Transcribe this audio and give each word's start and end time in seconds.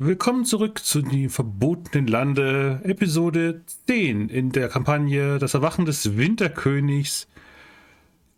Willkommen 0.00 0.44
zurück 0.44 0.78
zu 0.84 1.02
die 1.02 1.28
verbotenen 1.28 2.06
Lande, 2.06 2.80
Episode 2.84 3.64
10 3.88 4.28
in 4.28 4.52
der 4.52 4.68
Kampagne 4.68 5.40
Das 5.40 5.54
Erwachen 5.54 5.86
des 5.86 6.16
Winterkönigs 6.16 7.26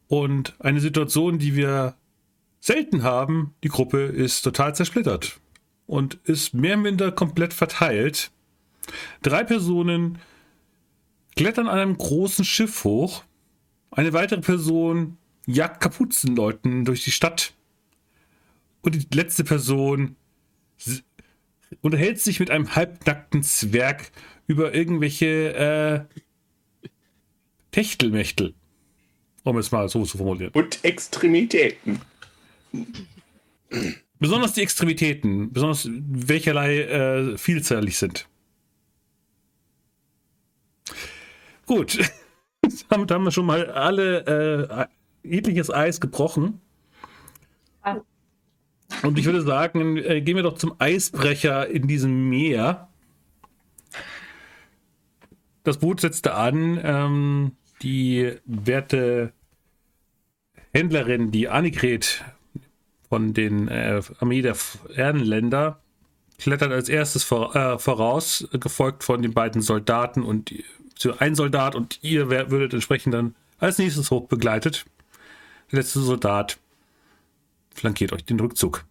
und 0.09 0.55
eine 0.59 0.81
Situation, 0.81 1.39
die 1.39 1.55
wir 1.57 1.97
selten 2.61 3.03
haben. 3.03 3.55
Die 3.63 3.69
Gruppe 3.69 4.05
ist 4.05 4.41
total 4.41 4.75
zersplittert 4.75 5.39
und 5.87 6.15
ist 6.25 6.55
mehr 6.55 6.77
oder 6.77 6.83
minder 6.83 7.13
komplett 7.13 7.53
verteilt. 7.53 8.31
Drei 9.21 9.45
Personen 9.45 10.17
klettern 11.37 11.69
an 11.69 11.79
einem 11.79 11.99
großen 11.99 12.47
Schiff 12.47 12.85
hoch. 12.85 13.23
Eine 13.91 14.15
weitere 14.15 14.41
Person 14.41 15.19
jagt 15.45 15.83
Kapuzenleuten 15.83 16.87
durch 16.87 17.05
die 17.05 17.13
Stadt. 17.13 17.53
Und 18.81 18.95
die 18.95 19.15
letzte 19.15 19.45
Person 19.45 20.17
unterhält 21.81 22.21
sich 22.21 22.41
mit 22.41 22.51
einem 22.51 22.75
halbnackten 22.75 23.43
Zwerg 23.43 24.11
über 24.47 24.75
irgendwelche 24.75 25.55
äh, 25.55 26.21
Techtelmechtel. 27.71 28.55
Um 29.43 29.57
es 29.57 29.71
mal 29.71 29.89
so 29.89 30.05
zu 30.05 30.19
formulieren. 30.19 30.53
Und 30.53 30.85
Extremitäten. 30.85 32.01
Besonders 34.19 34.53
die 34.53 34.61
Extremitäten, 34.61 35.53
besonders 35.53 35.89
welcherlei 35.91 36.81
äh, 36.81 37.39
vielzählig 37.39 37.97
sind. 37.97 38.29
Gut. 41.65 41.99
Damit 42.91 43.11
haben 43.11 43.25
wir 43.25 43.31
schon 43.31 43.47
mal 43.47 43.71
alle 43.71 44.89
äh, 45.25 45.29
jegliches 45.29 45.71
Eis 45.71 46.01
gebrochen. 46.01 46.61
Und 49.03 49.19
ich 49.19 49.25
würde 49.25 49.43
sagen, 49.43 49.97
äh, 49.97 50.21
gehen 50.21 50.37
wir 50.37 50.43
doch 50.43 50.59
zum 50.59 50.75
Eisbrecher 50.79 51.69
in 51.69 51.87
diesem 51.87 52.29
Meer. 52.29 52.89
Das 55.65 55.79
Boot 55.79 56.01
setzte 56.01 56.35
an. 56.35 56.81
Ähm, 56.83 57.53
die 57.83 58.33
werte 58.45 59.33
Händlerin, 60.73 61.31
die 61.31 61.49
Annegret 61.49 62.25
von 63.09 63.35
den 63.35 63.69
äh, 63.69 64.01
Armee 64.19 64.43
der 64.43 64.57
Erdenländer, 64.95 65.81
klettert 66.39 66.73
als 66.73 66.89
erstes 66.89 67.25
vor, 67.25 67.55
äh, 67.57 67.79
voraus, 67.79 68.49
gefolgt 68.53 69.05
von 69.05 69.23
den 69.23 69.35
beiden 69.35 69.63
Soldaten 69.63 70.23
und 70.23 70.55
ein 71.19 71.35
Soldat 71.35 71.75
und 71.75 71.99
ihr 72.03 72.29
würdet 72.31 72.75
entsprechend 72.75 73.15
dann 73.15 73.35
als 73.59 73.79
nächstes 73.79 74.11
hoch 74.11 74.29
begleitet. 74.29 74.85
Der 75.73 75.81
letzte 75.81 76.01
Soldat 76.01 76.59
flankiert 77.75 78.13
euch 78.13 78.25
den 78.25 78.39
Rückzug. 78.39 78.85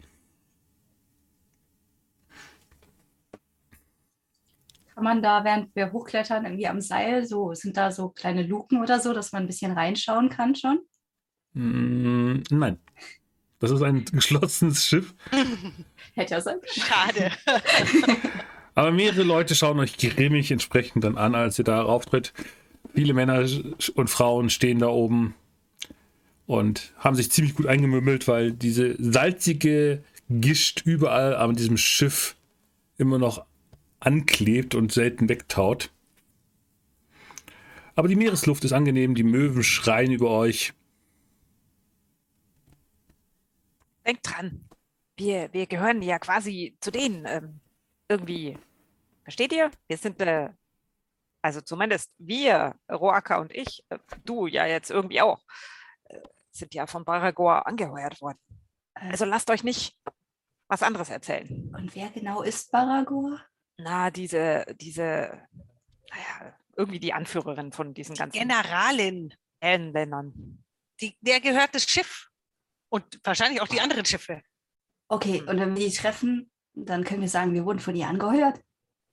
Kann 4.99 5.05
man 5.05 5.23
da, 5.23 5.45
während 5.45 5.73
wir 5.77 5.93
hochklettern, 5.93 6.43
irgendwie 6.43 6.67
am 6.67 6.81
Seil, 6.81 7.25
so 7.25 7.53
sind 7.53 7.77
da 7.77 7.89
so 7.89 8.09
kleine 8.09 8.43
Luken 8.43 8.81
oder 8.81 8.99
so, 8.99 9.13
dass 9.13 9.31
man 9.31 9.43
ein 9.43 9.47
bisschen 9.47 9.71
reinschauen 9.71 10.27
kann 10.27 10.55
schon? 10.55 10.79
Mm, 11.53 12.43
nein. 12.49 12.79
Das 13.59 13.71
ist 13.71 13.81
ein 13.81 14.03
geschlossenes 14.11 14.85
Schiff. 14.85 15.15
Hätte 16.15 16.33
ja 16.33 16.41
sein 16.41 16.57
Schade. 16.65 17.31
Aber 18.75 18.91
mehrere 18.91 19.23
Leute 19.23 19.55
schauen 19.55 19.79
euch 19.79 19.95
grimmig 19.95 20.51
entsprechend 20.51 21.05
dann 21.05 21.17
an, 21.17 21.33
als 21.33 21.57
ihr 21.57 21.63
da 21.63 21.81
rauftritt. 21.81 22.33
Viele 22.93 23.13
Männer 23.13 23.47
und 23.95 24.09
Frauen 24.09 24.49
stehen 24.49 24.79
da 24.79 24.87
oben 24.87 25.33
und 26.45 26.91
haben 26.97 27.15
sich 27.15 27.31
ziemlich 27.31 27.55
gut 27.55 27.67
eingemümmelt, 27.67 28.27
weil 28.27 28.51
diese 28.51 28.97
salzige 29.01 30.03
Gischt 30.29 30.81
überall 30.83 31.37
an 31.37 31.55
diesem 31.55 31.77
Schiff 31.77 32.35
immer 32.97 33.17
noch 33.17 33.45
anklebt 33.99 34.75
und 34.75 34.91
selten 34.91 35.29
wegtaut. 35.29 35.91
Aber 37.95 38.07
die 38.07 38.15
Meeresluft 38.15 38.63
ist 38.63 38.71
angenehm, 38.71 39.15
die 39.15 39.23
Möwen 39.23 39.63
schreien 39.63 40.11
über 40.11 40.29
euch. 40.29 40.73
Denkt 44.05 44.27
dran, 44.29 44.69
wir, 45.17 45.51
wir 45.53 45.67
gehören 45.67 46.01
ja 46.01 46.17
quasi 46.17 46.77
zu 46.79 46.91
denen 46.91 47.25
ähm, 47.27 47.59
irgendwie. 48.07 48.57
Versteht 49.23 49.51
ihr? 49.51 49.69
Wir 49.87 49.97
sind, 49.97 50.21
äh, 50.21 50.49
also 51.41 51.61
zumindest 51.61 52.11
wir, 52.17 52.75
Roaka 52.89 53.39
und 53.39 53.53
ich, 53.53 53.83
äh, 53.89 53.99
du 54.23 54.47
ja 54.47 54.65
jetzt 54.65 54.89
irgendwie 54.89 55.21
auch, 55.21 55.43
äh, 56.05 56.19
sind 56.51 56.73
ja 56.73 56.87
von 56.87 57.05
Baragor 57.05 57.67
angeheuert 57.67 58.21
worden. 58.21 58.39
Also 58.93 59.25
lasst 59.25 59.49
euch 59.49 59.63
nicht 59.63 59.95
was 60.67 60.83
anderes 60.83 61.09
erzählen. 61.09 61.73
Und 61.75 61.95
wer 61.95 62.09
genau 62.09 62.41
ist 62.41 62.71
Baragor? 62.71 63.39
Na, 63.79 64.11
diese, 64.11 64.65
diese, 64.79 65.47
naja, 66.09 66.53
irgendwie 66.75 66.99
die 66.99 67.13
Anführerin 67.13 67.71
von 67.71 67.93
diesen 67.93 68.15
ganzen 68.15 68.37
Generalin. 68.37 69.33
Ländern. 69.61 70.63
Die, 71.01 71.17
der 71.21 71.39
gehört 71.39 71.73
das 71.73 71.83
Schiff. 71.83 72.29
Und 72.89 73.19
wahrscheinlich 73.23 73.61
auch 73.61 73.67
die 73.67 73.81
anderen 73.81 74.05
Schiffe. 74.05 74.41
Okay, 75.09 75.41
und 75.41 75.59
wenn 75.59 75.75
wir 75.75 75.87
die 75.87 75.95
treffen, 75.95 76.51
dann 76.73 77.03
können 77.03 77.21
wir 77.21 77.29
sagen, 77.29 77.53
wir 77.53 77.65
wurden 77.65 77.79
von 77.79 77.95
ihr 77.95 78.07
angeheuert? 78.07 78.59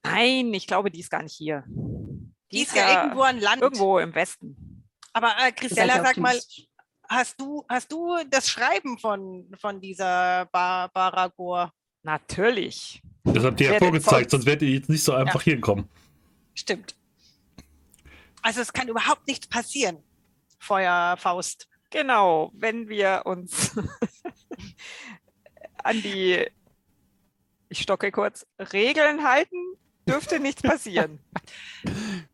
Nein, 0.03 0.53
ich 0.53 0.67
glaube, 0.67 0.91
die 0.91 0.99
ist 0.99 1.09
gar 1.09 1.23
nicht 1.23 1.35
hier. 1.35 1.63
Die, 1.67 2.57
die 2.57 2.61
ist 2.63 2.75
ja, 2.75 3.03
irgendwo 3.03 3.21
an 3.21 3.39
Land. 3.39 3.61
Irgendwo 3.61 3.99
im 3.99 4.13
Westen. 4.15 4.85
Aber 5.13 5.35
äh, 5.39 5.51
Christella, 5.51 6.01
sag 6.03 6.17
mal, 6.17 6.39
hast 7.09 7.39
du, 7.39 7.65
hast 7.69 7.91
du 7.91 8.17
das 8.29 8.49
Schreiben 8.49 8.97
von, 8.99 9.49
von 9.59 9.79
dieser 9.81 10.45
Bar 10.47 10.89
Baragor? 10.89 11.71
Natürlich. 12.03 13.01
Das 13.33 13.43
habt 13.43 13.61
ihr 13.61 13.73
ja 13.73 13.79
vorgezeigt, 13.79 14.31
sonst 14.31 14.45
werdet 14.45 14.63
ihr 14.63 14.75
jetzt 14.75 14.89
nicht 14.89 15.03
so 15.03 15.13
einfach 15.13 15.41
ja. 15.41 15.53
hier 15.53 15.61
kommen. 15.61 15.89
Stimmt. 16.53 16.95
Also 18.41 18.61
es 18.61 18.73
kann 18.73 18.87
überhaupt 18.87 19.27
nichts 19.27 19.47
passieren, 19.47 20.03
Feuerfaust. 20.59 21.67
Genau, 21.89 22.51
wenn 22.53 22.89
wir 22.89 23.23
uns 23.25 23.71
an 25.83 26.01
die, 26.01 26.45
ich 27.69 27.81
stocke 27.81 28.11
kurz, 28.11 28.45
Regeln 28.73 29.23
halten, 29.23 29.57
dürfte 30.07 30.39
nichts 30.39 30.61
passieren. 30.61 31.19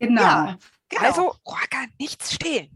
Genau. 0.00 0.20
Ja, 0.20 0.58
genau. 0.88 1.02
Also, 1.02 1.34
Roaka, 1.44 1.86
nichts 1.98 2.32
stehlen. 2.32 2.70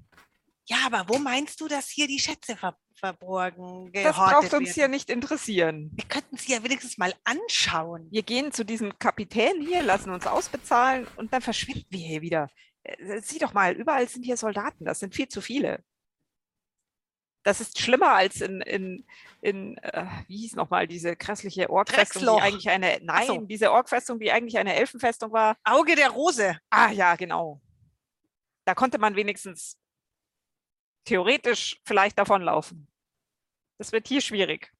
Ja, 0.67 0.79
aber 0.87 1.09
wo 1.09 1.19
meinst 1.19 1.61
du, 1.61 1.69
dass 1.69 1.89
hier 1.89 2.09
die 2.09 2.19
Schätze 2.19 2.57
ver 2.57 2.77
verborgen 3.03 3.91
Das 3.93 4.17
braucht 4.17 4.45
uns 4.45 4.53
werden? 4.53 4.67
hier 4.73 4.89
nicht 4.89 5.11
interessieren. 5.11 5.91
Wir 5.95 6.05
könnten 6.05 6.37
sie 6.37 6.53
ja 6.53 6.63
wenigstens 6.63 6.99
mal 6.99 7.13
anschauen. 7.25 8.07
Wir 8.11 8.23
gehen 8.23 8.53
zu 8.53 8.65
diesem 8.65 8.97
Kapitän 8.99 9.61
hier, 9.61 9.83
lassen 9.83 10.11
uns 10.11 10.27
ausbezahlen 10.27 11.07
und 11.17 11.33
dann 11.33 11.43
verschwinden 11.43 11.87
wir 11.91 11.99
hier 11.99 12.23
wieder. 12.23 12.49
Äh, 12.85 13.21
sieh 13.21 13.41
doch 13.41 13.53
mal, 13.53 13.75
überall 13.75 14.09
sind 14.09 14.25
hier 14.25 14.37
Soldaten. 14.37 14.85
Das 14.85 15.01
sind 15.01 15.15
viel 15.15 15.29
zu 15.29 15.41
viele. 15.41 15.83
Das 17.45 17.61
ist 17.61 17.81
schlimmer 17.81 18.11
als 18.11 18.41
in, 18.41 18.61
in, 18.61 19.05
in 19.41 19.77
äh, 19.79 20.07
wie 20.29 20.37
hieß 20.37 20.55
nochmal, 20.55 20.87
diese 20.87 21.17
grässliche 21.17 21.71
Orkfestung, 21.71 22.23
die 22.23 22.41
eigentlich 22.41 22.71
eine, 22.71 23.01
nein, 23.03 23.27
so. 23.27 23.39
diese 23.41 23.73
Orkfestung, 23.73 24.21
die 24.21 24.31
eigentlich 24.31 24.59
eine 24.59 24.77
Elfenfestung 24.77 25.33
war. 25.33 25.57
Auge 25.65 25.97
der 25.97 26.11
Rose. 26.11 26.57
Ah 26.71 26.93
ja, 26.93 27.17
genau. 27.17 27.61
Da 28.65 28.77
konnte 28.77 28.99
man 28.99 29.17
wenigstens 29.17 29.77
theoretisch 31.05 31.81
vielleicht 31.85 32.17
davonlaufen. 32.17 32.87
Das 33.83 33.91
wird 33.91 34.07
hier 34.07 34.21
schwierig. 34.21 34.73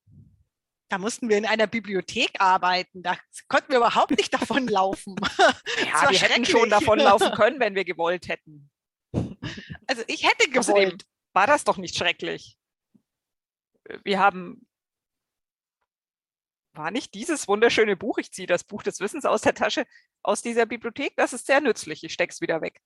Da 0.89 0.97
mussten 0.97 1.29
wir 1.29 1.37
in 1.37 1.45
einer 1.45 1.67
Bibliothek 1.67 2.41
arbeiten. 2.41 3.03
Da 3.03 3.17
konnten 3.49 3.71
wir 3.71 3.79
überhaupt 3.79 4.13
nicht 4.13 4.33
davonlaufen. 4.33 5.17
ja, 5.39 6.09
wir 6.09 6.21
hätten 6.21 6.45
schon 6.45 6.71
davonlaufen 6.71 7.33
können, 7.37 7.59
wenn 7.59 7.75
wir 7.75 7.85
gewollt 7.85 8.29
hätten. 8.29 8.71
Also 9.89 10.05
ich 10.07 10.23
hätte 10.23 10.49
gewollt. 10.51 10.69
Außerdem 10.69 10.99
war 11.33 11.49
das 11.49 11.65
doch 11.65 11.79
nicht 11.79 11.97
schrecklich. 11.97 12.57
Wir 14.05 14.21
haben 14.21 14.69
war 16.73 16.93
nicht 16.93 17.13
dieses 17.15 17.49
wunderschöne 17.49 17.97
Buch, 17.97 18.19
ich 18.19 18.31
ziehe 18.31 18.47
das 18.47 18.63
Buch 18.63 18.85
des 18.85 19.01
Wissens 19.01 19.25
aus 19.25 19.43
der 19.43 19.55
Tasche, 19.55 19.85
aus 20.23 20.43
dieser 20.43 20.65
Bibliothek, 20.65 21.17
das 21.17 21.33
ist 21.33 21.47
sehr 21.47 21.61
nützlich, 21.61 22.05
ich 22.05 22.13
stecke 22.13 22.33
es 22.33 22.41
wieder 22.41 22.61
weg. 22.61 22.81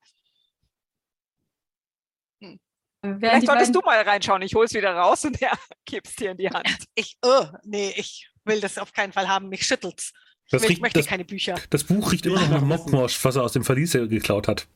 Vielleicht 3.18 3.46
solltest 3.46 3.74
du 3.74 3.80
mal 3.80 4.00
reinschauen, 4.00 4.42
ich 4.42 4.54
hole 4.54 4.66
es 4.66 4.74
wieder 4.74 4.94
raus 4.94 5.24
und 5.24 5.40
ja, 5.40 5.52
gib's 5.84 6.16
dir 6.16 6.32
in 6.32 6.36
die 6.36 6.50
Hand. 6.50 6.66
Ich, 6.94 7.18
oh, 7.22 7.44
nee, 7.64 7.92
ich 7.96 8.30
will 8.44 8.60
das 8.60 8.78
auf 8.78 8.92
keinen 8.92 9.12
Fall 9.12 9.28
haben, 9.28 9.48
mich 9.48 9.66
schüttelt's. 9.66 10.12
Ich, 10.44 10.52
das 10.52 10.62
will, 10.62 10.68
riecht, 10.68 10.82
möchte 10.82 11.00
das, 11.00 11.06
keine 11.06 11.24
Bücher. 11.24 11.56
Das 11.70 11.84
Buch 11.84 12.12
riecht 12.12 12.24
immer 12.26 12.40
noch 12.40 12.50
nach 12.50 12.62
Mockmosch, 12.62 13.22
was 13.24 13.36
er 13.36 13.42
aus 13.42 13.52
dem 13.52 13.64
Verlies 13.64 13.92
geklaut 13.92 14.48
hat. 14.48 14.66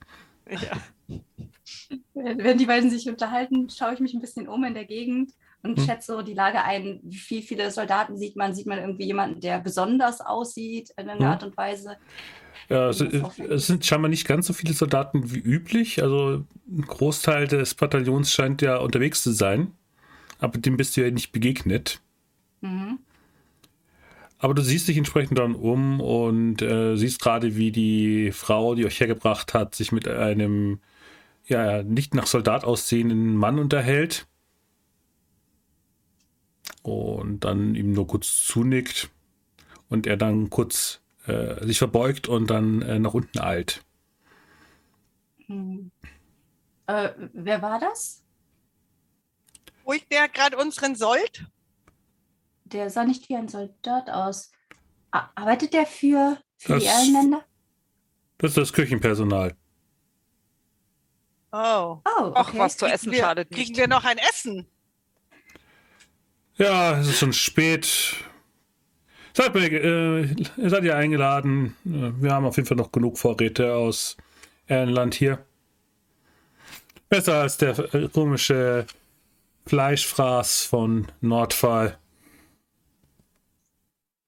Ja. 0.51 1.19
Wenn 2.15 2.59
die 2.59 2.67
beiden 2.67 2.91
sich 2.91 3.09
unterhalten, 3.09 3.71
schaue 3.71 3.95
ich 3.95 4.01
mich 4.01 4.15
ein 4.15 4.21
bisschen 4.21 4.49
um 4.49 4.65
in 4.65 4.75
der 4.75 4.85
Gegend 4.85 5.33
und 5.63 5.79
hm. 5.79 5.85
schätze 5.85 6.15
so 6.15 6.23
die 6.23 6.35
Lage 6.35 6.63
ein. 6.63 7.01
Wie 7.03 7.43
viele 7.43 7.71
Soldaten 7.71 8.17
sieht 8.17 8.37
man? 8.37 8.55
Sieht 8.55 8.67
man 8.67 8.79
irgendwie 8.79 9.07
jemanden, 9.07 9.41
der 9.41 9.59
besonders 9.59 10.21
aussieht 10.21 10.91
in 10.97 11.09
einer 11.09 11.21
hm. 11.21 11.27
Art 11.27 11.43
und 11.43 11.57
Weise? 11.57 11.97
Ja, 12.69 12.89
es, 12.89 13.01
es, 13.01 13.67
sind 13.67 13.85
scheinbar 13.85 14.09
nicht 14.09 14.27
ganz 14.27 14.47
so 14.47 14.53
viele 14.53 14.75
Soldaten 14.75 15.35
wie 15.35 15.41
üblich. 15.41 16.03
Also 16.03 16.45
ein 16.69 16.83
Großteil 16.83 17.49
des 17.49 17.75
Bataillons 17.75 18.33
scheint 18.33 18.63
ja 18.63 18.77
unterwegs 18.77 19.23
zu 19.23 19.33
sein. 19.33 19.73
Aber 20.39 20.59
dem 20.59 20.77
bist 20.77 20.97
du 20.97 21.03
ja 21.03 21.11
nicht 21.11 21.33
begegnet. 21.33 22.01
Mhm. 22.61 23.01
Aber 24.39 24.55
du 24.55 24.63
siehst 24.63 24.89
dich 24.89 24.97
entsprechend 24.97 25.39
dann 25.39 25.55
um 25.55 26.01
und 26.01 26.63
äh, 26.63 26.97
siehst 26.97 27.21
gerade, 27.21 27.57
wie 27.57 27.73
die 27.73 28.33
Frau, 28.33 28.75
die 28.75 28.87
euch 28.87 28.99
hergebracht 28.99 29.53
hat, 29.53 29.75
sich 29.75 29.93
mit 29.93 30.09
einem 30.09 30.81
ja 31.47 31.83
nicht 31.83 32.15
nach 32.15 32.27
Soldat 32.27 32.65
aussehenden 32.65 33.37
Mann 33.37 33.59
unterhält. 33.59 34.27
Und 36.83 37.41
dann 37.41 37.75
ihm 37.75 37.93
nur 37.93 38.07
kurz 38.07 38.45
zunickt 38.47 39.11
und 39.89 40.07
er 40.07 40.17
dann 40.17 40.49
kurz 40.49 41.01
äh, 41.27 41.65
sich 41.67 41.79
verbeugt 41.79 42.29
und 42.29 42.49
dann 42.49 42.81
äh, 42.83 42.99
nach 42.99 43.13
unten 43.13 43.39
eilt. 43.39 43.85
Hm. 45.47 45.91
Äh, 46.87 47.11
wer 47.35 47.61
war 47.61 47.79
das? 47.79 48.23
Ruhig 49.87 50.07
der 50.09 50.29
gerade 50.29 50.57
unseren 50.57 50.95
Sold? 50.95 51.47
Der 52.65 52.89
sah 52.89 53.05
nicht 53.05 53.29
wie 53.29 53.37
ein 53.37 53.49
Soldat 53.49 54.09
aus. 54.09 54.53
Arbeitet 55.11 55.73
der 55.75 55.87
für, 55.87 56.39
für 56.57 56.75
das, 56.75 56.83
die 56.83 56.89
Erlenländer? 56.89 57.45
Das 58.39 58.53
ist 58.53 58.57
das 58.57 58.73
Küchenpersonal. 58.73 59.57
Oh. 61.53 62.01
Oh, 62.05 62.25
okay. 62.27 62.33
Ach, 62.35 62.55
was 62.55 62.77
zu 62.77 62.87
essen 62.87 63.11
wir, 63.11 63.19
schadet 63.19 63.51
nicht. 63.51 63.59
Kriegen 63.59 63.77
wir 63.77 63.89
noch 63.89 64.05
ein 64.05 64.19
Essen? 64.19 64.67
Ja, 66.61 66.99
es 67.01 67.09
ist 67.09 67.19
schon 67.21 67.33
spät. 67.33 67.89
Seid, 69.33 69.55
mir, 69.55 69.73
äh, 69.73 70.35
seid 70.69 70.85
ihr 70.85 70.95
eingeladen? 70.95 71.75
Wir 71.85 72.33
haben 72.35 72.45
auf 72.45 72.57
jeden 72.57 72.69
Fall 72.69 72.77
noch 72.77 72.93
genug 72.93 73.17
Vorräte 73.17 73.75
aus 73.75 74.19
Erlenland 74.67 75.15
hier. 75.15 75.43
Besser 77.09 77.41
als 77.41 77.57
der 77.57 77.79
äh, 77.95 78.09
komische 78.09 78.87
Fleischfraß 79.67 80.65
von 80.65 81.07
Nordfall. 81.23 81.97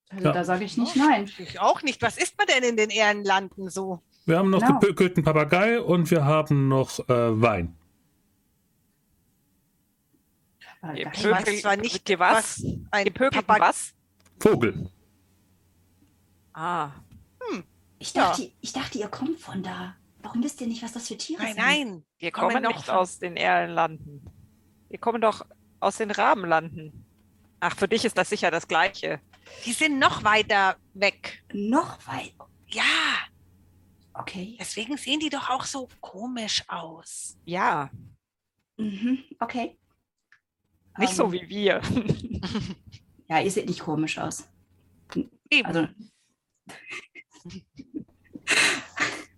Also 0.09 0.25
Ja. 0.25 0.33
da 0.33 0.45
sage 0.45 0.65
ich 0.65 0.79
nicht 0.79 0.97
nein. 0.97 1.31
Ich 1.39 1.61
auch 1.61 1.83
nicht. 1.83 2.01
Was 2.01 2.17
isst 2.17 2.39
man 2.39 2.47
denn 2.47 2.63
in 2.67 2.77
den 2.79 2.89
Ehrenlanden 2.89 3.69
so? 3.69 4.01
Wir 4.25 4.39
haben 4.39 4.49
noch 4.49 4.61
Genau. 4.61 4.79
gepökelten 4.79 5.23
Papagei 5.23 5.81
und 5.83 6.11
wir 6.11 6.25
haben 6.25 6.69
noch 6.69 6.99
äh, 7.11 7.43
Wein. 7.43 7.77
Aber 10.61 10.72
Ihr 10.83 11.05
gar- 11.05 11.15
Ich 11.15 11.25
weiß 11.25 11.45
Pökel- 11.45 11.61
zwar 11.61 11.77
nicht, 11.77 12.09
Ihr 12.09 12.19
was? 12.19 12.63
ein 12.91 13.13
Papag- 13.15 13.61
was? 13.61 13.95
Vogel. 14.41 14.91
Ah, 16.53 16.91
Ich 17.99 18.13
dachte, 18.13 18.51
ich 18.61 18.73
dachte, 18.73 18.99
ihr 18.99 19.09
kommt 19.09 19.39
von 19.39 19.63
da. 19.63 19.95
Warum 20.23 20.43
wisst 20.43 20.61
ihr 20.61 20.67
nicht, 20.67 20.83
was 20.83 20.93
das 20.93 21.07
für 21.09 21.17
Tiere 21.17 21.43
Nein, 21.43 21.55
sind? 21.55 21.65
nein. 21.65 22.05
wir 22.19 22.33
Kommen 22.33 22.51
kommen 22.55 22.67
nicht 22.67 22.87
von- 22.87 22.95
aus 22.97 23.19
den 23.21 23.37
Erlenlanden. 23.37 24.29
Wir 24.89 24.99
kommen 24.99 25.21
doch 25.21 25.47
aus 25.81 25.97
den 25.99 26.11
Rabenlanden. 26.11 27.07
Ach, 27.61 27.77
für 27.77 27.87
dich 27.89 28.05
ist 28.05 28.19
das 28.19 28.29
sicher 28.29 28.51
das 28.51 28.67
Gleiche. 28.67 29.21
Die 29.65 29.73
sind 29.73 29.99
noch 30.01 30.25
weiter 30.25 30.77
weg. 30.95 31.45
Noch 31.53 32.05
weit. 32.09 32.35
Ja, 32.69 32.83
Okay. 34.15 34.57
deswegen 34.61 34.97
sehen 34.97 35.21
die 35.21 35.31
doch 35.31 35.49
auch 35.49 35.65
so 35.65 35.89
komisch 36.01 36.65
aus. 36.69 37.37
Ja, 37.45 37.89
Mhm. 38.79 39.23
Okay. 39.39 39.79
Nicht 40.99 41.15
so 41.15 41.25
Ähm, 41.25 41.33
wie 41.33 41.49
wir. 41.49 41.81
Ja, 43.29 43.41
ihr 43.41 43.51
seht 43.51 43.67
nicht 43.67 43.81
komisch 43.81 44.19
aus. 44.19 44.47
Eben. 45.51 45.67
Also, 45.67 45.89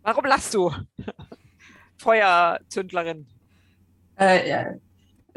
Warum 0.02 0.24
lachst 0.24 0.52
du? 0.54 0.72
Feuerzündlerin. 1.98 3.26
äh, 4.18 4.48
ja, 4.48 4.74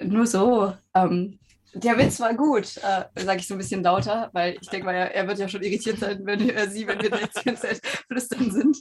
nur 0.03 0.25
so. 0.25 0.73
Ähm, 0.95 1.39
der 1.73 1.97
Witz 1.99 2.19
war 2.19 2.33
gut, 2.33 2.77
äh, 2.77 3.05
sage 3.15 3.39
ich 3.39 3.47
so 3.47 3.53
ein 3.53 3.59
bisschen 3.59 3.83
lauter, 3.83 4.29
weil 4.33 4.57
ich 4.59 4.69
denke 4.69 4.85
mal, 4.85 4.95
er, 4.95 5.13
er 5.13 5.27
wird 5.27 5.37
ja 5.37 5.47
schon 5.47 5.61
irritiert 5.61 5.99
sein, 5.99 6.25
wenn 6.25 6.49
äh, 6.49 6.67
sie, 6.69 6.87
wenn 6.87 6.99
wir 6.99 7.09
jetzt 7.19 7.39
die 7.39 7.45
ganze 7.45 7.61
Zeit 7.67 7.85
flüstern 8.07 8.49
sind. 8.51 8.77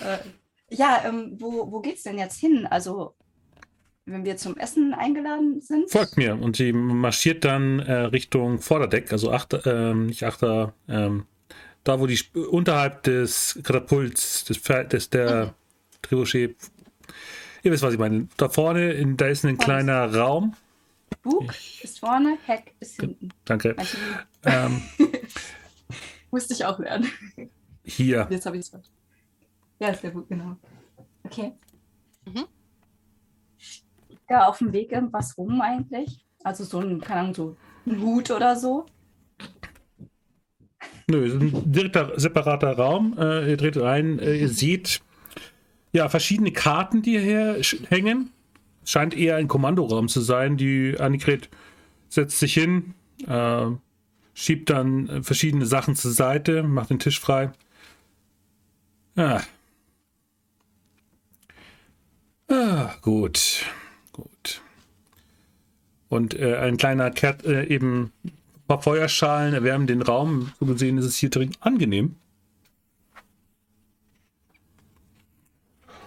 Äh, 0.00 0.18
ja, 0.70 1.02
ähm, 1.04 1.36
wo, 1.38 1.70
wo 1.70 1.80
geht's 1.80 2.02
denn 2.02 2.18
jetzt 2.18 2.40
hin? 2.40 2.66
Also, 2.66 3.14
wenn 4.04 4.24
wir 4.24 4.36
zum 4.36 4.56
Essen 4.56 4.94
eingeladen 4.94 5.60
sind? 5.60 5.90
Folgt 5.90 6.16
mir. 6.16 6.40
Und 6.40 6.56
sie 6.56 6.72
marschiert 6.72 7.44
dann 7.44 7.80
äh, 7.80 7.92
Richtung 7.92 8.58
Vorderdeck, 8.58 9.12
also 9.12 9.30
Achter, 9.32 9.66
ähm, 9.66 10.06
nicht 10.06 10.24
Achter, 10.24 10.74
ähm, 10.88 11.26
da 11.84 12.00
wo 12.00 12.06
die 12.06 12.18
unterhalb 12.50 13.02
des 13.04 13.58
Katapults, 13.62 14.44
des, 14.44 14.62
des 14.62 15.10
der 15.10 15.54
Trebuchet. 16.02 16.56
Ihr 17.62 17.72
wisst, 17.72 17.82
was 17.82 17.92
ich 17.92 17.98
meine. 17.98 18.28
Da 18.36 18.48
vorne, 18.48 18.92
in, 18.92 19.16
da 19.16 19.26
ist 19.26 19.44
ein 19.44 19.56
Vorne 19.56 19.64
kleiner 19.64 20.14
Raum. 20.14 20.54
Bug 21.22 21.54
ist 21.82 22.00
vorne, 22.00 22.38
Heck 22.46 22.74
ist 22.80 23.00
hinten. 23.00 23.28
Danke. 23.44 23.76
Ähm, 24.44 24.82
musste 26.30 26.54
ich 26.54 26.64
auch 26.64 26.78
lernen. 26.78 27.08
hier. 27.84 28.26
Jetzt 28.30 28.46
habe 28.46 28.56
ich 28.56 28.66
es. 28.66 28.72
Ja, 29.78 29.88
ist 29.88 30.02
der 30.02 30.10
Bug, 30.10 30.28
genau. 30.28 30.56
Okay. 31.24 31.52
Mhm. 32.24 32.44
Da 34.32 34.46
auf 34.46 34.58
dem 34.58 34.72
Weg 34.72 34.90
irgendwas 34.92 35.36
rum 35.36 35.60
eigentlich? 35.60 36.24
Also 36.42 36.64
so 36.64 36.80
ein, 36.80 37.02
keine 37.02 37.20
Ahnung, 37.20 37.34
so 37.34 37.56
ein 37.86 38.00
Hut 38.00 38.30
oder 38.30 38.56
so. 38.56 38.86
Nö, 41.06 41.38
ein 41.38 42.12
separater 42.16 42.72
Raum. 42.78 43.14
Äh, 43.18 43.50
ihr 43.50 43.56
dreht 43.58 43.76
rein, 43.76 44.18
äh, 44.18 44.36
ihr 44.36 44.48
seht 44.48 45.02
ja 45.92 46.08
verschiedene 46.08 46.50
Karten, 46.50 47.02
die 47.02 47.18
hier 47.20 47.60
hängen. 47.90 48.30
Scheint 48.86 49.14
eher 49.14 49.36
ein 49.36 49.48
Kommandoraum 49.48 50.08
zu 50.08 50.22
sein. 50.22 50.56
Die 50.56 50.96
Annegret 50.98 51.50
setzt 52.08 52.38
sich 52.38 52.54
hin, 52.54 52.94
äh, 53.26 53.66
schiebt 54.32 54.70
dann 54.70 55.10
äh, 55.10 55.22
verschiedene 55.22 55.66
Sachen 55.66 55.94
zur 55.94 56.12
Seite, 56.12 56.62
macht 56.62 56.88
den 56.88 56.98
Tisch 56.98 57.20
frei. 57.20 57.52
Ah. 59.14 59.42
Ah. 62.48 62.94
Gut. 63.02 63.66
Und 66.12 66.38
äh, 66.38 66.56
ein 66.58 66.76
kleiner 66.76 67.10
Kert, 67.10 67.42
äh, 67.46 67.64
eben 67.64 68.12
ein 68.22 68.32
paar 68.68 68.82
Feuerschalen 68.82 69.54
erwärmen 69.54 69.86
den 69.86 70.02
Raum. 70.02 70.52
So 70.60 70.66
gesehen 70.66 70.98
ist 70.98 71.06
es 71.06 71.16
hier 71.16 71.30
drin 71.30 71.52
angenehm. 71.60 72.16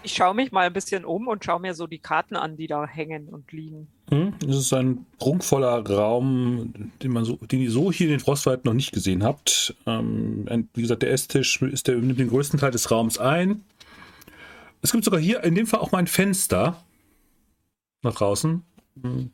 Ich 0.04 0.14
schaue 0.14 0.36
mich 0.36 0.52
mal 0.52 0.64
ein 0.64 0.72
bisschen 0.72 1.04
um 1.04 1.26
und 1.26 1.44
schaue 1.44 1.58
mir 1.58 1.74
so 1.74 1.88
die 1.88 1.98
Karten 1.98 2.36
an, 2.36 2.56
die 2.56 2.68
da 2.68 2.86
hängen 2.86 3.28
und 3.28 3.50
liegen. 3.50 3.88
Hm, 4.10 4.34
Es 4.48 4.56
ist 4.56 4.72
ein 4.72 5.06
prunkvoller 5.18 5.84
Raum, 5.84 6.72
den 7.02 7.10
man 7.10 7.24
so, 7.24 7.34
den 7.38 7.60
ihr 7.60 7.72
so 7.72 7.90
hier 7.90 8.06
in 8.06 8.12
den 8.12 8.20
Frostweiten 8.20 8.62
noch 8.64 8.74
nicht 8.74 8.92
gesehen 8.92 9.24
habt. 9.24 9.74
Ähm, 9.86 10.46
ein, 10.48 10.68
wie 10.74 10.82
gesagt, 10.82 11.02
der 11.02 11.10
Esstisch 11.10 11.60
ist 11.62 11.88
der, 11.88 11.96
nimmt 11.96 12.20
den 12.20 12.28
größten 12.28 12.60
Teil 12.60 12.70
des 12.70 12.92
Raums 12.92 13.18
ein. 13.18 13.64
Es 14.82 14.92
gibt 14.92 15.02
sogar 15.02 15.18
hier 15.18 15.42
in 15.42 15.56
dem 15.56 15.66
Fall 15.66 15.80
auch 15.80 15.90
mal 15.90 15.98
ein 15.98 16.06
Fenster 16.06 16.80
nach 18.02 18.14
draußen. 18.14 18.62
Hm. 19.02 19.32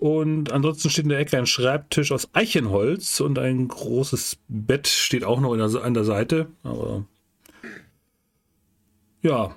Und 0.00 0.52
ansonsten 0.52 0.90
steht 0.90 1.04
in 1.04 1.08
der 1.08 1.18
Ecke 1.18 1.36
ein 1.38 1.46
Schreibtisch 1.46 2.12
aus 2.12 2.28
Eichenholz 2.32 3.18
und 3.18 3.36
ein 3.38 3.66
großes 3.66 4.38
Bett 4.46 4.86
steht 4.86 5.24
auch 5.24 5.40
noch 5.40 5.56
der, 5.56 5.82
an 5.82 5.94
der 5.94 6.04
Seite. 6.04 6.46
Aber 6.62 7.04
ja, 9.22 9.56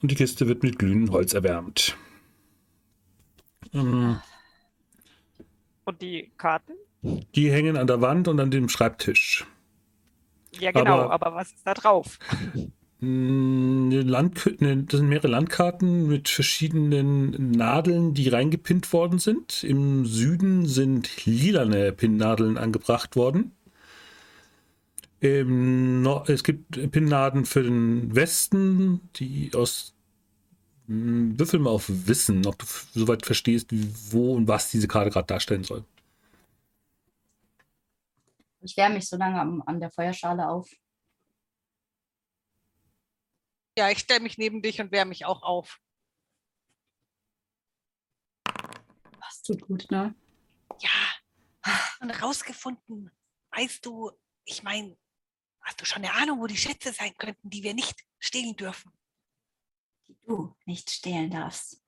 und 0.00 0.10
die 0.10 0.14
Kiste 0.14 0.48
wird 0.48 0.62
mit 0.62 0.78
glühendem 0.78 1.12
Holz 1.12 1.34
erwärmt. 1.34 1.96
Ähm, 3.74 4.20
Und 5.84 6.00
die 6.00 6.32
Karten? 6.38 6.72
Die 7.34 7.50
hängen 7.52 7.76
an 7.76 7.86
der 7.86 8.00
Wand 8.00 8.26
und 8.28 8.40
an 8.40 8.50
dem 8.50 8.70
Schreibtisch. 8.70 9.44
Ja, 10.58 10.70
genau, 10.72 11.00
Aber- 11.02 11.10
aber, 11.12 11.34
was 11.34 11.52
ist 11.52 11.66
da 11.66 11.74
drauf? 11.74 12.18
Eine 13.00 14.02
Land 14.02 14.46
eine, 14.60 14.84
das 14.84 15.00
sind 15.00 15.08
mehrere 15.08 15.28
Landkarten 15.28 16.06
mit 16.06 16.28
verschiedenen 16.28 17.52
Nadeln, 17.52 18.14
die 18.14 18.28
reingepinnt 18.28 18.92
worden 18.92 19.18
sind. 19.18 19.62
Im 19.62 20.06
Süden 20.06 20.66
sind 20.66 21.26
lilane 21.26 21.92
Pinnnadeln 21.92 22.56
angebracht 22.56 23.16
worden. 23.16 23.52
Nor 25.20 26.28
es 26.28 26.44
gibt 26.44 26.90
Pinnnadeln 26.92 27.46
für 27.46 27.62
den 27.62 28.14
Westen, 28.14 29.00
die 29.16 29.50
aus 29.54 29.94
Mm, 30.86 31.38
Würfel 31.38 31.60
mal 31.60 31.70
auf 31.70 31.86
Wissen, 31.88 32.46
ob 32.46 32.58
du 32.58 32.66
soweit 32.92 33.24
verstehst, 33.24 33.68
wo 34.12 34.34
und 34.34 34.48
was 34.48 34.70
diese 34.70 34.88
Karte 34.88 35.10
gerade 35.10 35.26
darstellen 35.26 35.64
soll. 35.64 35.84
Ich 38.60 38.76
wärme 38.76 38.96
mich 38.96 39.08
so 39.08 39.16
lange 39.16 39.62
an 39.66 39.80
der 39.80 39.90
Feuerschale 39.90 40.48
auf. 40.48 40.70
Ja, 43.76 43.90
ich 43.90 43.98
stelle 43.98 44.20
mich 44.20 44.38
neben 44.38 44.62
dich 44.62 44.80
und 44.80 44.92
wärme 44.92 45.08
mich 45.10 45.24
auch 45.24 45.42
auf. 45.42 45.80
Das 49.20 49.42
tut 49.42 49.62
gut, 49.62 49.90
ne? 49.90 50.14
Ja, 50.80 51.72
und 52.00 52.10
rausgefunden. 52.22 53.10
Weißt 53.50 53.84
du, 53.84 54.12
ich 54.44 54.62
meine, 54.62 54.96
hast 55.62 55.80
du 55.80 55.84
schon 55.84 56.04
eine 56.04 56.14
Ahnung, 56.14 56.40
wo 56.40 56.46
die 56.46 56.56
Schätze 56.56 56.92
sein 56.92 57.16
könnten, 57.16 57.50
die 57.50 57.62
wir 57.62 57.74
nicht 57.74 58.04
stehlen 58.18 58.54
dürfen? 58.56 58.92
Die 60.06 60.16
du 60.26 60.56
nicht 60.66 60.90
stehlen 60.90 61.30
darfst. 61.30 61.82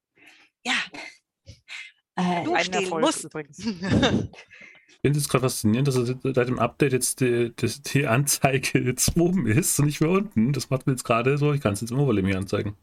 Ja, 0.64 0.74
Äh, 2.18 2.44
Du 2.44 2.54
Ein 2.54 2.64
stehlen 2.64 2.84
Erfolg 2.84 3.04
musst. 3.04 3.24
übrigens. 3.24 3.58
Ich 5.06 5.10
finde 5.10 5.20
es 5.20 5.28
gerade 5.28 5.42
faszinierend, 5.42 5.86
dass 5.86 5.94
seit 5.94 6.48
dem 6.48 6.58
Update 6.58 6.92
jetzt 6.92 7.20
die, 7.20 7.52
die, 7.54 7.70
die, 7.92 8.08
Anzeige 8.08 8.80
jetzt 8.84 9.16
oben 9.16 9.46
ist 9.46 9.78
und 9.78 9.86
nicht 9.86 10.00
mehr 10.00 10.10
unten. 10.10 10.52
Das 10.52 10.68
macht 10.68 10.88
mir 10.88 10.94
jetzt 10.94 11.04
gerade 11.04 11.38
so, 11.38 11.52
ich 11.52 11.60
kann 11.60 11.74
es 11.74 11.80
jetzt 11.80 11.92
im 11.92 12.00
Overlay 12.00 12.22
mir 12.22 12.36
anzeigen. 12.36 12.74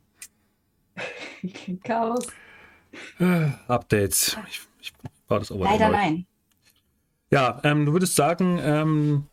Chaos. 1.84 2.28
Äh, 3.20 3.48
Updates. 3.68 4.38
Ich, 4.48 4.62
ich 4.80 4.94
baue 5.28 5.40
das 5.40 5.52
Overlay. 5.52 5.74
Leider 5.74 5.88
neu. 5.88 5.98
nein. 5.98 6.26
Ja, 7.30 7.60
ähm, 7.66 7.86
du 7.86 7.92
würdest 7.92 8.16
sagen, 8.16 8.58
ähm, 8.62 9.26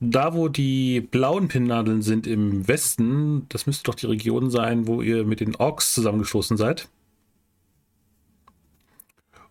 da 0.00 0.34
wo 0.34 0.48
die 0.48 1.00
blauen 1.00 1.46
Pinnnadeln 1.46 2.02
sind 2.02 2.26
im 2.26 2.66
Westen, 2.66 3.48
das 3.50 3.68
müsste 3.68 3.84
doch 3.84 3.94
die 3.94 4.06
Region 4.06 4.50
sein, 4.50 4.88
wo 4.88 5.00
ihr 5.00 5.24
mit 5.24 5.38
den 5.38 5.54
Orks 5.54 5.94
zusammengestoßen 5.94 6.56
seid. 6.56 6.88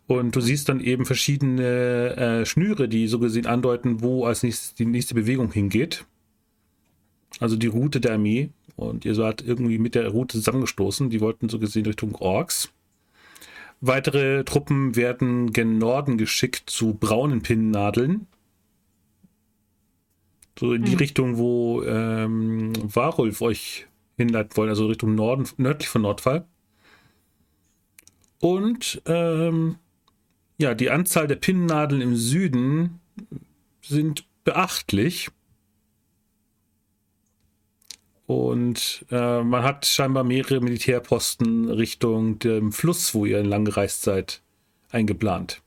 Und 0.07 0.35
du 0.35 0.41
siehst 0.41 0.67
dann 0.69 0.79
eben 0.79 1.05
verschiedene 1.05 2.15
äh, 2.15 2.45
Schnüre, 2.45 2.89
die 2.89 3.07
so 3.07 3.19
gesehen 3.19 3.45
andeuten, 3.45 4.01
wo 4.01 4.25
als 4.25 4.43
nächstes 4.43 4.73
die 4.75 4.85
nächste 4.85 5.15
Bewegung 5.15 5.51
hingeht. 5.51 6.05
Also 7.39 7.55
die 7.55 7.67
Route 7.67 8.01
der 8.01 8.13
Armee. 8.13 8.49
Und 8.75 9.05
ihr 9.05 9.15
seid 9.15 9.41
irgendwie 9.41 9.77
mit 9.77 9.95
der 9.95 10.09
Route 10.09 10.37
zusammengestoßen. 10.37 11.09
Die 11.09 11.21
wollten 11.21 11.47
so 11.47 11.59
gesehen 11.59 11.85
Richtung 11.85 12.15
Orks. 12.15 12.71
Weitere 13.79 14.43
Truppen 14.43 14.95
werden 14.95 15.51
gen 15.53 15.77
Norden 15.77 16.17
geschickt 16.17 16.69
zu 16.69 16.93
braunen 16.93 17.41
Pinnnadeln. 17.41 18.27
So 20.57 20.73
in 20.73 20.83
die 20.83 20.91
hm. 20.91 20.99
Richtung, 20.99 21.37
wo 21.37 21.83
ähm, 21.83 22.73
Warulf 22.93 23.41
euch 23.41 23.87
hinleiten 24.17 24.55
wollen, 24.55 24.69
also 24.69 24.87
Richtung 24.87 25.15
Norden, 25.15 25.47
nördlich 25.57 25.89
von 25.89 26.03
Nordfall. 26.03 26.45
Und 28.39 29.01
ähm, 29.05 29.77
ja, 30.57 30.73
die 30.73 30.89
Anzahl 30.89 31.27
der 31.27 31.35
Pinnnadeln 31.35 32.01
im 32.01 32.15
Süden 32.15 32.99
sind 33.81 34.25
beachtlich. 34.43 35.29
Und 38.25 39.05
äh, 39.11 39.43
man 39.43 39.63
hat 39.63 39.85
scheinbar 39.85 40.23
mehrere 40.23 40.61
Militärposten 40.61 41.69
Richtung 41.69 42.39
dem 42.39 42.71
Fluss, 42.71 43.13
wo 43.13 43.25
ihr 43.25 43.39
entlang 43.39 43.65
gereist 43.65 44.03
seid, 44.03 44.41
eingeplant. 44.91 45.61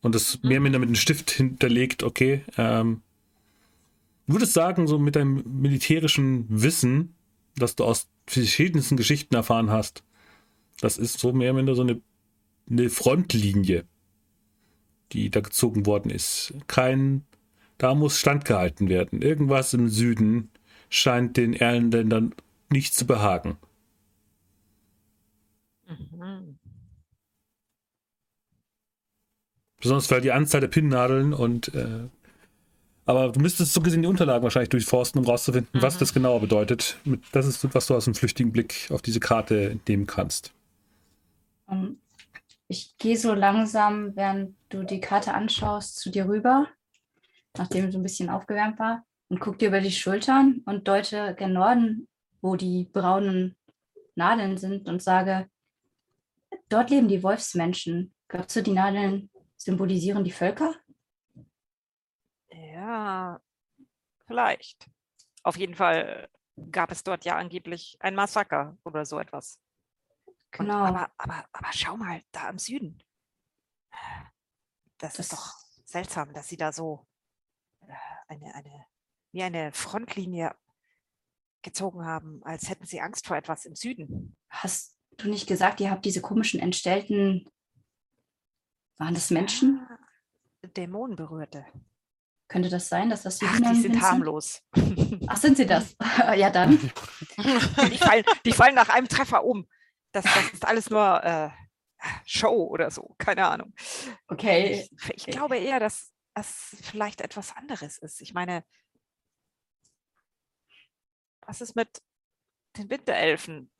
Und 0.00 0.14
das 0.14 0.42
mehr 0.42 0.52
oder 0.52 0.60
minder 0.60 0.78
mit 0.78 0.88
einem 0.88 0.94
Stift 0.94 1.30
hinterlegt, 1.30 2.02
okay. 2.02 2.44
Ähm, 2.56 3.02
würdest 4.26 4.54
sagen, 4.54 4.86
so 4.86 4.98
mit 4.98 5.16
deinem 5.16 5.42
militärischen 5.60 6.46
Wissen, 6.48 7.14
das 7.56 7.76
du 7.76 7.84
aus 7.84 8.08
verschiedensten 8.26 8.96
Geschichten 8.96 9.34
erfahren 9.34 9.70
hast, 9.70 10.02
das 10.80 10.98
ist 10.98 11.18
so 11.18 11.32
mehr 11.32 11.50
oder 11.50 11.58
minder 11.58 11.74
so 11.74 11.82
eine, 11.82 12.00
eine 12.70 12.90
Frontlinie, 12.90 13.84
die 15.12 15.30
da 15.30 15.40
gezogen 15.40 15.86
worden 15.86 16.10
ist. 16.10 16.54
Kein, 16.66 17.24
da 17.78 17.94
muss 17.94 18.18
standgehalten 18.18 18.88
werden. 18.88 19.22
Irgendwas 19.22 19.74
im 19.74 19.88
Süden 19.88 20.50
scheint 20.90 21.36
den 21.36 21.54
Erlenländern 21.54 22.34
nicht 22.70 22.94
zu 22.94 23.06
behagen. 23.06 23.56
Mhm. 25.86 26.58
Besonders 29.80 30.10
weil 30.10 30.20
die 30.20 30.32
Anzahl 30.32 30.60
der 30.60 30.68
Pinnnadeln 30.68 31.32
und 31.32 31.72
äh, 31.74 32.08
aber 33.08 33.32
du 33.32 33.40
müsstest 33.40 33.72
so 33.72 33.80
gesehen 33.80 34.02
die 34.02 34.08
Unterlagen 34.08 34.42
wahrscheinlich 34.42 34.68
durchforsten, 34.68 35.18
um 35.18 35.26
rauszufinden, 35.26 35.70
mhm. 35.72 35.82
was 35.82 35.96
das 35.96 36.12
genauer 36.12 36.40
bedeutet. 36.40 36.98
Das 37.32 37.46
ist, 37.46 37.66
was 37.74 37.86
du 37.86 37.94
aus 37.94 38.06
einem 38.06 38.14
flüchtigen 38.14 38.52
Blick 38.52 38.88
auf 38.90 39.00
diese 39.00 39.18
Karte 39.18 39.80
nehmen 39.88 40.06
kannst. 40.06 40.52
Ähm, 41.70 42.00
ich 42.68 42.96
gehe 42.98 43.16
so 43.16 43.32
langsam, 43.32 44.14
während 44.14 44.56
du 44.68 44.82
die 44.82 45.00
Karte 45.00 45.34
anschaust, 45.34 45.96
zu 45.98 46.10
dir 46.10 46.28
rüber, 46.28 46.68
nachdem 47.56 47.90
so 47.90 47.98
ein 47.98 48.02
bisschen 48.02 48.28
aufgewärmt 48.28 48.78
war, 48.78 49.04
und 49.28 49.40
gucke 49.40 49.58
dir 49.58 49.68
über 49.68 49.80
die 49.80 49.90
Schultern 49.90 50.62
und 50.66 50.88
deute 50.88 51.34
gen 51.34 51.52
Norden, 51.52 52.08
wo 52.40 52.56
die 52.56 52.84
braunen 52.92 53.56
Nadeln 54.14 54.58
sind, 54.58 54.88
und 54.88 55.02
sage, 55.02 55.48
dort 56.68 56.90
leben 56.90 57.08
die 57.08 57.22
Wolfsmenschen. 57.22 58.14
Glaubst 58.28 58.56
du, 58.56 58.62
die 58.62 58.72
Nadeln 58.72 59.30
symbolisieren 59.56 60.24
die 60.24 60.32
Völker? 60.32 60.74
Ja, 62.50 63.40
vielleicht. 64.26 64.86
Auf 65.42 65.56
jeden 65.56 65.74
Fall 65.74 66.28
gab 66.70 66.90
es 66.90 67.04
dort 67.04 67.24
ja 67.24 67.36
angeblich 67.36 67.96
ein 68.00 68.14
Massaker 68.14 68.76
oder 68.84 69.04
so 69.04 69.18
etwas. 69.18 69.58
Genau. 70.50 70.80
Und, 70.80 70.88
aber, 70.88 71.10
aber, 71.18 71.44
aber 71.52 71.72
schau 71.72 71.96
mal, 71.96 72.22
da 72.32 72.48
im 72.48 72.58
Süden. 72.58 73.02
Das, 74.98 75.14
das 75.14 75.18
ist 75.18 75.32
doch 75.32 75.54
seltsam, 75.84 76.32
dass 76.32 76.48
sie 76.48 76.56
da 76.56 76.72
so 76.72 77.06
äh, 77.86 77.92
eine, 78.28 78.54
eine, 78.54 78.86
wie 79.32 79.42
eine 79.42 79.72
Frontlinie 79.72 80.54
gezogen 81.62 82.04
haben, 82.04 82.42
als 82.44 82.68
hätten 82.68 82.86
sie 82.86 83.00
Angst 83.00 83.26
vor 83.26 83.36
etwas 83.36 83.64
im 83.64 83.74
Süden. 83.74 84.36
Hast 84.48 84.96
du 85.16 85.28
nicht 85.28 85.46
gesagt, 85.46 85.80
ihr 85.80 85.90
habt 85.90 86.04
diese 86.04 86.20
komischen 86.20 86.60
entstellten, 86.60 87.48
waren 88.96 89.14
das 89.14 89.30
Menschen? 89.30 89.86
Ja, 90.62 90.68
Dämonen 90.70 91.16
berührte. 91.16 91.66
Könnte 92.48 92.70
das 92.70 92.88
sein, 92.88 93.10
dass 93.10 93.22
das 93.22 93.38
die 93.38 93.46
Ach, 93.46 93.60
die 93.60 93.80
sind 93.80 94.00
harmlos. 94.00 94.62
Ach, 95.26 95.36
sind 95.36 95.56
sie 95.56 95.66
das? 95.66 95.94
ja, 96.36 96.50
dann. 96.50 96.78
die, 96.78 97.98
fallen, 97.98 98.24
die 98.44 98.52
fallen 98.52 98.74
nach 98.74 98.88
einem 98.88 99.08
Treffer 99.08 99.44
um 99.44 99.68
das, 100.12 100.24
das 100.24 100.52
ist 100.52 100.64
alles 100.66 100.90
nur 100.90 101.22
äh, 101.22 101.50
Show 102.24 102.66
oder 102.66 102.90
so, 102.90 103.14
keine 103.18 103.46
Ahnung. 103.46 103.74
Okay. 104.28 104.88
Ich, 104.92 105.10
ich 105.14 105.26
glaube 105.26 105.58
eher, 105.58 105.80
dass 105.80 106.12
das 106.34 106.76
vielleicht 106.82 107.20
etwas 107.20 107.56
anderes 107.56 107.98
ist. 107.98 108.20
Ich 108.20 108.32
meine, 108.32 108.64
was 111.40 111.60
ist 111.60 111.74
mit 111.74 112.02
den 112.76 112.90
Winterelfen? 112.90 113.72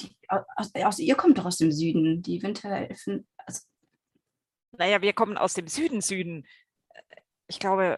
Die, 0.00 0.16
aus, 0.28 0.74
aus, 0.74 0.98
ihr 0.98 1.14
kommt 1.14 1.38
doch 1.38 1.46
aus 1.46 1.58
dem 1.58 1.72
Süden, 1.72 2.22
die 2.22 2.42
Winterelfen. 2.42 3.28
Also 3.36 3.60
naja, 4.72 5.02
wir 5.02 5.12
kommen 5.12 5.36
aus 5.36 5.54
dem 5.54 5.66
Süden, 5.66 6.00
Süden. 6.00 6.46
Ich 7.48 7.58
glaube. 7.58 7.96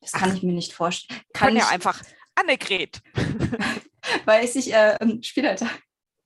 Das 0.00 0.12
kann 0.12 0.34
ich 0.34 0.42
mir 0.42 0.52
nicht 0.52 0.72
vorstellen. 0.72 1.20
Kann 1.32 1.56
ja 1.56 1.68
einfach 1.68 2.02
Annegret. 2.34 3.02
Weiß 4.24 4.56
ich, 4.56 4.72
äh, 4.72 4.96
Spielleiter, 5.22 5.68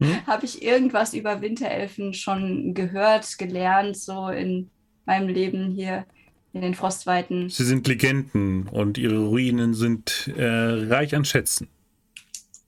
hm? 0.02 0.16
habe 0.26 0.44
ich 0.44 0.62
irgendwas 0.62 1.14
über 1.14 1.40
Winterelfen 1.40 2.14
schon 2.14 2.74
gehört, 2.74 3.38
gelernt, 3.38 3.96
so 3.96 4.28
in 4.28 4.70
meinem 5.06 5.28
Leben 5.28 5.72
hier 5.72 6.06
in 6.52 6.60
den 6.60 6.74
Frostweiten? 6.74 7.48
Sie 7.48 7.64
sind 7.64 7.86
Legenden 7.86 8.68
und 8.68 8.98
ihre 8.98 9.18
Ruinen 9.18 9.74
sind 9.74 10.30
äh, 10.36 10.44
reich 10.44 11.14
an 11.14 11.24
Schätzen. 11.24 11.68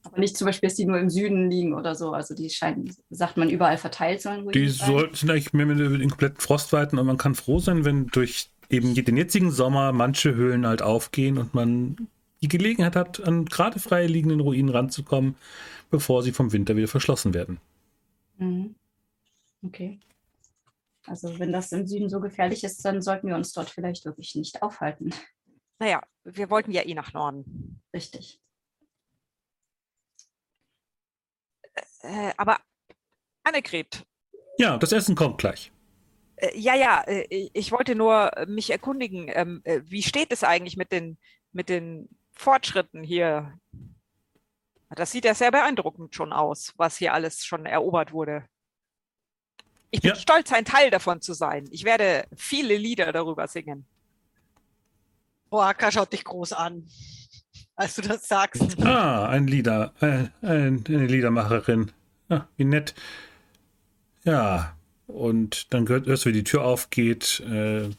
Aber 0.03 0.19
nicht 0.19 0.37
zum 0.37 0.45
Beispiel, 0.45 0.69
dass 0.69 0.77
die 0.77 0.85
nur 0.85 0.99
im 0.99 1.09
Süden 1.09 1.49
liegen 1.49 1.73
oder 1.73 1.95
so. 1.95 2.11
Also 2.11 2.35
die 2.35 2.49
scheinen, 2.49 2.95
sagt 3.09 3.37
man, 3.37 3.49
überall 3.49 3.77
verteilt 3.77 4.21
sollen. 4.21 4.47
Die 4.51 4.67
sollten 4.69 5.15
sind 5.15 5.31
eigentlich 5.31 5.53
mehr 5.53 5.65
mit 5.65 5.79
den 5.79 6.09
kompletten 6.09 6.39
Frostweiten 6.39 6.99
und 6.99 7.07
man 7.07 7.17
kann 7.17 7.35
froh 7.35 7.59
sein, 7.59 7.85
wenn 7.85 8.07
durch 8.07 8.49
eben 8.69 8.93
den 8.95 9.17
jetzigen 9.17 9.51
Sommer 9.51 9.91
manche 9.91 10.35
Höhlen 10.35 10.65
halt 10.65 10.81
aufgehen 10.81 11.37
und 11.37 11.53
man 11.53 12.07
die 12.41 12.47
Gelegenheit 12.47 12.95
hat, 12.95 13.21
an 13.21 13.45
gerade 13.45 13.79
frei 13.79 14.07
liegenden 14.07 14.39
Ruinen 14.39 14.69
ranzukommen, 14.69 15.35
bevor 15.89 16.23
sie 16.23 16.31
vom 16.31 16.51
Winter 16.51 16.75
wieder 16.75 16.87
verschlossen 16.87 17.33
werden. 17.33 17.59
Mhm. 18.37 18.75
Okay. 19.63 19.99
Also 21.07 21.39
wenn 21.39 21.51
das 21.51 21.71
im 21.71 21.85
Süden 21.87 22.09
so 22.09 22.19
gefährlich 22.19 22.63
ist, 22.63 22.83
dann 22.83 23.01
sollten 23.01 23.27
wir 23.27 23.35
uns 23.35 23.53
dort 23.53 23.69
vielleicht 23.69 24.05
wirklich 24.05 24.35
nicht 24.35 24.61
aufhalten. 24.61 25.13
Naja, 25.79 26.01
wir 26.23 26.49
wollten 26.49 26.71
ja 26.71 26.83
eh 26.83 26.93
nach 26.93 27.13
Norden. 27.13 27.81
Richtig. 27.93 28.39
Äh, 32.01 32.31
aber 32.37 32.59
Annegret. 33.43 34.05
Ja, 34.57 34.77
das 34.77 34.91
Essen 34.91 35.15
kommt 35.15 35.37
gleich. 35.37 35.71
Äh, 36.37 36.57
ja, 36.57 36.75
ja, 36.75 37.01
äh, 37.01 37.49
ich 37.53 37.71
wollte 37.71 37.95
nur 37.95 38.31
mich 38.47 38.69
erkundigen, 38.69 39.29
ähm, 39.33 39.61
äh, 39.63 39.81
wie 39.85 40.03
steht 40.03 40.31
es 40.31 40.43
eigentlich 40.43 40.77
mit 40.77 40.91
den, 40.91 41.17
mit 41.51 41.69
den 41.69 42.09
Fortschritten 42.35 43.03
hier. 43.03 43.57
Das 44.89 45.11
sieht 45.11 45.25
ja 45.25 45.33
sehr 45.33 45.51
beeindruckend 45.51 46.15
schon 46.15 46.31
aus, 46.31 46.73
was 46.77 46.97
hier 46.97 47.13
alles 47.13 47.43
schon 47.43 47.65
erobert 47.65 48.11
wurde. 48.13 48.45
Ich 49.91 50.01
bin 50.01 50.09
ja. 50.09 50.15
stolz, 50.15 50.51
ein 50.51 50.65
Teil 50.65 50.89
davon 50.89 51.21
zu 51.21 51.33
sein. 51.33 51.67
Ich 51.71 51.85
werde 51.85 52.27
viele 52.35 52.75
Lieder 52.77 53.11
darüber 53.11 53.47
singen. 53.47 53.85
Boaka 55.49 55.91
schaut 55.91 56.11
dich 56.11 56.23
groß 56.23 56.53
an, 56.53 56.87
als 57.75 57.95
du 57.95 58.01
das 58.01 58.27
sagst. 58.27 58.83
Ah, 58.83 59.27
ein 59.29 59.47
Lieder, 59.47 59.93
äh, 60.01 60.25
eine 60.41 61.07
Liedermacherin. 61.07 61.91
Ah, 62.29 62.45
wie 62.57 62.65
nett. 62.65 62.93
Ja, 64.23 64.75
und 65.07 65.73
dann 65.73 65.87
hörst 65.87 66.25
du, 66.25 66.29
wie 66.29 66.33
die 66.33 66.43
Tür 66.43 66.63
aufgeht. 66.65 67.41
Äh, 67.41 67.89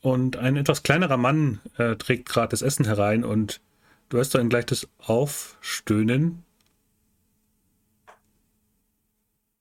und 0.00 0.36
ein 0.36 0.56
etwas 0.56 0.82
kleinerer 0.82 1.16
Mann 1.16 1.60
äh, 1.76 1.96
trägt 1.96 2.28
gerade 2.28 2.48
das 2.48 2.62
Essen 2.62 2.84
herein 2.84 3.24
und 3.24 3.60
du 4.08 4.16
hörst 4.18 4.34
dann 4.34 4.48
gleich 4.48 4.66
das 4.66 4.88
Aufstöhnen. 4.98 6.44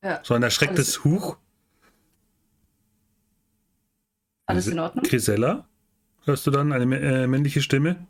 Ja, 0.03 0.19
So 0.23 0.33
ein 0.33 0.43
erschrecktes 0.43 1.03
Huch. 1.03 1.37
alles 4.47 4.67
in 4.67 4.79
Ordnung? 4.79 5.03
Grisella? 5.03 5.67
Hörst 6.25 6.45
du 6.45 6.51
dann 6.51 6.71
eine 6.71 6.99
äh, 6.99 7.27
männliche 7.27 7.61
Stimme? 7.61 8.07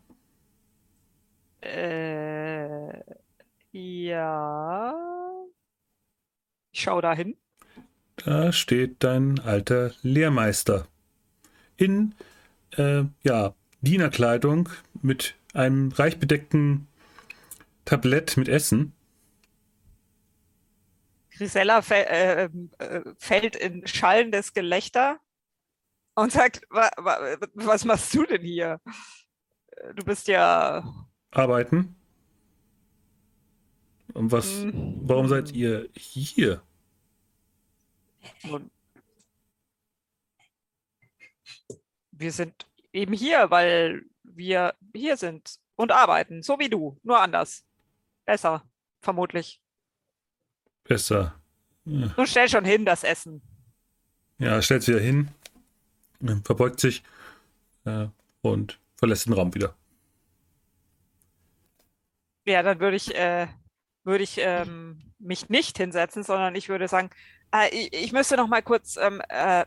Äh, 1.62 3.04
ja. 3.72 4.94
Ich 6.72 6.82
schau 6.82 7.02
da 7.02 7.14
hin. 7.14 7.36
Da 8.18 8.52
steht 8.52 9.04
dein 9.04 9.40
alter 9.40 9.92
Lehrmeister. 10.02 10.88
In, 11.82 12.14
äh, 12.78 13.06
ja, 13.24 13.56
Dienerkleidung 13.82 14.70
mit 15.02 15.34
einem 15.54 15.92
reich 15.92 16.20
bedeckten 16.20 16.88
Tablett 17.86 18.38
mit 18.38 18.48
Essen. 18.48 18.94
Grisella 21.32 21.80
äh, 21.90 22.50
äh, 22.78 23.02
fällt 23.18 23.56
in 23.56 23.88
schallendes 23.88 24.54
Gelächter 24.54 25.20
und 26.14 26.32
sagt, 26.32 26.62
wa, 26.70 26.92
wa, 26.98 27.38
was 27.56 27.84
machst 27.84 28.14
du 28.14 28.28
denn 28.28 28.44
hier? 28.44 28.80
Du 29.96 30.06
bist 30.06 30.28
ja. 30.28 30.84
Arbeiten. 31.32 31.96
Und 34.14 34.32
was, 34.32 34.46
hm, 34.46 35.00
warum 35.02 35.28
seid 35.28 35.52
ihr 35.54 35.90
hier? 35.96 36.62
nun, 38.44 38.70
Wir 42.22 42.32
sind 42.32 42.68
eben 42.94 43.14
hier, 43.14 43.50
weil 43.50 44.04
wir 44.24 44.76
hier 44.94 45.18
sind 45.18 45.56
und 45.76 45.92
arbeiten, 45.92 46.44
so 46.44 46.60
wie 46.60 46.70
du, 46.70 47.00
nur 47.04 47.20
anders. 47.20 47.66
Besser, 48.26 48.64
vermutlich. 49.02 49.60
Besser. 50.84 51.36
Ja. 51.86 52.14
Nun 52.16 52.28
stell 52.28 52.48
schon 52.48 52.64
hin, 52.64 52.86
das 52.86 53.04
Essen. 53.04 53.42
Ja, 54.38 54.62
stellt 54.62 54.88
wieder 54.88 55.00
hin, 55.00 55.30
verbeugt 56.44 56.80
sich 56.80 57.04
äh, 57.86 58.08
und 58.42 58.80
verlässt 58.96 59.26
den 59.26 59.34
Raum 59.34 59.56
wieder. 59.56 59.76
Ja, 62.46 62.62
dann 62.62 62.80
würde 62.80 62.98
ich, 62.98 63.16
äh, 63.16 63.48
würde 64.04 64.24
ich 64.24 64.38
ähm, 64.38 65.14
mich 65.18 65.50
nicht 65.50 65.78
hinsetzen, 65.78 66.24
sondern 66.24 66.54
ich 66.54 66.70
würde 66.70 66.88
sagen, 66.88 67.10
äh, 67.52 67.70
ich, 67.70 67.94
ich 67.94 68.12
müsste 68.14 68.38
noch 68.38 68.48
mal 68.48 68.62
kurz 68.62 68.98
ähm, 68.98 69.22
äh, 69.30 69.66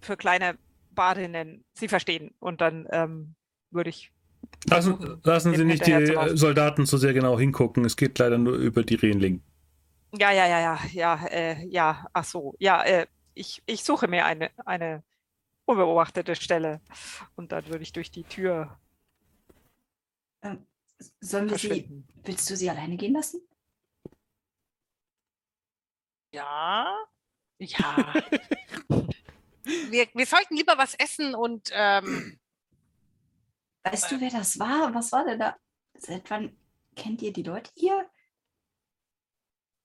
für 0.00 0.16
kleine 0.16 0.58
Badinnen 0.94 1.64
Sie 1.74 1.88
verstehen. 1.88 2.34
Und 2.38 2.60
dann 2.60 2.86
ähm, 2.90 3.34
würde 3.70 3.90
ich. 3.90 4.12
Lassen, 4.68 4.96
versuchen, 4.96 5.20
lassen 5.24 5.54
Sie 5.54 5.64
nicht 5.64 5.86
die 5.86 6.04
zu 6.04 6.14
äh, 6.14 6.36
Soldaten 6.36 6.86
so 6.86 6.96
sehr 6.96 7.12
genau 7.12 7.38
hingucken. 7.38 7.84
Es 7.84 7.96
geht 7.96 8.18
leider 8.18 8.38
nur 8.38 8.54
über 8.54 8.82
die 8.82 8.94
Rehnling. 8.94 9.42
Ja, 10.16 10.30
ja, 10.30 10.46
ja, 10.46 10.60
ja, 10.60 10.78
ja, 10.92 11.26
äh, 11.26 11.66
ja, 11.66 12.06
ach 12.12 12.24
so, 12.24 12.54
ja, 12.58 12.84
äh, 12.84 13.06
ich, 13.34 13.62
ich 13.66 13.82
suche 13.82 14.06
mir 14.06 14.24
eine, 14.24 14.50
eine 14.64 15.02
unbeobachtete 15.64 16.36
Stelle. 16.36 16.80
Und 17.34 17.50
dann 17.50 17.66
würde 17.66 17.82
ich 17.82 17.92
durch 17.92 18.12
die 18.12 18.22
Tür 18.22 18.78
Sollen 21.20 21.50
wir 21.50 21.58
sie, 21.58 22.04
willst 22.22 22.48
du 22.50 22.56
sie 22.56 22.70
alleine 22.70 22.96
gehen 22.96 23.14
lassen? 23.14 23.40
Ja. 26.32 27.04
Ja. 27.60 28.12
Wir, 29.90 30.06
wir 30.14 30.26
sollten 30.26 30.56
lieber 30.56 30.76
was 30.78 30.94
essen 30.94 31.34
und 31.34 31.70
ähm, 31.72 32.38
Weißt 33.84 34.10
du, 34.10 34.20
wer 34.20 34.30
das 34.30 34.58
war? 34.58 34.94
Was 34.94 35.12
war 35.12 35.24
denn 35.26 35.38
da? 35.38 35.56
Seit 35.98 36.28
wann 36.30 36.56
kennt 36.96 37.20
ihr 37.22 37.32
die 37.32 37.42
Leute 37.42 37.70
hier? 37.76 38.06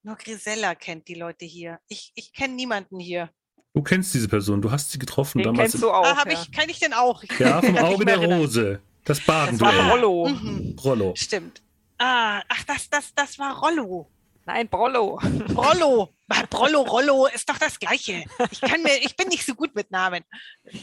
nur 0.01 0.15
Grisella 0.15 0.75
kennt 0.75 1.07
die 1.09 1.13
Leute 1.15 1.45
hier. 1.45 1.79
Ich, 1.87 2.11
ich 2.15 2.31
kenne 2.33 2.53
niemanden 2.55 2.99
hier. 2.99 3.29
Du 3.73 3.83
kennst 3.83 4.13
diese 4.13 4.27
Person, 4.29 4.61
du 4.61 4.71
hast 4.71 4.91
sie 4.91 4.97
getroffen 4.97 5.39
Den 5.39 5.45
damals. 5.53 5.71
kennst 5.73 5.83
du 5.83 5.91
auch. 5.91 6.05
ah, 6.05 6.15
hab 6.17 6.31
ja. 6.31 6.41
ich, 6.41 6.51
kenne 6.51 6.71
ich 6.71 6.79
den 6.79 6.93
auch? 6.93 7.21
Ich 7.21 7.37
Ja, 7.37 7.61
vom 7.61 7.75
kann 7.75 7.85
Auge 7.85 8.05
der 8.05 8.15
erinnern. 8.15 8.39
Rose. 8.39 8.81
Das 9.03 9.17
Das 9.19 9.27
war 9.27 9.45
Badenduell. 9.45 9.89
Rollo. 9.91 10.29
Mhm, 10.29 10.75
Rollo. 10.83 11.13
stimmt. 11.15 11.61
Ah, 11.97 12.41
ach, 12.47 12.63
das, 12.63 12.89
das, 12.89 13.13
das 13.13 13.37
war 13.37 13.59
Rollo. 13.59 14.09
Nein, 14.49 14.67
Brollo. 14.67 15.19
Rollo. 15.55 16.11
Ah, 16.27 16.43
Brollo, 16.49 16.81
Rollo 16.81 17.27
ist 17.27 17.47
doch 17.47 17.59
das 17.59 17.77
Gleiche. 17.77 18.23
Ich 18.49 18.59
kann 18.61 18.81
mir, 18.81 18.97
ich 19.03 19.15
bin 19.15 19.27
nicht 19.27 19.45
so 19.45 19.53
gut 19.53 19.75
mit 19.75 19.91
Namen. 19.91 20.23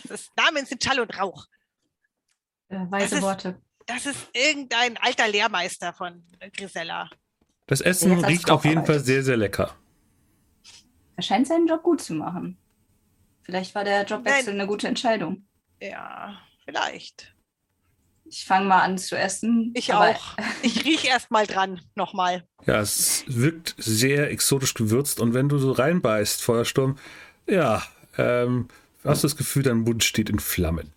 Das 0.05 0.29
Namen 0.37 0.64
sind 0.66 0.85
Schall 0.85 1.00
und 1.00 1.18
Rauch. 1.18 1.46
Äh, 2.68 2.79
weise 2.90 3.16
ist- 3.16 3.22
Worte. 3.22 3.61
Das 3.87 4.07
ist 4.07 4.29
irgendein 4.33 4.96
alter 4.98 5.26
Lehrmeister 5.26 5.92
von 5.92 6.24
Grisella. 6.52 7.11
Das 7.66 7.81
Essen 7.81 8.12
als 8.12 8.26
riecht 8.29 8.50
auf 8.50 8.64
jeden 8.64 8.87
Fall 8.87 9.00
sehr, 9.00 9.24
sehr 9.24 9.37
lecker. 9.37 9.74
Er 11.16 11.22
scheint 11.24 11.48
seinen 11.48 11.66
Job 11.66 11.83
gut 11.83 12.00
zu 12.00 12.14
machen. 12.14 12.59
Vielleicht 13.42 13.74
war 13.74 13.83
der 13.83 14.05
Jobwechsel 14.05 14.52
Nein. 14.52 14.61
eine 14.61 14.66
gute 14.68 14.87
Entscheidung. 14.87 15.46
Ja, 15.81 16.40
vielleicht. 16.64 17.35
Ich 18.29 18.45
fange 18.45 18.67
mal 18.67 18.83
an 18.83 18.99
zu 18.99 19.17
essen. 19.17 19.73
Ich 19.75 19.93
aber 19.93 20.11
auch. 20.11 20.37
Ich 20.62 20.85
rieche 20.85 21.09
erst 21.09 21.31
mal 21.31 21.47
dran, 21.47 21.81
nochmal. 21.95 22.47
Ja, 22.67 22.81
es 22.81 23.25
wirkt 23.29 23.75
sehr 23.79 24.31
exotisch 24.31 24.75
gewürzt 24.75 25.21
und 25.21 25.35
wenn 25.35 25.49
du 25.49 25.59
so 25.59 25.73
reinbeißt, 25.73 26.43
Feuersturm, 26.43 26.99
ja, 27.47 27.83
ähm, 28.19 28.69
hast 29.05 29.23
du 29.23 29.29
das 29.29 29.37
Gefühl, 29.37 29.62
dein 29.62 29.79
Mund 29.79 30.03
steht 30.03 30.29
in 30.29 30.41
Flammen. 30.41 30.93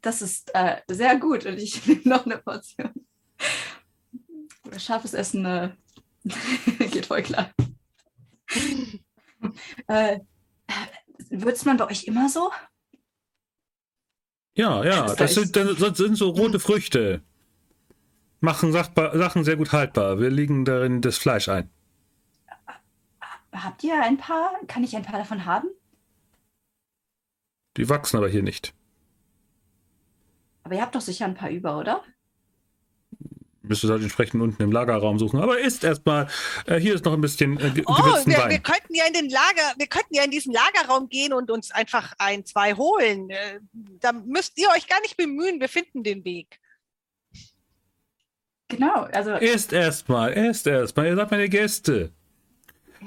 Das 0.00 0.22
ist 0.22 0.54
äh, 0.54 0.80
sehr 0.88 1.18
gut 1.18 1.46
und 1.46 1.58
ich 1.58 1.86
nehme 1.86 2.02
noch 2.04 2.26
eine 2.26 2.38
Portion. 2.38 2.92
Scharfes 4.76 5.14
Essen 5.14 5.44
äh, 5.44 5.70
geht 6.90 7.06
voll 7.06 7.22
klar. 7.22 7.50
äh, 9.86 10.20
würzt 11.30 11.66
man 11.66 11.76
bei 11.76 11.86
euch 11.86 12.04
immer 12.04 12.28
so? 12.28 12.50
Ja, 14.56 14.82
ja, 14.84 15.14
Das 15.14 15.34
sind, 15.34 15.54
das 15.54 15.98
sind 15.98 16.16
so 16.16 16.30
rote 16.30 16.58
Früchte. 16.58 17.22
Machen 18.40 18.72
Sachbar, 18.72 19.16
Sachen 19.16 19.44
sehr 19.44 19.56
gut 19.56 19.72
haltbar. 19.72 20.18
Wir 20.18 20.30
legen 20.30 20.64
darin 20.64 21.02
das 21.02 21.18
Fleisch 21.18 21.48
ein. 21.48 21.70
Habt 23.52 23.84
ihr 23.84 24.02
ein 24.02 24.16
paar? 24.16 24.52
Kann 24.66 24.82
ich 24.82 24.96
ein 24.96 25.02
paar 25.02 25.18
davon 25.18 25.44
haben? 25.44 25.68
Die 27.76 27.88
wachsen 27.88 28.16
aber 28.16 28.28
hier 28.28 28.42
nicht. 28.42 28.74
Aber 30.62 30.74
ihr 30.74 30.82
habt 30.82 30.94
doch 30.94 31.00
sicher 31.00 31.26
ein 31.26 31.34
paar 31.34 31.50
über, 31.50 31.78
oder? 31.78 32.02
Müsstest 33.68 33.90
halt 33.90 34.02
entsprechend 34.02 34.42
unten 34.42 34.62
im 34.62 34.72
Lagerraum 34.72 35.18
suchen. 35.18 35.40
Aber 35.40 35.58
isst 35.58 35.84
erstmal. 35.84 36.28
Äh, 36.66 36.78
hier 36.78 36.94
ist 36.94 37.04
noch 37.04 37.12
ein 37.12 37.20
bisschen 37.20 37.58
äh, 37.58 37.82
Oh, 37.86 37.94
wir, 37.94 38.48
wir 38.48 38.58
könnten 38.58 38.94
ja 38.94 39.04
in 39.06 39.12
den 39.12 39.28
Lager, 39.28 39.74
wir 39.76 39.86
könnten 39.86 40.14
ja 40.14 40.24
in 40.24 40.30
diesen 40.30 40.52
Lagerraum 40.52 41.08
gehen 41.08 41.32
und 41.32 41.50
uns 41.50 41.70
einfach 41.70 42.12
ein, 42.18 42.44
zwei 42.44 42.74
holen. 42.74 43.30
Äh, 43.30 43.60
Da 44.00 44.12
müsst 44.12 44.58
ihr 44.58 44.68
euch 44.76 44.86
gar 44.88 45.00
nicht 45.00 45.16
bemühen, 45.16 45.60
wir 45.60 45.68
finden 45.68 46.02
den 46.02 46.24
Weg. 46.24 46.58
Genau, 48.68 49.06
also 49.12 49.30
Esst 49.32 49.72
erstmal, 49.72 50.32
esst 50.32 50.66
erstmal. 50.66 51.06
Ihr 51.06 51.16
seid 51.16 51.30
meine 51.30 51.48
Gäste. 51.48 52.10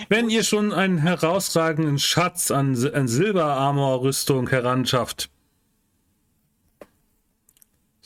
Wenn 0.07 0.29
ihr 0.29 0.43
schon 0.43 0.71
einen 0.71 0.99
herausragenden 0.99 1.99
Schatz 1.99 2.51
an, 2.51 2.77
an 2.93 3.07
Silberarmor-Rüstung 3.07 4.49
heranschafft, 4.49 5.29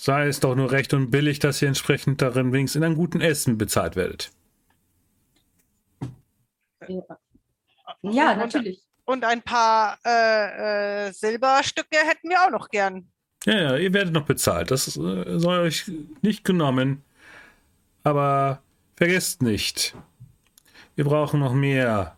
sei 0.04 0.28
es 0.28 0.42
doch 0.42 0.54
nur 0.56 0.70
recht 0.70 0.94
und 0.94 1.12
billig, 1.12 1.40
dass 1.40 1.62
ihr 1.62 1.70
entsprechend 1.70 2.22
darin 2.22 2.52
wenigstens 2.52 2.76
in 2.80 2.84
einem 2.84 2.96
guten 2.98 3.22
Essen 3.22 3.58
bezahlt 3.58 3.96
werdet. 3.96 4.32
ja, 6.90 7.02
Und- 8.02 8.38
natürlich. 8.38 8.82
Und 9.06 9.24
ein 9.26 9.42
paar 9.42 9.98
äh, 10.06 11.08
äh, 11.08 11.12
Silberstücke 11.12 11.98
hätten 11.98 12.30
wir 12.30 12.42
auch 12.46 12.52
noch 12.52 12.70
gern. 12.70 13.08
Ja, 13.46 13.54
ja, 13.62 13.78
ihr 13.78 13.94
werdet 13.94 14.14
noch 14.14 14.26
bezahlt. 14.26 14.72
Das 14.72 14.88
äh, 14.98 15.40
soll 15.40 15.60
euch 15.60 15.90
nicht 16.22 16.44
genommen. 16.46 17.02
Aber 18.04 18.62
vergesst 18.96 19.42
nicht, 19.42 19.96
wir 20.96 21.04
brauchen 21.06 21.40
noch 21.42 21.54
mehr 21.54 22.18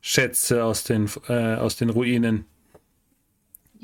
Schätze 0.00 0.64
aus 0.64 0.82
den, 0.84 1.08
äh, 1.28 1.54
aus 1.56 1.76
den 1.76 1.90
Ruinen. 1.90 2.46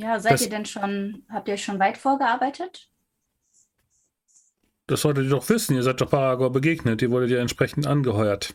Ja, 0.02 0.18
seid 0.20 0.32
das- 0.32 0.42
ihr 0.42 0.50
denn 0.50 0.66
schon, 0.66 1.24
habt 1.30 1.48
ihr 1.48 1.56
schon 1.56 1.78
weit 1.78 1.96
vorgearbeitet? 1.96 2.88
Das 4.86 5.00
solltet 5.02 5.24
ihr 5.24 5.30
doch 5.30 5.48
wissen. 5.48 5.74
Ihr 5.76 5.82
seid 5.82 6.00
doch 6.00 6.10
Paragor 6.10 6.50
begegnet. 6.50 7.00
Ihr 7.02 7.10
wurdet 7.10 7.30
ja 7.30 7.38
entsprechend 7.38 7.86
angeheuert. 7.86 8.54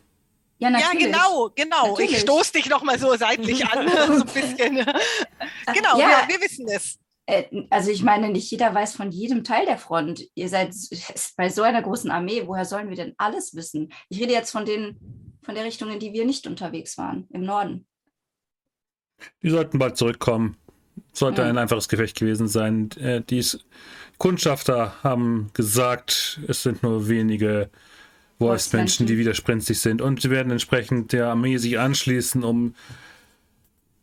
Ja, 0.58 0.68
Ja, 0.68 0.78
natürlich. 0.78 1.06
genau, 1.06 1.50
genau. 1.54 1.88
Natürlich. 1.88 2.12
Ich 2.12 2.20
stoße 2.20 2.52
dich 2.52 2.68
noch 2.68 2.82
mal 2.82 2.98
so 2.98 3.14
seitlich 3.16 3.64
an, 3.66 3.88
so 4.06 4.12
ein 4.12 4.24
bisschen. 4.26 4.76
Genau, 4.76 5.98
Ja, 5.98 6.24
wir, 6.26 6.34
wir 6.34 6.40
wissen 6.42 6.68
es. 6.68 6.98
äh, 7.26 7.44
also 7.70 7.90
ich 7.90 8.02
meine, 8.02 8.28
nicht 8.28 8.50
jeder 8.50 8.74
weiß 8.74 8.94
von 8.94 9.10
jedem 9.10 9.42
Teil 9.44 9.64
der 9.66 9.78
Front. 9.78 10.24
Ihr 10.34 10.48
seid 10.48 10.74
bei 11.36 11.48
so 11.48 11.62
einer 11.62 11.82
großen 11.82 12.10
Armee, 12.10 12.42
woher 12.46 12.64
sollen 12.66 12.88
wir 12.90 12.96
denn 12.96 13.14
alles 13.18 13.54
wissen? 13.54 13.92
Ich 14.08 14.20
rede 14.20 14.32
jetzt 14.32 14.50
von 14.50 14.64
den, 14.66 14.98
von 15.42 15.54
der 15.54 15.64
Richtung, 15.64 15.90
in 15.90 15.98
die 16.00 16.12
wir 16.12 16.26
nicht 16.26 16.46
unterwegs 16.46 16.98
waren, 16.98 17.26
im 17.32 17.42
Norden. 17.42 17.86
Die 19.42 19.50
sollten 19.50 19.78
bald 19.78 19.96
zurückkommen. 19.96 20.56
Sollte 21.12 21.42
Hm. 21.42 21.50
ein 21.50 21.58
einfaches 21.58 21.88
Gefecht 21.88 22.18
gewesen 22.18 22.48
sein. 22.48 22.90
Äh, 22.92 23.22
dies 23.22 23.58
Kundschafter 24.18 24.94
haben 25.02 25.50
gesagt, 25.54 26.40
es 26.48 26.62
sind 26.62 26.82
nur 26.82 27.08
wenige 27.08 27.70
Wolfsmenschen, 28.38 29.06
die 29.06 29.18
widersprenzig 29.18 29.80
sind. 29.80 30.00
Und 30.00 30.22
sie 30.22 30.30
werden 30.30 30.52
entsprechend 30.52 31.12
der 31.12 31.28
Armee 31.28 31.56
sich 31.56 31.78
anschließen, 31.78 32.44
um 32.44 32.74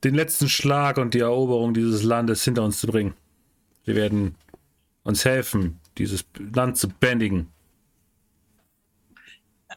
den 0.04 0.16
letzten 0.16 0.50
Schlag 0.50 0.98
und 0.98 1.14
die 1.14 1.20
Eroberung 1.20 1.74
dieses 1.74 2.04
Landes 2.04 2.44
hinter 2.44 2.64
uns 2.64 2.80
zu 2.80 2.88
bringen. 2.88 3.14
Wir 3.86 3.96
werden 3.96 4.36
uns 5.04 5.24
helfen, 5.26 5.80
dieses 5.98 6.26
Land 6.54 6.78
zu 6.78 6.90
bändigen. 6.90 7.52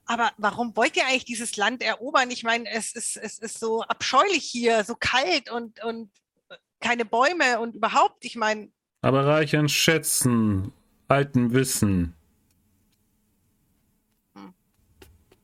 Aber 0.06 0.32
warum 0.38 0.74
wollt 0.76 0.96
ihr 0.96 1.06
eigentlich 1.06 1.24
dieses 1.26 1.56
Land 1.56 1.82
erobern? 1.82 2.30
Ich 2.30 2.42
meine, 2.42 2.70
es 2.70 2.92
ist, 2.92 3.16
es 3.16 3.38
ist 3.38 3.60
so 3.60 3.82
abscheulich 3.82 4.44
hier, 4.44 4.82
so 4.84 4.94
kalt 4.98 5.50
und, 5.50 5.82
und 5.84 6.10
keine 6.80 7.04
Bäume 7.04 7.60
und 7.60 7.74
überhaupt, 7.74 8.24
ich 8.24 8.36
meine. 8.36 8.70
Aber 9.00 9.26
reich 9.26 9.56
an 9.56 9.68
Schätzen, 9.68 10.72
altem 11.06 11.52
Wissen. 11.52 12.14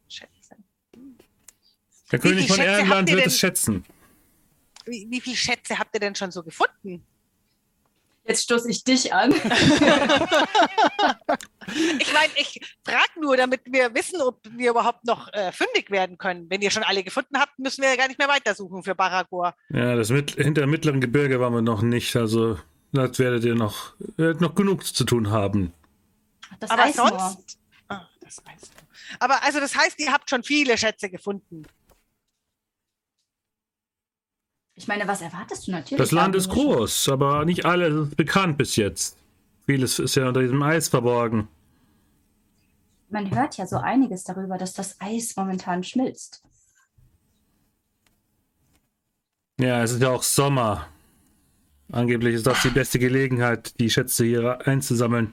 Schätze. 0.08 0.56
Der 2.12 2.18
Wie 2.18 2.18
König 2.18 2.38
viel 2.40 2.48
von 2.48 2.56
Schätze 2.56 2.70
Ehrenland 2.70 3.10
wird 3.10 3.26
es 3.26 3.38
schätzen. 3.38 3.84
Wie, 4.86 5.06
wie 5.10 5.20
viele 5.20 5.36
Schätze 5.36 5.78
habt 5.78 5.94
ihr 5.94 6.00
denn 6.00 6.14
schon 6.14 6.30
so 6.30 6.42
gefunden? 6.42 7.06
Jetzt 8.26 8.44
stoße 8.44 8.70
ich 8.70 8.84
dich 8.84 9.12
an. 9.12 9.34
Ich 11.98 12.12
meine, 12.12 12.30
ich 12.36 12.60
frage 12.84 13.20
nur, 13.20 13.36
damit 13.36 13.62
wir 13.64 13.94
wissen, 13.94 14.20
ob 14.20 14.38
wir 14.50 14.70
überhaupt 14.70 15.04
noch 15.06 15.32
äh, 15.32 15.50
fündig 15.50 15.90
werden 15.90 16.18
können. 16.18 16.46
Wenn 16.50 16.60
ihr 16.60 16.70
schon 16.70 16.82
alle 16.82 17.02
gefunden 17.02 17.38
habt, 17.38 17.58
müssen 17.58 17.82
wir 17.82 17.88
ja 17.88 17.96
gar 17.96 18.08
nicht 18.08 18.18
mehr 18.18 18.28
weitersuchen 18.28 18.82
für 18.82 18.94
Baragor. 18.94 19.54
Ja, 19.70 19.96
das 19.96 20.10
mit, 20.10 20.32
hinter 20.32 20.62
dem 20.62 20.70
mittleren 20.70 21.00
Gebirge 21.00 21.40
waren 21.40 21.54
wir 21.54 21.62
noch 21.62 21.82
nicht, 21.82 22.14
also 22.16 22.58
das 22.92 23.18
werdet 23.18 23.44
ihr 23.44 23.54
noch, 23.54 23.94
werdet 24.16 24.40
noch 24.40 24.54
genug 24.54 24.84
zu 24.84 25.04
tun 25.04 25.30
haben. 25.30 25.72
Das 26.60 26.70
Aber 26.70 26.92
sonst. 26.92 27.58
Ah, 27.88 28.06
das 28.20 28.42
weißt 28.44 28.66
du. 28.66 29.16
Aber 29.20 29.42
also 29.42 29.60
das 29.60 29.76
heißt, 29.76 29.98
ihr 30.00 30.12
habt 30.12 30.30
schon 30.30 30.42
viele 30.42 30.76
Schätze 30.78 31.10
gefunden. 31.10 31.64
Ich 34.76 34.88
meine, 34.88 35.06
was 35.06 35.22
erwartest 35.22 35.66
du 35.66 35.70
natürlich? 35.70 35.98
Das 35.98 36.10
Land 36.10 36.34
ist 36.34 36.48
groß, 36.48 37.08
aber 37.08 37.44
nicht 37.44 37.64
alles 37.64 38.08
ist 38.08 38.16
bekannt 38.16 38.58
bis 38.58 38.76
jetzt. 38.76 39.16
Vieles 39.66 39.98
ist 39.98 40.16
ja 40.16 40.28
unter 40.28 40.40
diesem 40.40 40.62
Eis 40.62 40.88
verborgen. 40.88 41.48
Man 43.08 43.32
hört 43.34 43.56
ja 43.56 43.66
so 43.66 43.76
einiges 43.76 44.24
darüber, 44.24 44.58
dass 44.58 44.74
das 44.74 45.00
Eis 45.00 45.36
momentan 45.36 45.84
schmilzt. 45.84 46.42
Ja, 49.60 49.84
es 49.84 49.92
ist 49.92 50.02
ja 50.02 50.10
auch 50.10 50.24
Sommer. 50.24 50.88
Angeblich 51.92 52.34
ist 52.34 52.46
das 52.46 52.62
die 52.62 52.70
beste 52.70 52.98
Gelegenheit, 52.98 53.78
die 53.78 53.88
Schätze 53.88 54.24
hier 54.24 54.66
einzusammeln. 54.66 55.32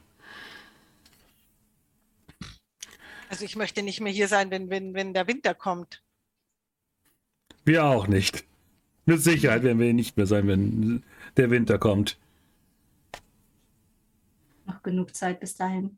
Also 3.29 3.45
ich 3.45 3.55
möchte 3.55 3.81
nicht 3.81 4.01
mehr 4.01 4.13
hier 4.13 4.27
sein, 4.27 4.51
wenn, 4.51 4.69
wenn, 4.69 4.93
wenn 4.93 5.13
der 5.13 5.25
Winter 5.27 5.55
kommt. 5.55 6.03
Wir 7.65 7.85
auch 7.85 8.07
nicht. 8.07 8.43
Mit 9.05 9.21
Sicherheit 9.21 9.63
werden 9.63 9.79
wir 9.79 9.85
hier 9.85 9.93
nicht 9.93 10.17
mehr 10.17 10.27
sein, 10.27 10.47
wenn 10.47 11.03
der 11.37 11.49
Winter 11.49 11.77
kommt. 11.79 12.19
Noch 14.65 14.83
genug 14.83 15.15
Zeit 15.15 15.39
bis 15.39 15.55
dahin. 15.55 15.97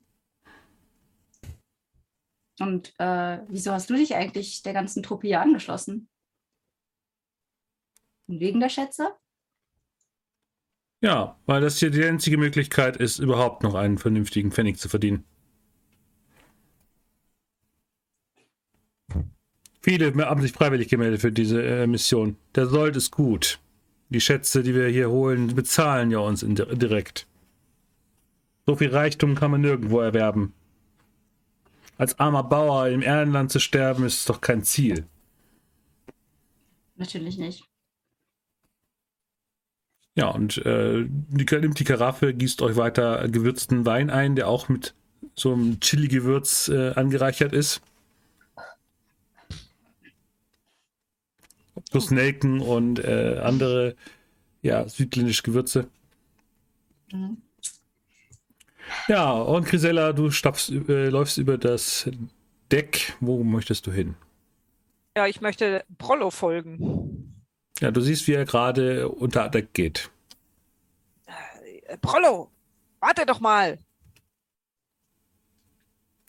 Und 2.59 2.93
äh, 2.99 3.39
wieso 3.47 3.71
hast 3.71 3.89
du 3.89 3.95
dich 3.95 4.15
eigentlich 4.15 4.61
der 4.61 4.73
ganzen 4.73 5.03
Truppe 5.03 5.27
hier 5.27 5.41
angeschlossen? 5.41 6.07
Wegen 8.27 8.59
der 8.59 8.69
Schätze? 8.69 9.15
Ja, 11.01 11.37
weil 11.45 11.59
das 11.59 11.79
hier 11.79 11.89
die 11.89 12.03
einzige 12.05 12.37
Möglichkeit 12.37 12.95
ist, 12.95 13.19
überhaupt 13.19 13.63
noch 13.63 13.73
einen 13.73 13.97
vernünftigen 13.97 14.51
Pfennig 14.51 14.79
zu 14.79 14.87
verdienen. 14.87 15.25
Viele 19.83 20.15
haben 20.25 20.41
sich 20.41 20.53
freiwillig 20.53 20.87
gemeldet 20.87 21.19
für 21.19 21.31
diese 21.31 21.61
äh, 21.61 21.87
Mission. 21.87 22.37
Der 22.55 22.67
Sold 22.67 22.95
ist 22.95 23.11
gut. 23.11 23.59
Die 24.09 24.21
Schätze, 24.21 24.63
die 24.63 24.73
wir 24.73 24.87
hier 24.87 25.09
holen, 25.09 25.53
bezahlen 25.55 26.09
ja 26.09 26.19
uns 26.19 26.45
direkt. 26.47 27.27
So 28.65 28.77
viel 28.77 28.89
Reichtum 28.89 29.35
kann 29.35 29.51
man 29.51 29.59
nirgendwo 29.59 29.99
erwerben. 29.99 30.53
Als 31.97 32.17
armer 32.17 32.43
Bauer 32.43 32.87
im 32.87 33.01
Erdenland 33.01 33.51
zu 33.51 33.59
sterben, 33.59 34.05
ist 34.05 34.29
doch 34.29 34.39
kein 34.39 34.63
Ziel. 34.63 35.05
Natürlich 36.95 37.37
nicht. 37.37 37.65
Ja, 40.15 40.29
und 40.29 40.57
äh, 40.65 41.05
die, 41.07 41.45
nimmt 41.59 41.79
die 41.79 41.83
Karaffe, 41.83 42.33
gießt 42.33 42.61
euch 42.61 42.77
weiter 42.77 43.27
gewürzten 43.27 43.85
Wein 43.85 44.09
ein, 44.09 44.35
der 44.35 44.47
auch 44.47 44.69
mit 44.69 44.93
so 45.35 45.51
einem 45.53 45.79
Chili-Gewürz 45.81 46.69
äh, 46.69 46.91
angereichert 46.91 47.51
ist. 47.51 47.81
Plus 51.93 52.09
Nelken 52.11 52.59
und 52.59 52.97
äh, 52.99 53.39
andere, 53.43 53.95
ja, 54.63 54.89
südländische 54.89 55.43
Gewürze. 55.43 55.87
Mhm. 57.11 57.37
Ja, 59.07 59.31
und 59.31 59.65
Grisella, 59.67 60.11
du 60.11 60.31
stapfst, 60.31 60.71
äh, 60.71 61.09
läufst 61.09 61.37
über 61.37 61.57
das 61.57 62.09
Deck. 62.71 63.13
Wo 63.19 63.43
möchtest 63.43 63.85
du 63.85 63.91
hin? 63.91 64.15
Ja, 65.15 65.27
ich 65.27 65.39
möchte 65.39 65.85
Prollo 65.99 66.31
folgen. 66.31 67.45
Ja, 67.79 67.91
du 67.91 68.01
siehst, 68.01 68.27
wie 68.27 68.33
er 68.33 68.45
gerade 68.45 69.07
unter 69.07 69.49
Deck 69.49 69.73
geht. 69.73 70.09
Äh, 71.85 71.97
Prollo, 71.99 72.49
warte 72.99 73.25
doch 73.27 73.39
mal. 73.39 73.77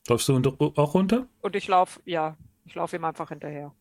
Läufst 0.08 0.28
du 0.28 0.36
auch 0.76 0.94
runter? 0.94 1.26
Und 1.40 1.56
ich 1.56 1.66
laufe, 1.68 2.00
ja, 2.04 2.36
ich 2.66 2.74
laufe 2.74 2.96
ihm 2.96 3.04
einfach 3.04 3.30
hinterher. 3.30 3.74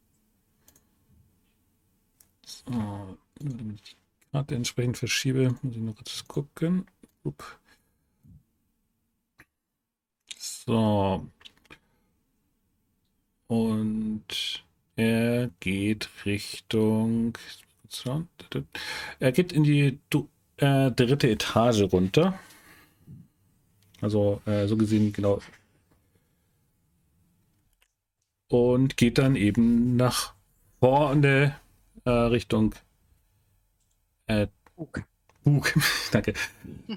So, 2.46 3.18
damit 3.40 3.76
ich 3.76 3.96
die 3.96 4.32
Karte 4.32 4.56
entsprechend 4.56 4.98
verschiebe, 4.98 5.56
muss 5.62 5.76
ich 5.76 5.82
noch 5.82 5.96
kurz 5.96 6.28
gucken. 6.28 6.86
Upp. 7.24 7.60
So. 10.38 11.28
Und 13.48 14.64
er 14.96 15.50
geht 15.60 16.10
Richtung. 16.26 17.38
Er 19.20 19.32
geht 19.32 19.52
in 19.52 19.64
die 19.64 20.00
äh, 20.58 20.92
dritte 20.92 21.30
Etage 21.30 21.84
runter. 21.92 22.40
Also 24.02 24.42
äh, 24.46 24.68
so 24.68 24.76
gesehen 24.76 25.14
genau. 25.14 25.40
Und 28.50 28.98
geht 28.98 29.18
dann 29.18 29.36
eben 29.36 29.96
nach 29.96 30.34
vorne 30.80 31.56
äh, 32.06 32.10
Richtung 32.10 32.76
äh, 34.28 34.48
Bug. 34.76 35.04
Bug. 35.44 35.74
Danke. 36.12 36.34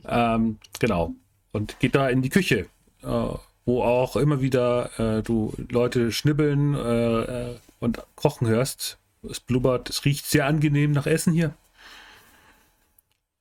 ähm, 0.05 0.59
genau. 0.79 1.15
Und 1.53 1.79
geht 1.81 1.95
da 1.95 2.09
in 2.09 2.23
die 2.23 2.29
Küche, 2.29 2.67
äh, 3.03 3.29
wo 3.65 3.83
auch 3.83 4.17
immer 4.17 4.41
wieder 4.41 4.99
äh, 4.99 5.23
du 5.23 5.55
Leute 5.71 6.13
schnibbeln 6.13 6.75
äh, 6.75 7.51
äh, 7.51 7.57
und 7.81 8.03
kochen 8.15 8.47
hörst. 8.47 8.99
Es 9.29 9.41
blubbert, 9.41 9.91
es 9.91 10.05
riecht 10.05 10.27
sehr 10.27 10.47
angenehm 10.47 10.93
nach 10.93 11.07
Essen 11.07 11.33
hier. 11.33 11.55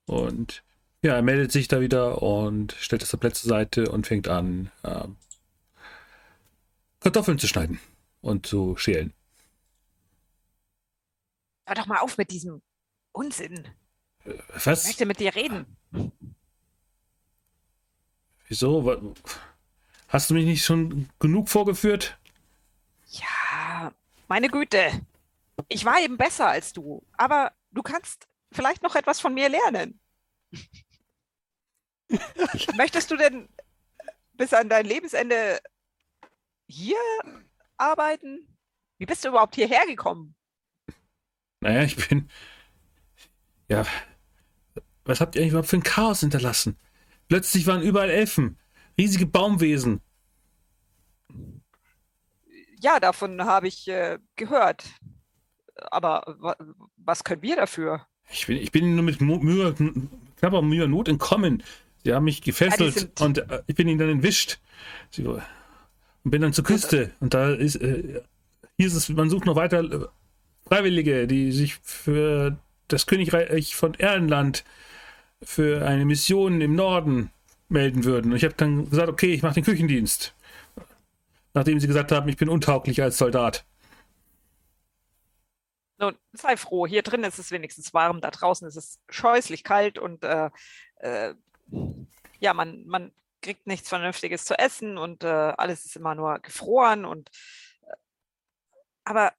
Und 0.06 0.63
ja, 1.01 1.15
er 1.15 1.21
meldet 1.21 1.51
sich 1.51 1.67
da 1.67 1.82
wieder 1.82 2.21
und 2.21 2.75
stellt 2.80 3.01
das 3.01 3.10
Tablett 3.10 3.36
zur 3.36 3.49
Seite 3.49 3.91
und 3.91 4.08
fängt 4.08 4.28
an, 4.28 4.71
ähm, 4.84 5.17
Kartoffeln 6.99 7.38
zu 7.38 7.47
schneiden 7.47 7.80
und 8.21 8.47
zu 8.47 8.75
schälen. 8.78 9.13
Hör 11.65 11.75
doch 11.75 11.86
mal 11.88 11.99
auf 11.99 12.17
mit 12.17 12.32
diesem 12.32 12.62
Unsinn. 13.12 13.67
Ich 14.23 14.65
Was? 14.65 14.86
möchte 14.86 15.06
mit 15.06 15.19
dir 15.19 15.36
reden. 15.36 15.65
Wieso? 18.47 19.15
Hast 20.08 20.30
du 20.30 20.34
mich 20.36 20.45
nicht 20.45 20.63
schon 20.63 21.10
genug 21.19 21.49
vorgeführt? 21.49 22.17
Ja, 23.08 23.91
meine 24.28 24.49
Güte. 24.49 24.91
Ich 25.67 25.86
war 25.86 25.99
eben 25.99 26.17
besser 26.17 26.47
als 26.47 26.73
du, 26.73 27.04
aber 27.13 27.54
du 27.71 27.82
kannst 27.82 28.28
vielleicht 28.51 28.84
noch 28.84 28.95
etwas 28.95 29.19
von 29.19 29.34
mir 29.34 29.49
lernen. 29.49 29.99
Möchtest 32.78 33.10
du 33.10 33.17
denn 33.17 33.49
bis 34.34 34.54
an 34.54 34.69
dein 34.69 34.86
Lebensende 34.86 35.60
hier 36.67 36.99
arbeiten? 37.78 38.58
Wie 38.97 39.06
bist 39.06 39.23
du 39.23 39.30
überhaupt 39.30 39.56
hierher 39.56 39.86
gekommen? 39.88 40.36
Naja, 41.65 41.82
ich 41.82 41.95
bin. 41.95 42.30
Ja. 43.69 43.88
Was 45.04 45.19
habt 45.19 45.36
ihr 45.36 45.41
eigentlich 45.41 45.54
überhaupt 45.54 45.69
für 45.69 45.78
ein 45.78 45.84
Chaos 45.84 46.19
hinterlassen? 46.19 46.78
Plötzlich 47.28 47.65
waren 47.65 47.82
überall 47.82 48.12
Elfen. 48.12 48.60
Riesige 48.99 49.25
Baumwesen. 49.25 49.99
Ja, 52.80 52.99
davon 52.99 53.43
habe 53.43 53.67
ich 53.67 53.88
äh, 53.88 54.19
gehört. 54.36 54.86
Aber 55.89 56.36
wa 56.38 56.56
was 56.97 57.23
können 57.23 57.41
wir 57.41 57.56
dafür? 57.56 58.06
Ich 58.30 58.45
bin, 58.45 58.58
ich 58.58 58.71
bin 58.71 58.93
nur 58.93 59.04
mit 59.04 59.19
Mühe, 59.19 59.73
knapper 60.38 60.62
Mühe 60.62 60.84
und 60.84 60.91
Not 60.91 61.08
entkommen. 61.08 61.63
Sie 62.04 62.13
haben 62.13 62.25
mich 62.25 62.43
gefesselt 62.43 62.93
sind- 62.93 63.21
und 63.21 63.38
äh, 63.39 63.63
ich 63.65 63.75
bin 63.75 63.88
ihnen 63.88 63.97
dann 63.97 64.10
entwischt. 64.10 64.60
Sie, 65.10 65.25
und 65.25 65.41
bin 66.23 66.43
dann 66.43 66.54
zur 66.54 66.63
Küste. 66.63 67.12
Und 67.19 67.34
da 67.34 67.49
ist, 67.54 67.75
äh, 67.78 68.21
hier 68.78 68.88
ist 68.88 68.93
es, 68.93 69.10
man 69.10 69.32
sucht 69.32 69.45
noch 69.47 69.56
weiter 69.56 69.80
äh, 69.80 70.08
Freiwillige, 70.67 71.28
die 71.28 71.51
sich 71.51 71.75
für 71.75 72.58
das 72.88 73.06
Königreich 73.06 73.75
von 73.75 73.93
Erlenland 73.95 74.63
für 75.41 75.86
eine 75.86 76.06
Mission 76.06 76.62
im 76.62 76.75
Norden 76.75 77.32
melden 77.69 78.04
würden. 78.04 78.32
Und 78.32 78.38
ich 78.38 78.43
habe 78.43 78.56
dann 78.56 78.89
gesagt, 78.89 79.10
okay, 79.10 79.34
ich 79.34 79.43
mache 79.43 79.56
den 79.56 79.63
Küchendienst. 79.63 80.34
Nachdem 81.54 81.80
sie 81.80 81.88
gesagt 81.88 82.12
haben, 82.12 82.28
ich 82.30 82.38
bin 82.38 82.49
untauglich 82.49 83.01
als 83.01 83.17
Soldat. 83.17 83.65
Nun, 85.97 86.15
sei 86.34 86.58
froh, 86.58 86.86
hier 86.86 87.04
drin 87.04 87.23
ist 87.23 87.39
es 87.39 87.51
wenigstens 87.51 87.93
warm, 87.93 88.19
da 88.19 88.30
draußen 88.30 88.67
ist 88.67 88.75
es 88.75 88.99
scheußlich 89.10 89.63
kalt 89.63 89.97
und 89.97 90.25
äh, 90.25 90.49
äh, 90.97 91.34
ja, 92.39 92.54
man, 92.54 92.86
man 92.86 93.13
kriegt 93.41 93.65
nichts 93.65 93.88
Vernünftiges 93.88 94.43
zu 94.43 94.60
essen 94.60 94.97
und 94.97 95.23
äh, 95.23 95.28
alles 95.28 95.86
ist 95.86 95.95
immer 95.95 96.13
nur 96.13 96.39
gefroren 96.39 97.06
und 97.06 97.30
äh, 97.84 97.93
aber 99.06 99.32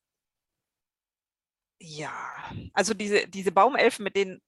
ja, 1.78 2.12
also 2.72 2.94
diese, 2.94 3.26
diese 3.28 3.52
Baumelfen, 3.52 4.04
mit 4.04 4.16
denen 4.16 4.40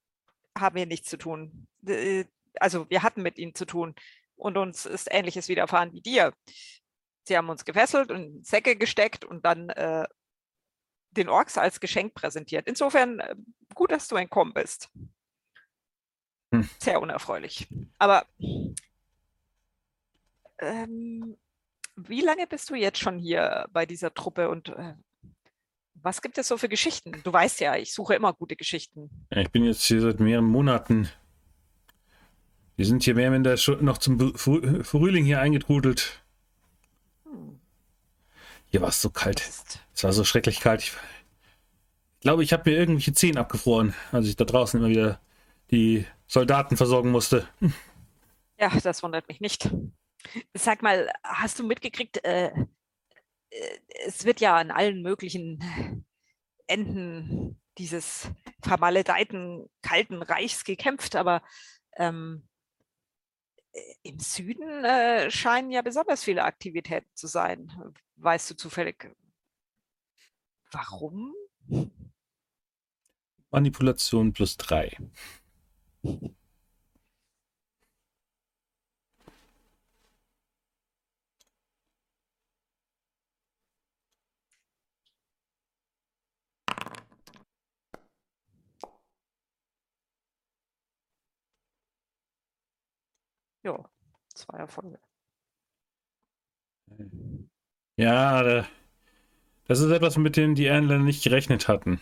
haben 0.56 0.76
wir 0.76 0.86
nichts 0.86 1.08
zu 1.08 1.16
tun. 1.16 1.66
Äh, 1.86 2.24
also 2.60 2.88
wir 2.90 3.02
hatten 3.02 3.22
mit 3.22 3.38
ihnen 3.38 3.54
zu 3.54 3.64
tun 3.64 3.94
und 4.36 4.56
uns 4.56 4.86
ist 4.86 5.08
Ähnliches 5.10 5.48
widerfahren 5.48 5.92
wie 5.92 6.00
dir. 6.00 6.32
Sie 7.24 7.36
haben 7.36 7.50
uns 7.50 7.64
gefesselt 7.64 8.10
und 8.10 8.22
in 8.22 8.44
Säcke 8.44 8.76
gesteckt 8.76 9.24
und 9.24 9.44
dann 9.44 9.68
äh, 9.70 10.06
den 11.10 11.28
Orks 11.28 11.58
als 11.58 11.80
Geschenk 11.80 12.14
präsentiert. 12.14 12.66
Insofern 12.66 13.20
äh, 13.20 13.34
gut, 13.74 13.92
dass 13.92 14.08
du 14.08 14.16
entkommen 14.16 14.54
bist. 14.54 14.90
Hm. 16.52 16.68
Sehr 16.78 17.02
unerfreulich. 17.02 17.68
Aber 17.98 18.26
ähm, 20.58 21.36
wie 21.96 22.20
lange 22.20 22.46
bist 22.46 22.70
du 22.70 22.74
jetzt 22.74 22.98
schon 22.98 23.18
hier 23.18 23.68
bei 23.72 23.84
dieser 23.84 24.14
Truppe 24.14 24.48
und 24.48 24.70
äh, 24.70 24.94
was 26.02 26.22
gibt 26.22 26.38
es 26.38 26.48
so 26.48 26.56
für 26.56 26.68
Geschichten? 26.68 27.20
Du 27.24 27.32
weißt 27.32 27.60
ja, 27.60 27.76
ich 27.76 27.92
suche 27.92 28.14
immer 28.14 28.32
gute 28.32 28.56
Geschichten. 28.56 29.10
Ich 29.30 29.50
bin 29.50 29.64
jetzt 29.64 29.84
hier 29.84 30.00
seit 30.00 30.20
mehreren 30.20 30.46
Monaten. 30.46 31.08
Wir 32.76 32.86
sind 32.86 33.02
hier 33.02 33.14
mehr 33.14 33.28
oder 33.30 33.38
minder 33.38 33.56
noch 33.80 33.98
zum 33.98 34.36
Frühling 34.36 35.24
hier 35.24 35.40
eingetrudelt. 35.40 36.22
Hm. 37.24 37.58
Hier 38.66 38.80
war 38.80 38.90
es 38.90 39.02
so 39.02 39.10
kalt. 39.10 39.40
Es 39.94 40.04
war 40.04 40.12
so 40.12 40.24
schrecklich 40.24 40.60
kalt. 40.60 40.82
Ich 40.82 40.92
glaube, 42.20 42.44
ich 42.44 42.52
habe 42.52 42.70
mir 42.70 42.76
irgendwelche 42.76 43.12
Zehen 43.12 43.36
abgefroren, 43.36 43.94
als 44.12 44.26
ich 44.28 44.36
da 44.36 44.44
draußen 44.44 44.78
immer 44.78 44.90
wieder 44.90 45.20
die 45.70 46.06
Soldaten 46.26 46.76
versorgen 46.76 47.10
musste. 47.10 47.48
Hm. 47.60 47.72
Ja, 48.60 48.70
das 48.82 49.02
wundert 49.02 49.28
mich 49.28 49.40
nicht. 49.40 49.70
Sag 50.54 50.82
mal, 50.82 51.10
hast 51.22 51.58
du 51.58 51.66
mitgekriegt, 51.66 52.24
äh, 52.24 52.50
es 54.06 54.24
wird 54.24 54.40
ja 54.40 54.56
an 54.56 54.70
allen 54.70 55.02
möglichen 55.02 56.04
Enden 56.66 57.60
dieses 57.78 58.30
vermaledeiten 58.60 59.68
kalten 59.82 60.22
Reichs 60.22 60.64
gekämpft, 60.64 61.16
aber 61.16 61.42
ähm, 61.96 62.48
äh, 63.72 63.80
im 64.02 64.18
Süden 64.18 64.84
äh, 64.84 65.30
scheinen 65.30 65.70
ja 65.70 65.82
besonders 65.82 66.24
viele 66.24 66.44
Aktivitäten 66.44 67.10
zu 67.14 67.26
sein. 67.26 67.72
Weißt 68.16 68.50
du 68.50 68.56
zufällig, 68.56 69.10
warum? 70.72 71.34
Manipulation 73.50 74.32
plus 74.32 74.56
drei. 74.56 74.96
Ja, 93.68 93.84
zwei 94.32 94.56
Erfolge. 94.56 94.98
Ja, 97.98 98.64
das 99.66 99.80
ist 99.80 99.90
etwas, 99.90 100.16
mit 100.16 100.38
dem 100.38 100.54
die 100.54 100.64
Erlenländer 100.64 101.04
nicht 101.04 101.22
gerechnet 101.22 101.68
hatten. 101.68 102.00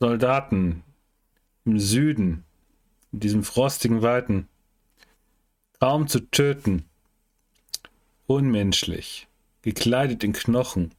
Soldaten 0.00 0.84
im 1.64 1.78
Süden, 1.78 2.44
in 3.10 3.20
diesem 3.20 3.42
frostigen 3.42 4.02
Weiten, 4.02 4.48
kaum 5.78 6.08
zu 6.08 6.20
töten, 6.30 6.84
unmenschlich, 8.26 9.28
gekleidet 9.62 10.22
in 10.24 10.34
Knochen. 10.34 10.92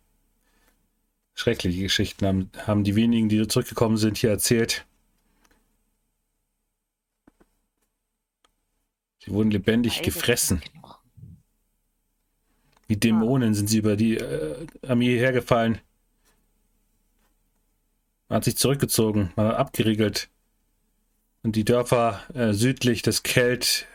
Schreckliche 1.35 1.83
Geschichten 1.83 2.25
haben, 2.25 2.51
haben 2.65 2.83
die 2.83 2.95
wenigen, 2.95 3.29
die 3.29 3.47
zurückgekommen 3.47 3.97
sind, 3.97 4.17
hier 4.17 4.31
erzählt. 4.31 4.87
Sie 9.23 9.31
wurden 9.31 9.51
lebendig 9.51 9.97
Beide 9.97 10.05
gefressen. 10.05 10.61
Wie 12.87 12.97
Dämonen 12.97 13.53
sind 13.53 13.67
sie 13.67 13.77
über 13.77 13.95
die 13.95 14.17
äh, 14.17 14.67
Armee 14.85 15.17
hergefallen. 15.17 15.79
Man 18.27 18.37
hat 18.37 18.43
sich 18.45 18.57
zurückgezogen, 18.57 19.31
man 19.35 19.47
hat 19.47 19.55
abgeriegelt 19.57 20.29
und 21.43 21.55
die 21.55 21.65
Dörfer 21.65 22.21
äh, 22.33 22.53
südlich 22.53 23.01
des 23.01 23.23
Kelt 23.23 23.87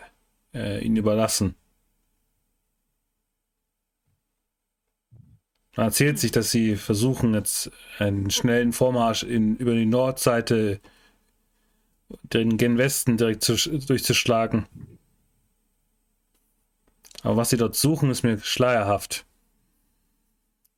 äh, 0.55 0.85
ihnen 0.85 0.97
überlassen. 0.97 1.55
Man 5.77 5.87
erzählt 5.87 6.19
sich, 6.19 6.33
dass 6.33 6.51
sie 6.51 6.77
versuchen, 6.77 7.35
jetzt 7.35 7.71
einen 7.99 8.31
schnellen 8.31 8.73
Vormarsch 8.73 9.25
in, 9.25 9.57
über 9.57 9.75
die 9.75 9.85
Nordseite 9.85 10.81
den 12.23 12.57
gen 12.57 12.79
Westen 12.79 13.19
direkt 13.19 13.43
zu, 13.43 13.57
durchzuschlagen. 13.57 14.67
Aber 17.27 17.39
was 17.39 17.51
sie 17.51 17.57
dort 17.57 17.75
suchen, 17.75 18.09
ist 18.13 18.23
mir 18.23 18.39
schleierhaft. 18.39 19.27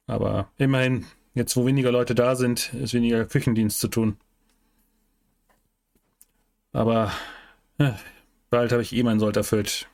Aber 0.07 0.51
immerhin, 0.57 1.05
jetzt 1.35 1.55
wo 1.59 1.67
weniger 1.67 1.93
Leute 1.93 2.15
da 2.15 2.37
sind, 2.37 2.73
ist 2.73 2.95
weniger 2.95 3.27
Küchendienst 3.27 3.79
zu 3.81 3.89
tun. 3.89 4.17
Aber 6.73 7.13
ja, 7.77 7.99
bald 8.49 8.73
habe 8.73 8.81
ich 8.81 8.95
eh 8.95 9.03
meinen 9.03 9.21
Sold 9.21 9.37
erfüllt. 9.37 9.91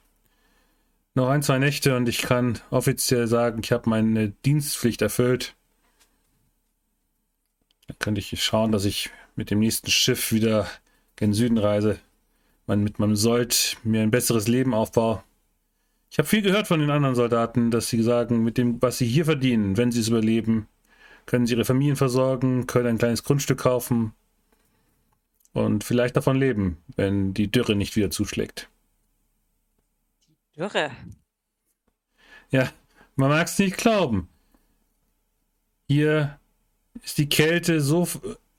Noch 1.15 1.29
ein, 1.29 1.43
zwei 1.43 1.59
Nächte 1.59 1.97
und 1.97 2.09
ich 2.09 2.23
kann 2.23 2.61
offiziell 2.71 3.27
sagen, 3.27 3.61
ich 3.65 3.73
habe 3.73 3.91
meine 3.91 4.31
Dienstpflicht 4.31 5.03
erfüllt. 5.03 5.57
Dann 7.89 7.99
könnte 7.99 8.21
ich 8.21 8.45
schauen, 8.45 8.71
dass 8.71 8.85
ich 8.85 9.11
mit 9.35 9.51
dem 9.51 9.59
nächsten 9.59 9.91
Schiff 9.91 10.31
wieder 10.31 10.69
gen 11.17 11.33
Süden 11.33 11.59
reise. 11.59 11.99
Mit 12.69 13.01
meinem 13.01 13.17
Sold 13.17 13.77
mir 13.83 14.03
ein 14.03 14.13
besseres 14.13 14.47
Leben 14.47 14.73
aufbaue. 14.73 15.25
Ich 16.15 16.19
habe 16.19 16.29
viel 16.29 16.43
gehört 16.43 16.69
von 16.69 16.79
den 16.79 16.91
anderen 16.91 17.17
Soldaten, 17.17 17.73
dass 17.73 17.89
sie 17.89 18.01
sagen, 18.01 18.45
mit 18.45 18.57
dem, 18.57 18.81
was 18.81 18.99
sie 18.99 19.05
hier 19.05 19.25
verdienen, 19.25 19.77
wenn 19.77 19.91
sie 19.91 19.99
es 19.99 20.07
überleben, 20.07 20.69
können 21.27 21.45
sie 21.45 21.55
ihre 21.55 21.65
Familien 21.65 21.97
versorgen, 21.97 22.69
können 22.69 22.87
ein 22.87 22.99
kleines 22.99 23.25
Grundstück 23.25 23.59
kaufen 23.59 24.13
und 25.55 25.83
vielleicht 25.83 26.17
davon 26.17 26.37
leben, 26.37 26.77
wenn 26.95 27.35
die 27.35 27.51
Dürre 27.51 27.75
nicht 27.75 27.97
wieder 27.97 28.13
zuschlägt. 28.13 28.69
Die 30.29 30.61
Dürre? 30.61 30.93
Ja, 32.49 32.71
man 33.17 33.31
mag 33.31 33.49
es 33.49 33.59
nicht 33.59 33.77
glauben. 33.77 34.29
Hier 35.89 36.39
ist 37.03 37.19
die 37.19 37.29
Kälte 37.29 37.81
so 37.81 38.07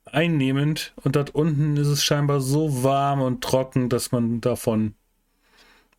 einnehmend 0.03 0.93
und 0.97 1.15
dort 1.15 1.33
unten 1.33 1.77
ist 1.77 1.87
es 1.87 2.03
scheinbar 2.03 2.41
so 2.41 2.83
warm 2.83 3.21
und 3.21 3.41
trocken, 3.41 3.87
dass 3.87 4.11
man 4.11 4.41
davon 4.41 4.93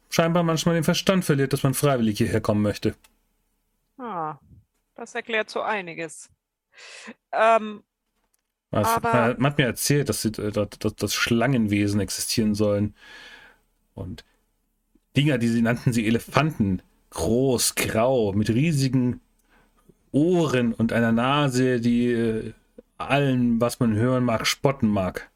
scheinbar 0.08 0.42
manchmal 0.42 0.74
den 0.74 0.84
Verstand 0.84 1.24
verliert, 1.24 1.52
dass 1.52 1.62
man 1.62 1.74
freiwillig 1.74 2.18
hierher 2.18 2.40
kommen 2.40 2.62
möchte. 2.62 2.94
Ah, 3.98 4.36
das 4.94 5.14
erklärt 5.14 5.50
so 5.50 5.62
einiges. 5.62 6.30
Ähm, 7.32 7.82
Was, 8.70 8.88
aber... 8.88 9.36
Man 9.38 9.52
hat 9.52 9.58
mir 9.58 9.66
erzählt, 9.66 10.08
dass, 10.08 10.22
sie, 10.22 10.28
äh, 10.28 10.50
dass, 10.50 10.94
dass 10.96 11.14
Schlangenwesen 11.14 12.00
existieren 12.00 12.54
sollen. 12.54 12.94
Und 13.94 14.24
Dinger, 15.16 15.38
die 15.38 15.48
sie 15.48 15.62
nannten 15.62 15.92
sie 15.92 16.06
Elefanten. 16.06 16.82
Groß, 17.10 17.74
grau, 17.76 18.32
mit 18.32 18.50
riesigen 18.50 19.20
Ohren 20.12 20.74
und 20.74 20.92
einer 20.92 21.12
Nase, 21.12 21.80
die 21.80 22.10
äh, 22.10 22.52
allen, 22.98 23.60
was 23.60 23.80
man 23.80 23.94
hören 23.94 24.24
mag, 24.24 24.46
spotten 24.46 24.88
mag. 24.88 25.30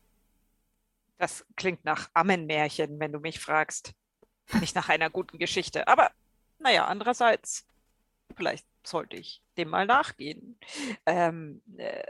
Das 1.18 1.44
klingt 1.56 1.84
nach 1.84 2.08
Ammenmärchen, 2.14 2.98
wenn 2.98 3.12
du 3.12 3.20
mich 3.20 3.40
fragst. 3.40 3.94
Nicht 4.58 4.74
nach 4.74 4.88
einer 4.88 5.10
guten 5.10 5.38
Geschichte. 5.38 5.86
Aber 5.88 6.10
naja, 6.58 6.86
andererseits, 6.86 7.66
vielleicht 8.36 8.66
sollte 8.84 9.16
ich 9.16 9.42
dem 9.56 9.68
mal 9.68 9.86
nachgehen. 9.86 10.58
Ähm, 11.06 11.62
äh, 11.76 12.02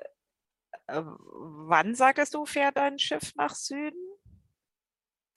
wann 0.89 1.95
sagtest 1.95 2.35
du, 2.35 2.47
fährt 2.47 2.77
dein 2.77 2.99
Schiff 2.99 3.35
nach 3.37 3.55
Süden? 3.55 3.99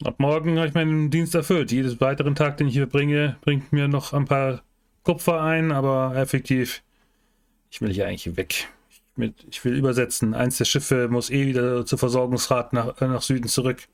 Ab 0.03 0.15
morgen 0.17 0.57
habe 0.57 0.67
ich 0.67 0.73
meinen 0.73 1.09
Dienst 1.09 1.35
erfüllt. 1.35 1.71
Jedes 1.71 2.01
weiteren 2.01 2.35
Tag, 2.35 2.57
den 2.57 2.67
ich 2.67 2.73
hier 2.73 2.87
bringe, 2.87 3.37
bringt 3.41 3.71
mir 3.71 3.87
noch 3.87 4.13
ein 4.13 4.25
paar 4.25 4.63
Kupfer 5.03 5.41
ein, 5.41 5.71
aber 5.71 6.15
effektiv, 6.15 6.83
ich 7.69 7.81
will 7.81 7.93
hier 7.93 8.07
eigentlich 8.07 8.35
weg. 8.35 8.67
Ich 9.49 9.63
will 9.63 9.75
übersetzen. 9.75 10.33
Eins 10.33 10.57
der 10.57 10.65
Schiffe 10.65 11.07
muss 11.07 11.29
eh 11.29 11.45
wieder 11.45 11.85
zur 11.85 11.99
Versorgungsrat 11.99 12.73
nach, 12.73 12.99
äh, 12.99 13.07
nach 13.07 13.21
Süden 13.21 13.47
zurück. 13.47 13.87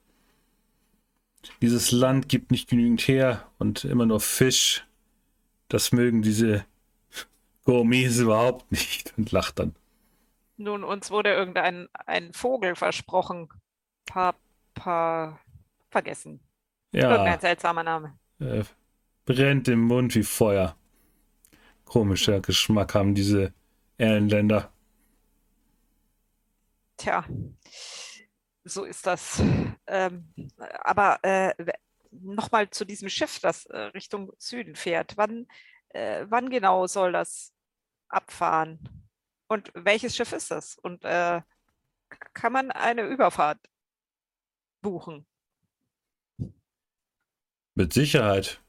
Dieses 1.62 1.92
Land 1.92 2.30
gibt 2.30 2.52
nicht 2.52 2.70
genügend 2.70 3.02
her 3.08 3.48
und 3.60 3.86
immer 3.86 4.06
nur 4.06 4.20
Fisch. 4.20 4.86
Das 5.68 5.92
mögen 5.92 6.22
diese 6.22 6.66
Gourmets 7.66 8.18
überhaupt 8.18 8.72
nicht 8.72 9.14
und 9.18 9.32
lacht 9.32 9.60
dann. 9.60 9.76
Nun, 10.58 10.84
uns 10.84 11.10
wurde 11.12 11.34
irgendein 11.34 11.88
ein 12.06 12.34
Vogel 12.34 12.76
versprochen. 12.76 13.48
Pa, 14.06 14.36
pa, 14.74 15.40
vergessen. 15.90 16.42
Ja, 16.92 17.12
Irgendein 17.12 17.40
seltsamer 17.40 17.84
Name. 17.84 18.18
äh, 18.40 18.64
brennt 19.26 19.68
im 19.68 19.82
Mund 19.82 20.16
wie 20.16 20.24
Feuer. 20.24 20.76
Komischer 21.86 22.42
Geschmack 22.42 22.96
haben 22.96 23.16
diese 23.16 23.54
Erlenländer. 23.98 24.72
Tja, 26.98 27.24
so 28.70 28.86
ist 28.86 29.06
das. 29.06 29.42
Ähm, 29.88 30.34
aber 30.84 31.20
äh, 31.24 31.54
nochmal 32.12 32.70
zu 32.70 32.86
diesem 32.86 33.10
Schiff, 33.10 33.40
das 33.40 33.66
äh, 33.66 33.78
Richtung 33.78 34.32
Süden 34.38 34.76
fährt. 34.76 35.18
Wann, 35.18 35.48
äh, 35.90 36.26
wann 36.30 36.50
genau 36.50 36.88
soll 36.88 37.12
das 37.12 37.54
abfahren? 38.08 38.80
Und 39.48 39.72
welches 39.74 40.16
Schiff 40.16 40.32
ist 40.32 40.52
das? 40.52 40.78
Und 40.78 41.04
äh, 41.04 41.42
kann 42.34 42.54
man 42.54 42.72
eine 42.72 43.04
Überfahrt 43.04 43.60
buchen? 44.82 45.26
Mit 47.76 47.94
Sicherheit. 47.94 48.60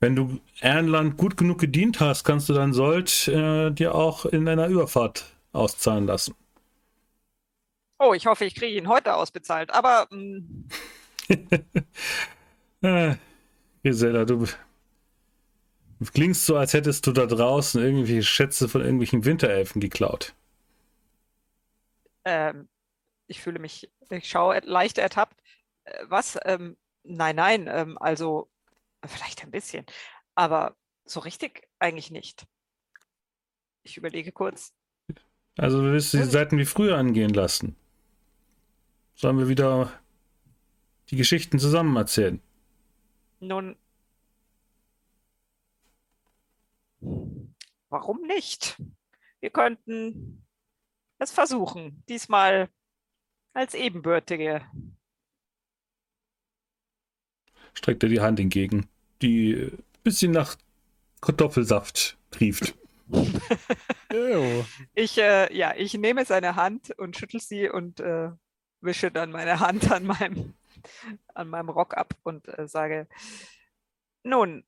Wenn 0.00 0.16
du 0.16 0.40
Ehrenland 0.60 1.16
gut 1.16 1.36
genug 1.36 1.58
gedient 1.60 2.00
hast, 2.00 2.24
kannst 2.24 2.48
du 2.48 2.52
dein 2.52 2.72
Sold 2.72 3.28
äh, 3.28 3.70
dir 3.70 3.94
auch 3.94 4.26
in 4.26 4.48
einer 4.48 4.66
Überfahrt 4.68 5.24
auszahlen 5.52 6.06
lassen. 6.06 6.34
Oh, 8.04 8.12
ich 8.12 8.26
hoffe, 8.26 8.44
ich 8.44 8.54
kriege 8.54 8.76
ihn 8.76 8.88
heute 8.88 9.14
ausbezahlt. 9.14 9.72
Aber 9.72 10.06
mm, 10.10 10.68
Äh, 12.82 13.16
Gisela, 13.82 14.24
du, 14.26 14.46
klingst 16.12 16.46
so, 16.46 16.56
als 16.56 16.72
hättest 16.72 17.06
du 17.06 17.12
da 17.12 17.26
draußen 17.26 17.82
irgendwelche 17.82 18.22
Schätze 18.22 18.68
von 18.68 18.82
irgendwelchen 18.82 19.24
Winterelfen 19.24 19.80
geklaut. 19.80 20.34
ähm, 22.24 22.68
ich 23.26 23.40
fühle 23.42 23.58
mich, 23.58 23.90
ich 24.10 24.28
schaue 24.28 24.60
leicht 24.64 24.98
ertappt. 24.98 25.40
Äh, 25.84 26.04
was? 26.08 26.38
Ähm, 26.44 26.76
nein, 27.04 27.36
nein, 27.36 27.68
ähm, 27.68 27.98
also 27.98 28.50
vielleicht 29.06 29.42
ein 29.44 29.50
bisschen, 29.50 29.86
aber 30.34 30.76
so 31.04 31.20
richtig 31.20 31.68
eigentlich 31.78 32.10
nicht. 32.10 32.46
Ich 33.82 33.96
überlege 33.96 34.32
kurz. 34.32 34.74
Also 35.56 35.82
du 35.82 35.92
willst 35.92 36.12
die 36.12 36.22
Seiten 36.24 36.58
wie 36.58 36.64
früher 36.64 36.96
angehen 36.96 37.32
lassen. 37.32 37.76
Sollen 39.14 39.38
wir 39.38 39.48
wieder 39.48 39.92
die 41.10 41.16
Geschichten 41.16 41.58
zusammen 41.58 41.96
erzählen? 41.96 42.40
Nun, 43.40 43.76
warum 47.88 48.22
nicht? 48.22 48.80
Wir 49.40 49.50
könnten 49.50 50.44
es 51.18 51.30
versuchen, 51.30 52.02
diesmal 52.08 52.68
als 53.52 53.74
Ebenbürtige. 53.74 54.62
Streckt 57.74 58.02
er 58.02 58.08
die 58.08 58.20
Hand 58.20 58.40
entgegen, 58.40 58.88
die 59.22 59.54
ein 59.54 59.84
bisschen 60.02 60.32
nach 60.32 60.56
Kartoffelsaft 61.20 62.18
trieft. 62.30 62.74
Ich, 64.94 65.18
äh, 65.18 65.52
ja, 65.54 65.74
ich 65.76 65.94
nehme 65.94 66.24
seine 66.24 66.54
Hand 66.54 66.96
und 66.96 67.16
schüttel 67.16 67.40
sie 67.40 67.68
und 67.68 67.98
äh, 67.98 68.30
wische 68.84 69.10
dann 69.10 69.30
meine 69.30 69.60
Hand 69.60 69.90
an 69.90 70.04
meinem, 70.06 70.54
an 71.34 71.48
meinem 71.48 71.68
Rock 71.68 71.96
ab 71.96 72.14
und 72.22 72.46
äh, 72.48 72.68
sage, 72.68 73.08
nun, 74.22 74.64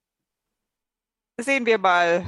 sehen 1.38 1.66
wir 1.66 1.78
mal, 1.78 2.24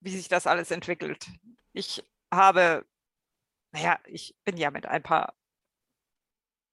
wie 0.00 0.16
sich 0.16 0.28
das 0.28 0.46
alles 0.46 0.70
entwickelt. 0.70 1.26
Ich 1.72 2.04
habe, 2.32 2.86
naja, 3.72 3.98
ich 4.06 4.36
bin 4.44 4.56
ja 4.56 4.70
mit 4.70 4.86
ein 4.86 5.02
paar 5.02 5.34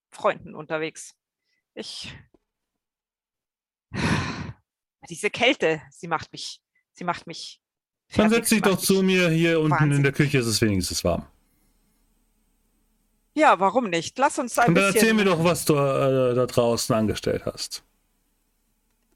Freunden 0.09 0.55
unterwegs. 0.55 1.15
Ich, 1.73 2.13
diese 5.09 5.29
Kälte, 5.29 5.81
sie 5.91 6.07
macht 6.07 6.31
mich, 6.33 6.61
sie 6.91 7.03
macht 7.03 7.27
mich. 7.27 7.61
Dann 8.13 8.29
setz 8.29 8.49
dich 8.49 8.61
doch 8.61 8.77
zu 8.77 9.03
mir. 9.03 9.29
Hier 9.29 9.59
unten 9.59 9.73
in 9.75 9.79
Wahnsinn. 9.79 10.03
der 10.03 10.11
Küche 10.11 10.39
ist 10.39 10.47
es 10.47 10.61
wenigstens 10.61 11.03
warm. 11.03 11.25
Ja, 13.33 13.59
warum 13.59 13.89
nicht? 13.89 14.17
Lass 14.17 14.39
uns 14.39 14.57
ein 14.59 14.69
Und 14.69 14.75
dann 14.75 14.85
bisschen. 14.85 14.95
erzähl 14.97 15.13
mir 15.13 15.25
doch, 15.25 15.43
was 15.43 15.65
du 15.65 15.73
äh, 15.75 16.35
da 16.35 16.45
draußen 16.45 16.93
angestellt 16.95 17.45
hast. 17.45 17.83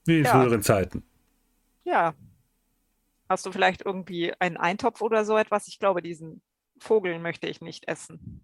Wie 0.06 0.20
in 0.20 0.26
Ja. 0.26 0.32
früheren 0.32 0.62
Zeiten. 0.64 1.04
Ja. 1.84 2.14
Hast 3.28 3.46
du 3.46 3.52
vielleicht 3.52 3.84
irgendwie 3.86 4.34
einen 4.40 4.58
Eintopf 4.58 5.02
oder 5.02 5.26
so 5.26 5.36
etwas? 5.38 5.68
Ich 5.68 5.80
glaube, 5.80 6.02
diesen 6.02 6.42
Vogel 6.80 7.20
möchte 7.20 7.48
ich 7.48 7.62
nicht 7.62 7.88
essen. 7.88 8.44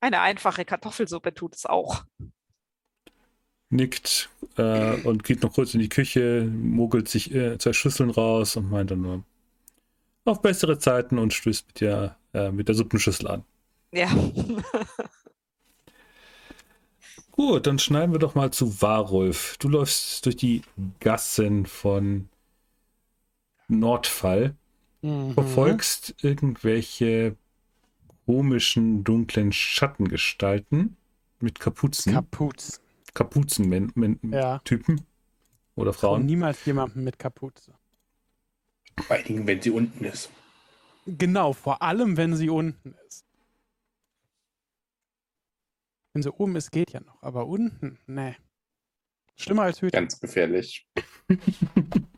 Eine 0.00 0.20
einfache 0.20 0.64
Kartoffelsuppe 0.64 1.32
tut 1.34 1.54
es 1.54 1.64
auch. 1.66 2.04
Nickt 3.70 4.30
äh, 4.56 4.96
und 5.02 5.24
geht 5.24 5.42
noch 5.42 5.52
kurz 5.52 5.74
in 5.74 5.80
die 5.80 5.88
Küche, 5.90 6.44
mogelt 6.50 7.08
sich 7.08 7.34
äh, 7.34 7.58
zwei 7.58 7.72
Schüsseln 7.72 8.10
raus 8.10 8.56
und 8.56 8.70
meint 8.70 8.90
dann 8.90 9.02
nur 9.02 9.24
auf 10.24 10.40
bessere 10.42 10.78
Zeiten 10.78 11.18
und 11.18 11.34
stößt 11.34 11.66
mit 11.68 11.80
der, 11.80 12.16
äh, 12.34 12.50
mit 12.50 12.68
der 12.68 12.74
Suppenschüssel 12.74 13.28
an. 13.28 13.44
Ja. 13.92 14.08
Gut, 17.32 17.66
dann 17.66 17.78
schneiden 17.78 18.12
wir 18.12 18.18
doch 18.18 18.34
mal 18.34 18.50
zu 18.50 18.82
Warulf. 18.82 19.56
Du 19.58 19.68
läufst 19.68 20.26
durch 20.26 20.36
die 20.36 20.62
Gassen 21.00 21.66
von 21.66 22.28
Nordfall, 23.68 24.54
Mhm. 25.02 25.34
verfolgst 25.34 26.16
irgendwelche 26.22 27.36
komischen, 28.26 29.04
dunklen 29.04 29.52
Schattengestalten 29.52 30.96
mit 31.38 31.60
Kapuzen, 31.60 32.12
Kapuz. 32.12 32.80
Kapuzen-Typen 33.14 34.32
Ja. 34.32 34.60
oder 35.76 35.92
Frau 35.92 36.08
Frauen. 36.14 36.26
niemals 36.26 36.64
jemanden 36.64 37.04
mit 37.04 37.18
Kapuze. 37.20 37.72
Vor 39.06 39.14
allen 39.16 39.24
Dingen, 39.24 39.46
wenn 39.46 39.62
sie 39.62 39.70
unten 39.70 40.04
ist. 40.04 40.30
Genau, 41.06 41.52
vor 41.52 41.80
allem, 41.80 42.16
wenn 42.16 42.34
sie 42.34 42.48
unten 42.50 42.94
ist. 43.06 43.24
Wenn 46.18 46.22
sie 46.24 46.32
oben 46.32 46.56
ist, 46.56 46.72
geht 46.72 46.90
ja 46.90 46.98
noch, 46.98 47.22
aber 47.22 47.46
unten, 47.46 47.96
ne. 48.08 48.34
Schlimmer 49.36 49.62
als 49.62 49.80
Hüte. 49.80 49.96
Ganz 49.96 50.18
gefährlich. 50.18 50.84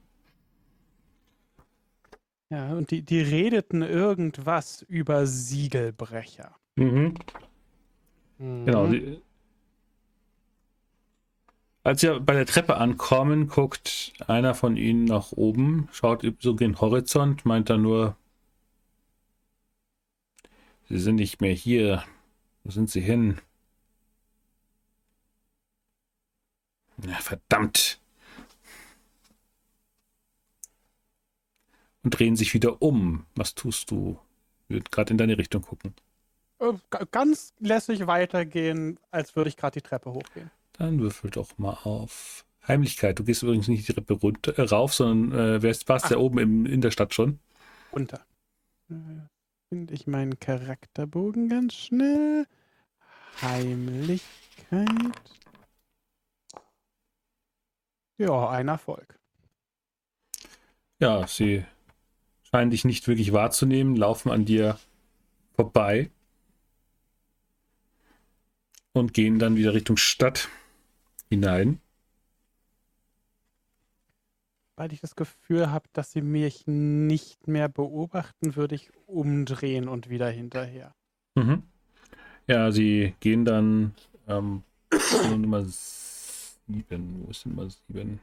Ja, 2.53 2.73
und 2.73 2.91
die, 2.91 3.03
die 3.03 3.21
redeten 3.21 3.83
irgendwas 3.83 4.83
über 4.83 5.25
Siegelbrecher. 5.25 6.57
Mhm. 6.75 7.15
Mhm. 8.39 8.67
Genau. 8.67 8.89
Die, 8.89 9.23
als 11.85 12.03
ihr 12.03 12.19
bei 12.19 12.33
der 12.35 12.47
Treppe 12.47 12.77
ankommen, 12.77 13.47
guckt 13.47 14.15
einer 14.27 14.57
von 14.57 14.77
ihnen 14.77 15.05
nach 15.05 15.31
oben, 15.31 15.89
schaut 15.93 16.27
so 16.41 16.57
gen 16.57 16.81
Horizont, 16.81 17.45
meint 17.45 17.71
dann 17.71 17.83
nur, 17.83 18.17
Sie 20.89 20.99
sind 20.99 21.17
nicht 21.17 21.41
mehr 21.41 21.55
hier. 21.55 22.03
Wo 22.65 22.73
sind 22.73 22.91
Sie 22.91 23.01
hin? 23.01 23.41
Na, 27.05 27.15
verdammt. 27.17 28.01
Und 32.03 32.19
drehen 32.19 32.37
sich 32.37 32.55
wieder 32.55 32.81
um. 32.83 33.27
Was 33.35 33.55
tust 33.55 33.91
du? 33.91 34.19
Würde 34.69 34.85
gerade 34.91 35.11
in 35.11 35.19
deine 35.19 35.37
Richtung 35.39 35.63
gucken. 35.63 35.95
Äh, 36.59 36.73
ga- 36.91 37.07
ganz 37.11 37.53
lässig 37.59 38.07
weitergehen, 38.07 38.99
als 39.11 39.37
würde 39.37 39.49
ich 39.49 39.57
gerade 39.57 39.81
die 39.81 39.87
Treppe 39.87 40.13
hochgehen. 40.13 40.51
Dann 40.75 41.01
würfel 41.01 41.31
doch 41.31 41.59
mal 41.59 41.77
auf 41.85 42.45
Heimlichkeit. 42.67 43.19
Du 43.19 43.25
gehst 43.25 43.43
übrigens 43.43 43.69
nicht 43.69 43.87
die 43.87 43.93
Treppe 43.93 44.15
runter, 44.15 44.57
äh, 44.59 44.63
rauf, 44.63 44.95
sondern 44.95 45.39
äh, 45.39 45.63
wärst, 45.63 45.89
warst 45.89 46.07
Ach. 46.07 46.11
ja 46.13 46.17
oben 46.19 46.39
im, 46.39 46.67
in 46.67 46.81
der 46.81 46.91
Stadt 46.91 47.13
schon. 47.15 47.39
Runter. 47.93 48.25
Äh, 48.91 48.95
Finde 49.69 49.95
ich 49.95 50.07
meinen 50.07 50.39
Charakterbogen 50.39 51.49
ganz 51.49 51.75
schnell. 51.75 52.47
Heimlichkeit. 53.43 54.91
Ja, 58.21 58.51
ein 58.51 58.69
Erfolg. 58.69 59.19
Ja, 60.99 61.27
sie 61.27 61.65
scheinen 62.43 62.71
dich 62.71 62.85
nicht 62.85 63.09
wirklich 63.09 63.33
wahrzunehmen, 63.33 63.97
laufen 63.97 64.31
an 64.31 64.45
dir 64.45 64.79
vorbei 65.55 66.11
und 68.93 69.15
gehen 69.15 69.39
dann 69.39 69.57
wieder 69.57 69.73
Richtung 69.73 69.97
Stadt 69.97 70.51
hinein. 71.31 71.81
sobald 74.81 74.93
ich 74.95 75.01
das 75.01 75.15
Gefühl 75.15 75.71
habe, 75.71 75.89
dass 75.93 76.11
sie 76.11 76.23
mich 76.23 76.67
nicht 76.67 77.47
mehr 77.49 77.69
beobachten, 77.69 78.57
würde 78.57 78.75
ich 78.75 78.91
umdrehen 79.07 79.89
und 79.89 80.09
wieder 80.09 80.31
hinterher. 80.31 80.95
Mhm. 81.35 81.63
Ja, 82.47 82.71
sie 82.73 83.15
gehen 83.21 83.45
dann 83.45 83.95
ähm, 84.27 84.63
Nummer 85.31 85.65
7. 86.73 87.25
Wo 87.25 87.31
ist 87.31 87.47
Nummer 87.47 87.69
7? 87.89 88.21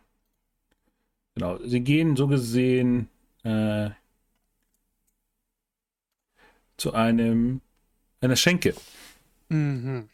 Genau, 1.36 1.60
sie 1.64 1.82
gehen 1.82 2.16
so 2.16 2.28
gesehen 2.28 3.10
äh, 3.44 3.92
zu 6.78 6.94
einem 6.94 7.62
einer 8.22 8.36
Schenke. 8.36 8.74
Mhm. 9.50 10.10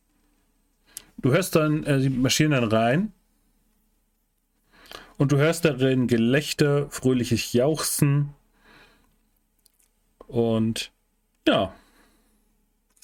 Du 1.18 1.32
hörst 1.32 1.56
dann, 1.56 1.84
äh, 1.86 2.02
sie 2.02 2.10
marschieren 2.10 2.52
dann 2.52 2.66
rein 2.66 3.14
und 5.18 5.32
du 5.32 5.38
hörst 5.38 5.64
darin 5.66 6.08
Gelächter, 6.08 6.90
fröhliches 6.90 7.54
Jauchzen 7.54 8.34
und 10.28 10.92
ja, 11.48 11.74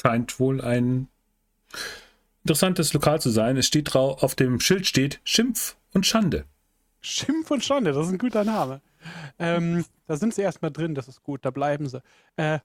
scheint 0.02 0.40
wohl 0.40 0.62
ein 0.62 1.08
interessantes 2.44 2.94
Lokal 2.94 3.22
zu 3.22 3.30
sein. 3.30 3.58
Es 3.58 3.68
steht 3.68 3.94
drauf, 3.94 4.24
auf 4.24 4.36
dem 4.36 4.60
Schild 4.60 4.88
steht 4.88 5.20
Schimpf 5.24 5.78
und 5.94 6.06
Schande. 6.06 6.46
Schimpf 7.02 7.50
und 7.52 7.64
Schande, 7.64 7.94
das 7.94 8.08
ist 8.08 8.14
ein 8.14 8.18
guter 8.18 8.44
Name. 8.44 8.82
Ähm, 9.38 9.86
da 10.08 10.18
sind 10.18 10.34
sie 10.34 10.42
erstmal 10.42 10.72
drin, 10.72 10.96
das 10.96 11.08
ist 11.08 11.24
gut, 11.24 11.46
da 11.46 11.52
bleiben 11.52 11.88
sie. 11.88 12.02
Äh, 12.36 12.60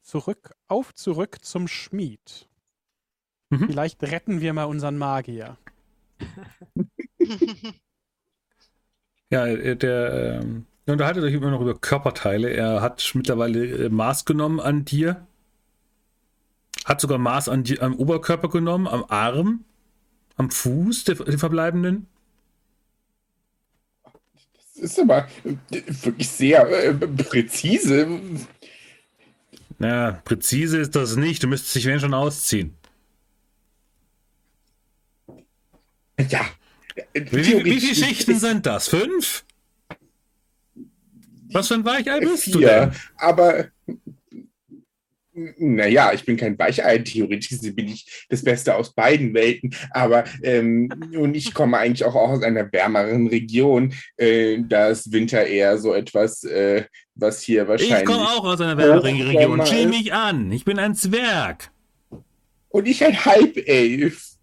zurück, 0.00 0.54
auf 0.68 0.94
zurück 0.94 1.44
zum 1.44 1.68
Schmied. 1.68 2.48
Mhm. 3.50 3.66
Vielleicht 3.66 4.02
retten 4.02 4.40
wir 4.40 4.52
mal 4.52 4.64
unseren 4.64 4.98
Magier. 4.98 5.58
Ja, 9.30 9.46
äh, 9.46 9.74
der 9.74 10.40
ähm, 10.42 10.66
ihr 10.86 10.92
unterhaltet 10.92 11.24
euch 11.24 11.34
immer 11.34 11.50
noch 11.50 11.60
über 11.60 11.74
Körperteile. 11.76 12.50
Er 12.50 12.80
hat 12.80 13.10
mittlerweile 13.14 13.86
äh, 13.86 13.88
Maß 13.88 14.26
genommen 14.26 14.60
an 14.60 14.84
dir. 14.84 15.26
Hat 16.84 17.00
sogar 17.00 17.18
Maß 17.18 17.48
an 17.48 17.64
dir, 17.64 17.82
am 17.82 17.96
Oberkörper 17.96 18.48
genommen, 18.48 18.86
am 18.86 19.04
Arm, 19.08 19.64
am 20.36 20.50
Fuß 20.50 21.04
der, 21.04 21.14
der 21.16 21.38
Verbleibenden. 21.38 22.06
Das 24.74 24.90
ist 24.90 24.98
aber 24.98 25.28
äh, 25.44 25.56
wirklich 25.70 26.28
sehr 26.28 26.68
äh, 26.68 26.94
präzise. 26.94 28.20
Na, 29.78 30.20
präzise 30.24 30.78
ist 30.78 30.94
das 30.94 31.16
nicht. 31.16 31.42
Du 31.42 31.46
müsstest 31.46 31.74
dich 31.74 31.86
wenn 31.86 32.00
schon 32.00 32.14
ausziehen. 32.14 32.74
Ja. 36.28 36.46
Wie, 37.12 37.24
wie, 37.32 37.64
wie 37.64 37.80
viele 37.80 37.94
Schichten 37.94 38.38
sind 38.38 38.66
das? 38.66 38.88
Fünf? 38.88 39.44
Was 41.50 41.68
für 41.68 41.74
ein 41.74 41.84
Weichei 41.84 42.20
bist 42.20 42.48
du 42.48 42.58
Vier. 42.58 42.68
denn? 42.68 42.92
Aber 43.16 43.68
naja, 45.34 46.12
ich 46.12 46.24
bin 46.24 46.36
kein 46.36 46.58
Weichei. 46.58 46.98
Theoretisch 46.98 47.58
bin 47.74 47.88
ich 47.88 48.26
das 48.28 48.42
Beste 48.42 48.74
aus 48.74 48.94
beiden 48.94 49.34
Welten. 49.34 49.74
Aber 49.90 50.24
ähm, 50.42 50.88
und 51.16 51.34
ich 51.34 51.52
komme 51.52 51.78
eigentlich 51.78 52.04
auch 52.04 52.14
aus 52.14 52.42
einer 52.42 52.70
wärmeren 52.72 53.26
Region. 53.26 53.92
Äh, 54.16 54.58
da 54.68 54.88
ist 54.88 55.12
Winter 55.12 55.44
eher 55.44 55.78
so 55.78 55.92
etwas, 55.94 56.44
äh, 56.44 56.84
was 57.14 57.42
hier 57.42 57.66
wahrscheinlich. 57.66 57.98
Ich 57.98 58.04
komme 58.04 58.28
auch 58.28 58.44
aus 58.44 58.60
einer 58.60 58.76
wärmeren 58.76 59.20
Region. 59.20 59.64
Chill 59.64 59.88
mich 59.88 60.12
an. 60.12 60.52
Ich 60.52 60.64
bin 60.64 60.78
ein 60.78 60.94
Zwerg. 60.94 61.70
Und 62.68 62.86
ich 62.86 63.04
ein 63.04 63.24
Halbelf. 63.24 64.34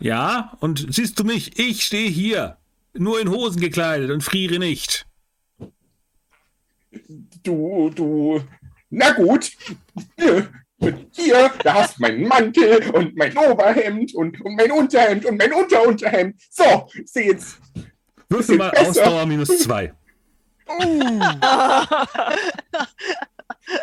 Ja, 0.00 0.56
und 0.60 0.86
siehst 0.90 1.18
du 1.18 1.24
mich? 1.24 1.58
Ich 1.58 1.84
stehe 1.84 2.08
hier. 2.08 2.56
Nur 2.94 3.20
in 3.20 3.30
Hosen 3.30 3.60
gekleidet 3.60 4.10
und 4.10 4.22
friere 4.22 4.58
nicht. 4.58 5.06
Du, 7.42 7.90
du. 7.90 8.42
Na 8.90 9.10
gut. 9.12 9.52
Hier, 10.18 10.50
hier, 11.12 11.50
da 11.62 11.74
hast 11.74 11.98
du 11.98 12.02
meinen 12.02 12.26
Mantel 12.26 12.90
und 12.90 13.16
mein 13.16 13.36
Oberhemd 13.36 14.14
und, 14.14 14.40
und 14.40 14.54
mein 14.56 14.70
Unterhemd 14.72 15.24
und 15.26 15.36
mein 15.36 15.52
Unterunterhemd. 15.52 16.40
So, 16.50 16.88
seh 17.04 17.26
jetzt. 17.28 17.58
Würfel 18.28 18.56
mal 18.56 18.70
Besser. 18.70 18.88
Ausdauer 18.90 19.26
minus 19.26 19.58
zwei. 19.60 19.92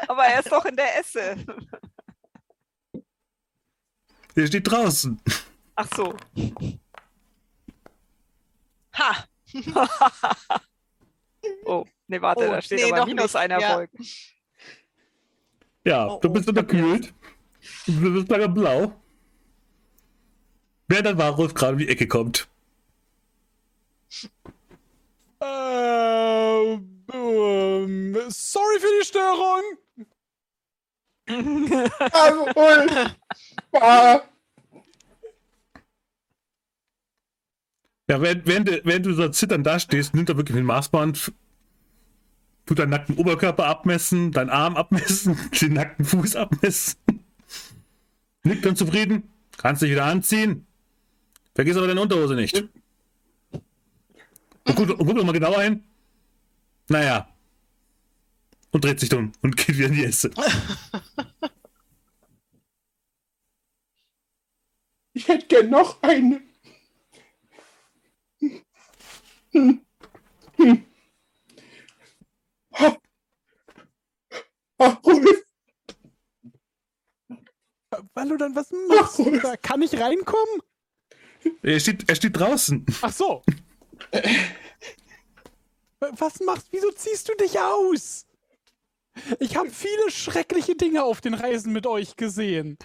Aber 0.07 0.25
er 0.25 0.39
ist 0.39 0.51
doch 0.51 0.65
in 0.65 0.75
der 0.75 0.99
Esse. 0.99 1.35
Der 4.35 4.47
steht 4.47 4.69
draußen. 4.69 5.19
Ach 5.75 5.87
so. 5.95 6.15
Ha! 8.93 9.25
Oh, 11.63 11.85
nee, 12.07 12.19
warte, 12.19 12.47
Oh, 12.47 12.51
da 12.53 12.59
steht 12.61 12.79
nee, 12.79 12.85
aber 12.85 13.01
doch 13.01 13.05
minus 13.05 13.33
nicht. 13.33 13.35
ein 13.35 13.51
Ja. 13.51 13.59
Erfolg. 13.59 13.91
Ja, 15.85 16.07
Oh, 16.07 16.19
du 16.21 16.27
oh, 16.29 16.31
bist 16.33 16.47
hab 16.47 16.57
unterkühlt. 16.57 17.13
Du 17.87 18.13
bist 18.13 18.29
lange 18.29 18.49
blau. 18.49 18.93
Während 20.87 21.05
dann 21.05 21.17
Varus 21.19 21.53
gerade 21.53 21.73
um 21.73 21.77
die 21.77 21.87
Ecke 21.89 22.07
kommt. 22.07 22.47
Ähm, 25.41 27.05
ähm, 27.13 28.17
sorry 28.29 28.79
für 28.79 28.87
die 28.99 29.05
Störung. 29.05 29.61
Jawohl. 32.13 33.15
War. 33.71 34.23
Ja, 38.09 38.21
während, 38.21 38.45
während, 38.47 38.67
du- 38.67 38.81
während 38.83 39.05
du 39.05 39.13
so 39.13 39.27
zitternd 39.29 39.65
da 39.65 39.79
stehst, 39.79 40.13
nimmt 40.13 40.29
er 40.29 40.37
wirklich 40.37 40.55
den 40.55 40.65
Maßband, 40.65 41.31
tut 42.65 42.79
deinen 42.79 42.89
nackten 42.89 43.17
Oberkörper 43.17 43.65
abmessen, 43.65 44.31
deinen 44.31 44.49
Arm 44.49 44.75
abmessen, 44.75 45.37
den 45.61 45.73
nackten 45.73 46.05
Fuß 46.05 46.35
abmessen. 46.35 46.99
Nickt 48.43 48.65
dann 48.65 48.75
zufrieden, 48.75 49.29
kannst 49.57 49.81
dich 49.81 49.91
wieder 49.91 50.05
anziehen. 50.05 50.67
Vergiss 51.53 51.77
aber 51.77 51.87
deine 51.87 52.01
Unterhose 52.01 52.35
nicht. 52.35 52.55
Und 54.67 54.75
guck, 54.75 54.89
und 54.99 55.05
guck 55.05 55.23
mal 55.23 55.31
genauer 55.31 55.61
hin. 55.61 55.83
Naja. 56.89 57.29
Und 58.71 58.83
dreht 58.83 58.99
sich 58.99 59.13
um 59.13 59.31
und 59.41 59.55
geht 59.57 59.77
wieder 59.77 59.87
in 59.87 59.93
die 59.93 60.03
Esse. 60.03 60.31
Ich 65.13 65.27
hätte 65.27 65.47
gern 65.47 65.69
noch 65.69 66.03
eine. 66.03 66.41
Hm. 69.51 69.81
Hm. 70.57 70.85
Ha. 74.79 75.01
Valodan, 78.13 78.55
was 78.55 78.71
machst 78.89 79.19
du 79.19 79.39
da? 79.39 79.55
Kann 79.57 79.81
ich 79.81 79.97
reinkommen? 79.99 80.61
Er 81.61 81.79
steht, 81.79 82.09
er 82.09 82.15
steht 82.15 82.37
draußen. 82.37 82.85
Ach 83.01 83.13
so. 83.13 83.43
Was 85.99 86.39
machst 86.41 86.67
Wieso 86.71 86.91
ziehst 86.91 87.29
du 87.29 87.35
dich 87.35 87.59
aus? 87.59 88.25
Ich 89.39 89.55
habe 89.55 89.69
viele 89.69 90.11
schreckliche 90.11 90.75
Dinge 90.75 91.03
auf 91.03 91.21
den 91.21 91.33
Reisen 91.33 91.71
mit 91.71 91.87
euch 91.87 92.17
gesehen. 92.17 92.77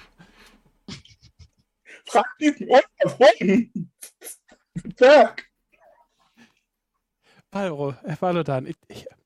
Frag 2.04 2.26
diesen 2.38 2.68
davon. 2.98 3.90
Sag. 4.96 5.50
Valro, 7.50 7.94
äh, 8.04 8.16
Valodan, 8.20 8.66
ich, 8.66 8.76
ich, 8.86 9.04
du 9.04 9.19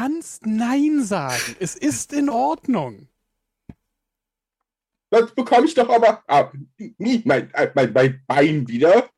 kannst 0.00 0.46
Nein 0.46 1.02
sagen. 1.02 1.56
Es 1.60 1.76
ist 1.76 2.12
in 2.12 2.30
Ordnung. 2.30 3.08
Das 5.10 5.34
bekomme 5.34 5.66
ich 5.66 5.74
doch 5.74 5.90
aber 5.90 6.22
ah, 6.26 6.50
nie 6.98 7.22
mein, 7.24 7.52
äh, 7.52 7.70
mein, 7.74 7.92
mein 7.92 8.24
Bein 8.26 8.68
wieder. 8.68 9.10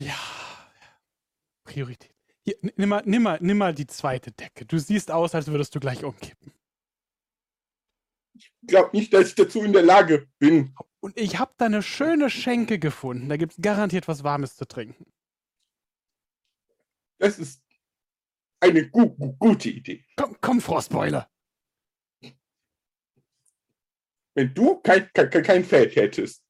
Ja. 0.00 0.18
Priorität. 1.64 2.12
Hier, 2.44 2.56
nimm 2.76 2.88
mal, 2.88 3.02
nimm, 3.06 3.22
mal, 3.22 3.38
nimm 3.40 3.56
mal 3.56 3.72
die 3.72 3.86
zweite 3.86 4.32
Decke. 4.32 4.66
Du 4.66 4.78
siehst 4.78 5.10
aus, 5.10 5.34
als 5.34 5.46
würdest 5.46 5.74
du 5.74 5.80
gleich 5.80 6.04
umkippen. 6.04 6.52
Ich 8.34 8.52
glaube 8.66 8.94
nicht, 8.94 9.14
dass 9.14 9.28
ich 9.28 9.34
dazu 9.36 9.62
in 9.62 9.72
der 9.72 9.84
Lage 9.84 10.28
bin. 10.38 10.74
Und 11.00 11.18
ich 11.18 11.38
habe 11.38 11.54
da 11.56 11.66
eine 11.66 11.82
schöne 11.82 12.28
Schenke 12.28 12.78
gefunden. 12.78 13.28
Da 13.28 13.36
gibt 13.36 13.52
es 13.52 13.58
garantiert 13.62 14.08
was 14.08 14.24
Warmes 14.24 14.56
zu 14.56 14.66
trinken. 14.66 15.06
Das 17.18 17.38
ist 17.38 17.61
eine 18.62 18.88
gu 18.88 19.10
gu 19.16 19.36
gute 19.38 19.70
Idee. 19.70 20.04
Komm, 20.16 20.36
komm, 20.40 20.60
Frostbeule. 20.60 21.26
Wenn 24.34 24.54
du 24.54 24.80
kein, 24.80 25.10
kein, 25.12 25.30
kein 25.30 25.64
Feld 25.64 25.96
hättest. 25.96 26.42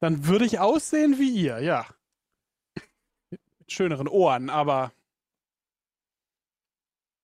Dann 0.00 0.26
würde 0.26 0.44
ich 0.44 0.58
aussehen 0.58 1.18
wie 1.18 1.30
ihr, 1.30 1.60
ja. 1.60 1.86
Mit 3.30 3.72
schöneren 3.72 4.08
Ohren, 4.08 4.50
aber. 4.50 4.92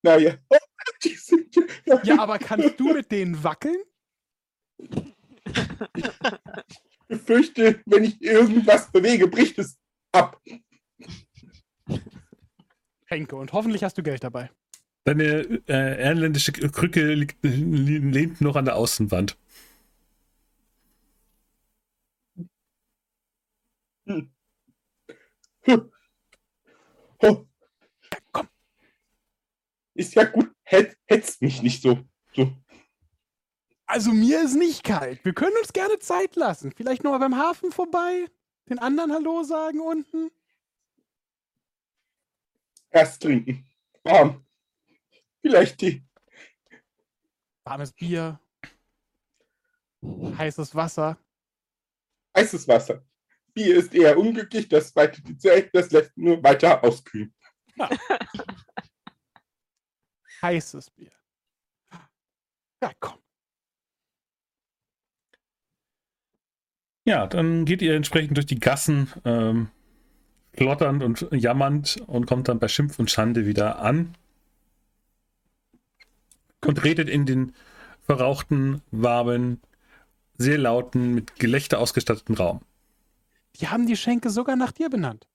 Naja. 0.02 0.36
Oh, 0.48 0.56
ja, 1.84 2.02
Ja, 2.04 2.20
aber 2.20 2.38
kannst 2.38 2.78
du 2.78 2.92
mit 2.92 3.10
denen 3.10 3.42
wackeln? 3.42 3.82
Ich 4.78 6.08
befürchte, 7.08 7.82
wenn 7.86 8.04
ich 8.04 8.22
irgendwas 8.22 8.90
bewege, 8.90 9.26
bricht 9.26 9.58
es 9.58 9.78
Hab. 10.14 10.40
Henke, 13.07 13.36
und 13.36 13.52
hoffentlich 13.52 13.82
hast 13.84 13.96
du 13.98 14.02
Geld 14.02 14.22
dabei. 14.24 14.50
Deine 15.04 15.62
äh, 15.68 16.02
erländische 16.02 16.52
Krücke 16.52 17.14
liegt, 17.14 17.36
lehnt 17.42 18.40
noch 18.40 18.57
an 18.57 18.64
der 18.64 18.74
Außenwand. 18.76 19.36
Hm. 24.07 24.30
Hm. 25.62 25.92
Oh. 27.22 27.44
Komm. 28.32 28.48
Ist 29.94 30.14
ja 30.14 30.24
gut. 30.24 30.50
Hetz, 30.64 30.96
hetzt 31.07 31.40
mich 31.40 31.62
nicht 31.62 31.82
so. 31.82 32.00
so. 32.34 32.52
Also 33.86 34.11
mir 34.11 34.42
ist 34.42 34.54
nicht 34.54 34.82
kalt. 34.82 35.24
Wir 35.24 35.32
können 35.32 35.57
uns 35.59 35.72
gerne 35.72 35.98
Zeit 36.00 36.34
lassen. 36.34 36.72
Vielleicht 36.76 37.04
noch 37.04 37.12
mal 37.12 37.18
beim 37.18 37.36
Hafen 37.36 37.70
vorbei. 37.70 38.26
Den 38.68 38.80
anderen 38.80 39.12
Hallo 39.12 39.44
sagen 39.44 39.80
unten. 39.80 40.30
Erst 42.97 43.20
trinken. 43.20 43.62
Warm. 44.05 44.47
Vielleicht 45.42 45.76
Tee. 45.76 46.03
Warmes 47.62 47.92
Bier. 47.92 48.40
Heißes 50.03 50.74
Wasser. 50.74 51.18
Heißes 52.34 52.66
Wasser. 52.66 53.05
Bier 53.53 53.76
ist 53.76 53.94
eher 53.94 54.16
unglücklich, 54.16 54.66
das 54.70 54.97
weitet 54.97 55.28
die 55.28 55.36
Zeit, 55.36 55.74
das 55.74 55.90
lässt 55.90 56.16
nur 56.16 56.42
weiter 56.42 56.82
auskühlen. 56.82 57.34
Heißes 60.40 60.90
Bier. 60.92 61.12
Ja, 62.80 62.92
komm. 62.99 63.22
Ja, 67.05 67.26
dann 67.26 67.66
geht 67.66 67.82
ihr 67.82 67.94
entsprechend 67.94 68.38
durch 68.38 68.47
die 68.47 68.59
Gassen, 68.59 69.12
ähm, 69.26 69.70
klotternd 70.57 71.02
und 71.02 71.26
jammernd 71.30 72.02
und 72.07 72.26
kommt 72.26 72.48
dann 72.48 72.59
bei 72.59 72.68
Schimpf 72.68 72.98
und 72.98 73.11
Schande 73.11 73.46
wieder 73.46 73.78
an. 73.78 74.16
Und 76.64 76.82
redet 76.82 77.09
in 77.09 77.26
den 77.26 77.54
verrauchten, 78.00 78.82
warmen, 78.90 79.61
sehr 80.38 80.59
lauten, 80.59 81.14
mit 81.14 81.36
Gelächter 81.36 81.78
ausgestatteten 81.78 82.34
Raum. 82.34 82.61
Die 83.57 83.68
haben 83.68 83.86
die 83.86 83.96
Schenke 83.96 84.30
sogar 84.30 84.57
nach 84.57 84.72
dir 84.72 84.90
benannt. 84.90 85.26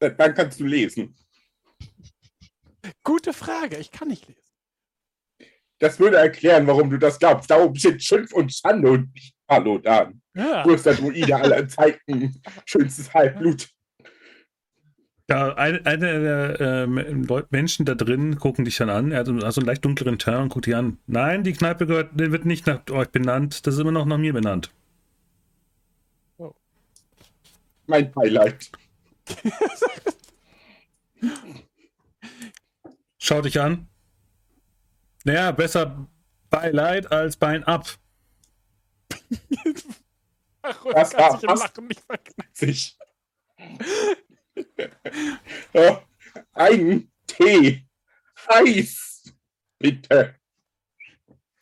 Dann 0.00 0.34
kannst 0.34 0.60
du 0.60 0.64
lesen. 0.64 1.16
Gute 3.02 3.32
Frage. 3.32 3.78
Ich 3.78 3.90
kann 3.90 4.08
nicht 4.08 4.28
lesen. 4.28 4.40
Das 5.80 5.98
würde 5.98 6.16
erklären, 6.16 6.66
warum 6.66 6.90
du 6.90 6.98
das 6.98 7.18
glaubst. 7.18 7.50
Darum 7.50 7.74
steht 7.74 8.02
Schimpf 8.02 8.32
und 8.32 8.52
Schande 8.52 8.90
und 8.90 9.12
nicht 9.14 9.34
Hallo 9.48 9.78
Dan. 9.78 10.20
Ja. 10.38 10.62
Größter 10.62 10.94
Druide 10.94 11.34
aller 11.34 11.66
Zeiten. 11.66 12.40
Schönstes 12.64 13.12
Halbblut. 13.12 13.68
Ja, 15.28 15.52
eine, 15.56 15.84
eine 15.84 16.20
der 16.20 16.60
äh, 16.60 16.86
Menschen 17.50 17.84
da 17.84 17.94
drin 17.96 18.38
gucken 18.38 18.64
dich 18.64 18.76
dann 18.76 18.88
an. 18.88 19.10
Er 19.10 19.18
hat 19.20 19.26
so 19.26 19.32
einen 19.32 19.66
leicht 19.66 19.84
dunkleren 19.84 20.18
Turn 20.18 20.44
und 20.44 20.48
guckt 20.50 20.66
dich 20.66 20.76
an. 20.76 20.98
Nein, 21.06 21.42
die 21.42 21.52
Kneipe 21.52 21.86
gehört, 21.86 22.12
die 22.14 22.30
wird 22.30 22.44
nicht 22.44 22.66
nach 22.68 22.88
euch 22.90 23.08
benannt. 23.08 23.66
Das 23.66 23.74
ist 23.74 23.80
immer 23.80 23.90
noch 23.90 24.06
nach 24.06 24.16
mir 24.16 24.32
benannt. 24.32 24.70
Mein 27.86 28.12
Beileid. 28.12 28.70
Schau 33.18 33.42
dich 33.42 33.60
an. 33.60 33.88
Naja, 35.24 35.50
besser 35.50 36.06
Beileid 36.48 37.10
als 37.10 37.36
Bein 37.36 37.64
ab. 37.64 37.88
Ach, 40.68 40.84
Das 40.92 41.10
kann 41.10 41.20
war 41.20 41.40
sich 41.40 41.48
im 41.48 41.56
Lachen 41.56 41.86
nicht 41.88 42.00
verkneifen. 42.00 42.76
Oh, 45.72 45.98
ein 46.52 47.08
Tee. 47.28 47.86
Heiß. 48.50 49.32
Bitte. 49.78 50.34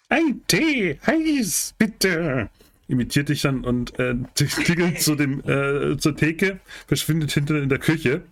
Ein 0.08 0.40
Tee, 0.46 0.98
heiß, 1.06 1.74
bitte. 1.76 2.48
Imitiert 2.88 3.28
dich 3.28 3.42
dann 3.42 3.64
und 3.64 3.98
äh, 3.98 4.14
klingelt 4.34 5.02
zu 5.02 5.16
dem, 5.16 5.40
äh, 5.40 5.98
zur 5.98 6.16
Theke, 6.16 6.60
verschwindet 6.86 7.32
hinter 7.32 7.60
in 7.60 7.68
der 7.68 7.78
Küche. 7.80 8.22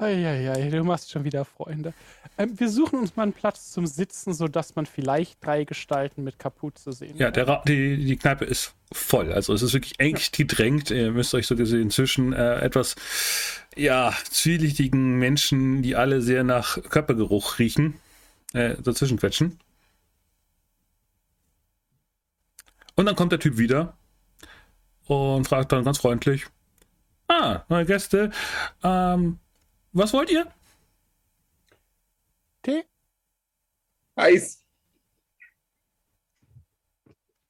Eieiei, 0.00 0.70
du 0.70 0.82
machst 0.82 1.10
schon 1.10 1.24
wieder 1.24 1.44
Freunde. 1.44 1.92
Ähm, 2.38 2.58
wir 2.58 2.70
suchen 2.70 3.00
uns 3.00 3.16
mal 3.16 3.24
einen 3.24 3.34
Platz 3.34 3.70
zum 3.70 3.86
Sitzen, 3.86 4.32
sodass 4.32 4.74
man 4.74 4.86
vielleicht 4.86 5.44
drei 5.44 5.64
Gestalten 5.64 6.24
mit 6.24 6.38
Kapuze 6.38 6.92
sehen 6.92 7.16
Ja, 7.18 7.30
kann. 7.30 7.46
der 7.46 7.62
die, 7.66 8.02
die 8.04 8.16
Kneipe 8.16 8.46
ist 8.46 8.74
voll. 8.92 9.30
Also 9.32 9.52
es 9.52 9.60
ist 9.60 9.74
wirklich 9.74 10.00
eng 10.00 10.18
gedrängt. 10.32 10.90
Ihr 10.90 11.10
müsst 11.12 11.34
euch 11.34 11.46
so 11.46 11.54
gesehen 11.54 11.90
zwischen 11.90 12.32
äh, 12.32 12.60
etwas 12.60 12.96
ja, 13.76 14.14
zwielichtigen 14.30 15.18
Menschen, 15.18 15.82
die 15.82 15.96
alle 15.96 16.22
sehr 16.22 16.44
nach 16.44 16.80
Körpergeruch 16.88 17.58
riechen, 17.58 18.00
äh, 18.54 18.76
dazwischen 18.82 19.18
quetschen. 19.18 19.58
Und 22.96 23.06
dann 23.06 23.16
kommt 23.16 23.32
der 23.32 23.38
Typ 23.38 23.58
wieder 23.58 23.94
und 25.06 25.46
fragt 25.46 25.72
dann 25.72 25.84
ganz 25.84 25.98
freundlich: 25.98 26.46
Ah, 27.28 27.64
neue 27.68 27.84
Gäste. 27.84 28.30
Ähm, 28.82 29.38
was 29.92 30.12
wollt 30.12 30.30
ihr? 30.30 30.46
Tee? 32.62 32.84
Heiß. 34.16 34.64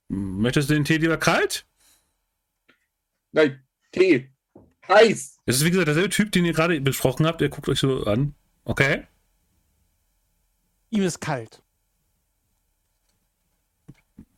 Möchtest 0.09 0.71
du 0.71 0.75
den 0.75 0.85
Tee 0.85 0.97
lieber 0.97 1.19
kalt? 1.19 1.67
Nein, 3.33 3.63
Tee. 3.93 4.31
Heiß. 4.89 5.39
Es 5.47 5.57
ist 5.57 5.65
wie 5.65 5.71
gesagt 5.71 5.89
derselbe 5.89 6.11
Typ, 6.11 6.33
den 6.33 6.45
ihr 6.45 6.53
gerade 6.53 6.81
besprochen 6.81 7.27
habt. 7.27 7.41
Er 7.43 7.49
guckt 7.49 7.69
euch 7.69 7.79
so 7.79 8.05
an. 8.05 8.35
Okay. 8.65 9.07
Ihm 10.91 11.03
ist 11.03 11.21
kalt. 11.21 11.63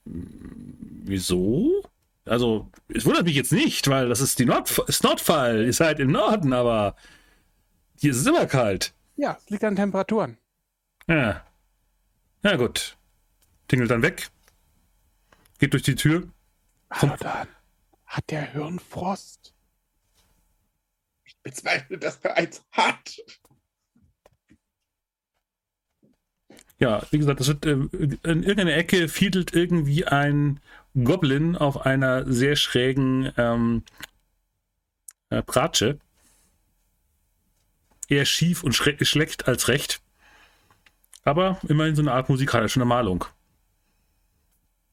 Wieso? 0.05 1.83
Also, 2.25 2.71
es 2.89 3.05
wundert 3.05 3.25
mich 3.25 3.35
jetzt 3.35 3.53
nicht, 3.53 3.89
weil 3.89 4.09
das 4.09 4.21
ist 4.21 4.39
die 4.39 4.45
Nord 4.45 4.79
ist 4.87 5.03
Nordfall. 5.03 5.65
Ihr 5.65 5.73
seid 5.73 5.99
im 6.01 6.13
Norden, 6.13 6.53
aber 6.53 6.97
hier 8.03 8.11
ist 8.11 8.19
es 8.19 8.27
immer 8.27 8.47
kalt. 8.47 8.93
Ja, 9.15 9.39
es 9.39 9.49
liegt 9.49 9.63
an 9.63 9.77
Temperaturen. 9.77 10.37
Ja. 11.07 11.47
Ja, 12.43 12.57
gut. 12.57 12.97
Tingelt 13.69 13.93
dann 13.93 14.03
weg. 14.03 14.29
Geht 15.61 15.73
durch 15.73 15.85
die 15.85 15.95
Tür. 15.95 16.29
Hallo 16.91 17.15
Dan. 17.21 17.47
Hat 18.07 18.29
der 18.29 18.43
Hirnfrost? 18.43 19.55
Ich 21.25 21.37
bezweifle 21.45 21.97
das 21.97 22.17
bereits 22.17 22.65
hart. 22.73 23.23
Ja, 26.81 27.07
wie 27.13 27.19
gesagt, 27.19 27.39
das 27.39 27.47
wird, 27.47 27.65
äh, 27.67 27.71
in 27.71 28.43
irgendeiner 28.43 28.75
Ecke 28.75 29.09
fiedelt 29.09 29.55
irgendwie 29.55 30.07
ein 30.07 30.59
Goblin 31.05 31.55
auf 31.55 31.87
einer 31.87 32.31
sehr 32.31 32.57
schrägen 32.57 33.33
ähm, 33.37 33.85
äh, 35.31 35.41
Pratsche. 35.45 36.01
Eher 38.13 38.27
schief 38.27 38.63
und 38.63 38.75
schlecht 38.75 39.49
als 39.49 39.69
recht. 39.69 40.03
Aber 41.25 41.59
immerhin 41.69 41.97
so 41.97 42.03
eine 42.03 42.13
Art 42.13 42.29
musikalische 42.29 42.79
Normalung. 42.79 43.25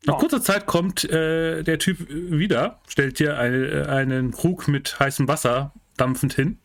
Nach 0.06 0.14
Ja. 0.14 0.20
kurzer 0.20 0.42
Zeit 0.42 0.66
kommt 0.66 1.04
äh, 1.04 1.64
der 1.64 1.80
Typ 1.80 2.08
wieder, 2.10 2.80
stellt 2.88 3.20
dir 3.20 3.38
eine, 3.38 3.90
einen 3.90 4.32
Krug 4.32 4.70
mit 4.70 4.98
heißem 5.00 5.28
Wasser 5.28 5.74
dampfend 5.98 6.34
hin. 6.34 6.60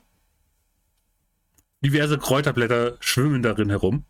Diverse 1.81 2.19
Kräuterblätter 2.19 2.97
schwimmen 3.01 3.43
darin 3.43 3.71
herum. 3.71 4.05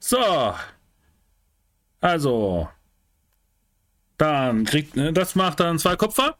So. 0.00 0.54
Also. 2.00 2.68
Dann 4.18 4.64
kriegt, 4.64 4.96
ne, 4.96 5.12
das 5.12 5.34
macht 5.36 5.60
dann 5.60 5.78
zwei 5.78 5.94
Kupfer. 5.96 6.36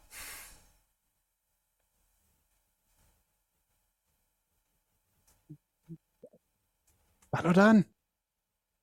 Hallo 7.35 7.51
Dan. 7.51 7.83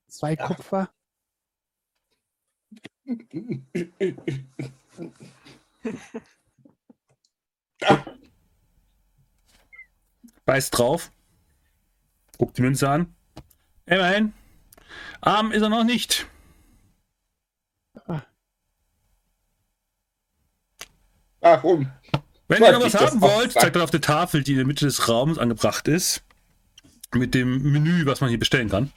Zwei 0.09 0.36
Kupfer. 0.36 0.90
Beißt 10.44 10.76
drauf. 10.76 11.11
Guckt 12.36 12.59
die 12.59 12.62
Münze 12.62 12.90
an. 12.90 13.14
Immerhin. 13.86 14.34
Arm 15.22 15.50
ist 15.53 15.62
er 15.62 15.70
noch 15.70 15.84
nicht. 15.84 16.26
Warum? 21.40 21.90
Wenn 22.48 22.62
ihr 22.62 22.72
noch 22.72 22.82
was 22.82 22.94
haben 22.94 23.22
wollt, 23.22 23.53
zeigt 23.53 23.76
er 23.76 23.84
auf 23.84 23.90
der 23.90 24.03
Tafel, 24.03 24.42
die 24.42 24.50
in 24.53 24.59
der 24.59 24.66
Mitte 24.66 24.84
des 24.84 25.09
Raums 25.09 25.38
angebracht 25.38 25.88
ist. 25.88 26.22
Mit 27.14 27.34
dem 27.34 27.62
Menü, 27.72 28.06
was 28.06 28.20
man 28.20 28.30
hier 28.30 28.38
bestellen 28.38 28.68
kann. 28.68 28.90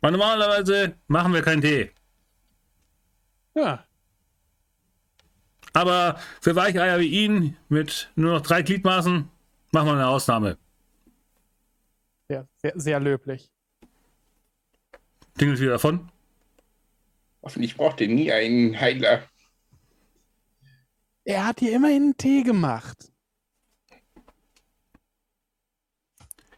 Weil 0.00 0.12
normalerweise 0.12 0.94
machen 1.08 1.32
wir 1.32 1.42
keinen 1.42 1.62
Tee. 1.62 1.90
Ja, 3.54 3.84
Aber 5.72 6.18
für 6.40 6.54
Weicheier 6.56 6.98
wie 7.00 7.08
ihn 7.08 7.56
mit 7.68 8.10
nur 8.14 8.32
noch 8.34 8.40
drei 8.40 8.62
Gliedmaßen 8.62 9.28
machen 9.72 9.86
wir 9.86 9.92
eine 9.92 10.08
Ausnahme. 10.08 10.56
sehr, 12.28 12.46
sehr, 12.62 12.72
sehr 12.76 13.00
löblich. 13.00 13.50
Tingelt 15.36 15.60
wieder 15.60 15.72
davon. 15.72 16.10
Hoffentlich 17.42 17.76
braucht 17.76 18.00
ihr 18.00 18.08
nie 18.08 18.32
einen 18.32 18.78
Heiler. 18.80 19.28
Er 21.24 21.46
hat 21.46 21.60
dir 21.60 21.74
immerhin 21.74 22.02
einen 22.04 22.16
Tee 22.16 22.42
gemacht. 22.42 23.12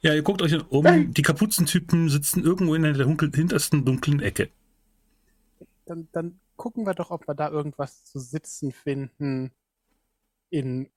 Ja, 0.00 0.14
ihr 0.14 0.22
guckt 0.22 0.42
euch 0.42 0.54
um. 0.70 1.12
Die 1.12 1.22
Kapuzentypen 1.22 2.08
sitzen 2.08 2.44
irgendwo 2.44 2.74
in 2.74 2.82
der 2.82 2.92
dunkel, 2.92 3.30
hintersten 3.34 3.84
dunklen 3.84 4.20
Ecke. 4.20 4.50
Dann, 5.86 6.08
dann 6.12 6.38
gucken 6.56 6.86
wir 6.86 6.94
doch, 6.94 7.10
ob 7.10 7.26
wir 7.26 7.34
da 7.34 7.50
irgendwas 7.50 8.04
zu 8.04 8.18
sitzen 8.18 8.72
finden 8.72 9.50
in 10.50 10.88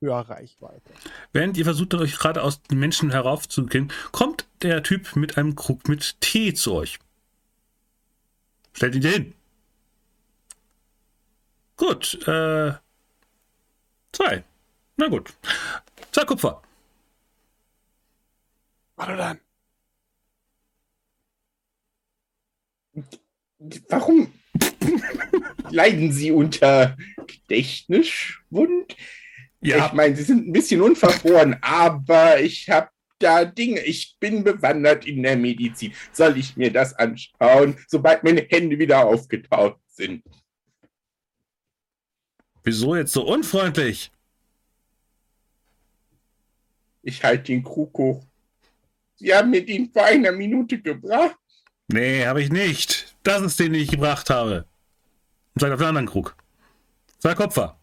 Hörreichweite. 0.00 0.90
Während 1.32 1.56
ihr 1.56 1.64
versucht, 1.64 1.94
euch 1.94 2.18
gerade 2.18 2.42
aus 2.42 2.62
den 2.62 2.78
Menschen 2.78 3.10
heraufzugehen, 3.10 3.92
kommt 4.12 4.46
der 4.62 4.82
Typ 4.82 5.16
mit 5.16 5.38
einem 5.38 5.54
Krug 5.56 5.88
mit 5.88 6.20
Tee 6.20 6.54
zu 6.54 6.74
euch. 6.74 6.98
Stellt 8.72 8.94
ihn 8.94 9.00
dir 9.02 9.10
hin. 9.10 9.34
Gut, 11.76 12.14
äh. 12.26 12.72
Zwei. 14.12 14.44
Na 14.96 15.08
gut. 15.08 15.34
Zwei 16.12 16.24
Kupfer. 16.24 16.62
Dann. 18.96 19.40
Warum 23.88 24.32
leiden 25.70 26.12
Sie 26.12 26.30
unter 26.30 26.96
Gedächtnisschwund? 27.26 28.96
Ja, 29.60 29.86
Ich 29.86 29.92
meine, 29.92 30.14
Sie 30.14 30.22
sind 30.22 30.46
ein 30.48 30.52
bisschen 30.52 30.80
unverfroren, 30.80 31.56
aber 31.62 32.40
ich 32.40 32.68
habe 32.68 32.90
da 33.18 33.44
Dinge. 33.44 33.80
Ich 33.80 34.16
bin 34.20 34.44
bewandert 34.44 35.06
in 35.06 35.22
der 35.22 35.36
Medizin. 35.36 35.94
Soll 36.12 36.36
ich 36.38 36.56
mir 36.56 36.72
das 36.72 36.92
anschauen, 36.94 37.76
sobald 37.88 38.22
meine 38.22 38.42
Hände 38.42 38.78
wieder 38.78 39.04
aufgetaucht 39.04 39.80
sind? 39.88 40.22
wieso 42.64 42.96
jetzt 42.96 43.12
so 43.12 43.22
unfreundlich? 43.26 44.10
Ich 47.02 47.22
halte 47.22 47.44
den 47.44 47.62
Krug 47.62 47.96
hoch. 47.98 48.24
Sie 49.24 49.34
haben 49.34 49.48
mir 49.48 49.64
den 49.64 49.90
vor 49.90 50.04
einer 50.04 50.32
Minute 50.32 50.78
gebracht. 50.78 51.38
Nee, 51.88 52.26
habe 52.26 52.42
ich 52.42 52.50
nicht. 52.50 53.16
Das 53.22 53.40
ist 53.40 53.58
den, 53.58 53.72
den 53.72 53.80
ich 53.80 53.90
gebracht 53.90 54.28
habe. 54.28 54.66
Und 55.54 55.60
zeigt 55.60 55.72
auf 55.72 55.78
den 55.78 55.88
anderen 55.88 56.06
Krug. 56.06 56.36
Zwei 57.20 57.34
Kupfer. 57.34 57.80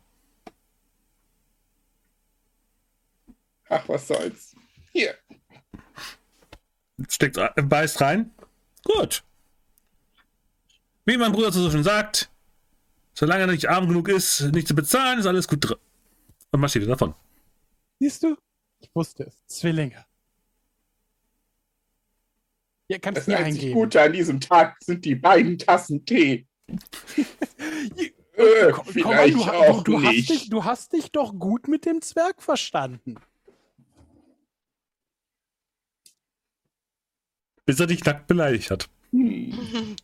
Ach, 3.70 3.90
was 3.90 4.08
soll's. 4.08 4.56
Hier. 4.92 5.16
Steckt, 7.10 7.38
äh, 7.38 7.50
beißt 7.56 8.00
rein. 8.02 8.30
Gut. 8.84 9.24
Wie 11.06 11.18
mein 11.18 11.32
Bruder 11.32 11.52
so 11.52 11.72
schön 11.72 11.84
sagt, 11.84 12.30
solange 13.16 13.42
er 13.42 13.48
nicht 13.48 13.68
arm 13.68 13.88
genug 13.88 14.10
ist, 14.10 14.42
nicht 14.54 14.68
zu 14.68 14.76
bezahlen, 14.76 15.18
ist 15.18 15.26
alles 15.26 15.48
gut 15.48 15.68
drin. 15.68 15.78
Und 16.52 16.60
marschiert 16.60 16.88
davon. 16.88 17.16
Siehst 18.00 18.22
du? 18.22 18.38
Ich 18.80 18.92
wusste 18.94 19.24
es. 19.24 19.44
Zwillinge. 19.48 20.06
Ja, 22.92 23.00
kannst 23.00 23.26
Das 23.26 23.30
einzig 23.30 23.62
eingeben. 23.62 23.74
Gute 23.74 24.02
an 24.02 24.12
diesem 24.12 24.42
Tag 24.42 24.76
sind 24.84 25.06
die 25.06 25.16
beiden 25.16 25.58
Tassen 25.58 26.06
Tee. 26.06 26.46
Äh, 28.34 28.72
Komm, 28.72 28.86
vielleicht 28.86 29.36
du, 29.36 29.42
auch 29.44 29.84
du, 29.84 29.92
du, 29.92 30.04
hast 30.04 30.16
nicht. 30.16 30.30
dich, 30.30 30.50
du 30.50 30.64
hast 30.64 30.94
dich 30.94 31.12
doch 31.12 31.38
gut 31.38 31.68
mit 31.68 31.86
dem 31.86 32.02
Zwerg 32.02 32.42
verstanden. 32.42 33.18
Bis 37.66 37.80
er 37.82 37.88
dich 37.88 38.04
nackt 38.06 38.28
beleidigt 38.28 38.72
hat. 38.72 38.90
Hm. 39.12 39.96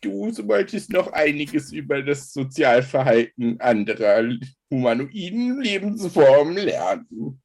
Du 0.00 0.30
solltest 0.32 0.90
noch 0.90 1.12
einiges 1.12 1.70
über 1.70 2.02
das 2.02 2.32
Sozialverhalten 2.32 3.60
anderer 3.60 4.24
humanoiden 4.70 5.60
Lebensformen 5.60 6.56
lernen. 6.56 7.42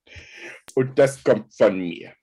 Und 0.76 0.97
das 0.97 1.24
kommt 1.24 1.53
von 1.53 1.78
mir. 1.78 2.13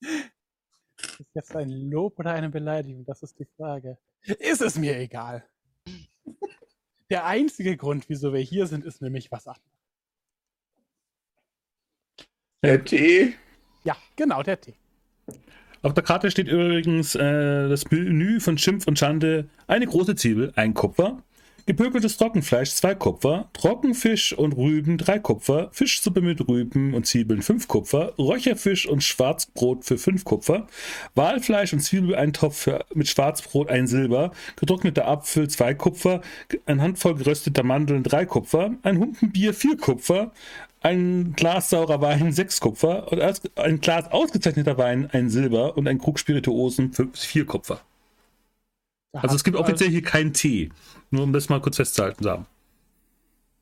Ist 0.00 1.30
das 1.34 1.56
ein 1.56 1.70
Lob 1.90 2.18
oder 2.18 2.32
eine 2.32 2.48
Beleidigung? 2.48 3.04
Das 3.04 3.22
ist 3.22 3.38
die 3.38 3.46
Frage. 3.56 3.98
Ist 4.22 4.60
es 4.60 4.78
mir 4.78 4.98
egal. 4.98 5.48
Der 7.10 7.24
einzige 7.24 7.76
Grund, 7.76 8.08
wieso 8.08 8.32
wir 8.32 8.40
hier 8.40 8.66
sind, 8.66 8.84
ist 8.84 9.00
nämlich 9.00 9.30
was 9.32 9.46
anderes. 9.46 9.64
Der 12.62 12.84
Tee, 12.84 13.34
Ja, 13.84 13.96
genau, 14.16 14.42
der 14.42 14.60
Tee. 14.60 14.74
Auf 15.82 15.94
der 15.94 16.02
Karte 16.02 16.30
steht 16.30 16.48
übrigens 16.48 17.14
äh, 17.14 17.68
das 17.68 17.88
Menü 17.90 18.40
von 18.40 18.58
Schimpf 18.58 18.88
und 18.88 18.98
Schande. 18.98 19.48
Eine 19.68 19.86
große 19.86 20.16
Zwiebel, 20.16 20.52
ein 20.56 20.74
Kupfer. 20.74 21.22
Gepökeltes 21.68 22.16
Trockenfleisch, 22.16 22.70
zwei 22.70 22.94
Kupfer. 22.94 23.50
Trockenfisch 23.52 24.32
und 24.32 24.56
Rüben, 24.56 24.96
drei 24.96 25.18
Kupfer. 25.18 25.68
Fischsuppe 25.70 26.22
mit 26.22 26.48
Rüben 26.48 26.94
und 26.94 27.06
Zwiebeln, 27.06 27.42
fünf 27.42 27.68
Kupfer. 27.68 28.14
Räucherfisch 28.16 28.88
und 28.88 29.04
Schwarzbrot 29.04 29.84
für 29.84 29.98
fünf 29.98 30.24
Kupfer. 30.24 30.66
Walfleisch 31.14 31.74
und 31.74 31.80
Zwiebeleintopf 31.80 32.56
für, 32.56 32.86
mit 32.94 33.06
Schwarzbrot, 33.06 33.68
ein 33.68 33.86
Silber. 33.86 34.30
Getrockneter 34.56 35.06
Apfel, 35.06 35.48
zwei 35.48 35.74
Kupfer. 35.74 36.22
Ein 36.64 36.80
Handvoll 36.80 37.16
gerösteter 37.16 37.64
Mandeln, 37.64 38.02
drei 38.02 38.24
Kupfer. 38.24 38.70
Ein 38.82 38.98
Humpenbier, 38.98 39.52
vier 39.52 39.76
Kupfer. 39.76 40.32
Ein 40.80 41.34
Glas 41.36 41.68
saurer 41.68 42.00
Wein, 42.00 42.32
sechs 42.32 42.60
Kupfer. 42.60 43.12
Und 43.12 43.20
ein 43.56 43.80
Glas 43.82 44.10
ausgezeichneter 44.10 44.78
Wein, 44.78 45.10
ein 45.12 45.28
Silber. 45.28 45.76
Und 45.76 45.86
ein 45.86 45.98
Krug 45.98 46.18
Spirituosen, 46.18 46.94
fünf, 46.94 47.18
vier 47.18 47.44
Kupfer. 47.44 47.82
Da 49.18 49.22
Also 49.22 49.36
es 49.36 49.44
gibt 49.44 49.56
du 49.56 49.60
offiziell 49.60 49.90
hier 49.90 50.02
keinen 50.02 50.32
Tee. 50.32 50.70
Nur 51.10 51.24
um 51.24 51.32
das 51.32 51.48
mal 51.48 51.60
kurz 51.60 51.76
festzuhalten 51.76 52.22
zu 52.22 52.30
haben. 52.30 52.46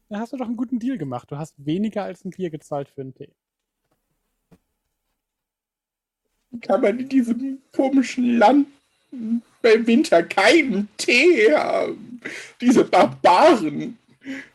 Da 0.09 0.21
hast 0.21 0.33
du 0.33 0.37
doch 0.37 0.47
einen 0.47 0.57
guten 0.57 0.79
Deal 0.79 0.99
gemacht. 0.99 1.31
Du 1.31 1.37
hast 1.37 1.55
weniger 1.57 2.05
als 2.05 2.25
ein 2.25 2.31
Bier 2.31 2.51
gezahlt 2.51 2.89
für 2.89 3.01
einen 3.01 3.15
Tee. 3.15 3.31
kann 6.61 6.81
man 6.81 6.99
in 6.99 7.09
diesem 7.09 7.59
komischen 7.75 8.39
Land 8.39 8.69
beim 9.63 9.87
Winter 9.87 10.23
keinen 10.23 10.89
Tee 10.97 11.53
haben. 11.55 12.21
Diese 12.61 12.85
Barbaren. 12.85 13.99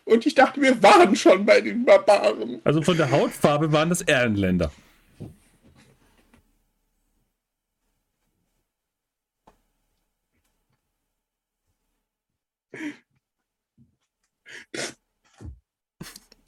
Und 0.05 0.25
ich 0.25 0.35
dachte, 0.35 0.61
wir 0.61 0.81
waren 0.83 1.15
schon 1.15 1.45
bei 1.45 1.61
den 1.61 1.85
Barbaren. 1.85 2.59
Also 2.63 2.81
von 2.81 2.97
der 2.97 3.09
Hautfarbe 3.09 3.71
waren 3.71 3.89
das 3.89 4.01
Erlenländer. 4.01 4.71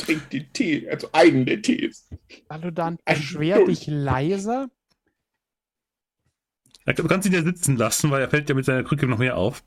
Trinkt 0.06 0.34
den 0.34 0.51
Tee, 0.54 0.89
also 0.89 1.10
einen 1.12 1.45
der 1.45 1.62
Tees. 1.62 2.10
Aludan, 2.47 2.97
beschwer 3.06 3.66
dich 3.66 3.88
leiser. 3.88 4.70
Du 6.86 7.08
kannst 7.08 7.28
ihn 7.28 7.34
ja 7.34 7.43
sitzen 7.43 7.78
lassen, 7.78 8.12
weil 8.12 8.22
er 8.22 8.30
fällt 8.30 8.49
ja 8.49 8.56
mit 8.56 8.66
seiner 8.66 8.84
Krücke 8.84 9.08
noch 9.08 9.18
mehr 9.18 9.38
auf. 9.38 9.64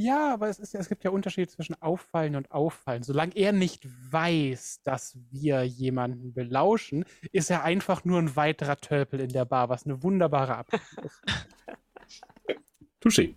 Ja, 0.00 0.32
aber 0.32 0.48
es, 0.48 0.60
ist 0.60 0.74
ja, 0.74 0.80
es 0.80 0.88
gibt 0.88 1.02
ja 1.02 1.10
Unterschiede 1.10 1.48
zwischen 1.48 1.74
auffallen 1.82 2.36
und 2.36 2.52
auffallen. 2.52 3.02
Solange 3.02 3.34
er 3.34 3.50
nicht 3.50 3.84
weiß, 4.12 4.82
dass 4.84 5.18
wir 5.32 5.64
jemanden 5.64 6.32
belauschen, 6.32 7.04
ist 7.32 7.50
er 7.50 7.64
einfach 7.64 8.04
nur 8.04 8.20
ein 8.20 8.36
weiterer 8.36 8.76
Tölpel 8.76 9.18
in 9.18 9.30
der 9.30 9.44
Bar, 9.44 9.68
was 9.68 9.86
eine 9.86 10.00
wunderbare 10.02 10.54
Abwechslung 10.56 11.04
ist. 11.04 11.20
Touché. 13.02 13.34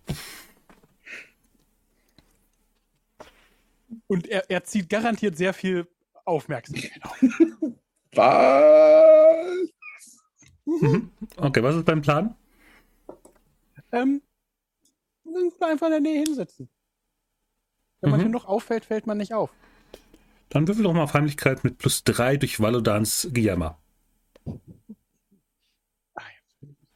Und 4.06 4.26
er, 4.28 4.50
er 4.50 4.64
zieht 4.64 4.88
garantiert 4.88 5.36
sehr 5.36 5.52
viel 5.54 5.86
Aufmerksamkeit 6.24 7.00
auf. 7.02 7.20
Was? 8.14 9.72
Mhm. 10.64 11.10
Okay, 11.36 11.62
was 11.62 11.76
ist 11.76 11.84
beim 11.86 12.02
Plan? 12.02 12.36
Ähm, 13.90 14.22
einfach 15.60 15.86
in 15.86 15.92
der 15.92 16.00
Nähe 16.00 16.22
hinsetzen. 16.22 16.68
Wenn 18.00 18.10
man 18.10 18.20
Mhm. 18.20 18.24
genug 18.24 18.44
auffällt, 18.44 18.84
fällt 18.84 19.06
man 19.06 19.18
nicht 19.18 19.32
auf. 19.34 19.50
Dann 20.50 20.68
würfel 20.68 20.84
doch 20.84 20.92
mal 20.92 21.04
auf 21.04 21.14
Heimlichkeit 21.14 21.64
mit 21.64 21.78
plus 21.78 22.04
3 22.04 22.36
durch 22.36 22.60
Valodans 22.60 23.28
Gejammer. 23.32 23.78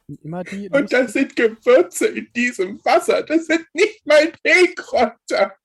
Und 0.07 0.93
da 0.93 1.07
sind 1.07 1.35
Gewürze 1.35 2.07
in 2.07 2.31
diesem 2.33 2.83
Wasser. 2.85 3.23
Das 3.23 3.45
sind 3.47 3.65
nicht 3.73 4.05
mal 4.05 4.31
Teekräuter. 4.43 5.55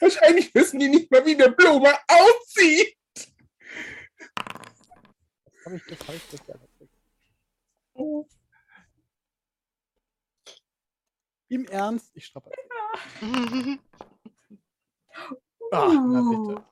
Wahrscheinlich 0.00 0.54
wissen 0.54 0.78
die 0.80 0.88
nicht 0.88 1.10
mal, 1.10 1.24
wie 1.26 1.34
eine 1.34 1.50
Blume 1.50 1.92
aussieht. 2.08 2.96
habe 5.64 5.76
ich 5.76 5.84
das 5.86 5.98
falsch 5.98 6.28
gesagt? 6.30 6.68
Im 11.48 11.64
Ernst? 11.66 12.10
Ich 12.14 12.26
stoppe. 12.26 12.50
Ah, 15.72 15.92
na 15.92 16.22
bitte. 16.30 16.64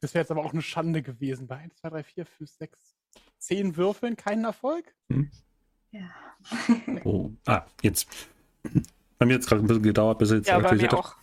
Das 0.00 0.12
wäre 0.12 0.22
jetzt 0.22 0.30
aber 0.30 0.44
auch 0.44 0.52
eine 0.52 0.62
Schande 0.62 1.02
gewesen. 1.02 1.46
Bei 1.46 1.56
1, 1.56 1.76
2, 1.76 1.90
3, 1.90 2.02
4, 2.02 2.26
5, 2.26 2.50
6, 2.50 2.96
10 3.38 3.76
Würfeln 3.76 4.16
keinen 4.16 4.44
Erfolg? 4.44 4.94
Ja. 5.90 6.10
Oh. 7.04 7.30
Ah, 7.46 7.66
jetzt. 7.82 8.08
Bei 9.18 9.26
mir 9.26 9.34
hat 9.34 9.42
es 9.42 9.46
gerade 9.46 9.62
ein 9.62 9.66
bisschen 9.66 9.82
gedauert, 9.82 10.18
bis 10.18 10.30
er 10.30 10.38
jetzt 10.38 10.48
Ja, 10.48 10.58
bei 10.58 10.62
aktualisiert 10.62 10.92
mir 10.92 10.98
hat. 10.98 11.04
auch. 11.06 11.16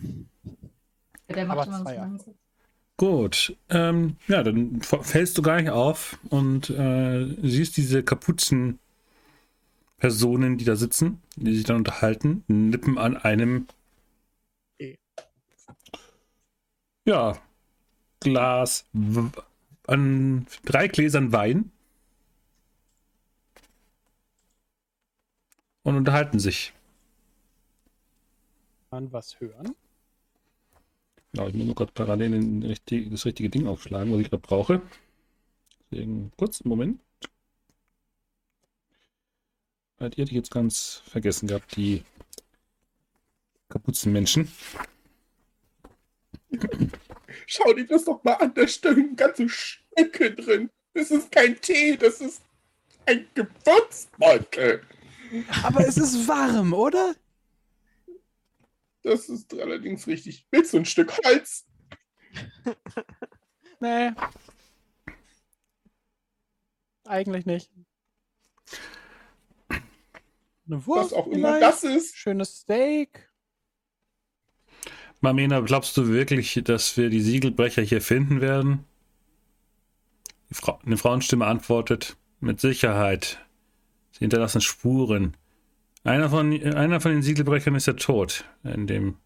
Der 1.30 1.46
macht 1.46 1.68
Aber 1.68 1.96
immer 1.96 2.20
so. 2.20 2.36
Gut, 2.98 3.56
ähm, 3.70 4.18
ja, 4.28 4.44
dann 4.44 4.82
fällst 4.82 5.38
du 5.38 5.42
gar 5.42 5.60
nicht 5.60 5.72
auf 5.72 6.20
und 6.30 6.70
äh, 6.70 7.26
siehst 7.42 7.76
diese 7.78 8.04
Kapuzen-Personen, 8.04 8.78
die 10.58 10.66
da 10.66 10.76
sitzen, 10.76 11.22
die 11.36 11.56
sich 11.56 11.64
dann 11.66 11.78
unterhalten, 11.78 12.44
nippen 12.48 12.98
an 12.98 13.18
einem, 13.18 13.68
Eh. 14.80 14.98
ja, 17.06 17.38
Glas, 18.22 18.86
an 19.88 20.48
drei 20.66 20.88
Gläsern 20.88 21.32
Wein 21.32 21.72
und 25.84 25.96
unterhalten 25.96 26.40
sich. 26.40 26.74
Man 28.92 29.12
was 29.14 29.40
hören. 29.40 29.74
Ja, 31.34 31.48
ich 31.48 31.54
muss 31.54 31.66
nur 31.66 31.76
gerade 31.76 31.94
parallel 31.94 32.32
den 32.32 32.64
richtig, 32.64 33.10
das 33.10 33.26
richtige 33.26 33.50
Ding 33.50 33.66
aufschlagen, 33.66 34.12
was 34.12 34.20
ich 34.20 34.30
gerade 34.30 34.42
brauche. 34.42 34.82
Deswegen 35.90 36.32
kurz, 36.38 36.64
Moment. 36.66 37.00
Weil 39.98 40.10
Die 40.10 40.22
hätte 40.22 40.32
ich 40.32 40.36
jetzt 40.38 40.52
ganz 40.52 41.04
vergessen 41.06 41.48
gehabt, 41.48 41.74
die 41.78 42.04
Kapuzenmenschen. 43.70 44.52
Schau 47.48 47.72
dir 47.74 47.88
das 47.88 48.04
doch 48.04 48.22
mal 48.26 48.34
an, 48.34 48.54
da 48.54 48.68
stecken 48.68 49.16
ganze 49.16 49.48
Stücke 49.48 50.34
drin. 50.34 50.70
Das 50.94 51.12
ist 51.12 51.32
kein 51.32 51.60
Tee, 51.62 51.96
das 51.96 52.20
ist 52.20 52.42
ein 53.06 53.26
Gewürzbeutel. 53.36 54.84
Aber 55.64 55.88
es 55.88 55.96
ist 55.98 56.28
warm, 56.28 56.74
oder? 56.74 57.16
Das 59.04 59.30
ist 59.30 59.54
allerdings 59.60 60.08
richtig. 60.08 60.48
Willst 60.52 60.74
du 60.74 60.78
ein 60.78 60.86
Stück 60.86 61.18
Holz? 61.26 61.66
Nee. 63.82 64.12
Eigentlich 67.06 67.48
nicht. 67.48 67.72
Eine 69.70 70.86
Wurst 70.86 71.12
Was 71.12 71.14
auch 71.14 71.26
immer 71.28 71.56
vielleicht? 71.56 71.64
das 71.64 71.84
ist. 71.84 72.16
Schönes 72.16 72.60
Steak. 72.60 73.28
Marmena, 75.20 75.60
glaubst 75.62 75.98
du 75.98 76.08
wirklich, 76.08 76.62
dass 76.64 76.96
wir 76.96 77.10
die 77.10 77.22
Siegelbrecher 77.22 77.82
hier 77.82 78.02
finden 78.02 78.40
werden? 78.40 78.86
Die 80.50 80.54
Frau, 80.54 80.80
eine 80.86 80.98
Frauenstimme 80.98 81.46
antwortet, 81.46 82.18
mit 82.40 82.60
Sicherheit. 82.60 83.40
Sie 84.12 84.20
hinterlassen 84.20 84.62
Spuren. 84.62 85.36
Einer 86.04 86.30
von, 86.30 86.52
einer 86.52 87.00
von 87.00 87.12
den 87.12 87.22
Siegelbrechern 87.22 87.76
ist 87.76 87.88
ja 87.88 87.94
tot, 87.94 88.46
in 88.64 88.88
dem, 88.88 89.18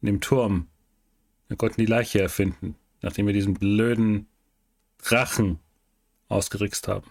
in 0.00 0.06
dem 0.06 0.20
Turm. 0.20 0.68
Wir 1.48 1.56
konnten 1.56 1.80
die 1.80 1.86
Leiche 1.86 2.20
erfinden, 2.20 2.76
nachdem 3.02 3.26
wir 3.26 3.32
diesen 3.32 3.54
blöden 3.54 4.26
Drachen 4.98 5.58
ausgerixt 6.28 6.86
haben. 6.86 7.10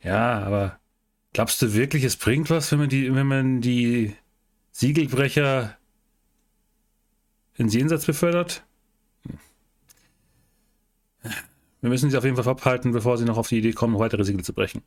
Ja, 0.00 0.42
aber 0.42 0.78
Glaubst 1.34 1.60
du 1.60 1.74
wirklich, 1.74 2.04
es 2.04 2.16
bringt 2.16 2.48
was, 2.48 2.70
wenn 2.70 2.78
man 2.78 2.88
die, 2.88 3.12
wenn 3.12 3.26
man 3.26 3.60
die 3.60 4.14
Siegelbrecher 4.70 5.76
ins 7.56 7.74
Jenseits 7.74 8.06
befördert? 8.06 8.64
Hm. 9.26 9.38
Wir 11.84 11.90
müssen 11.90 12.10
sie 12.10 12.16
auf 12.16 12.24
jeden 12.24 12.36
Fall 12.42 12.48
abhalten, 12.48 12.92
bevor 12.92 13.18
sie 13.18 13.26
noch 13.26 13.36
auf 13.36 13.48
die 13.48 13.58
Idee 13.58 13.72
kommen, 13.72 13.98
weitere 13.98 14.24
Siegel 14.24 14.42
zu 14.42 14.54
brechen. 14.54 14.80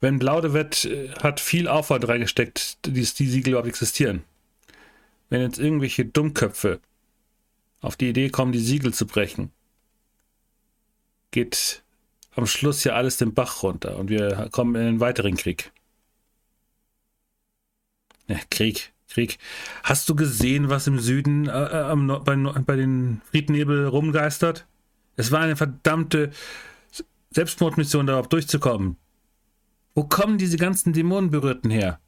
Wenn 0.00 0.18
Blaudewett 0.18 0.86
äh, 0.86 1.10
hat 1.22 1.38
viel 1.38 1.68
Aufwand 1.68 2.08
reingesteckt, 2.08 2.78
dass 2.86 3.12
die 3.12 3.26
Siegel 3.26 3.50
überhaupt 3.50 3.68
existieren. 3.68 4.24
Wenn 5.28 5.42
jetzt 5.42 5.58
irgendwelche 5.58 6.06
Dummköpfe 6.06 6.80
auf 7.82 7.96
die 7.96 8.08
Idee 8.08 8.30
kommen, 8.30 8.52
die 8.52 8.58
Siegel 8.58 8.94
zu 8.94 9.06
brechen, 9.06 9.52
geht 11.32 11.82
am 12.36 12.46
Schluss 12.46 12.84
ja 12.84 12.94
alles 12.94 13.18
den 13.18 13.34
Bach 13.34 13.62
runter 13.62 13.98
und 13.98 14.08
wir 14.08 14.48
kommen 14.50 14.76
in 14.76 14.88
einen 14.88 15.00
weiteren 15.00 15.36
Krieg. 15.36 15.72
Ja, 18.28 18.40
Krieg, 18.50 18.94
Krieg. 19.10 19.38
Hast 19.82 20.08
du 20.08 20.14
gesehen, 20.14 20.70
was 20.70 20.86
im 20.86 20.98
Süden 20.98 21.46
äh, 21.46 21.50
äh, 21.50 21.82
am 21.82 22.06
bei, 22.24 22.36
bei 22.36 22.76
den 22.76 23.20
Friednebel 23.30 23.86
rumgeistert? 23.86 24.66
Es 25.16 25.30
war 25.30 25.40
eine 25.40 25.56
verdammte 25.56 26.30
Selbstmordmission, 27.30 28.06
darauf 28.06 28.28
durchzukommen. 28.28 28.96
Wo 29.94 30.04
kommen 30.04 30.38
diese 30.38 30.56
ganzen 30.56 30.92
Dämonenberührten 30.92 31.70
her? 31.70 32.00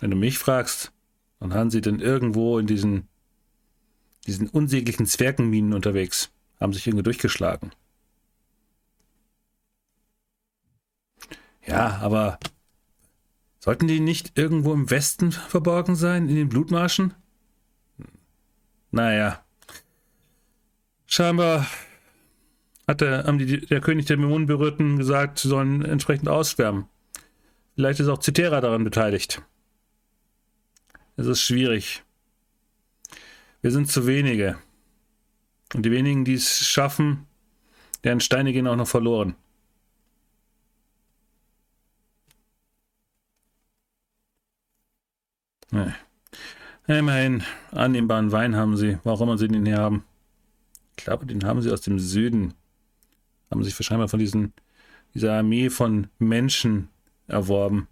Wenn 0.00 0.10
du 0.10 0.16
mich 0.16 0.38
fragst, 0.38 0.92
dann 1.38 1.54
haben 1.54 1.70
sie 1.70 1.80
denn 1.80 2.00
irgendwo 2.00 2.58
in 2.58 2.66
diesen, 2.66 3.08
diesen 4.26 4.48
unsäglichen 4.48 5.06
Zwergenminen 5.06 5.72
unterwegs 5.72 6.30
haben 6.60 6.72
sich 6.72 6.86
irgendwie 6.86 7.02
durchgeschlagen. 7.02 7.72
Ja, 11.66 11.98
aber 12.00 12.38
sollten 13.64 13.88
die 13.88 13.98
nicht 13.98 14.36
irgendwo 14.36 14.74
im 14.74 14.90
Westen 14.90 15.32
verborgen 15.32 15.96
sein, 15.96 16.28
in 16.28 16.34
den 16.34 16.50
Blutmarschen? 16.50 17.14
Naja. 18.90 19.42
Scheinbar 21.06 21.66
hat 22.86 23.00
der, 23.00 23.22
die, 23.32 23.64
der 23.64 23.80
König 23.80 24.04
der 24.04 24.18
Dämonenberührten 24.18 24.98
gesagt, 24.98 25.38
sie 25.38 25.48
sollen 25.48 25.82
entsprechend 25.82 26.28
ausschwärmen. 26.28 26.84
Vielleicht 27.74 28.00
ist 28.00 28.08
auch 28.08 28.20
Citera 28.20 28.60
daran 28.60 28.84
beteiligt. 28.84 29.40
Es 31.16 31.26
ist 31.26 31.40
schwierig. 31.40 32.02
Wir 33.62 33.70
sind 33.70 33.90
zu 33.90 34.06
wenige. 34.06 34.58
Und 35.72 35.86
die 35.86 35.90
wenigen, 35.90 36.26
die 36.26 36.34
es 36.34 36.66
schaffen, 36.66 37.26
deren 38.04 38.20
Steine 38.20 38.52
gehen 38.52 38.66
auch 38.66 38.76
noch 38.76 38.88
verloren. 38.88 39.36
Nee. 45.74 45.92
Immerhin, 46.86 47.42
annehmbaren 47.72 48.30
Wein 48.30 48.54
haben 48.54 48.76
sie, 48.76 48.98
auch 49.02 49.20
immer 49.20 49.36
sie 49.36 49.48
den 49.48 49.66
her 49.66 49.78
haben. 49.78 50.04
Ich 50.96 51.02
glaube, 51.02 51.26
den 51.26 51.44
haben 51.44 51.62
sie 51.62 51.72
aus 51.72 51.80
dem 51.80 51.98
Süden. 51.98 52.54
Haben 53.50 53.64
sich 53.64 53.76
wahrscheinlich 53.76 54.08
von 54.08 54.20
diesen, 54.20 54.52
dieser 55.14 55.34
Armee 55.34 55.70
von 55.70 56.06
Menschen 56.18 56.90
erworben. 57.26 57.88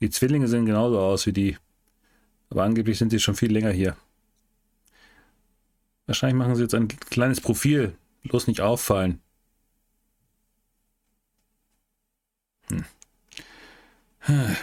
Die 0.00 0.08
Zwillinge 0.08 0.48
sehen 0.48 0.64
genauso 0.64 0.98
aus 0.98 1.26
wie 1.26 1.34
die. 1.34 1.58
Aber 2.48 2.62
angeblich 2.62 2.96
sind 2.96 3.10
sie 3.10 3.20
schon 3.20 3.34
viel 3.34 3.52
länger 3.52 3.70
hier. 3.70 3.94
Wahrscheinlich 6.06 6.38
machen 6.38 6.56
sie 6.56 6.62
jetzt 6.62 6.74
ein 6.74 6.88
kleines 6.88 7.42
Profil. 7.42 7.94
Bloß 8.22 8.46
nicht 8.46 8.62
auffallen. 8.62 9.20
Hm. 14.20 14.56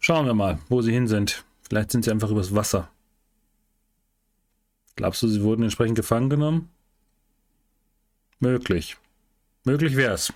Schauen 0.00 0.26
wir 0.26 0.34
mal, 0.34 0.58
wo 0.68 0.80
sie 0.80 0.92
hin 0.92 1.06
sind. 1.06 1.44
Vielleicht 1.68 1.92
sind 1.92 2.04
sie 2.04 2.10
einfach 2.10 2.30
übers 2.30 2.54
Wasser. 2.54 2.90
Glaubst 4.96 5.22
du, 5.22 5.28
sie 5.28 5.42
wurden 5.42 5.62
entsprechend 5.62 5.96
gefangen 5.96 6.30
genommen? 6.30 6.70
Möglich. 8.38 8.96
Möglich 9.64 9.96
wär's. 9.96 10.32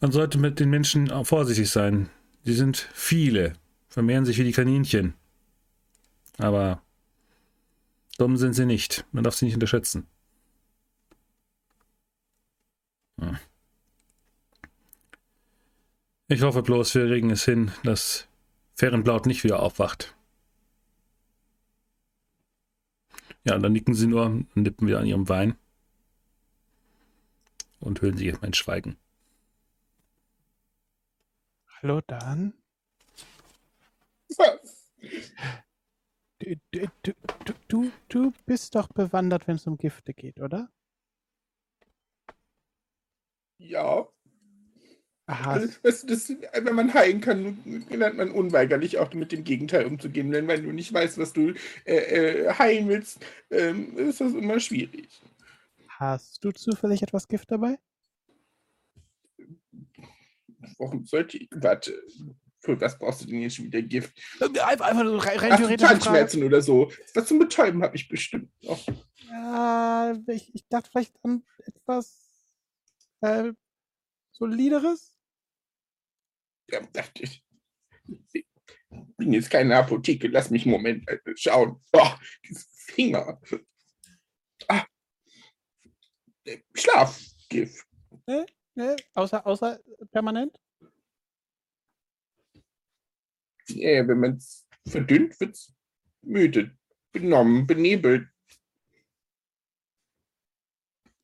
Man 0.00 0.12
sollte 0.12 0.38
mit 0.38 0.60
den 0.60 0.68
Menschen 0.68 1.10
auch 1.10 1.26
vorsichtig 1.26 1.70
sein. 1.70 2.10
Sie 2.44 2.54
sind 2.54 2.76
viele, 2.92 3.54
vermehren 3.88 4.24
sich 4.24 4.38
wie 4.38 4.44
die 4.44 4.52
Kaninchen. 4.52 5.14
Aber 6.38 6.82
dumm 8.18 8.36
sind 8.36 8.52
sie 8.52 8.66
nicht. 8.66 9.06
Man 9.12 9.24
darf 9.24 9.36
sie 9.36 9.46
nicht 9.46 9.54
unterschätzen. 9.54 10.06
Hm. 13.20 13.38
Ich 16.28 16.42
hoffe 16.42 16.62
bloß, 16.62 16.94
wir 16.96 17.08
regen 17.08 17.30
es 17.30 17.44
hin, 17.44 17.70
dass 17.84 18.26
Fehrenblaut 18.76 19.24
nicht 19.24 19.42
wieder 19.42 19.60
aufwacht. 19.60 20.14
Ja, 23.44 23.56
dann 23.58 23.72
nicken 23.72 23.94
sie 23.94 24.06
nur 24.06 24.26
und 24.26 24.54
nippen 24.54 24.86
wieder 24.86 24.98
an 24.98 25.06
ihrem 25.06 25.28
Wein 25.28 25.56
und 27.80 28.02
hüllen 28.02 28.18
sich 28.18 28.26
erstmal 28.26 28.48
in 28.48 28.54
Schweigen. 28.54 28.98
Hallo, 31.80 32.02
Dan. 32.06 32.52
Du, 36.38 36.54
du, 36.70 36.88
du, 37.02 37.54
du, 37.68 37.92
du 38.08 38.32
bist 38.44 38.74
doch 38.74 38.88
bewandert, 38.88 39.48
wenn 39.48 39.56
es 39.56 39.66
um 39.66 39.78
Gifte 39.78 40.12
geht, 40.12 40.38
oder? 40.38 40.70
Ja. 43.58 44.06
Weißt 45.26 46.04
du, 46.04 46.06
das, 46.06 46.28
wenn 46.28 46.74
man 46.74 46.94
heilen 46.94 47.20
kann, 47.20 47.58
lernt 47.90 48.16
man 48.16 48.30
unweigerlich 48.30 48.98
auch 48.98 49.12
mit 49.12 49.32
dem 49.32 49.42
Gegenteil 49.42 49.86
umzugehen. 49.86 50.30
Denn 50.30 50.46
wenn 50.46 50.62
du 50.62 50.72
nicht 50.72 50.92
weißt, 50.92 51.18
was 51.18 51.32
du 51.32 51.52
äh, 51.84 51.96
äh, 51.96 52.54
heilen 52.54 52.88
willst, 52.88 53.18
ähm, 53.50 53.96
ist 53.98 54.20
das 54.20 54.32
immer 54.34 54.60
schwierig. 54.60 55.08
Hast 55.88 56.44
du 56.44 56.52
zufällig 56.52 57.02
etwas 57.02 57.26
Gift 57.26 57.50
dabei? 57.50 57.78
Warum 60.78 61.04
sollte 61.06 61.38
ich. 61.38 61.48
Warte, 61.50 62.00
für 62.60 62.80
was 62.80 62.98
brauchst 62.98 63.22
du 63.22 63.26
denn 63.26 63.40
jetzt 63.40 63.56
schon 63.56 63.66
wieder 63.66 63.82
Gift? 63.82 64.16
Einfach, 64.40 64.94
so 65.04 65.18
rein, 65.18 65.38
rein 65.38 65.56
theoretisch. 65.56 65.88
Zahnschmerzen 65.88 66.44
oder 66.44 66.60
so. 66.60 66.92
Was 67.14 67.26
zum 67.26 67.38
Betäuben 67.38 67.82
habe 67.82 67.96
ich 67.96 68.08
bestimmt 68.08 68.50
noch. 68.62 68.86
Ja, 69.28 70.16
ich, 70.28 70.54
ich 70.54 70.68
dachte 70.68 70.90
vielleicht 70.90 71.16
an 71.24 71.44
etwas 71.64 72.44
äh, 73.22 73.52
solideres. 74.32 75.15
Dachte 76.92 77.22
ich. 77.22 77.44
Ich 78.32 78.46
bin 79.16 79.32
jetzt 79.32 79.50
keine 79.50 79.76
Apotheke. 79.76 80.28
Lass 80.28 80.50
mich 80.50 80.62
einen 80.64 80.72
Moment 80.72 81.08
äh, 81.08 81.18
schauen. 81.36 81.82
Oh, 81.92 82.10
diese 82.44 82.66
Finger. 82.70 83.40
Ah. 84.68 84.86
Äh, 86.44 86.58
Schlafgift. 86.74 87.86
Ne? 88.74 88.96
Außer, 89.14 89.46
außer 89.46 89.80
permanent? 90.10 90.58
Ja, 93.68 94.06
wenn 94.06 94.20
man 94.20 94.36
es 94.36 94.68
verdünnt, 94.86 95.40
wird 95.40 95.54
es 95.56 95.74
müde, 96.22 96.76
benommen, 97.12 97.66
benebelt. 97.66 98.28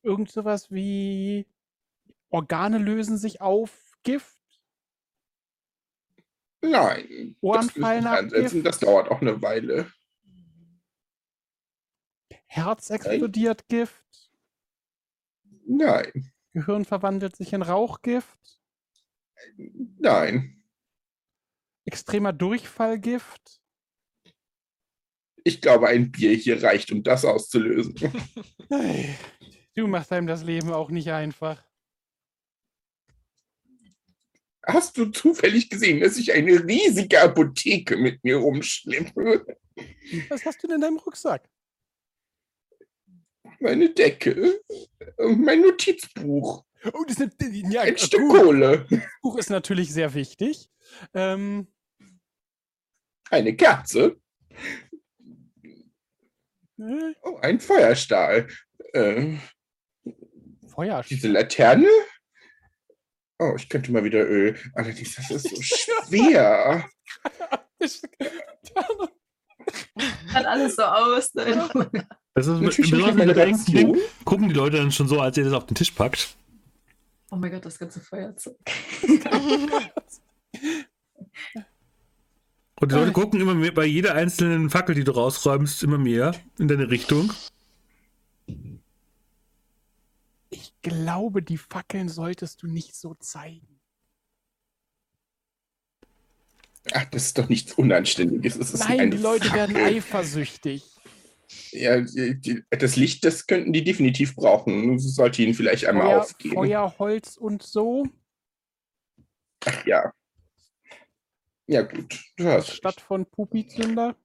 Irgend 0.01 0.29
sowas 0.31 0.69
wie 0.71 1.47
Organe 2.29 2.79
lösen 2.79 3.17
sich 3.17 3.39
auf 3.39 3.93
Gift? 4.03 4.42
Nein. 6.63 7.35
Ohren 7.41 7.67
das, 7.67 7.71
fallen 7.71 8.07
ab, 8.07 8.19
ansetzen, 8.19 8.63
Gift? 8.63 8.65
das 8.65 8.79
dauert 8.79 9.11
auch 9.11 9.21
eine 9.21 9.41
Weile. 9.41 9.91
Herz 12.45 12.89
explodiert 12.89 13.67
Gift? 13.67 14.31
Nein. 15.65 16.31
Gehirn 16.53 16.85
verwandelt 16.85 17.35
sich 17.35 17.51
in 17.51 17.61
Rauchgift? 17.61 18.39
Nein. 19.99 20.63
Extremer 21.85 22.31
Durchfallgift? 22.31 23.59
Ich 25.43 25.59
glaube, 25.59 25.87
ein 25.87 26.11
Bier 26.11 26.33
hier 26.35 26.63
reicht, 26.63 26.91
um 26.91 27.03
das 27.03 27.25
auszulösen. 27.25 27.95
Du 29.75 29.87
machst 29.87 30.11
einem 30.11 30.27
das 30.27 30.43
Leben 30.43 30.71
auch 30.71 30.91
nicht 30.91 31.09
einfach. 31.09 31.65
Hast 34.65 34.97
du 34.97 35.05
zufällig 35.07 35.69
gesehen, 35.69 35.99
dass 35.99 36.17
ich 36.17 36.31
eine 36.31 36.63
riesige 36.63 37.21
Apotheke 37.21 37.97
mit 37.97 38.23
mir 38.23 38.37
rumschleppe? 38.37 39.45
Was 40.29 40.45
hast 40.45 40.63
du 40.63 40.67
denn 40.67 40.75
in 40.77 40.81
deinem 40.81 40.97
Rucksack? 40.97 41.49
Meine 43.59 43.89
Decke, 43.89 44.61
und 45.17 45.41
mein 45.41 45.61
Notizbuch, 45.61 46.63
Oh, 46.91 47.03
das 47.07 47.17
ist 47.19 47.41
eine, 47.41 47.73
ja, 47.73 47.81
ein 47.81 47.97
Stück 47.97 48.19
gut. 48.19 48.41
Kohle, 48.41 48.85
Buch 49.21 49.37
ist 49.37 49.49
natürlich 49.49 49.93
sehr 49.93 50.13
wichtig. 50.13 50.69
Ähm, 51.13 51.67
eine 53.29 53.55
Kerze, 53.55 54.17
äh, 56.77 57.13
oh, 57.21 57.37
ein 57.41 57.61
Feuerstahl, 57.61 58.49
äh, 58.93 59.37
Feuer. 60.67 61.03
diese 61.09 61.29
Laterne. 61.29 61.87
Oh, 63.39 63.53
ich 63.55 63.67
könnte 63.69 63.91
mal 63.91 64.03
wieder 64.03 64.25
Öl. 64.27 64.55
Allerdings, 64.73 65.15
das 65.15 65.31
ist 65.31 65.49
so 65.49 65.61
schwer. 66.07 66.85
Hat 70.33 70.45
alles 70.45 70.75
so 70.75 70.83
aus. 70.83 71.33
Ne? 71.33 71.67
Das 72.35 72.47
ist 72.47 72.59
Natürlich 72.59 72.91
besonders 72.91 73.15
mit. 73.15 73.35
Reaktion. 73.35 73.97
Gucken 74.25 74.49
die 74.49 74.55
Leute 74.55 74.77
dann 74.77 74.91
schon 74.91 75.07
so, 75.07 75.19
als 75.19 75.37
ihr 75.37 75.43
das 75.43 75.53
auf 75.53 75.65
den 75.65 75.75
Tisch 75.75 75.91
packt. 75.91 76.35
Oh 77.31 77.35
mein 77.35 77.51
Gott, 77.51 77.65
das 77.65 77.79
ganze 77.79 77.99
Feuerzeug. 77.99 78.55
Und 82.79 82.91
die 82.91 82.95
Leute 82.95 83.11
gucken 83.11 83.39
immer 83.39 83.55
mehr 83.55 83.73
bei 83.73 83.85
jeder 83.85 84.13
einzelnen 84.15 84.69
Fackel, 84.69 84.93
die 84.93 85.03
du 85.03 85.11
rausräumst, 85.11 85.83
immer 85.83 85.97
mehr 85.97 86.35
in 86.59 86.67
deine 86.67 86.89
Richtung. 86.89 87.31
Glaube, 90.83 91.41
die 91.41 91.57
Fackeln 91.57 92.09
solltest 92.09 92.61
du 92.61 92.67
nicht 92.67 92.95
so 92.95 93.15
zeigen. 93.15 93.79
Ach, 96.93 97.05
das 97.05 97.25
ist 97.25 97.37
doch 97.37 97.49
nichts 97.49 97.73
Unanständiges. 97.73 98.73
Nein, 98.73 99.09
die 99.09 99.17
Leute 99.17 99.51
werden 99.53 99.75
Fackel. 99.75 99.97
eifersüchtig. 99.97 100.83
Ja, 101.71 102.01
die, 102.01 102.39
die, 102.39 102.63
das 102.69 102.95
Licht, 102.95 103.23
das 103.25 103.47
könnten 103.47 103.73
die 103.73 103.83
definitiv 103.83 104.35
brauchen. 104.35 104.93
Das 104.93 105.15
sollte 105.15 105.41
ihnen 105.41 105.53
vielleicht 105.53 105.85
einmal 105.85 106.07
Feuer, 106.07 106.21
aufgehen. 106.21 106.53
Feuerholz 106.53 107.37
und 107.37 107.63
so. 107.63 108.05
Ach 109.65 109.85
ja. 109.85 110.13
Ja, 111.67 111.83
gut. 111.83 112.19
Du 112.35 112.45
hast. 112.45 112.75
Statt 112.75 112.99
von 112.99 113.25
Pupizünder. 113.25 114.15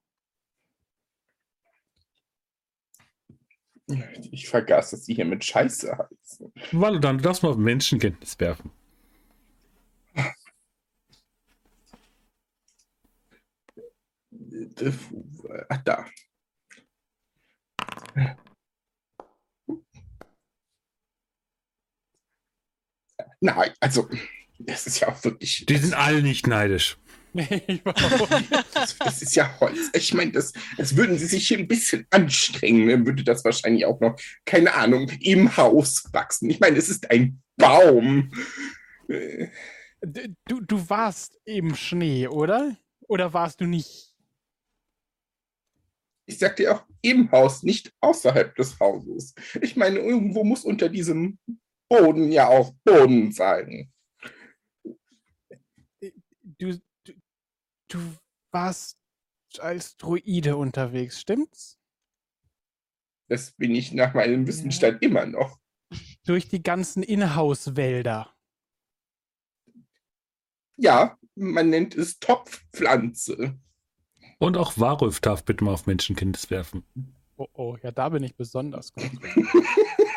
Ich 4.30 4.49
vergaß, 4.49 4.91
dass 4.91 5.07
sie 5.07 5.14
hier 5.14 5.24
mit 5.24 5.45
Scheiße 5.45 5.97
heißen. 5.97 6.53
Valodan, 6.72 7.18
du 7.18 7.24
darfst 7.24 7.43
mal 7.43 7.51
auf 7.51 7.57
Menschenkenntnis 7.57 8.39
werfen. 8.39 8.70
Ach, 15.68 15.82
da. 15.84 16.07
Nein, 23.41 23.72
also, 23.80 24.09
das 24.59 24.86
ist 24.86 25.01
ja 25.01 25.09
auch 25.09 25.24
wirklich. 25.24 25.64
Die 25.66 25.76
sind 25.76 25.95
alle 25.95 26.22
nicht 26.22 26.47
neidisch. 26.47 26.99
Nee, 27.35 27.62
überhaupt 27.68 28.31
nicht. 28.31 28.53
Das, 28.74 28.97
das 28.99 29.22
ist 29.22 29.37
ja 29.37 29.59
Holz. 29.61 29.91
Ich 29.93 30.14
meine, 30.14 30.33
das, 30.33 30.53
das 30.76 30.97
würden 30.97 31.18
sie 31.18 31.26
sich 31.26 31.49
hier 31.49 31.59
ein 31.59 31.68
bisschen 31.68 32.07
anstrengen, 32.11 32.89
dann 32.89 33.07
würde 33.07 33.24
das 33.24 33.45
wahrscheinlich 33.45 33.85
auch 33.87 34.01
noch, 34.01 34.18
keine 34.45 34.74
Ahnung, 34.74 35.11
im 35.20 35.57
Haus 35.57 36.05
wachsen. 36.12 36.51
Ich 36.51 36.61
meine, 36.61 36.79
es 36.79 36.89
ist 36.89 37.11
ein 37.11 37.43
Baum. 37.57 38.33
Du, 40.01 40.61
du 40.61 40.89
warst 40.91 41.39
im 41.45 41.74
Schnee, 41.74 42.29
oder? 42.29 42.76
Oder 43.09 43.33
warst 43.33 43.61
du 43.61 43.66
nicht? 43.66 44.14
Ich 46.26 46.39
sagte 46.39 46.64
ja 46.64 46.76
auch 46.76 46.85
im 47.01 47.31
Haus, 47.33 47.62
nicht 47.62 47.93
außerhalb 48.01 48.55
des 48.55 48.79
Hauses. 48.79 49.35
Ich 49.62 49.76
meine, 49.76 49.99
irgendwo 49.99 50.45
muss 50.45 50.64
unter 50.64 50.89
diesem 50.89 51.39
Boden 51.89 52.31
ja 52.31 52.49
auch 52.49 52.74
Boden 52.85 53.33
sein. 53.33 53.91
Du, 56.59 56.79
du, 57.89 57.99
warst 58.51 58.99
als 59.59 59.97
Druide 59.97 60.57
unterwegs, 60.57 61.20
stimmt's? 61.20 61.78
Das 63.28 63.53
bin 63.53 63.74
ich 63.74 63.93
nach 63.93 64.14
meinem 64.14 64.47
Wissensstand 64.47 65.03
immer 65.03 65.26
noch. 65.26 65.59
Durch 66.24 66.49
die 66.49 66.62
ganzen 66.62 67.03
Inhouse-Wälder. 67.03 68.34
Ja, 70.76 71.18
man 71.34 71.70
nennt 71.70 71.95
es 71.95 72.18
Topfpflanze. 72.20 73.59
Und 74.39 74.57
auch 74.57 74.78
Warulf 74.78 75.20
darf 75.20 75.45
bitte 75.45 75.64
mal 75.64 75.72
auf 75.72 75.86
Menschenkenntnis 75.86 76.51
werfen. 76.51 76.84
Oh, 77.36 77.49
oh, 77.53 77.76
ja, 77.82 77.91
da 77.91 78.09
bin 78.09 78.22
ich 78.22 78.36
besonders 78.36 78.93
gut. 78.93 79.11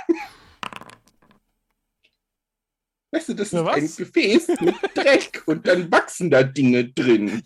Weißt 3.12 3.30
du, 3.30 3.34
das 3.34 3.52
Ja, 3.52 3.60
ist 3.60 3.66
was? 3.66 3.76
ein 4.00 4.06
Gefäß 4.06 4.48
mit 4.62 4.76
Dreck 4.96 5.44
und 5.46 5.68
dann 5.68 5.92
wachsen 5.92 6.30
da 6.32 6.44
Dinge 6.44 6.90
drin. 6.92 7.42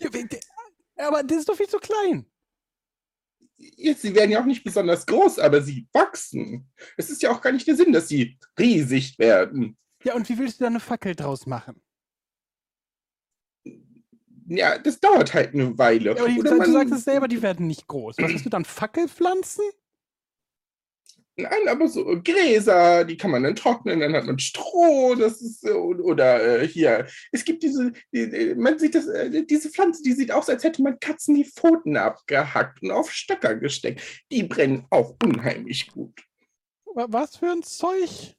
Ja, 0.96 1.08
aber 1.08 1.22
das 1.22 1.38
ist 1.38 1.48
doch 1.48 1.56
viel 1.56 1.68
zu 1.68 1.78
klein. 1.78 2.26
Jetzt, 3.58 4.02
sie 4.02 4.14
werden 4.14 4.30
ja 4.30 4.40
auch 4.40 4.44
nicht 4.46 4.64
besonders 4.64 5.06
groß, 5.06 5.38
aber 5.38 5.62
sie 5.62 5.88
wachsen. 5.92 6.70
Es 6.96 7.10
ist 7.10 7.22
ja 7.22 7.30
auch 7.30 7.40
gar 7.40 7.52
nicht 7.52 7.66
der 7.66 7.74
Sinn, 7.76 7.92
dass 7.92 8.08
sie 8.08 8.38
riesig 8.58 9.18
werden. 9.18 9.76
Ja, 10.04 10.14
und 10.14 10.28
wie 10.28 10.38
willst 10.38 10.60
du 10.60 10.64
da 10.64 10.68
eine 10.68 10.80
Fackel 10.80 11.14
draus 11.16 11.46
machen? 11.46 11.80
Ja, 14.48 14.78
das 14.78 15.00
dauert 15.00 15.34
halt 15.34 15.54
eine 15.54 15.76
Weile. 15.76 16.14
Ja, 16.14 16.22
aber 16.22 16.28
die, 16.28 16.38
du 16.38 16.72
sagst 16.72 16.92
es 16.94 17.04
selber, 17.04 17.26
die 17.26 17.42
werden 17.42 17.66
nicht 17.66 17.88
groß. 17.88 18.16
Was 18.18 18.32
hast 18.32 18.44
du 18.46 18.50
dann? 18.50 18.64
Fackelpflanzen? 18.64 19.64
Nein, 21.38 21.68
aber 21.68 21.86
so 21.86 22.02
Gräser, 22.22 23.04
die 23.04 23.18
kann 23.18 23.30
man 23.30 23.42
dann 23.42 23.54
trocknen, 23.54 24.00
dann 24.00 24.14
hat 24.14 24.24
man 24.24 24.38
Stroh, 24.38 25.14
das 25.16 25.42
ist 25.42 25.60
so, 25.60 25.74
oder 25.76 26.62
äh, 26.62 26.66
hier, 26.66 27.06
es 27.30 27.44
gibt 27.44 27.62
diese, 27.62 27.92
die, 28.10 28.54
man 28.56 28.78
sieht 28.78 28.94
das, 28.94 29.06
äh, 29.06 29.44
diese 29.44 29.68
Pflanze, 29.68 30.02
die 30.02 30.12
sieht 30.14 30.32
aus, 30.32 30.48
als 30.48 30.64
hätte 30.64 30.82
man 30.82 30.98
Katzen 30.98 31.34
die 31.34 31.44
Pfoten 31.44 31.98
abgehackt 31.98 32.82
und 32.82 32.90
auf 32.90 33.12
Stöcker 33.12 33.54
gesteckt. 33.54 34.00
Die 34.32 34.44
brennen 34.44 34.86
auch 34.88 35.14
unheimlich 35.22 35.88
gut. 35.88 36.18
Wa- 36.94 37.06
Was 37.10 37.36
für 37.36 37.50
ein 37.50 37.62
Zeug? 37.62 38.34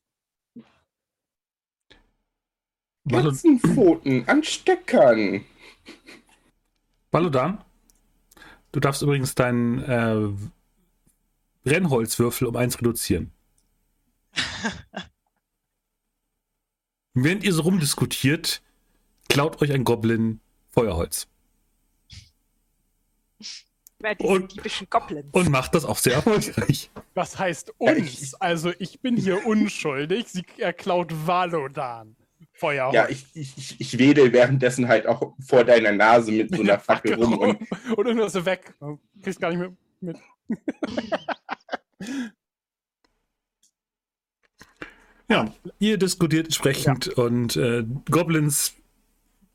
Katzenpfoten 3.07 4.27
an 4.27 4.43
Stöckern. 4.43 5.45
Balodan, 7.11 7.63
du 8.71 8.79
darfst 8.79 9.03
übrigens 9.03 9.35
deinen 9.35 9.83
äh, 9.83 10.29
Brennholzwürfel 11.67 12.47
um 12.47 12.55
eins 12.55 12.79
reduzieren. 12.79 13.31
Während 17.13 17.43
ihr 17.43 17.51
so 17.53 17.63
rumdiskutiert, 17.63 18.61
klaut 19.27 19.61
euch 19.61 19.71
ein 19.73 19.83
Goblin 19.83 20.39
Feuerholz 20.69 21.27
Und- 24.19 24.53
Goblins. 24.91 25.25
und 25.31 25.49
macht 25.49 25.73
das 25.73 25.83
auch 25.83 25.97
sehr 25.97 26.13
erfolgreich. 26.13 26.91
Was 27.15 27.37
heißt 27.39 27.73
Ja, 27.79 27.93
uns? 27.93 28.21
ich- 28.21 28.41
also 28.41 28.71
ich 28.77 28.99
bin 29.01 29.17
hier 29.17 29.45
unschuldig. 29.47 30.27
Sie 30.29 30.43
er 30.59 30.71
klaut 30.71 31.11
Valodan. 31.25 32.15
Feuerholz. 32.53 32.93
Ja, 32.95 33.09
ich, 33.09 33.25
ich, 33.33 33.81
ich- 33.81 33.97
wedel 33.97 34.31
währenddessen 34.33 34.87
halt 34.87 35.07
auch 35.07 35.33
vor 35.39 35.63
deiner 35.63 35.91
Nase 35.91 36.31
mit 36.31 36.55
so 36.55 36.61
einer 36.61 36.77
Fackel 36.79 37.15
rum 37.15 37.37
und 37.39 37.57
und 37.97 38.05
irgendwas 38.05 38.35
ist 38.35 38.45
weg. 38.45 38.75
Du 38.79 38.99
Kriegst 39.23 39.39
gar 39.41 39.49
nicht 39.49 39.59
mehr 39.59 39.75
mit. 39.99 40.17
Ja, 45.29 45.53
ihr 45.79 45.97
diskutiert 45.97 46.45
entsprechend 46.45 47.09
und 47.09 47.57
äh, 47.57 47.83
Goblins 48.09 48.75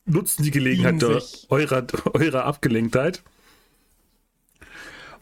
nutzen 0.04 0.42
die 0.42 0.50
Gelegenheit 0.50 1.02
eurer, 1.48 1.86
eurer 2.12 2.44
Abgelenktheit. 2.44 3.22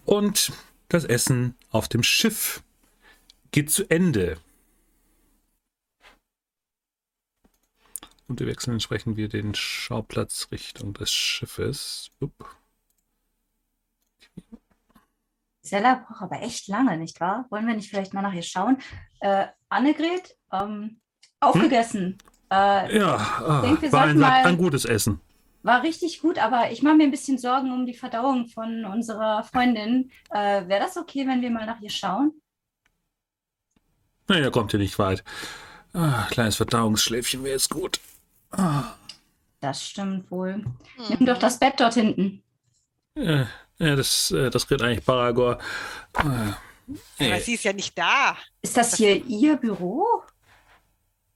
Und 0.04 0.52
das 0.88 1.04
Essen 1.04 1.54
auf 1.70 1.88
dem 1.88 2.02
Schiff 2.02 2.62
geht 3.52 3.70
zu 3.70 3.88
Ende. 3.90 4.38
Und 8.26 8.40
wir 8.40 8.46
wechseln 8.46 8.74
entsprechend 8.74 9.16
wieder 9.16 9.28
den 9.28 9.54
Schauplatz 9.54 10.48
Richtung 10.50 10.94
des 10.94 11.12
Schiffes. 11.12 12.10
Upp. 12.20 12.59
Sella 15.62 15.94
braucht 16.06 16.22
aber 16.22 16.42
echt 16.42 16.68
lange, 16.68 16.96
nicht 16.96 17.20
wahr? 17.20 17.46
Wollen 17.50 17.66
wir 17.66 17.74
nicht 17.74 17.90
vielleicht 17.90 18.14
mal 18.14 18.22
nach 18.22 18.32
ihr 18.32 18.42
schauen? 18.42 18.78
Äh, 19.20 19.46
Annegret, 19.68 20.36
ähm, 20.52 21.00
aufgegessen. 21.40 22.18
Äh, 22.50 22.98
Ja, 22.98 23.16
ah, 23.16 23.60
denke, 23.60 23.82
wir 23.82 23.92
war 23.92 24.04
ein, 24.04 24.18
mal- 24.18 24.44
ein 24.44 24.56
gutes 24.58 24.84
Essen. 24.84 25.20
war 25.62 25.82
richtig 25.82 26.20
gut, 26.20 26.38
aber 26.38 26.70
ich 26.72 26.82
mache 26.82 26.94
mir 26.96 27.04
ein 27.04 27.10
bisschen 27.10 27.38
Sorgen 27.38 27.72
um 27.72 27.84
die 27.86 27.94
Verdauung 27.94 28.48
von 28.48 28.84
unserer 28.86 29.44
Freundin. 29.44 30.10
Äh, 30.30 30.66
Wäre 30.66 30.80
das 30.80 30.96
okay, 30.96 31.26
wenn 31.26 31.42
wir 31.42 31.50
mal 31.50 31.66
nach 31.66 31.80
ihr 31.80 31.90
schauen? 31.90 32.32
Naja, 34.28 34.50
kommt 34.50 34.72
ihr 34.72 34.78
nicht 34.78 34.98
weit. 34.98 35.24
Ah, 35.92 36.26
kleines 36.30 36.56
Verdauungsschläfchen 36.56 37.42
wäre 37.42 37.54
jetzt 37.54 37.70
gut. 37.70 38.00
Ah, 38.52 38.94
Das 39.60 39.84
stimmt 39.86 40.30
wohl. 40.30 40.56
Mhm. 40.58 40.66
Nimm 41.10 41.26
doch 41.26 41.38
das 41.38 41.58
Bett 41.58 41.74
dort 41.78 41.94
hinten. 41.94 42.42
äh, 43.16 43.44
ja, 43.80 43.96
das, 43.96 44.30
äh, 44.30 44.50
das 44.50 44.70
redet 44.70 44.82
eigentlich 44.86 45.04
Baragor. 45.04 45.58
Ah, 46.14 46.54
Aber 47.18 47.36
äh, 47.36 47.40
sie 47.40 47.54
ist 47.54 47.64
ja 47.64 47.72
nicht 47.72 47.96
da. 47.98 48.36
Ist 48.62 48.76
das 48.76 48.96
hier 48.96 49.24
Ihr 49.26 49.56
Büro? 49.56 50.06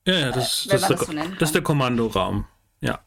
ja, 0.07 0.15
ja, 0.15 0.33
das, 0.33 0.67
Äh, 0.67 0.69
das, 0.69 0.83
ist 0.83 0.89
der, 0.91 0.97
das 0.97 1.07
so 1.07 1.13
das 1.39 1.49
ist 1.49 1.55
der. 1.55 1.63
Kommandoraum. 1.63 2.47
Ja. 2.81 3.01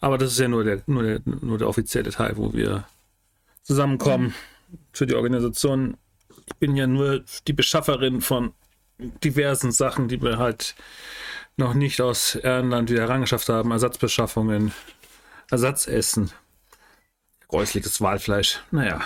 Aber 0.00 0.16
das 0.18 0.32
ist 0.32 0.38
ja 0.38 0.48
nur 0.48 0.64
der, 0.64 0.82
nur 0.86 1.02
der, 1.02 1.20
nur 1.24 1.58
der 1.58 1.68
offizielle 1.68 2.10
Teil, 2.10 2.36
wo 2.36 2.52
wir 2.52 2.84
zusammenkommen 3.62 4.34
für 4.92 5.06
die 5.06 5.14
Organisation. 5.14 5.96
Ich 6.46 6.56
bin 6.56 6.76
ja 6.76 6.86
nur 6.86 7.24
die 7.46 7.52
Beschafferin 7.52 8.20
von 8.20 8.54
diversen 8.98 9.72
Sachen, 9.72 10.08
die 10.08 10.20
wir 10.22 10.38
halt 10.38 10.74
noch 11.56 11.74
nicht 11.74 12.00
aus 12.00 12.34
Ehrenland 12.34 12.90
wieder 12.90 13.02
herangeschafft 13.02 13.48
haben. 13.48 13.70
Ersatzbeschaffungen, 13.70 14.72
Ersatzessen, 15.50 16.30
gräusliches 17.50 18.00
Walfleisch. 18.00 18.60
Naja. 18.70 19.02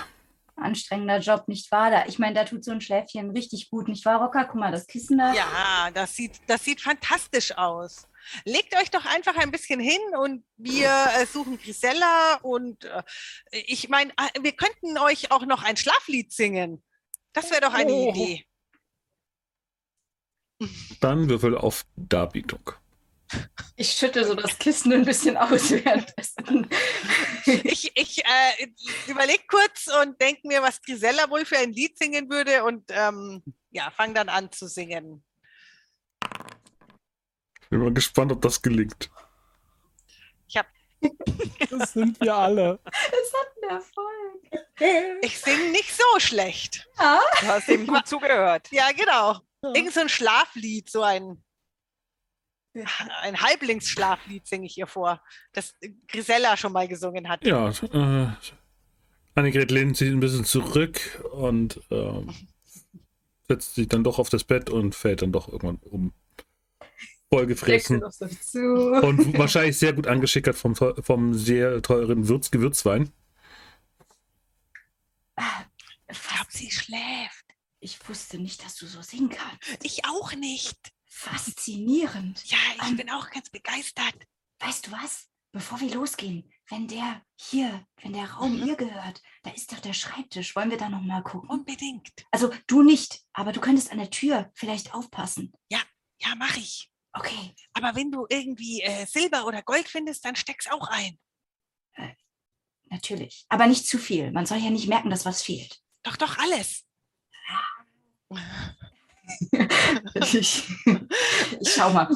Anstrengender 0.56 1.18
Job, 1.18 1.48
nicht 1.48 1.70
wahr? 1.72 1.90
Da, 1.90 2.06
ich 2.06 2.18
meine, 2.18 2.34
da 2.34 2.44
tut 2.44 2.64
so 2.64 2.70
ein 2.70 2.80
Schläfchen 2.80 3.30
richtig 3.30 3.70
gut, 3.70 3.88
nicht 3.88 4.04
wahr, 4.04 4.20
Rocker? 4.22 4.44
Guck 4.44 4.60
mal, 4.60 4.70
das 4.70 4.86
Kissen 4.86 5.18
da. 5.18 5.32
Ja, 5.34 5.90
das 5.92 6.14
sieht, 6.14 6.40
das 6.46 6.64
sieht 6.64 6.80
fantastisch 6.80 7.56
aus. 7.56 8.06
Legt 8.44 8.74
euch 8.76 8.90
doch 8.90 9.04
einfach 9.04 9.36
ein 9.36 9.50
bisschen 9.50 9.80
hin 9.80 10.00
und 10.18 10.44
wir 10.56 10.90
äh, 11.18 11.26
suchen 11.26 11.58
Grisella 11.58 12.36
und 12.42 12.84
äh, 12.84 13.02
ich 13.50 13.88
meine, 13.88 14.12
äh, 14.12 14.42
wir 14.42 14.52
könnten 14.52 14.96
euch 14.98 15.30
auch 15.32 15.44
noch 15.44 15.62
ein 15.62 15.76
Schlaflied 15.76 16.32
singen. 16.32 16.82
Das 17.32 17.50
wäre 17.50 17.60
doch 17.62 17.74
eine 17.74 17.92
Oh. 17.92 18.10
Idee. 18.10 18.46
Dann 21.00 21.28
Würfel 21.28 21.56
auf 21.56 21.84
Darbietung. 21.96 22.70
Ich 23.76 23.92
schüttel 23.92 24.24
so 24.24 24.34
das 24.34 24.58
Kissen 24.58 24.92
ein 24.92 25.04
bisschen 25.04 25.36
aus 25.36 25.70
währenddessen. 25.70 26.68
Ich, 27.46 27.90
ich 27.96 28.24
äh, 28.24 28.68
überlege 29.08 29.42
kurz 29.48 29.88
und 30.02 30.20
denke 30.20 30.46
mir, 30.46 30.62
was 30.62 30.80
Grisella 30.80 31.28
wohl 31.30 31.44
für 31.44 31.58
ein 31.58 31.72
Lied 31.72 31.98
singen 31.98 32.30
würde 32.30 32.64
und 32.64 32.84
ähm, 32.90 33.42
ja, 33.70 33.90
fang 33.90 34.14
dann 34.14 34.28
an 34.28 34.52
zu 34.52 34.68
singen. 34.68 35.24
Bin 37.70 37.80
mal 37.80 37.92
gespannt, 37.92 38.32
ob 38.32 38.42
das 38.42 38.62
gelingt. 38.62 39.10
Das 41.70 41.92
sind 41.92 42.20
wir 42.20 42.34
alle. 42.34 42.78
Es 42.84 43.32
hat 43.34 43.48
einen 43.62 43.76
Erfolg. 43.78 45.22
Ich 45.22 45.38
singe 45.38 45.70
nicht 45.70 45.94
so 45.94 46.20
schlecht. 46.20 46.88
Ja, 46.98 47.20
Du 47.40 47.46
hast 47.46 47.68
ihm 47.68 47.86
gut 47.86 48.06
zugehört. 48.06 48.68
Ja, 48.70 48.90
genau. 48.92 49.40
Irgend 49.74 49.94
so 49.94 50.00
ein 50.00 50.08
Schlaflied, 50.08 50.90
so 50.90 51.02
ein, 51.02 51.42
ein 53.22 53.40
Halblingsschlaflied 53.40 54.46
singe 54.46 54.66
ich 54.66 54.76
ihr 54.78 54.86
vor, 54.86 55.22
das 55.52 55.74
Grisella 56.08 56.56
schon 56.56 56.72
mal 56.72 56.88
gesungen 56.88 57.28
hat. 57.28 57.44
Ja, 57.44 57.68
äh, 57.70 58.28
Annegret 59.34 59.70
lehnt 59.70 59.96
sich 59.96 60.10
ein 60.10 60.20
bisschen 60.20 60.44
zurück 60.44 61.00
und 61.32 61.80
ähm, 61.90 62.34
setzt 63.48 63.74
sich 63.74 63.88
dann 63.88 64.04
doch 64.04 64.18
auf 64.18 64.28
das 64.28 64.44
Bett 64.44 64.70
und 64.70 64.94
fällt 64.94 65.22
dann 65.22 65.32
doch 65.32 65.48
irgendwann 65.48 65.78
um. 65.78 66.12
Vollgefressen. 67.30 68.02
Und 68.02 69.38
wahrscheinlich 69.38 69.76
sehr 69.76 69.92
gut 69.92 70.06
angeschickert 70.06 70.56
vom, 70.56 70.76
vom 70.76 71.34
sehr 71.34 71.82
teuren 71.82 72.28
Würz 72.28 72.50
Gewürzwein. 72.52 73.10
Ich 76.08 76.22
glaube, 76.22 76.50
sie 76.50 76.70
schläft. 76.70 77.44
Ich 77.80 78.08
wusste 78.08 78.38
nicht, 78.38 78.64
dass 78.64 78.76
du 78.76 78.86
so 78.86 79.02
singen 79.02 79.30
kannst. 79.30 79.84
Ich 79.84 80.04
auch 80.04 80.34
nicht. 80.34 80.78
Faszinierend. 81.16 82.44
Ja, 82.44 82.58
ich 82.82 82.88
Ähm. 82.90 82.96
bin 82.96 83.10
auch 83.10 83.30
ganz 83.30 83.48
begeistert. 83.50 84.14
Weißt 84.58 84.86
du 84.86 84.92
was? 84.92 85.28
Bevor 85.52 85.78
wir 85.80 85.94
losgehen, 85.94 86.52
wenn 86.68 86.88
der 86.88 87.22
hier, 87.36 87.86
wenn 88.02 88.12
der 88.12 88.28
Raum 88.32 88.56
Mhm. 88.60 88.66
ihr 88.66 88.76
gehört, 88.76 89.22
da 89.44 89.50
ist 89.50 89.70
doch 89.72 89.78
der 89.78 89.92
Schreibtisch. 89.92 90.56
Wollen 90.56 90.70
wir 90.70 90.76
da 90.78 90.88
noch 90.88 91.00
mal 91.02 91.22
gucken? 91.22 91.48
Unbedingt. 91.48 92.10
Also 92.32 92.50
du 92.66 92.82
nicht, 92.82 93.22
aber 93.32 93.52
du 93.52 93.60
könntest 93.60 93.92
an 93.92 93.98
der 93.98 94.10
Tür 94.10 94.50
vielleicht 94.54 94.92
aufpassen. 94.94 95.52
Ja, 95.70 95.80
mache 96.36 96.58
ich. 96.58 96.90
Okay, 97.12 97.54
Aber 97.74 97.94
wenn 97.94 98.10
du 98.10 98.26
irgendwie 98.28 98.80
äh, 98.82 99.06
Silber 99.06 99.46
oder 99.46 99.62
Gold 99.62 99.86
findest, 99.88 100.24
dann 100.24 100.34
steck's 100.34 100.66
auch 100.68 100.88
ein. 100.88 101.18
natürlich. 102.90 103.44
Aber 103.48 103.66
nicht 103.66 103.86
zu 103.86 103.98
viel. 103.98 104.30
Man 104.32 104.46
soll 104.46 104.58
ja 104.58 104.70
nicht 104.70 104.88
merken, 104.88 105.10
dass 105.10 105.24
was 105.24 105.42
fehlt. 105.42 105.80
Doch, 106.02 106.16
doch, 106.16 106.38
alles. 106.38 106.84
Ich, 110.32 110.64
ich 111.60 111.72
schau 111.72 111.90
mal. 111.90 112.08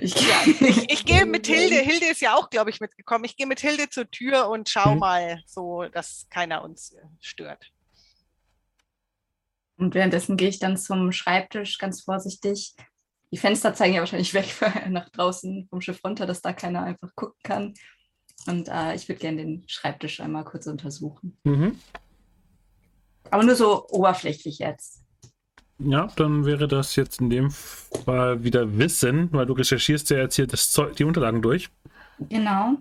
Ich, 0.00 0.14
Ich, 0.16 0.90
ich 0.92 1.04
gehe 1.04 1.26
mit 1.26 1.46
Hilde. 1.46 1.76
Hilde 1.76 2.06
ist 2.06 2.20
ja 2.20 2.34
auch, 2.36 2.50
glaube 2.50 2.70
ich, 2.70 2.80
mitgekommen. 2.80 3.24
Ich 3.24 3.36
gehe 3.36 3.46
mit 3.46 3.60
Hilde 3.60 3.88
zur 3.88 4.10
Tür 4.10 4.48
und 4.48 4.68
schau 4.68 4.94
Mhm. 4.94 5.00
mal, 5.00 5.42
so 5.46 5.84
dass 5.84 6.26
keiner 6.30 6.62
uns 6.64 6.92
äh, 6.92 7.02
stört. 7.20 7.72
Und 9.78 9.94
währenddessen 9.94 10.36
gehe 10.36 10.48
ich 10.48 10.58
dann 10.58 10.76
zum 10.76 11.12
Schreibtisch 11.12 11.78
ganz 11.78 12.02
vorsichtig. 12.02 12.74
Die 13.32 13.36
Fenster 13.36 13.74
zeigen 13.74 13.94
ja 13.94 14.00
wahrscheinlich 14.00 14.32
weg 14.34 14.46
nach 14.88 15.08
draußen 15.10 15.66
vom 15.68 15.80
Schiff 15.80 16.00
runter, 16.04 16.26
dass 16.26 16.42
da 16.42 16.52
keiner 16.52 16.82
einfach 16.82 17.14
gucken 17.14 17.38
kann. 17.42 17.74
Und 18.46 18.68
äh, 18.68 18.94
ich 18.94 19.08
würde 19.08 19.20
gerne 19.20 19.38
den 19.38 19.64
Schreibtisch 19.68 20.20
einmal 20.20 20.44
kurz 20.44 20.66
untersuchen. 20.66 21.36
Mhm. 21.44 21.78
Aber 23.30 23.42
nur 23.42 23.56
so 23.56 23.86
oberflächlich 23.88 24.58
jetzt. 24.60 25.02
Ja, 25.78 26.06
dann 26.16 26.46
wäre 26.46 26.68
das 26.68 26.96
jetzt 26.96 27.20
in 27.20 27.28
dem 27.28 27.50
Fall 27.50 28.42
wieder 28.42 28.78
Wissen, 28.78 29.30
weil 29.32 29.46
du 29.46 29.52
recherchierst 29.52 30.08
ja 30.10 30.18
jetzt 30.18 30.36
hier 30.36 30.46
das 30.46 30.70
Zeug, 30.70 30.96
die 30.96 31.04
Unterlagen 31.04 31.42
durch. 31.42 31.68
Genau. 32.18 32.78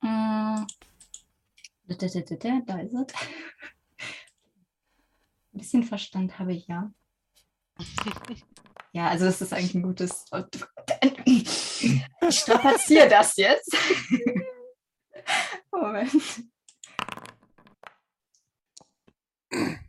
Mm. 0.00 0.64
Da 1.86 1.94
ist 1.94 2.14
es. 2.14 2.26
Ein 5.52 5.58
bisschen 5.58 5.84
Verstand 5.84 6.38
habe 6.38 6.52
ich 6.52 6.66
ja. 6.68 6.90
Ja, 8.92 9.08
also 9.08 9.26
das 9.26 9.42
ist 9.42 9.52
eigentlich 9.52 9.74
ein 9.74 9.82
gutes. 9.82 10.24
Ich 11.24 12.40
strapaziere 12.40 13.08
das 13.08 13.36
jetzt. 13.36 13.76
Moment. 15.70 16.12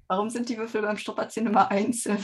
Warum 0.10 0.30
sind 0.32 0.50
die 0.50 0.58
Würfel 0.58 0.82
beim 0.82 0.98
Strapazieren 0.98 1.48
immer 1.48 1.70
einzeln? 1.70 2.18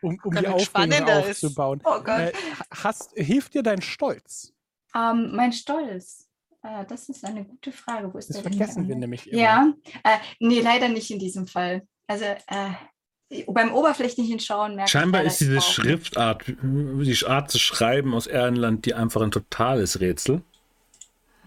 Um, 0.00 0.18
um 0.24 0.34
die 0.34 0.46
Aufregung 0.46 1.08
ist. 1.08 1.44
aufzubauen. 1.44 1.82
Oh 1.84 2.00
Gott. 2.00 2.20
Äh, 2.20 2.32
hast, 2.70 3.12
hilft 3.16 3.52
dir 3.52 3.62
dein 3.62 3.82
Stolz? 3.82 4.54
Ähm, 4.94 5.32
mein 5.34 5.52
Stolz. 5.52 6.28
Äh, 6.62 6.86
das 6.86 7.08
ist 7.08 7.24
eine 7.24 7.44
gute 7.44 7.72
Frage. 7.72 8.14
Wo 8.14 8.18
ist 8.18 8.30
Das 8.30 8.36
der 8.36 8.44
denn 8.44 8.52
vergessen 8.54 8.88
wir 8.88 8.96
nämlich 8.96 9.30
immer. 9.30 9.42
Ja, 9.42 9.72
äh, 10.04 10.18
nee, 10.38 10.60
leider 10.60 10.88
nicht 10.88 11.10
in 11.10 11.18
diesem 11.18 11.46
Fall. 11.46 11.82
Also 12.06 12.24
äh, 12.24 13.44
beim 13.48 13.74
oberflächlichen 13.74 14.40
Schauen 14.40 14.76
merke 14.76 14.90
Scheinbar 14.90 15.24
ist 15.24 15.40
diese. 15.40 15.60
Schriftart, 15.60 16.44
die 16.46 17.26
Art 17.26 17.50
zu 17.50 17.58
schreiben 17.58 18.14
aus 18.14 18.26
Ehrenland, 18.26 18.86
die 18.86 18.94
einfach 18.94 19.20
ein 19.20 19.32
totales 19.32 20.00
Rätsel. 20.00 20.42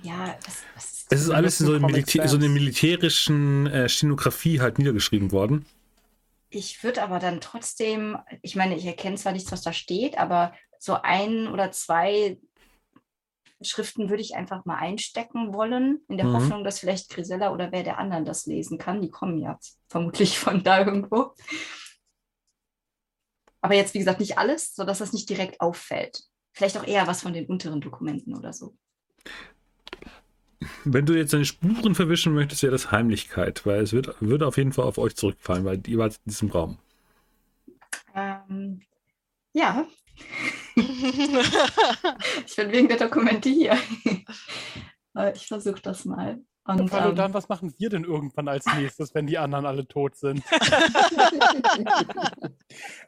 Ja, 0.02 0.36
was, 0.46 0.64
was 0.76 0.92
ist 0.92 1.03
Es 1.14 1.22
ist 1.22 1.30
alles 1.30 1.60
in 1.62 1.68
so, 1.68 1.80
Militä 1.80 2.28
so 2.28 2.38
einer 2.38 2.50
militärischen 2.50 3.68
äh, 3.68 3.88
Stenografie 3.88 4.60
halt 4.60 4.80
niedergeschrieben 4.80 5.32
worden. 5.32 5.66
Ich 6.50 6.84
würde 6.84 7.04
aber 7.04 7.20
dann 7.20 7.42
trotzdem, 7.42 8.18
ich 8.42 8.56
meine, 8.56 8.76
ich 8.76 8.86
erkenne 8.86 9.16
zwar 9.18 9.32
nichts, 9.32 9.52
was 9.52 9.62
da 9.62 9.74
steht, 9.74 10.18
aber 10.18 10.54
so 10.80 10.98
ein 11.02 11.48
oder 11.48 11.72
zwei 11.72 12.38
Schriften 13.62 14.10
würde 14.10 14.22
ich 14.22 14.36
einfach 14.36 14.66
mal 14.66 14.78
einstecken 14.78 15.54
wollen, 15.54 16.02
in 16.10 16.18
der 16.18 16.28
Mhm. 16.28 16.34
Hoffnung, 16.34 16.64
dass 16.64 16.80
vielleicht 16.80 17.10
Grisella 17.10 17.52
oder 17.54 17.72
wer 17.72 17.84
der 17.84 17.98
anderen 17.98 18.26
das 18.26 18.46
lesen 18.46 18.78
kann. 18.78 19.02
Die 19.02 19.10
kommen 19.10 19.38
ja 19.38 19.58
vermutlich 19.88 20.38
von 20.40 20.64
da 20.64 20.80
irgendwo. 20.80 21.34
Aber 23.62 23.76
jetzt, 23.76 23.94
wie 23.94 24.00
gesagt, 24.00 24.20
nicht 24.20 24.38
alles, 24.38 24.76
sodass 24.76 24.98
das 24.98 25.14
nicht 25.14 25.30
direkt 25.30 25.62
auffällt. 25.62 26.24
Vielleicht 26.52 26.78
auch 26.78 26.86
eher 26.86 27.08
was 27.08 27.22
von 27.22 27.34
den 27.34 27.46
unteren 27.46 27.82
Dokumenten 27.82 28.36
oder 28.36 28.52
so. 28.52 28.76
Wenn 30.86 31.06
du 31.06 31.14
jetzt 31.14 31.34
deine 31.34 31.46
Spuren 31.46 31.96
verwischen 31.96 32.34
möchtest, 32.34 32.64
wäre 32.64 32.72
das 32.72 32.92
Heimlichkeit, 32.92 33.66
weil 33.66 33.82
es 33.82 33.94
wird, 33.94 34.16
würde 34.20 34.48
auf 34.48 34.58
jeden 34.58 34.74
Fall 34.74 34.86
auf 34.86 34.98
euch 34.98 35.16
zurückfallen, 35.16 35.66
weil 35.66 35.82
ihr 35.88 35.98
wart 35.98 36.16
in 36.26 36.32
diesem 36.32 36.50
Raum. 36.52 36.78
Ähm, 38.16 38.82
ja, 39.54 39.86
ich 40.76 42.56
bin 42.56 42.72
wegen 42.72 42.88
der 42.88 42.98
Dokumente 42.98 43.50
hier. 43.50 43.78
Äh, 45.16 45.34
ich 45.36 45.48
versuche 45.48 45.82
das 45.82 46.06
mal. 46.06 46.40
Und, 46.66 46.92
Hallo, 46.94 47.10
ähm, 47.10 47.16
dann, 47.16 47.34
was 47.34 47.50
machen 47.50 47.74
wir 47.78 47.90
denn 47.90 48.06
irgendwann 48.06 48.48
als 48.48 48.66
nächstes, 48.78 49.14
wenn 49.14 49.28
die 49.28 49.38
anderen 49.38 49.66
alle 49.66 49.86
tot 49.86 50.16
sind? 50.16 50.42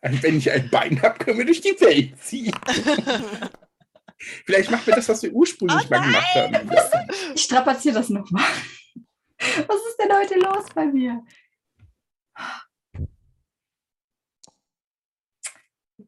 Wenn 0.02 0.38
ich 0.38 0.52
ein 0.52 0.70
Bein 0.70 1.02
habe, 1.02 1.18
können 1.18 1.38
wir 1.38 1.46
durch 1.46 1.62
die 1.62 1.80
Welt 1.80 2.22
ziehen. 2.22 2.54
Vielleicht 4.18 4.72
machen 4.72 4.88
wir 4.88 4.96
das, 4.96 5.10
was 5.10 5.22
wir 5.24 5.32
ursprünglich 5.34 5.86
Oh 5.86 5.90
mal 5.90 6.02
gemacht 6.02 6.36
haben. 6.36 6.72
ich 7.36 7.42
strapaziere 7.42 7.96
das 7.96 8.10
nochmal. 8.10 8.44
Was 9.40 9.78
ist 9.90 9.98
denn 10.00 10.16
heute 10.16 10.36
los 10.40 10.66
bei 10.74 10.86
mir? 10.86 11.22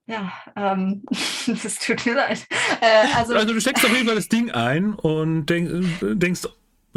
Ja, 0.05 0.31
ähm, 0.55 1.03
es 1.11 1.79
tut 1.79 2.05
mir 2.05 2.15
leid. 2.15 2.47
Äh, 2.81 3.13
also, 3.15 3.35
Also 3.35 3.53
du 3.53 3.59
steckst 3.59 3.85
auf 3.85 3.91
jeden 3.91 4.05
Fall 4.05 4.15
das 4.15 4.29
Ding 4.29 4.51
ein 4.51 4.93
und 4.93 5.47
denk, 5.47 5.69
denkst, 6.01 6.47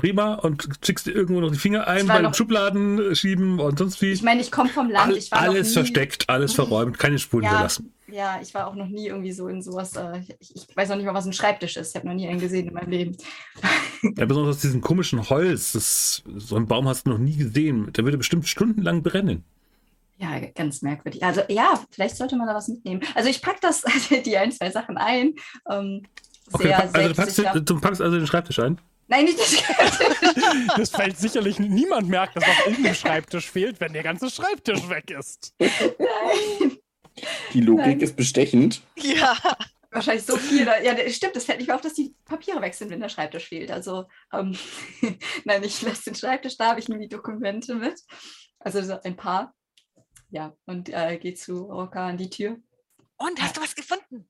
prima, 0.01 0.35
und 0.35 0.69
schickst 0.85 1.07
dir 1.07 1.13
irgendwo 1.13 1.41
noch 1.41 1.51
die 1.53 1.59
Finger 1.59 1.87
ein, 1.87 2.03
Ich 2.03 2.09
war 2.09 2.17
bei 2.17 2.21
den 2.23 2.31
noch- 2.31 2.35
Schubladen 2.35 3.15
schieben 3.15 3.61
und 3.61 3.79
sonst 3.79 4.01
wie. 4.03 4.13
ich 4.13 4.23
meine, 4.23 4.41
ich 4.41 4.51
komme 4.51 4.69
vom 4.71 4.91
Land. 4.91 5.13
All, 5.13 5.17
Ich 5.17 5.31
war 5.31 5.41
alles 5.41 5.73
versteckt, 5.73 6.29
alles 6.29 6.53
verräumt, 6.55 6.99
keine 6.99 7.19
Spuren 7.19 7.45
Ja. 7.45 7.51
hinterlassen. 7.51 7.93
Ja, 8.13 8.41
ich 8.43 8.53
war 8.55 8.67
auch 8.67 8.75
noch 8.75 8.89
nie 8.89 9.07
irgendwie 9.07 9.31
so 9.31 9.47
in 9.47 9.63
sowas. 9.63 9.95
Äh, 9.95 10.23
ich, 10.41 10.57
ich 10.57 10.77
weiß 10.77 10.89
noch 10.89 10.97
nicht 10.97 11.07
mal, 11.07 11.15
was 11.15 11.27
ein 11.27 11.33
Schreibtisch 11.33 11.77
ist. 11.77 11.91
Ich 11.91 11.95
habe 11.95 12.09
noch 12.09 12.15
nie 12.15 12.27
einen 12.29 12.41
gesehen 12.41 12.67
in 12.69 12.75
meinem 12.75 12.91
Leben. 12.91 13.17
Ja, 14.17 14.25
besonders 14.25 14.57
aus 14.57 14.63
diesem 14.63 14.81
komischen 14.81 15.29
Holz. 15.29 15.73
Das, 15.73 16.23
so 16.39 16.57
einen 16.57 16.67
Baum 16.67 16.89
hast 16.89 17.05
du 17.07 17.11
noch 17.11 17.19
nie 17.19 17.37
gesehen. 17.37 17.93
Der 17.93 18.03
würde 18.05 18.17
bestimmt 18.17 18.49
stundenlang 18.49 19.03
brennen. 19.03 19.45
Ja, 20.17 20.41
ganz 20.55 20.81
merkwürdig. 20.81 21.23
Also 21.23 21.43
ja, 21.51 21.79
vielleicht 21.91 22.17
sollte 22.17 22.35
man 22.37 22.47
da 22.47 22.55
was 22.55 22.69
mitnehmen. 22.69 23.03
Also 23.15 23.29
ich 23.29 23.43
packe 23.43 23.59
das, 23.61 23.83
die 24.25 24.37
ein, 24.39 24.53
zwei 24.53 24.71
Sachen 24.71 24.97
ein. 24.97 25.35
Ähm, 25.71 26.03
Okay, 26.53 26.69
sehr 26.69 26.81
also 26.81 27.09
du 27.09 27.15
packst, 27.15 27.39
du 27.71 27.81
packst 27.81 28.01
also 28.03 28.17
den 28.17 28.27
Schreibtisch 28.27 28.59
ein. 28.59 28.81
Nein, 29.11 29.25
nicht 29.25 29.39
das 29.41 29.57
Das 30.77 30.91
fällt 30.91 31.19
sicherlich 31.19 31.59
niemand 31.59 32.09
merkt, 32.09 32.37
dass 32.37 32.45
auf 32.45 32.67
irgendeinem 32.67 32.95
Schreibtisch 32.95 33.51
fehlt, 33.51 33.81
wenn 33.81 33.93
der 33.93 34.05
ganze 34.05 34.31
Schreibtisch 34.31 34.89
weg 34.89 35.11
ist. 35.11 35.53
Nein. 35.59 36.79
Die 37.53 37.61
Logik 37.61 37.87
Nein. 37.87 38.01
ist 38.01 38.17
bestechend. 38.17 38.83
ja. 38.97 39.37
Wahrscheinlich 39.93 40.25
so 40.25 40.37
viel. 40.37 40.65
Da, 40.65 40.81
ja, 40.81 40.95
das 40.95 41.17
stimmt, 41.17 41.35
es 41.35 41.45
fällt 41.47 41.59
nicht 41.59 41.67
mehr 41.67 41.75
auf, 41.75 41.83
dass 41.83 41.95
die 41.95 42.15
Papiere 42.25 42.63
weg 42.63 42.75
sind, 42.75 42.91
wenn 42.91 43.01
der 43.01 43.09
Schreibtisch 43.09 43.49
fehlt. 43.49 43.73
Also, 43.73 44.05
ähm, 44.33 44.57
nein, 45.45 45.65
ich 45.65 45.83
lasse 45.83 46.05
den 46.05 46.15
Schreibtisch, 46.15 46.57
da 46.57 46.67
habe 46.69 46.79
ich 46.79 46.89
nur 46.89 46.99
die 46.99 47.09
Dokumente 47.09 47.75
mit. 47.75 48.01
Also 48.61 48.81
so 48.85 49.01
ein 49.03 49.17
paar. 49.17 49.53
Ja, 50.29 50.55
und 50.67 50.91
äh, 50.91 51.19
gehe 51.19 51.35
zu 51.35 51.65
Roka 51.65 52.07
an 52.07 52.17
die 52.19 52.31
Tür. 52.31 52.57
Und 53.17 53.43
hast 53.43 53.57
du 53.57 53.61
was 53.63 53.75
gefunden? 53.75 54.29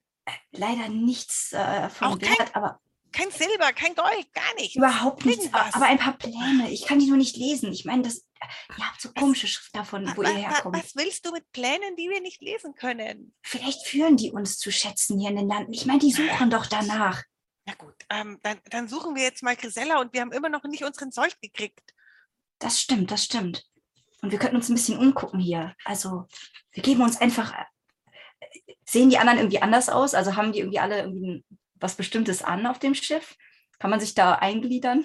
Leider 0.52 0.88
nichts 0.88 1.52
äh, 1.52 1.90
von 1.90 2.08
Auch 2.08 2.18
kein- 2.18 2.30
Wert, 2.38 2.56
aber 2.56 2.80
Kein 3.12 3.30
Silber, 3.30 3.72
kein 3.72 3.94
Gold, 3.94 4.32
gar 4.32 4.54
nichts. 4.56 4.76
überhaupt 4.76 5.24
nichts. 5.26 5.44
Irgendwas. 5.46 5.74
Aber 5.74 5.86
ein 5.86 5.98
paar 5.98 6.16
Pläne. 6.16 6.70
Ich 6.70 6.86
kann 6.86 6.98
die 6.98 7.06
nur 7.06 7.16
nicht 7.16 7.36
lesen. 7.36 7.72
Ich 7.72 7.84
meine, 7.84 8.02
das, 8.02 8.24
ihr 8.78 8.86
habt 8.86 9.00
so 9.00 9.10
komische 9.12 9.48
Schrift 9.48 9.74
davon, 9.74 10.06
wo 10.16 10.22
wa- 10.22 10.28
ihr 10.30 10.36
herkommt. 10.48 10.76
Was 10.76 10.94
willst 10.96 11.26
du 11.26 11.32
mit 11.32 11.50
Plänen, 11.52 11.96
die 11.96 12.08
wir 12.08 12.20
nicht 12.20 12.40
lesen 12.40 12.74
können? 12.74 13.34
Vielleicht 13.42 13.86
führen 13.86 14.16
die 14.16 14.30
uns 14.30 14.58
zu 14.58 14.70
Schätzen 14.70 15.18
hier 15.18 15.30
in 15.30 15.36
den 15.36 15.48
Landen. 15.48 15.72
Ich 15.72 15.86
meine, 15.86 15.98
die 15.98 16.12
suchen 16.12 16.50
doch 16.50 16.66
danach. 16.66 17.22
Na 17.66 17.74
gut, 17.74 17.94
ähm, 18.10 18.38
dann, 18.42 18.58
dann 18.70 18.88
suchen 18.88 19.14
wir 19.16 19.22
jetzt 19.22 19.42
mal 19.42 19.56
Grisella 19.56 20.00
und 20.00 20.12
wir 20.12 20.20
haben 20.22 20.32
immer 20.32 20.48
noch 20.48 20.64
nicht 20.64 20.82
unseren 20.84 21.10
Sold 21.10 21.38
gekriegt. 21.40 21.92
Das 22.58 22.80
stimmt, 22.80 23.10
das 23.10 23.24
stimmt. 23.24 23.64
Und 24.22 24.30
wir 24.32 24.38
könnten 24.38 24.56
uns 24.56 24.68
ein 24.68 24.74
bisschen 24.74 24.98
umgucken 24.98 25.40
hier. 25.40 25.74
Also, 25.84 26.26
wir 26.72 26.82
geben 26.82 27.02
uns 27.02 27.20
einfach. 27.20 27.52
äh, 27.52 27.64
Sehen 28.88 29.10
die 29.10 29.18
anderen 29.18 29.38
irgendwie 29.38 29.62
anders 29.62 29.88
aus? 29.88 30.14
Also 30.14 30.34
haben 30.36 30.52
die 30.52 30.58
irgendwie 30.60 30.78
alle 30.80 31.02
irgendwie 31.02 31.44
was 31.80 31.94
Bestimmtes 31.96 32.42
an 32.42 32.66
auf 32.66 32.78
dem 32.78 32.94
Schiff? 32.94 33.36
Kann 33.78 33.90
man 33.90 34.00
sich 34.00 34.14
da 34.14 34.34
eingliedern? 34.34 35.04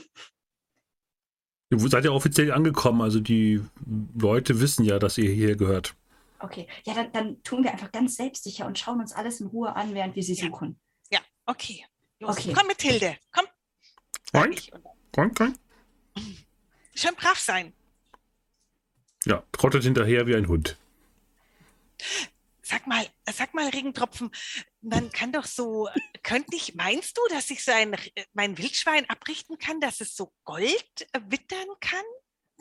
Ihr 1.71 1.80
seid 1.80 2.05
ja 2.05 2.11
offiziell 2.11 2.51
angekommen, 2.51 3.01
also 3.01 3.19
die 3.19 3.61
Leute 4.17 4.59
wissen 4.61 4.86
ja, 4.86 4.99
dass 4.99 5.17
ihr 5.17 5.32
hier 5.32 5.55
gehört. 5.55 5.95
Okay, 6.39 6.67
ja, 6.86 6.93
dann, 6.93 7.11
dann 7.11 7.43
tun 7.43 7.64
wir 7.64 7.72
einfach 7.72 7.91
ganz 7.91 8.15
selbstsicher 8.15 8.65
und 8.68 8.77
schauen 8.77 8.99
uns 8.99 9.14
alles 9.14 9.39
in 9.41 9.47
Ruhe 9.47 9.76
an, 9.76 9.93
während 9.93 10.15
wir 10.15 10.23
sie 10.23 10.34
Ja. 10.35 10.47
suchen. 10.47 10.80
Okay, 11.47 11.85
los, 12.19 12.38
Okay. 12.38 12.53
komm 12.57 12.65
mit 12.65 12.81
Hilde, 12.81 13.18
komm. 13.31 13.45
sag 14.34 14.45
Oink, 14.45 14.57
ich. 14.57 14.73
Und 14.73 14.84
oink, 15.15 15.39
oink. 15.39 15.56
Schön 16.95 17.14
brav 17.15 17.38
sein. 17.38 17.72
Ja, 19.26 19.43
trottet 19.52 19.84
hinterher 19.84 20.26
wie 20.26 20.35
ein 20.35 20.47
Hund. 20.47 20.76
Sag 22.67 22.87
mal, 22.87 23.07
sag 23.31 23.53
mal, 23.53 23.69
Regentropfen, 23.69 24.31
man 24.81 25.11
kann 25.11 25.31
doch 25.31 25.45
so, 25.45 25.87
könnte 26.23 26.55
ich, 26.55 26.73
meinst 26.73 27.15
du, 27.15 27.21
dass 27.29 27.51
ich 27.51 27.63
so 27.63 27.71
ein, 27.71 27.95
mein 28.33 28.57
Wildschwein 28.57 29.07
abrichten 29.07 29.59
kann, 29.59 29.79
dass 29.79 30.01
es 30.01 30.15
so 30.15 30.33
Gold 30.45 31.07
äh, 31.13 31.21
wittern 31.27 31.67
kann? 31.79 32.03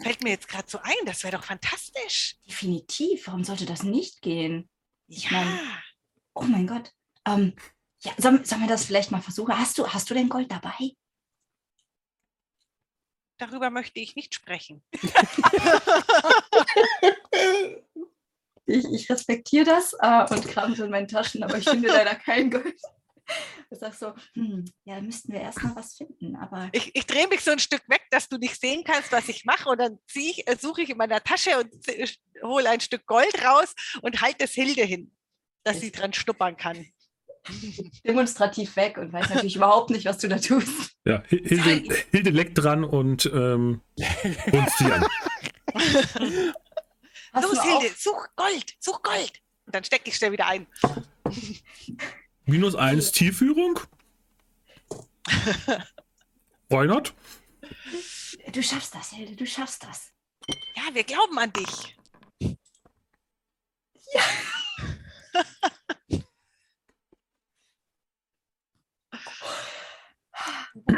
Fällt 0.02 0.22
mir 0.22 0.28
jetzt 0.28 0.48
gerade 0.48 0.68
so 0.68 0.76
ein, 0.82 1.06
das 1.06 1.24
wäre 1.24 1.39
doch 1.39 1.44
fantastisch. 1.44 2.36
Definitiv. 2.47 3.28
Warum 3.28 3.44
sollte 3.44 3.64
das 3.64 3.82
nicht 3.82 4.20
gehen? 4.20 4.68
Ich 5.06 5.31
Ja, 5.31 5.43
mein- 5.43 5.59
Oh 6.35 6.43
mein 6.43 6.66
Gott. 6.66 6.93
Ähm, 7.26 7.55
ja, 8.02 8.12
sollen, 8.18 8.44
sollen 8.44 8.60
wir 8.60 8.68
das 8.68 8.85
vielleicht 8.85 9.10
mal 9.10 9.22
versuchen? 9.22 9.59
Hast 9.59 9.78
du, 9.78 9.89
hast 9.89 10.10
du 10.10 10.14
denn 10.14 10.28
Gold 10.28 10.52
dabei? 10.52 10.90
darüber 13.36 13.68
möchte 13.68 13.98
ich 14.01 14.14
nicht 14.16 14.32
sprechen. 14.35 14.82
Ich, 18.66 18.85
ich 18.93 19.11
respektiere 19.11 19.65
das 19.66 19.95
äh, 20.01 20.24
und 20.35 20.47
kram 20.49 20.74
so 20.74 20.85
in 20.85 20.91
meinen 20.91 21.09
Taschen, 21.09 21.43
aber 21.43 21.59
ich 21.59 21.69
finde 21.69 21.89
leider 21.89 22.15
kein 22.15 22.51
Gold. 22.51 22.74
Ich 23.70 23.78
sag 23.78 23.95
so, 23.95 24.12
hm, 24.35 24.66
ja, 24.85 25.01
müssten 25.01 25.32
wir 25.32 25.41
erst 25.41 25.62
mal 25.62 25.74
was 25.74 25.97
finden, 25.97 26.36
aber 26.36 26.69
Ich, 26.73 26.95
ich 26.95 27.07
drehe 27.07 27.27
mich 27.27 27.41
so 27.41 27.53
ein 27.53 27.59
Stück 27.59 27.81
weg, 27.89 28.03
dass 28.11 28.28
du 28.28 28.36
nicht 28.36 28.61
sehen 28.61 28.85
kannst, 28.85 29.11
was 29.12 29.31
ich 29.31 29.47
mache. 29.47 29.66
Und 29.70 29.78
dann 29.81 29.99
ich, 30.15 30.47
äh, 30.47 30.57
suche 30.61 30.82
ich 30.82 30.91
in 30.91 30.99
meiner 30.99 31.24
Tasche 31.24 31.59
und 31.59 31.70
hole 32.43 32.69
ein 32.69 32.81
Stück 32.81 33.07
Gold 33.07 33.43
raus 33.43 33.74
und 34.03 34.20
halte 34.20 34.45
es 34.45 34.53
Hilde 34.53 34.82
hin, 34.82 35.11
dass 35.65 35.81
sie 35.81 35.91
dran 35.91 36.12
schnuppern 36.12 36.59
kann. 36.59 36.85
demonstrativ 38.07 38.77
weg 38.77 38.99
und 38.99 39.11
weiß 39.15 39.31
natürlich 39.31 39.57
überhaupt 39.57 39.89
nicht, 39.89 40.05
was 40.05 40.19
du 40.19 40.28
da 40.28 40.36
tust. 40.39 40.93
Ja, 41.07 41.23
Hi- 41.31 41.43
Hilde, 41.49 41.95
Hilde 42.11 42.31
leckt 42.31 42.59
dran 42.59 42.85
und 42.85 43.24
ähm, 43.35 43.81
sie 43.97 44.93
an. 44.93 45.07
Pass 47.35 47.43
Los, 47.43 47.61
Hilde, 47.62 47.86
auf. 47.86 47.98
such 47.98 48.28
Gold, 48.36 48.77
such 48.78 49.02
Gold. 49.02 49.43
Und 49.66 49.74
dann 49.74 49.82
stecke 49.82 50.09
ich 50.09 50.15
schnell 50.15 50.31
wieder 50.31 50.47
ein. 50.47 50.69
Minus 52.44 52.77
eins 52.77 53.11
Tierführung. 53.11 53.81
Reinhard? 56.70 57.12
Du 58.52 58.62
schaffst 58.62 58.94
das, 58.94 59.11
Hilde, 59.11 59.35
du 59.35 59.44
schaffst 59.47 59.82
das. 59.82 60.12
Ja, 60.77 60.94
wir 60.94 61.02
glauben 61.02 61.36
an 61.39 61.52
dich. 61.52 61.97
Ja. 64.12 64.23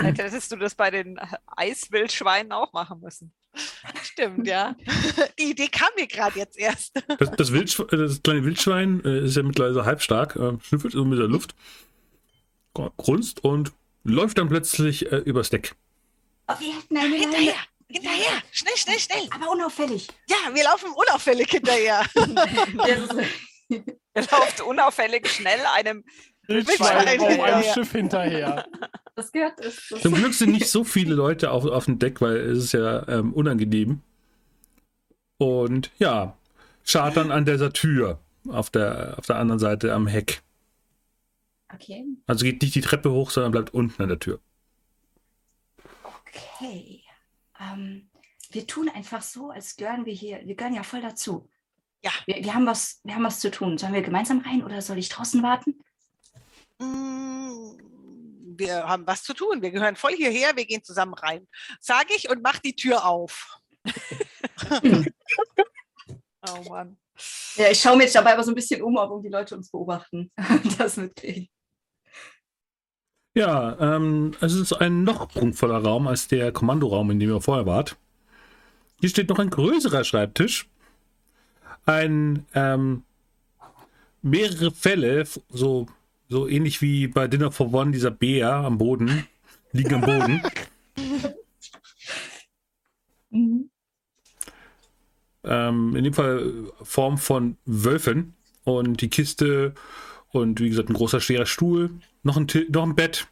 Hättest 0.03 0.53
du 0.53 0.57
das 0.57 0.75
bei 0.75 0.91
den 0.91 1.19
Eiswildschweinen 1.47 2.53
auch 2.53 2.75
machen 2.75 3.01
müssen. 3.01 3.33
Stimmt, 4.03 4.47
ja. 4.47 4.75
Die 5.39 5.51
Idee 5.51 5.69
kam 5.69 5.89
mir 5.97 6.07
gerade 6.07 6.39
jetzt 6.39 6.59
erst. 6.59 6.95
Das, 7.19 7.31
das, 7.31 7.51
das 7.91 8.23
kleine 8.23 8.45
Wildschwein 8.45 9.05
äh, 9.05 9.25
ist 9.27 9.37
ja 9.37 9.43
mittlerweile 9.43 9.75
so 9.75 9.85
halbstark, 9.85 10.37
äh, 10.37 10.53
schnüffelt 10.63 10.93
so 10.93 11.05
mit 11.05 11.19
der 11.19 11.29
Luft, 11.29 11.55
grunzt 12.75 13.45
und 13.45 13.73
läuft 14.05 14.39
dann 14.39 14.49
plötzlich 14.49 15.11
äh, 15.11 15.17
übers 15.19 15.51
Deck. 15.51 15.75
Oh, 16.49 16.55
wir 16.59 16.75
hätten 16.77 16.97
eine 16.97 17.17
Hinterher, 17.17 17.41
Leine. 17.41 17.55
hinterher, 17.89 18.43
schnell, 18.53 18.77
schnell, 18.77 18.99
schnell. 18.99 19.29
Aber 19.31 19.51
unauffällig. 19.51 20.09
Ja, 20.29 20.37
wir 20.55 20.65
laufen 20.65 20.91
unauffällig 20.93 21.51
hinterher. 21.51 22.05
Er 24.17 24.23
läuft 24.23 24.63
unauffällig 24.63 25.29
schnell 25.29 25.61
einem 25.75 26.03
Wildschwein 26.49 27.21
auf 27.21 27.29
einem 27.29 27.29
hinterher. 27.29 27.75
Schiff 27.75 27.93
hinterher. 27.93 28.67
das 29.15 29.33
gehört. 29.33 29.59
Das, 29.59 29.89
das 29.91 30.03
Zum 30.03 30.15
Glück 30.15 30.35
sind 30.35 30.53
nicht 30.53 30.69
so 30.69 30.85
viele 30.85 31.15
Leute 31.15 31.51
auf, 31.51 31.65
auf 31.65 31.87
dem 31.87 31.99
Deck, 31.99 32.21
weil 32.21 32.37
es 32.37 32.59
ist 32.59 32.73
ja 32.73 33.07
ähm, 33.09 33.33
unangenehm. 33.33 34.01
Und 35.39 35.91
ja, 35.99 36.37
chartern 36.87 37.31
an 37.31 37.45
dieser 37.45 37.73
Tür 37.73 38.21
auf 38.49 38.71
der, 38.71 39.15
auf 39.19 39.27
der 39.27 39.37
anderen 39.37 39.59
Seite 39.59 39.93
am 39.93 40.07
Heck. 40.07 40.43
okay. 41.73 42.05
Also 42.27 42.45
geht 42.45 42.63
nicht 42.63 42.75
die 42.75 42.81
Treppe 42.81 43.11
hoch, 43.11 43.31
sondern 43.31 43.53
bleibt 43.53 43.75
unten 43.75 44.03
an 44.03 44.09
der 44.09 44.19
Tür. 44.19 44.41
Okay. 46.05 47.03
Ähm, 47.61 48.09
wir 48.51 48.67
tun 48.67 48.89
einfach 48.89 49.23
so, 49.23 49.51
als 49.51 49.77
gehören 49.77 50.07
wir 50.07 50.13
hier, 50.13 50.41
wir 50.45 50.55
gehören 50.55 50.75
ja 50.75 50.83
voll 50.83 51.01
dazu. 51.01 51.49
Ja. 52.03 52.13
Wir, 52.27 52.37
wir, 52.37 52.55
haben 52.55 52.67
was, 52.67 53.01
wir 53.05 53.15
haben 53.15 53.25
was 53.25 53.41
zu 53.41 53.51
tun. 53.51 53.79
Sollen 53.79 53.95
wir 53.95 54.03
gemeinsam 54.03 54.41
rein 54.41 54.63
oder 54.63 54.81
soll 54.81 54.99
ich 54.99 55.09
draußen 55.09 55.43
warten? 55.43 55.75
Mm, 56.79 57.79
Wir 58.59 58.87
haben 58.87 59.07
was 59.07 59.23
zu 59.23 59.35
tun. 59.35 59.63
Wir 59.63 59.71
gehören 59.71 59.97
voll 59.97 60.15
hierher. 60.15 60.57
Wir 60.57 60.67
gehen 60.67 60.83
zusammen 60.83 61.15
rein. 61.15 61.47
Sage 61.81 62.15
ich 62.17 62.29
und 62.31 62.43
mach 62.43 62.59
die 62.59 62.77
Tür 62.77 63.05
auf. 63.05 63.59
Oh 66.49 66.63
Mann. 66.69 66.97
Ja, 67.57 67.71
ich 67.71 67.81
schaue 67.81 67.97
mir 67.97 68.05
jetzt 68.05 68.15
dabei 68.15 68.35
aber 68.35 68.45
so 68.45 68.53
ein 68.53 68.55
bisschen 68.55 68.83
um, 68.83 68.97
ob 68.97 69.23
die 69.23 69.29
Leute 69.29 69.57
uns 69.57 69.71
beobachten. 69.71 70.31
das 70.79 70.97
mitkriegen. 70.97 71.49
Ja, 73.35 73.77
ähm, 73.81 74.33
es 74.41 74.55
ist 74.55 74.73
ein 74.73 75.03
noch 75.03 75.29
prunkvoller 75.29 75.83
Raum 75.83 76.07
als 76.07 76.29
der 76.29 76.53
Kommandoraum, 76.53 77.11
in 77.11 77.21
dem 77.21 77.31
ihr 77.31 77.41
vorher 77.41 77.67
wart. 77.67 77.97
Hier 79.01 79.11
steht 79.11 79.29
noch 79.29 79.39
ein 79.39 79.51
größerer 79.51 80.05
Schreibtisch. 80.05 80.69
Ein, 81.85 82.47
ähm, 82.55 83.03
mehrere 84.23 84.71
Fälle, 84.71 85.25
so, 85.51 85.87
so 86.29 86.49
ähnlich 86.49 86.83
wie 86.83 87.09
bei 87.09 87.29
Dinner 87.29 87.53
for 87.53 87.73
One, 87.73 87.93
dieser 87.93 88.11
Bär 88.11 88.53
am 88.53 88.79
Boden, 88.79 89.27
liegen 89.73 89.95
am 89.95 90.01
Boden. 90.01 90.43
Mhm. 93.29 93.71
ähm, 95.47 95.97
in 95.97 96.05
dem 96.05 96.15
Fall 96.15 96.71
Form 96.83 97.19
von 97.19 97.57
Wölfen 97.65 98.35
und 98.65 99.01
die 99.01 99.11
Kiste 99.11 99.75
und 100.31 100.61
wie 100.61 100.69
gesagt 100.69 100.89
ein 100.89 100.95
großer 100.95 101.21
schwerer 101.21 101.47
Stuhl, 101.47 101.91
noch 102.23 102.37
ein, 102.37 102.47
noch 102.71 102.83
ein 102.83 102.95
Bett 102.95 103.27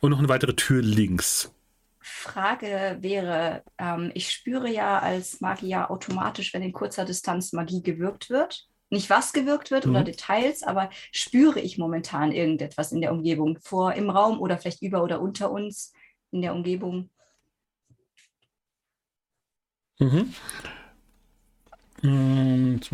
und 0.00 0.10
noch 0.10 0.18
eine 0.18 0.28
weitere 0.28 0.54
Tür 0.54 0.82
links. 0.82 1.52
Frage 2.00 2.98
wäre, 3.00 3.62
ähm, 3.78 4.10
ich 4.14 4.30
spüre 4.30 4.70
ja 4.70 4.98
als 4.98 5.40
Magier 5.40 5.90
automatisch, 5.90 6.52
wenn 6.54 6.62
in 6.62 6.72
kurzer 6.72 7.04
Distanz 7.04 7.52
Magie 7.52 7.82
gewirkt 7.82 8.30
wird. 8.30 8.68
Nicht 8.90 9.10
was 9.10 9.32
gewirkt 9.32 9.70
wird 9.70 9.86
oder 9.86 10.00
Mhm. 10.00 10.04
Details, 10.04 10.62
aber 10.62 10.90
spüre 11.10 11.60
ich 11.60 11.78
momentan 11.78 12.32
irgendetwas 12.32 12.92
in 12.92 13.00
der 13.00 13.12
Umgebung, 13.12 13.58
vor 13.60 13.94
im 13.94 14.10
Raum 14.10 14.40
oder 14.40 14.58
vielleicht 14.58 14.82
über 14.82 15.02
oder 15.02 15.20
unter 15.20 15.50
uns 15.50 15.92
in 16.30 16.42
der 16.42 16.54
Umgebung. 16.54 17.10
Mhm. 19.98 20.34
Ähm, 22.02 22.74
jetzt 22.74 22.92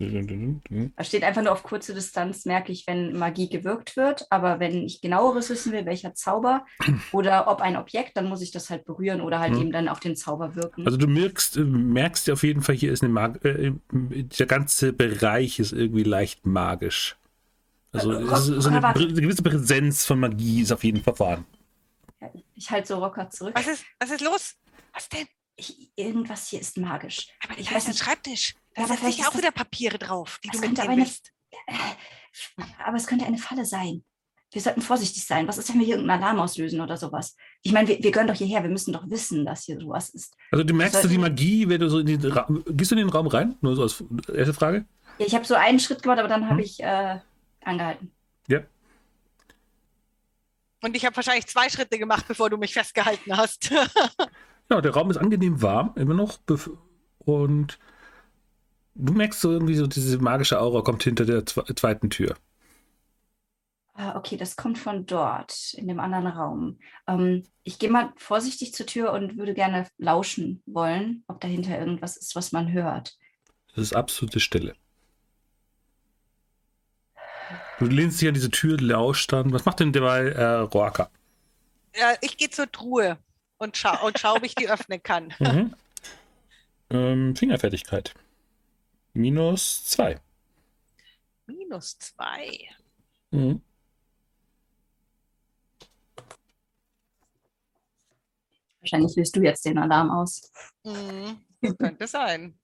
Da 0.00 1.04
steht 1.04 1.24
einfach 1.24 1.42
nur 1.42 1.52
auf 1.52 1.62
kurze 1.62 1.92
Distanz, 1.92 2.46
merke 2.46 2.72
ich, 2.72 2.86
wenn 2.86 3.18
Magie 3.18 3.50
gewirkt 3.50 3.96
wird. 3.96 4.26
Aber 4.30 4.58
wenn 4.58 4.82
ich 4.86 5.02
genaueres 5.02 5.50
wissen 5.50 5.72
will, 5.72 5.84
welcher 5.84 6.14
Zauber 6.14 6.64
oder 7.12 7.48
ob 7.48 7.60
ein 7.60 7.76
Objekt, 7.76 8.16
dann 8.16 8.26
muss 8.28 8.40
ich 8.40 8.50
das 8.50 8.70
halt 8.70 8.86
berühren 8.86 9.20
oder 9.20 9.40
halt 9.40 9.52
Mhm. 9.52 9.60
eben 9.60 9.72
dann 9.72 9.88
auf 9.88 10.00
den 10.00 10.16
Zauber 10.16 10.54
wirken. 10.54 10.86
Also 10.86 10.96
du 10.96 11.06
merkst, 11.06 11.58
äh, 11.58 11.60
merkst 11.64 12.30
auf 12.30 12.42
jeden 12.42 12.62
Fall, 12.62 12.74
hier 12.76 12.92
ist 12.92 13.02
eine 13.02 13.12
Mag 13.12 13.44
äh, 13.44 13.72
der 13.92 14.46
ganze 14.46 14.92
Bereich 14.94 15.58
ist 15.58 15.72
irgendwie 15.72 16.04
leicht 16.04 16.46
magisch. 16.46 17.16
Also 17.92 18.12
Äh, 18.12 18.22
es 18.22 18.48
ist 18.48 18.62
so 18.62 18.70
eine, 18.70 18.80
gewisse 18.80 19.42
Präsenz 19.42 20.06
von 20.06 20.18
Magie 20.20 20.62
ist 20.62 20.72
auf 20.72 20.82
jeden 20.84 21.02
Fall 21.02 21.14
vorhanden. 21.16 21.46
ich 22.54 22.70
halte 22.70 22.88
so 22.88 22.98
Rocker 22.98 23.28
zurück. 23.28 23.52
Was 23.54 23.66
ist, 23.66 23.84
was 23.98 24.10
ist 24.10 24.20
los? 24.22 24.56
Was 24.94 25.08
denn? 25.08 25.26
Ich, 25.56 25.90
irgendwas 25.94 26.48
hier 26.48 26.60
ist 26.60 26.78
magisch. 26.78 27.28
Aber 27.44 27.58
Ich 27.58 27.70
weiß 27.74 27.88
nicht. 27.88 27.98
Schreibtisch. 27.98 28.54
Da 28.74 28.86
sind 28.86 28.98
vielleicht 28.98 29.16
sicher 29.16 29.28
auch 29.28 29.32
das- 29.32 29.42
wieder 29.42 29.50
Papiere 29.52 29.98
drauf, 29.98 30.38
die 30.44 30.48
du 30.48 30.58
mitnehmen 30.58 30.80
aber 30.80 30.90
eine- 30.90 31.02
willst. 31.02 31.32
Aber 32.84 32.96
es 32.96 33.06
könnte 33.06 33.26
eine 33.26 33.38
Falle 33.38 33.64
sein. 33.64 34.04
Wir 34.52 34.60
sollten 34.60 34.82
vorsichtig 34.82 35.24
sein. 35.24 35.46
Was 35.46 35.58
ist, 35.58 35.68
wenn 35.68 35.78
wir 35.78 35.86
hier 35.86 35.94
irgendeinen 35.96 36.22
Alarm 36.24 36.40
auslösen 36.40 36.80
oder 36.80 36.96
sowas? 36.96 37.36
Ich 37.62 37.70
meine, 37.72 37.86
wir, 37.88 38.02
wir 38.02 38.10
gehören 38.10 38.26
doch 38.26 38.34
hierher. 38.34 38.62
Wir 38.64 38.70
müssen 38.70 38.92
doch 38.92 39.08
wissen, 39.08 39.44
dass 39.44 39.64
hier 39.64 39.78
sowas 39.78 40.10
ist. 40.10 40.34
Also 40.50 40.64
du 40.64 40.74
merkst 40.74 40.94
Sollten- 40.94 41.08
die 41.10 41.18
Magie, 41.18 41.68
wenn 41.68 41.80
du 41.80 41.88
so 41.88 42.00
in 42.00 42.06
den 42.06 42.24
Raum, 42.32 42.64
gehst 42.66 42.90
du 42.90 42.96
in 42.96 43.00
den 43.00 43.10
Raum 43.10 43.28
rein? 43.28 43.56
Nur 43.60 43.76
so 43.76 43.82
als 43.82 44.02
erste 44.32 44.54
Frage. 44.54 44.86
Ja, 45.18 45.26
ich 45.26 45.34
habe 45.34 45.44
so 45.44 45.54
einen 45.54 45.78
Schritt 45.78 46.02
gemacht, 46.02 46.18
aber 46.18 46.28
dann 46.28 46.44
habe 46.46 46.54
Hm. 46.58 46.64
ich 46.64 46.80
äh, 46.82 47.20
angehalten. 47.64 48.12
Ja. 48.48 48.60
Und 50.82 50.96
ich 50.96 51.04
habe 51.04 51.14
wahrscheinlich 51.14 51.46
zwei 51.46 51.68
Schritte 51.68 51.98
gemacht, 51.98 52.24
bevor 52.26 52.48
du 52.50 52.56
mich 52.56 52.72
festgehalten 52.74 53.36
hast. 53.36 53.70
Ja, 54.72 54.80
der 54.80 54.92
Raum 54.94 55.10
ist 55.10 55.16
angenehm 55.16 55.60
warm, 55.62 55.92
immer 55.96 56.14
noch. 56.14 56.38
Und 57.18 57.80
du 59.00 59.12
merkst 59.14 59.40
so 59.40 59.50
irgendwie 59.52 59.74
so, 59.74 59.86
diese 59.86 60.18
magische 60.18 60.60
Aura 60.60 60.82
kommt 60.82 61.02
hinter 61.04 61.24
der 61.26 61.44
zwe- 61.46 61.74
zweiten 61.76 62.10
Tür. 62.10 62.36
Ah, 63.94 64.16
okay, 64.16 64.36
das 64.36 64.56
kommt 64.56 64.78
von 64.78 65.04
dort, 65.06 65.74
in 65.74 65.86
dem 65.88 66.00
anderen 66.00 66.26
Raum. 66.26 66.78
Ähm, 67.06 67.44
ich 67.64 67.78
gehe 67.78 67.90
mal 67.90 68.12
vorsichtig 68.16 68.72
zur 68.72 68.86
Tür 68.86 69.12
und 69.12 69.36
würde 69.36 69.52
gerne 69.54 69.86
lauschen 69.98 70.62
wollen, 70.66 71.24
ob 71.28 71.40
dahinter 71.40 71.78
irgendwas 71.78 72.16
ist, 72.16 72.34
was 72.34 72.52
man 72.52 72.72
hört. 72.72 73.16
Das 73.74 73.82
ist 73.82 73.94
absolute 73.96 74.38
Stille. 74.38 74.76
Du 77.78 77.86
lehnst 77.86 78.20
dich 78.20 78.28
an 78.28 78.34
diese 78.34 78.50
Tür, 78.50 78.78
lauscht 78.78 79.32
dann. 79.32 79.52
Was 79.52 79.64
macht 79.64 79.80
denn 79.80 79.92
derweil 79.92 80.28
äh, 80.32 80.44
Roaka? 80.60 81.10
ja, 81.94 82.14
ich 82.20 82.36
gehe 82.36 82.50
zur 82.50 82.70
Truhe 82.70 83.18
und 83.58 83.76
schau, 83.76 84.06
und 84.06 84.18
schau, 84.18 84.36
ob 84.36 84.44
ich 84.44 84.54
die 84.54 84.68
öffnen 84.70 85.02
kann. 85.02 85.32
Mhm. 85.40 85.74
ähm, 86.90 87.34
Fingerfertigkeit. 87.36 88.14
Minus 89.12 89.84
zwei. 89.86 90.20
Minus 91.46 91.98
zwei. 91.98 92.68
Mhm. 93.30 93.62
Wahrscheinlich 98.80 99.14
löst 99.16 99.36
du 99.36 99.42
jetzt 99.42 99.64
den 99.64 99.78
Alarm 99.78 100.10
aus. 100.10 100.50
Mhm, 100.84 101.44
das 101.60 101.76
könnte 101.76 102.06
sein. 102.06 102.58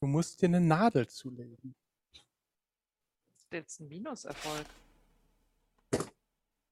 Du 0.00 0.06
musst 0.06 0.42
dir 0.42 0.46
eine 0.46 0.60
Nadel 0.60 1.08
zulegen. 1.08 1.74
Jetzt 3.50 3.80
ein 3.80 3.88
Minuserfolg. 3.88 4.66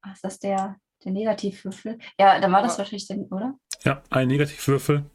Ah, 0.03 0.13
Ist 0.13 0.23
das 0.25 0.39
der, 0.39 0.79
der 1.03 1.13
Negativwürfel? 1.13 1.99
Ja, 2.19 2.39
dann 2.39 2.53
war 2.53 2.63
das 2.63 2.77
wahrscheinlich 2.77 3.07
der, 3.07 3.17
oder? 3.33 3.59
Ja, 3.85 4.03
ein 4.11 4.29
Negativwürfel. 4.29 5.09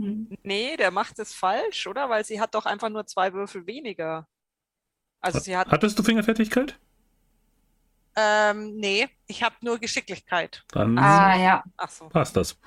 Hm. 0.00 0.28
Nee, 0.42 0.76
der 0.76 0.90
macht 0.90 1.18
es 1.18 1.34
falsch, 1.34 1.86
oder? 1.86 2.08
Weil 2.08 2.24
sie 2.24 2.40
hat 2.40 2.54
doch 2.54 2.64
einfach 2.66 2.88
nur 2.88 3.06
zwei 3.06 3.32
Würfel 3.32 3.66
weniger. 3.66 4.26
Also 5.20 5.38
sie 5.40 5.56
hat. 5.56 5.70
Hattest 5.70 5.98
du 5.98 6.02
Fingerfertigkeit? 6.02 6.78
Ähm, 8.16 8.76
nee, 8.76 9.08
ich 9.26 9.42
habe 9.42 9.54
nur 9.60 9.78
Geschicklichkeit. 9.78 10.64
Dann 10.72 10.98
Ah, 10.98 11.36
ja. 11.36 11.64
Ach 11.76 11.90
so. 11.90 12.08
passt 12.08 12.36
das. 12.36 12.58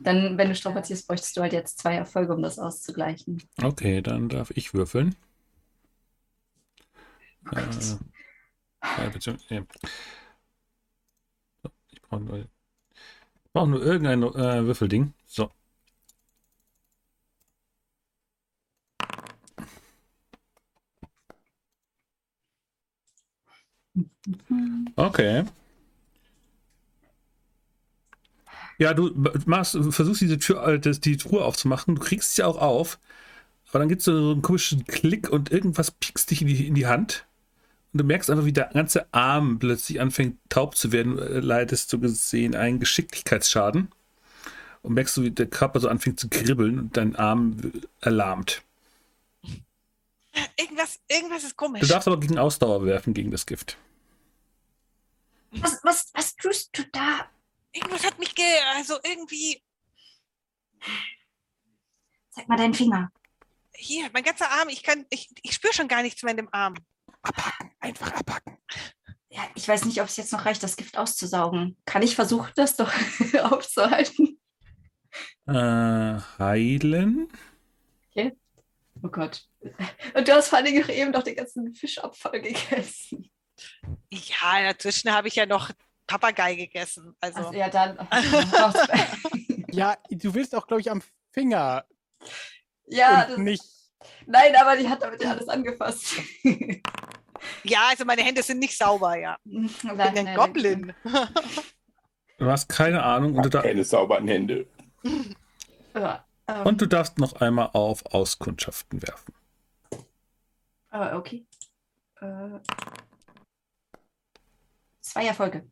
Dann, 0.00 0.38
wenn 0.38 0.48
du 0.48 0.54
strapazierst, 0.54 1.06
bräuchtest 1.06 1.36
du 1.36 1.42
halt 1.42 1.52
jetzt 1.52 1.78
zwei 1.78 1.94
Erfolge, 1.94 2.34
um 2.34 2.42
das 2.42 2.58
auszugleichen. 2.58 3.42
Okay, 3.62 4.00
dann 4.00 4.28
darf 4.28 4.50
ich 4.52 4.72
würfeln. 4.74 5.14
Oh. 7.52 7.56
Äh, 7.56 9.06
äh, 9.06 9.10
beziehungs- 9.10 9.44
ja. 9.48 9.62
So, 11.62 11.70
ich 11.90 12.00
brauche 12.02 12.20
nur, 12.22 12.44
brauch 13.52 13.66
nur 13.66 13.82
irgendein 13.82 14.22
äh, 14.22 14.64
Würfelding. 14.64 15.14
So. 15.26 15.50
Okay. 24.96 25.44
Ja, 28.78 28.94
du 28.94 29.10
machst, 29.46 29.76
versuchst 29.90 30.20
diese 30.20 30.38
Tür, 30.38 30.66
äh, 30.66 30.78
die 30.78 31.16
Truhe 31.16 31.44
aufzumachen. 31.44 31.96
Du 31.96 32.00
kriegst 32.00 32.36
sie 32.36 32.44
auch 32.44 32.58
auf. 32.58 32.98
Aber 33.70 33.80
dann 33.80 33.88
gibt 33.88 34.00
es 34.00 34.06
so 34.06 34.12
einen 34.32 34.42
komischen 34.42 34.84
Klick 34.86 35.28
und 35.28 35.50
irgendwas 35.50 35.90
piekst 35.90 36.30
dich 36.30 36.42
in 36.42 36.48
die, 36.48 36.66
in 36.66 36.74
die 36.74 36.86
Hand. 36.86 37.26
Und 37.92 38.00
du 38.00 38.04
merkst 38.04 38.30
einfach, 38.30 38.44
wie 38.44 38.52
der 38.52 38.70
ganze 38.72 39.12
Arm 39.12 39.58
plötzlich 39.58 40.00
anfängt 40.00 40.38
taub 40.48 40.76
zu 40.76 40.92
werden, 40.92 41.18
äh, 41.18 41.40
leidest 41.40 41.92
du 41.92 41.98
gesehen 41.98 42.54
einen 42.54 42.80
Geschicklichkeitsschaden. 42.80 43.88
Und 44.82 44.94
merkst 44.94 45.16
du, 45.16 45.22
wie 45.22 45.30
der 45.32 45.46
Körper 45.46 45.80
so 45.80 45.88
anfängt 45.88 46.20
zu 46.20 46.28
kribbeln 46.28 46.78
und 46.78 46.96
dein 46.96 47.16
Arm 47.16 47.56
erlahmt. 48.00 48.62
Irgendwas, 50.58 51.00
irgendwas 51.08 51.44
ist 51.44 51.56
komisch. 51.56 51.80
Du 51.80 51.86
darfst 51.86 52.08
aber 52.08 52.20
gegen 52.20 52.38
Ausdauer 52.38 52.84
werfen, 52.84 53.14
gegen 53.14 53.30
das 53.30 53.46
Gift. 53.46 53.76
Was, 55.50 55.80
was, 55.82 56.10
was 56.14 56.36
tust 56.36 56.70
du 56.76 56.84
da? 56.92 57.28
Irgendwas 57.72 58.04
hat 58.04 58.18
mich 58.18 58.34
ge... 58.34 58.44
Also 58.76 58.98
irgendwie... 59.04 59.62
Zeig 62.30 62.48
mal 62.48 62.56
deinen 62.56 62.74
Finger. 62.74 63.10
Hier, 63.74 64.10
mein 64.12 64.24
ganzer 64.24 64.50
Arm, 64.50 64.68
ich 64.68 64.82
kann... 64.82 65.06
Ich, 65.10 65.28
ich 65.42 65.54
spüre 65.54 65.72
schon 65.72 65.88
gar 65.88 66.02
nichts 66.02 66.22
mehr 66.22 66.32
in 66.32 66.38
dem 66.38 66.52
Arm. 66.52 66.74
Abhaken, 67.22 67.70
einfach 67.80 68.12
abhaken. 68.12 68.58
Ja, 69.30 69.42
ich 69.54 69.68
weiß 69.68 69.84
nicht, 69.84 70.00
ob 70.00 70.08
es 70.08 70.16
jetzt 70.16 70.32
noch 70.32 70.46
reicht, 70.46 70.62
das 70.62 70.76
Gift 70.76 70.96
auszusaugen. 70.96 71.76
Kann 71.84 72.02
ich 72.02 72.14
versuchen, 72.14 72.50
das 72.56 72.76
doch 72.76 72.92
aufzuhalten? 73.50 74.38
Äh, 75.46 76.20
heilen? 76.38 77.28
Oh 79.02 79.08
Gott. 79.08 79.42
Und 80.14 80.28
du 80.28 80.32
hast 80.32 80.48
vor 80.48 80.58
allem 80.58 80.82
auch 80.82 80.88
eben 80.88 81.10
noch 81.10 81.22
den 81.22 81.36
ganzen 81.36 81.74
Fischabfall 81.74 82.40
gegessen. 82.40 83.30
Ja, 84.10 84.62
dazwischen 84.72 85.12
habe 85.12 85.28
ich 85.28 85.36
ja 85.36 85.46
noch 85.46 85.70
Papagei 86.06 86.54
gegessen. 86.54 87.14
Also, 87.20 87.38
Also, 87.38 87.52
ja, 87.52 87.68
dann. 87.68 87.98
Ja, 89.70 89.96
du 90.10 90.32
willst 90.34 90.54
auch, 90.54 90.66
glaube 90.66 90.80
ich, 90.80 90.90
am 90.90 91.02
Finger 91.32 91.84
ja, 92.86 93.24
und 93.24 93.30
das, 93.30 93.38
nicht. 93.38 93.64
nein, 94.26 94.56
aber 94.56 94.76
die 94.76 94.88
hat 94.88 95.02
damit 95.02 95.22
ja 95.22 95.32
alles 95.32 95.48
angefasst. 95.48 96.14
ja, 97.64 97.88
also 97.90 98.04
meine 98.04 98.22
Hände 98.22 98.42
sind 98.42 98.60
nicht 98.60 98.76
sauber, 98.76 99.16
ja. 99.16 99.36
Ich 99.44 99.82
bin 99.82 100.00
ein 100.00 100.34
Goblin. 100.34 100.94
Du 102.38 102.46
hast 102.46 102.68
keine 102.68 103.02
Ahnung 103.02 103.36
und 103.36 103.50
Keine 103.50 103.84
sauberen 103.84 104.26
Hände. 104.26 104.66
Ja, 105.94 106.24
ähm, 106.48 106.66
und 106.66 106.80
du 106.80 106.86
darfst 106.86 107.18
noch 107.18 107.34
einmal 107.34 107.70
auf 107.74 108.06
Auskundschaften 108.06 109.02
werfen. 109.02 109.34
äh, 110.90 111.14
okay. 111.14 111.46
Äh, 112.20 112.58
zwei 115.00 115.26
Erfolge. 115.26 115.70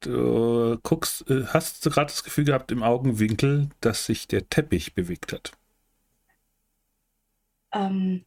Du 0.00 0.78
guckst, 0.82 1.28
äh, 1.30 1.44
hast 1.46 1.84
du 1.84 1.90
gerade 1.90 2.06
das 2.06 2.24
Gefühl 2.24 2.44
gehabt 2.44 2.72
im 2.72 2.82
Augenwinkel, 2.82 3.68
dass 3.80 4.06
sich 4.06 4.26
der 4.26 4.48
Teppich 4.48 4.94
bewegt 4.94 5.32
hat. 5.32 5.52
Ähm, 7.72 8.24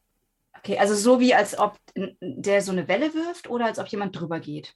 okay, 0.58 0.78
also 0.78 0.96
so 0.96 1.20
wie 1.20 1.34
als 1.34 1.58
ob 1.58 1.78
der 1.96 2.62
so 2.62 2.72
eine 2.72 2.88
Welle 2.88 3.14
wirft 3.14 3.50
oder 3.50 3.66
als 3.66 3.80
ob 3.80 3.88
jemand 3.88 4.18
drüber 4.18 4.40
geht. 4.40 4.76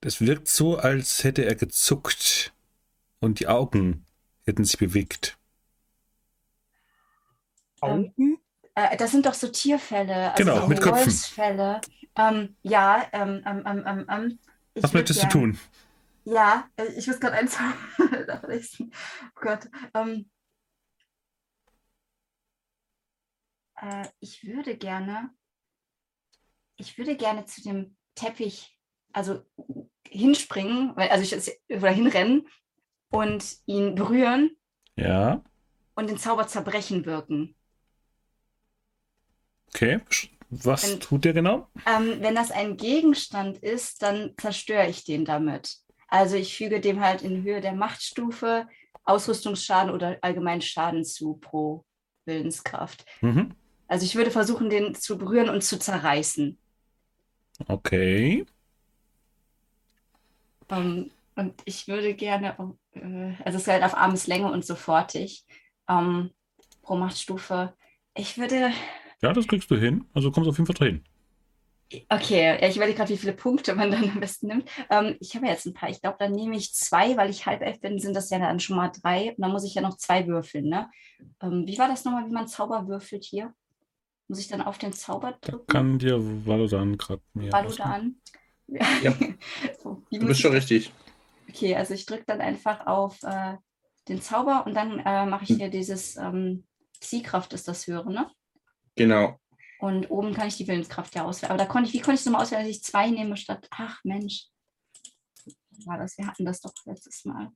Es 0.00 0.20
wirkt 0.20 0.48
so, 0.48 0.76
als 0.76 1.24
hätte 1.24 1.44
er 1.44 1.56
gezuckt 1.56 2.52
und 3.20 3.40
die 3.40 3.48
Augen 3.48 4.06
hätten 4.44 4.64
sich 4.64 4.78
bewegt. 4.78 5.36
Augen? 7.86 8.38
Äh, 8.74 8.96
das 8.96 9.10
sind 9.12 9.24
doch 9.26 9.34
so 9.34 9.48
Tierfälle, 9.48 10.32
also 10.32 10.44
Genau, 10.44 10.60
so 10.62 10.66
mit 10.68 10.80
Köpfen. 10.80 11.06
Wolfsfälle. 11.06 11.80
Ähm, 12.16 12.56
ja, 12.62 13.06
ähm, 13.12 13.42
ähm, 13.46 13.62
ähm, 13.66 13.84
ähm, 13.86 14.06
ähm, 14.10 14.38
Was 14.74 14.92
möchtest 14.92 15.20
du 15.22 15.28
gern- 15.28 15.30
tun? 15.54 15.58
Ja, 16.24 16.68
äh, 16.76 16.86
ich 16.96 17.06
muss 17.06 17.20
gerade 17.20 17.36
eins 17.36 17.56
vielleicht- 17.96 18.80
Oh 18.80 19.40
Gott. 19.40 19.68
Ähm, 19.94 20.28
äh, 23.80 24.06
ich 24.20 24.44
würde 24.46 24.76
gerne, 24.76 25.30
ich 26.76 26.98
würde 26.98 27.16
gerne 27.16 27.44
zu 27.46 27.62
dem 27.62 27.96
Teppich, 28.14 28.78
also 29.12 29.42
hinspringen, 30.08 30.96
also 30.96 31.22
ich 31.36 31.58
oder 31.70 31.90
hinrennen 31.90 32.48
und 33.10 33.44
ihn 33.66 33.94
berühren 33.94 34.56
Ja, 34.96 35.42
und 35.94 36.08
den 36.10 36.18
Zauber 36.18 36.46
zerbrechen 36.46 37.04
wirken. 37.06 37.54
Okay. 39.76 40.00
Was 40.48 40.90
Wenn- 40.90 41.00
tut 41.00 41.24
der 41.24 41.32
genau? 41.32 41.68
Ähm, 41.86 42.18
wenn 42.20 42.34
das 42.34 42.50
ein 42.50 42.76
Gegenstand 42.76 43.58
ist, 43.58 44.02
dann 44.02 44.32
zerstöre 44.36 44.88
ich 44.88 45.04
den 45.04 45.24
damit. 45.24 45.76
Also 46.08 46.36
ich 46.36 46.56
füge 46.56 46.80
dem 46.80 47.00
halt 47.00 47.22
in 47.22 47.42
Höhe 47.42 47.60
der 47.60 47.72
Machtstufe 47.72 48.68
Ausrüstungsschaden 49.04 49.92
oder 49.92 50.18
allgemeinen 50.22 50.62
Schaden 50.62 51.04
zu 51.04 51.34
pro 51.34 51.84
Willenskraft. 52.24 53.04
Mhm. 53.20 53.54
Also 53.88 54.04
ich 54.04 54.16
würde 54.16 54.30
versuchen, 54.30 54.68
den 54.70 54.94
zu 54.94 55.16
berühren 55.18 55.48
und 55.48 55.62
zu 55.62 55.78
zerreißen. 55.78 56.58
Okay. 57.68 58.44
Ähm, 60.70 61.10
und 61.36 61.54
ich 61.64 61.86
würde 61.86 62.14
gerne, 62.14 62.56
äh, 62.94 63.34
also 63.44 63.56
es 63.56 63.62
ist 63.62 63.68
halt 63.68 63.84
auf 63.84 63.96
Armeslänge 63.96 64.50
und 64.50 64.64
sofortig 64.64 65.44
ähm, 65.88 66.30
pro 66.82 66.96
Machtstufe. 66.96 67.74
Ich 68.14 68.38
würde, 68.38 68.70
Ja, 69.22 69.32
das 69.32 69.46
kriegst 69.48 69.70
du 69.70 69.76
hin. 69.76 70.04
Also 70.14 70.30
kommst 70.30 70.48
auf 70.48 70.58
jeden 70.58 70.66
Fall 70.66 70.74
drin. 70.74 71.04
okay, 72.08 72.58
ja, 72.60 72.68
ich 72.68 72.76
überlege 72.76 72.98
gerade, 72.98 73.10
wie 73.10 73.16
viele 73.16 73.32
Punkte 73.32 73.74
man 73.74 73.90
dann 73.90 74.10
am 74.10 74.20
besten 74.20 74.48
nimmt. 74.48 74.68
Ähm, 74.90 75.16
ich 75.20 75.34
habe 75.34 75.46
ja 75.46 75.52
jetzt 75.52 75.66
ein 75.66 75.74
paar. 75.74 75.88
Ich 75.88 76.00
glaube, 76.00 76.16
dann 76.18 76.32
nehme 76.32 76.56
ich 76.56 76.74
zwei, 76.74 77.16
weil 77.16 77.30
ich 77.30 77.46
halbelf 77.46 77.80
bin, 77.80 77.98
sind 77.98 78.14
das 78.14 78.30
ja 78.30 78.38
dann 78.38 78.60
schon 78.60 78.76
mal 78.76 78.88
drei. 78.90 79.30
Und 79.30 79.40
dann 79.40 79.52
muss 79.52 79.64
ich 79.64 79.74
ja 79.74 79.82
noch 79.82 79.96
zwei 79.96 80.26
würfeln, 80.26 80.66
ne? 80.68 80.90
Ähm, 81.40 81.64
wie 81.66 81.78
war 81.78 81.88
das 81.88 82.04
nochmal, 82.04 82.26
wie 82.26 82.32
man 82.32 82.48
Zauber 82.48 82.88
würfelt 82.88 83.24
hier? 83.24 83.54
Muss 84.28 84.40
ich 84.40 84.48
dann 84.48 84.60
auf 84.62 84.78
den 84.78 84.92
Zauber 84.92 85.38
Da 85.40 85.52
drücken? 85.52 85.66
kann 85.68 85.98
dir 85.98 86.18
Valodan 86.46 86.98
gerade 86.98 87.22
mehr. 87.34 87.52
Valudan? 87.52 88.16
Ja. 88.66 88.84
So, 89.82 90.02
wie 90.10 90.18
Du 90.18 90.26
bist 90.26 90.40
schon 90.40 90.52
richtig. 90.52 90.92
Okay, 91.48 91.76
also 91.76 91.94
ich 91.94 92.04
drücke 92.06 92.24
dann 92.26 92.40
einfach 92.40 92.86
auf 92.86 93.22
äh, 93.22 93.54
den 94.08 94.20
Zauber 94.20 94.66
und 94.66 94.74
dann 94.74 94.98
äh, 94.98 95.26
mache 95.26 95.44
ich 95.44 95.54
hier 95.54 95.68
dieses 95.70 96.16
ähm, 96.16 96.64
Psi-Kraft 97.00 97.52
ist 97.52 97.68
das 97.68 97.86
höhere, 97.86 98.12
ne? 98.12 98.28
Genau. 98.96 99.38
Und 99.78 100.10
oben 100.10 100.32
kann 100.34 100.48
ich 100.48 100.56
die 100.56 100.66
Willenskraft 100.66 101.14
ja 101.14 101.24
auswählen. 101.24 101.50
Aber 101.52 101.62
da 101.62 101.66
konnte 101.70 101.88
ich, 101.88 101.94
wie 101.94 101.98
konnte 102.00 102.14
ich 102.14 102.20
es 102.20 102.26
nochmal 102.26 102.42
auswählen, 102.42 102.66
dass 102.66 102.76
ich 102.76 102.82
zwei 102.82 103.10
nehme 103.10 103.36
statt. 103.36 103.66
Ach 103.70 104.00
Mensch. 104.04 104.46
War 105.84 105.98
das? 105.98 106.16
Wir 106.16 106.26
hatten 106.26 106.44
das 106.46 106.60
doch 106.60 106.72
letztes 106.86 107.24
Mal. 107.26 107.52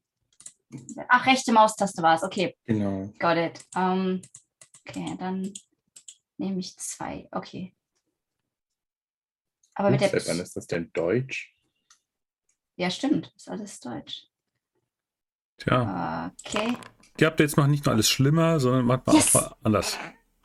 Ach, 1.08 1.26
rechte 1.26 1.52
Maustaste 1.52 2.02
war 2.02 2.14
es. 2.14 2.22
Okay, 2.22 2.56
Genau. 2.66 3.06
got 3.18 3.36
it. 3.36 3.64
Ähm, 3.74 4.20
okay, 4.86 5.16
dann 5.18 5.52
nehme 6.36 6.60
ich 6.60 6.76
zwei. 6.76 7.26
Okay. 7.32 7.74
Aber 9.74 9.90
mit 9.90 10.00
der. 10.02 10.10
Seit 10.10 10.28
wann 10.28 10.40
ist 10.40 10.54
das 10.56 10.66
denn 10.66 10.92
Deutsch? 10.92 11.54
Ja, 12.76 12.90
stimmt. 12.90 13.32
Ist 13.34 13.48
alles 13.48 13.80
Deutsch. 13.80 14.26
Tja, 15.58 16.30
Okay. 16.44 16.76
die 17.18 17.26
Updates 17.26 17.56
machen 17.56 17.70
nicht 17.70 17.84
nur 17.86 17.94
alles 17.94 18.08
schlimmer, 18.08 18.60
sondern 18.60 18.84
manchmal 18.86 19.16
Yes. 19.16 19.34
auch 19.36 19.40
mal 19.50 19.56
anders. 19.62 19.98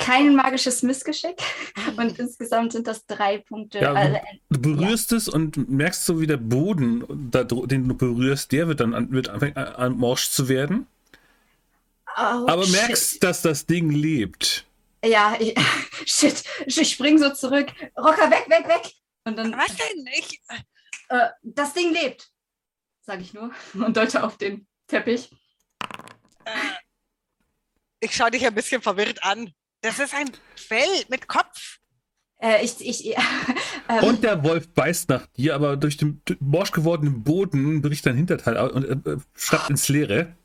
Kein 0.05 0.35
magisches 0.35 0.83
Missgeschick 0.83 1.41
und 1.97 2.19
insgesamt 2.19 2.73
sind 2.73 2.85
das 2.87 3.05
drei 3.05 3.39
Punkte. 3.39 3.79
Ja, 3.79 3.93
also, 3.93 4.19
Du 4.49 4.61
berührst 4.61 5.11
es 5.11 5.27
und 5.27 5.69
merkst 5.69 6.05
so, 6.05 6.19
wie 6.21 6.27
der 6.27 6.37
Boden, 6.37 7.03
den 7.31 7.87
du 7.87 7.95
berührst, 7.95 8.51
der 8.51 8.67
wird 8.67 8.79
dann 8.79 8.93
an, 8.93 9.11
wird 9.11 9.29
anfängt 9.29 9.57
an, 9.57 9.67
an 9.67 9.97
morsch 9.97 10.29
zu 10.29 10.47
werden. 10.47 10.87
oh, 12.17 12.47
Aber 12.47 12.63
shit. 12.63 12.73
merkst, 12.73 13.23
dass 13.23 13.41
das 13.41 13.65
Ding 13.65 13.89
lebt. 13.89 14.65
Ja, 15.03 15.35
ich, 15.39 15.55
shit. 16.05 16.43
Ich 16.65 16.89
spring 16.91 17.17
so 17.17 17.31
zurück. 17.33 17.67
Rocker, 17.97 18.29
weg, 18.29 18.45
weg, 18.47 18.67
weg. 18.67 18.91
Und 19.23 19.37
dann, 19.37 19.53
Was 19.53 19.75
denn? 19.75 20.05
Ich, 20.17 20.41
äh, 21.09 21.29
das 21.43 21.73
Ding 21.73 21.91
lebt, 21.93 22.29
sage 23.01 23.21
ich 23.23 23.33
nur 23.33 23.51
und 23.73 23.97
deute 23.97 24.23
auf 24.23 24.37
den 24.37 24.67
Teppich. 24.87 25.31
äh, 26.45 26.51
ich 27.99 28.15
schaue 28.15 28.29
dich 28.31 28.45
ein 28.45 28.53
bisschen 28.53 28.81
verwirrt 28.83 29.23
an. 29.23 29.51
Das 29.81 29.99
ist 29.99 30.13
ein 30.13 30.31
Fell 30.55 31.05
mit 31.09 31.27
Kopf. 31.27 31.79
Äh, 32.41 32.65
ich, 32.65 32.75
ich, 32.81 33.15
ähm, 33.89 34.03
Und 34.03 34.23
der 34.23 34.43
Wolf 34.43 34.67
beißt 34.69 35.09
nach 35.09 35.25
dir, 35.27 35.55
aber 35.55 35.77
durch 35.77 35.97
den 35.97 36.21
morsch 36.39 36.71
gewordenen 36.71 37.23
Boden 37.23 37.81
bricht 37.81 38.05
dein 38.05 38.15
Hinterteil 38.17 38.57
aus 38.57 38.71
und 38.71 39.05
äh, 39.07 39.17
schrappt 39.35 39.69
ins 39.69 39.87
Leere 39.87 40.35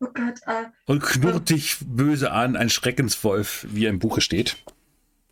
oh 0.00 0.06
Gott, 0.12 0.40
äh, 0.46 0.64
und 0.86 1.02
knurrt 1.02 1.50
dich 1.50 1.78
böse 1.80 2.30
an, 2.30 2.56
ein 2.56 2.70
Schreckenswolf, 2.70 3.66
wie 3.68 3.86
er 3.86 3.90
im 3.90 3.98
Buche 3.98 4.20
steht. 4.20 4.56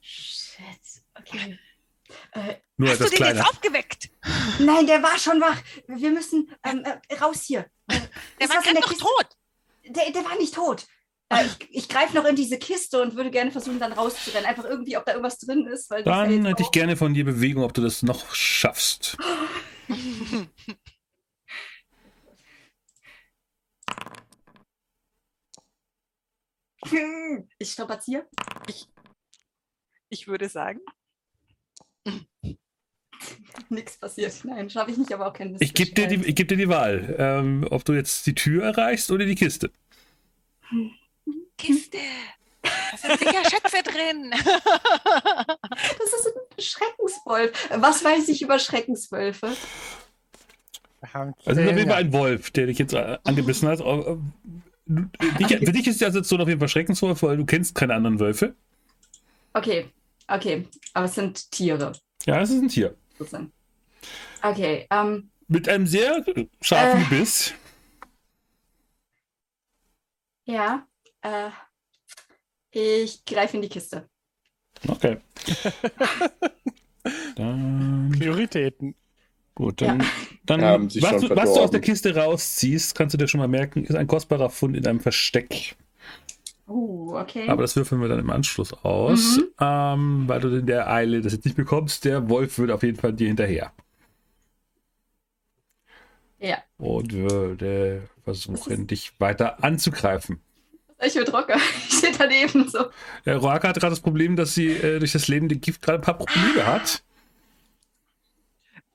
shit, 0.00 0.58
okay. 1.18 1.58
Äh, 2.32 2.56
Nur 2.76 2.90
Hast 2.90 3.00
du 3.00 3.04
etwas 3.04 3.10
den 3.10 3.16
kleiner. 3.16 3.38
jetzt 3.40 3.48
aufgeweckt? 3.50 4.10
nein, 4.58 4.86
der 4.86 5.02
war 5.02 5.18
schon 5.18 5.40
wach. 5.40 5.58
Wir 5.86 6.10
müssen 6.10 6.50
ähm, 6.64 6.84
äh, 6.84 7.14
raus 7.16 7.42
hier. 7.42 7.66
Äh, 7.88 8.00
Der 8.40 8.46
ist 8.48 8.54
war 8.54 8.62
gerade 8.62 8.80
noch 8.80 8.92
tot. 8.92 9.28
Der, 9.84 10.10
der 10.10 10.24
war 10.24 10.36
nicht 10.36 10.54
tot. 10.54 10.86
Äh, 11.28 11.44
ich 11.46 11.68
ich 11.70 11.88
greife 11.88 12.14
noch 12.14 12.24
in 12.24 12.36
diese 12.36 12.58
Kiste 12.58 13.02
und 13.02 13.16
würde 13.16 13.30
gerne 13.30 13.50
versuchen, 13.50 13.80
dann 13.80 13.92
rauszurennen. 13.92 14.46
Einfach 14.46 14.64
irgendwie, 14.64 14.96
ob 14.96 15.04
da 15.04 15.12
irgendwas 15.12 15.38
drin 15.38 15.66
ist. 15.66 15.90
Weil 15.90 16.00
ja 16.00 16.04
Dann 16.04 16.30
jetzt 16.32 16.46
hätte 16.46 16.62
ich 16.62 16.70
gerne 16.70 16.96
von 16.96 17.14
dir 17.14 17.24
Bewegung, 17.24 17.64
ob 17.64 17.74
du 17.74 17.82
das 17.82 18.02
noch 18.02 18.34
schaffst. 18.34 19.16
Ich 27.58 27.72
strapaziere. 27.72 28.26
Ich 30.08 30.28
würde 30.28 30.48
sagen, 30.48 30.80
Nichts 33.68 33.98
passiert. 33.98 34.44
Nein, 34.44 34.70
schaffe 34.70 34.92
ich 34.92 34.98
nicht, 34.98 35.12
aber 35.12 35.26
auch 35.26 35.32
kein 35.32 35.50
Mist. 35.52 35.62
Ich 35.62 35.74
gebe 35.74 35.90
dir, 35.92 36.06
die- 36.06 36.24
ich 36.28 36.36
geb 36.36 36.46
dir 36.48 36.56
die 36.56 36.68
Wahl, 36.68 37.16
ähm, 37.18 37.66
ob 37.70 37.84
du 37.84 37.94
jetzt 37.94 38.24
die 38.26 38.34
Tür 38.34 38.62
erreichst 38.64 39.10
oder 39.10 39.24
die 39.24 39.34
Kiste. 39.34 39.72
Kiste. 41.58 41.98
Da 42.62 42.96
sind 42.98 43.18
sicher 43.18 43.42
Schätze 43.50 43.82
drin. 43.82 44.32
Das 45.98 46.12
ist 46.12 46.26
ein 46.26 46.62
Schreckenswolf. 46.62 47.68
Was 47.76 48.02
weiß 48.04 48.28
ich 48.28 48.42
über 48.42 48.58
Schreckenswölfe? 48.58 49.48
Wir 51.00 51.12
haben 51.12 51.34
Also 51.44 51.50
es 51.50 51.56
ist 51.58 51.58
auf 51.58 51.64
jeden 51.66 51.78
Zähne. 51.78 51.90
Fall 51.92 52.00
ein 52.04 52.12
Wolf, 52.12 52.50
der 52.50 52.66
dich 52.66 52.78
jetzt 52.78 52.94
äh, 52.94 53.18
angebissen 53.24 53.68
hat. 53.68 53.80
Äh, 53.80 54.16
du- 54.86 55.10
dich, 55.38 55.48
für 55.58 55.72
dich 55.72 55.86
ist 55.86 56.00
die 56.00 56.04
Assoziation 56.06 56.40
auf 56.40 56.48
jeden 56.48 56.58
Fall 56.60 56.68
Schreckenswolf, 56.68 57.22
weil 57.22 57.36
du 57.36 57.44
kennst 57.46 57.74
keine 57.74 57.94
anderen 57.94 58.18
Wölfe. 58.18 58.54
Okay, 59.52 59.90
okay. 60.28 60.66
Aber 60.94 61.04
es 61.06 61.14
sind 61.14 61.50
Tiere. 61.50 61.92
Ja, 62.24 62.40
es 62.40 62.50
ist 62.50 62.60
ein 62.62 62.68
Tier. 62.68 62.96
Okay, 64.42 64.86
ähm, 64.90 65.30
Mit 65.48 65.68
einem 65.68 65.86
sehr 65.86 66.24
scharfen 66.60 67.00
Äh. 67.02 67.04
Gebiss. 67.04 67.54
ja. 70.44 70.86
Äh, 71.26 71.50
ich 72.70 73.24
greife 73.24 73.56
in 73.56 73.62
die 73.62 73.68
Kiste. 73.68 74.08
Okay. 74.86 75.18
Dann, 77.36 78.12
Prioritäten. 78.18 78.94
gut, 79.54 79.80
dann, 79.80 80.02
dann 80.44 80.60
Haben 80.62 80.90
sich 80.90 81.00
was, 81.02 81.20
schon 81.20 81.28
du, 81.28 81.36
was 81.36 81.54
du 81.54 81.60
aus 81.60 81.70
der 81.70 81.80
Kiste 81.80 82.16
rausziehst, 82.16 82.96
kannst 82.96 83.14
du 83.14 83.18
dir 83.18 83.28
schon 83.28 83.38
mal 83.38 83.46
merken, 83.46 83.84
ist 83.84 83.94
ein 83.94 84.08
kostbarer 84.08 84.50
Fund 84.50 84.76
in 84.76 84.84
einem 84.84 84.98
Versteck. 84.98 85.76
Uh, 86.66 87.16
okay. 87.16 87.48
Aber 87.48 87.62
das 87.62 87.76
würfeln 87.76 88.00
wir 88.00 88.08
dann 88.08 88.18
im 88.18 88.30
Anschluss 88.30 88.72
aus, 88.72 89.36
Mhm. 89.36 89.48
ähm, 89.60 90.24
weil 90.26 90.40
du 90.40 90.48
in 90.48 90.66
der 90.66 90.90
Eile 90.90 91.20
das 91.20 91.32
jetzt 91.32 91.44
nicht 91.44 91.56
bekommst. 91.56 92.04
Der 92.04 92.28
Wolf 92.28 92.58
wird 92.58 92.72
auf 92.72 92.82
jeden 92.82 92.98
Fall 92.98 93.12
dir 93.12 93.28
hinterher 93.28 93.72
ja. 96.40 96.58
und 96.78 97.12
würde 97.12 98.08
versuchen, 98.24 98.86
dich 98.86 99.12
weiter 99.20 99.62
anzugreifen. 99.62 100.40
Ich 101.04 101.14
wird 101.14 101.32
Rocker. 101.32 101.58
Ich 101.88 101.98
stehe 101.98 102.12
daneben 102.16 102.68
so. 102.68 102.86
Der 103.24 103.36
Roaka 103.36 103.68
hat 103.68 103.80
gerade 103.80 103.92
das 103.92 104.00
Problem, 104.00 104.36
dass 104.36 104.54
sie 104.54 104.68
äh, 104.68 104.98
durch 104.98 105.12
das 105.12 105.28
lebende 105.28 105.56
Gift 105.56 105.82
gerade 105.82 105.98
ein 105.98 106.02
paar 106.02 106.16
Probleme 106.18 106.66
hat. 106.66 107.02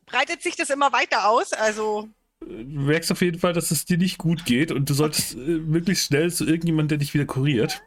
Breitet 0.05 0.41
sich 0.41 0.55
das 0.55 0.69
immer 0.69 0.91
weiter 0.91 1.27
aus? 1.29 1.53
Also, 1.53 2.09
Du 2.41 2.47
merkst 2.81 3.11
auf 3.11 3.21
jeden 3.21 3.39
Fall, 3.39 3.53
dass 3.53 3.69
es 3.69 3.85
dir 3.85 3.97
nicht 3.99 4.17
gut 4.17 4.45
geht 4.45 4.71
und 4.71 4.89
du 4.89 4.95
solltest 4.95 5.35
äh, 5.35 5.37
möglichst 5.37 6.07
schnell 6.07 6.33
zu 6.33 6.45
irgendjemandem, 6.45 6.87
der 6.89 6.97
dich 6.97 7.13
wieder 7.13 7.25
kuriert. 7.25 7.83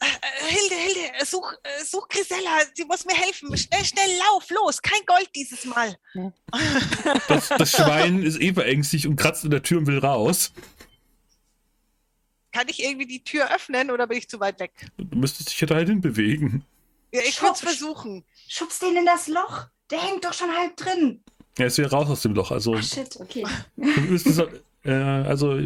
äh, 0.00 0.06
Hilde, 0.48 0.74
Hilde, 0.74 1.24
such, 1.24 1.52
äh, 1.62 1.84
such 1.84 2.08
Grisella. 2.08 2.62
Sie 2.74 2.84
muss 2.84 3.04
mir 3.04 3.14
helfen. 3.14 3.56
Schnell, 3.56 3.84
schnell, 3.84 4.10
lauf, 4.18 4.50
los. 4.50 4.82
Kein 4.82 5.00
Gold 5.06 5.30
dieses 5.36 5.64
Mal. 5.66 5.96
Das, 7.28 7.48
das 7.48 7.70
Schwein 7.72 8.24
ist 8.24 8.40
eh 8.40 8.52
verängstigt 8.52 9.06
und 9.06 9.14
kratzt 9.16 9.44
in 9.44 9.50
der 9.52 9.62
Tür 9.62 9.78
und 9.78 9.86
will 9.86 9.98
raus. 9.98 10.52
Kann 12.56 12.68
ich 12.70 12.82
irgendwie 12.82 13.06
die 13.06 13.22
Tür 13.22 13.54
öffnen 13.54 13.90
oder 13.90 14.06
bin 14.06 14.16
ich 14.16 14.30
zu 14.30 14.40
weit 14.40 14.58
weg? 14.60 14.72
Du 14.96 15.18
müsstest 15.18 15.50
dich 15.50 15.60
ja 15.60 15.66
dahin 15.66 16.00
bewegen. 16.00 16.64
Ja, 17.12 17.20
ich 17.20 17.42
würde 17.42 17.52
es 17.52 17.60
versuchen. 17.60 18.24
Schubst 18.48 18.80
den 18.80 18.96
in 18.96 19.04
das 19.04 19.28
Loch. 19.28 19.66
Der 19.90 20.00
hängt 20.00 20.24
doch 20.24 20.32
schon 20.32 20.50
halb 20.56 20.74
drin. 20.74 21.20
Er 21.58 21.66
ist 21.66 21.76
wieder 21.76 21.90
raus 21.90 22.08
aus 22.08 22.22
dem 22.22 22.32
Loch. 22.32 22.50
Also, 22.50 22.72
Oh, 22.72 22.80
shit, 22.80 23.14
okay. 23.20 23.44
du 23.76 24.00
müsstest, 24.00 24.42
äh, 24.84 24.90
also, 24.90 25.58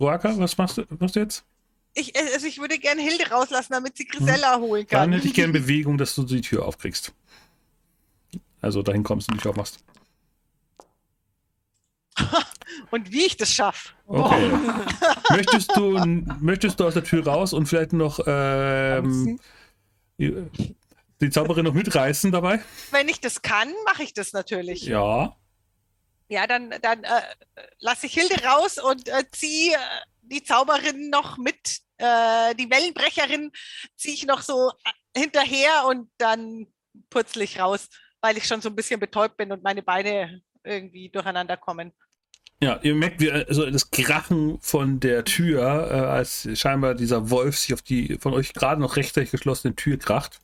Roaka, 0.00 0.38
was 0.38 0.56
machst 0.56 0.78
du, 0.78 0.84
machst 0.98 1.14
du 1.14 1.20
jetzt? 1.20 1.44
Ich, 1.92 2.14
äh, 2.16 2.32
also 2.32 2.46
ich 2.46 2.58
würde 2.58 2.78
gerne 2.78 3.02
Hilde 3.02 3.28
rauslassen, 3.28 3.74
damit 3.74 3.98
sie 3.98 4.06
Grisella 4.06 4.58
holen 4.60 4.86
kann. 4.86 5.10
Dann 5.10 5.12
hätte 5.12 5.28
ich 5.28 5.34
gerne 5.34 5.52
Bewegung, 5.52 5.98
dass 5.98 6.14
du 6.14 6.22
die 6.22 6.40
Tür 6.40 6.64
aufkriegst. 6.64 7.12
Also 8.62 8.82
dahin 8.82 9.02
kommst 9.02 9.30
und 9.30 9.36
dich 9.36 9.46
aufmachst. 9.46 9.78
Und 12.90 13.10
wie 13.10 13.26
ich 13.26 13.36
das 13.36 13.52
schaffe. 13.52 13.90
Okay. 14.06 14.50
möchtest, 15.30 15.76
du, 15.76 15.98
möchtest 16.40 16.80
du 16.80 16.86
aus 16.86 16.94
der 16.94 17.04
Tür 17.04 17.26
raus 17.26 17.52
und 17.52 17.66
vielleicht 17.66 17.92
noch 17.92 18.20
ähm, 18.26 19.38
die 20.18 21.30
Zauberin 21.30 21.64
noch 21.64 21.74
mitreißen 21.74 22.32
dabei? 22.32 22.60
Wenn 22.90 23.08
ich 23.08 23.20
das 23.20 23.42
kann, 23.42 23.72
mache 23.84 24.02
ich 24.02 24.14
das 24.14 24.32
natürlich. 24.32 24.84
Ja. 24.84 25.36
Ja, 26.28 26.46
dann, 26.46 26.70
dann 26.80 27.04
äh, 27.04 27.20
lasse 27.80 28.06
ich 28.06 28.14
Hilde 28.14 28.42
raus 28.42 28.78
und 28.78 29.08
äh, 29.08 29.24
ziehe 29.32 29.74
äh, 29.74 29.78
die 30.22 30.42
Zauberin 30.42 31.10
noch 31.10 31.36
mit, 31.36 31.80
äh, 31.98 32.54
die 32.54 32.70
Wellenbrecherin 32.70 33.52
ziehe 33.96 34.14
ich 34.14 34.26
noch 34.26 34.40
so 34.40 34.70
äh, 34.70 35.20
hinterher 35.20 35.84
und 35.86 36.10
dann 36.16 36.66
purzle 37.10 37.44
ich 37.44 37.60
raus, 37.60 37.88
weil 38.22 38.38
ich 38.38 38.46
schon 38.46 38.62
so 38.62 38.70
ein 38.70 38.76
bisschen 38.76 38.98
betäubt 38.98 39.36
bin 39.36 39.52
und 39.52 39.62
meine 39.62 39.82
Beine 39.82 40.40
irgendwie 40.64 41.10
durcheinander 41.10 41.56
kommen. 41.56 41.92
Ja, 42.62 42.78
ihr 42.84 42.94
merkt, 42.94 43.20
wie 43.20 43.28
also 43.28 43.68
das 43.68 43.90
Krachen 43.90 44.56
von 44.60 45.00
der 45.00 45.24
Tür, 45.24 45.90
äh, 45.90 45.94
als 45.94 46.48
scheinbar 46.56 46.94
dieser 46.94 47.28
Wolf 47.28 47.58
sich 47.58 47.74
auf 47.74 47.82
die 47.82 48.18
von 48.20 48.32
euch 48.34 48.52
gerade 48.54 48.80
noch 48.80 48.94
rechtzeitig 48.94 49.32
geschlossene 49.32 49.74
Tür 49.74 49.98
kracht. 49.98 50.40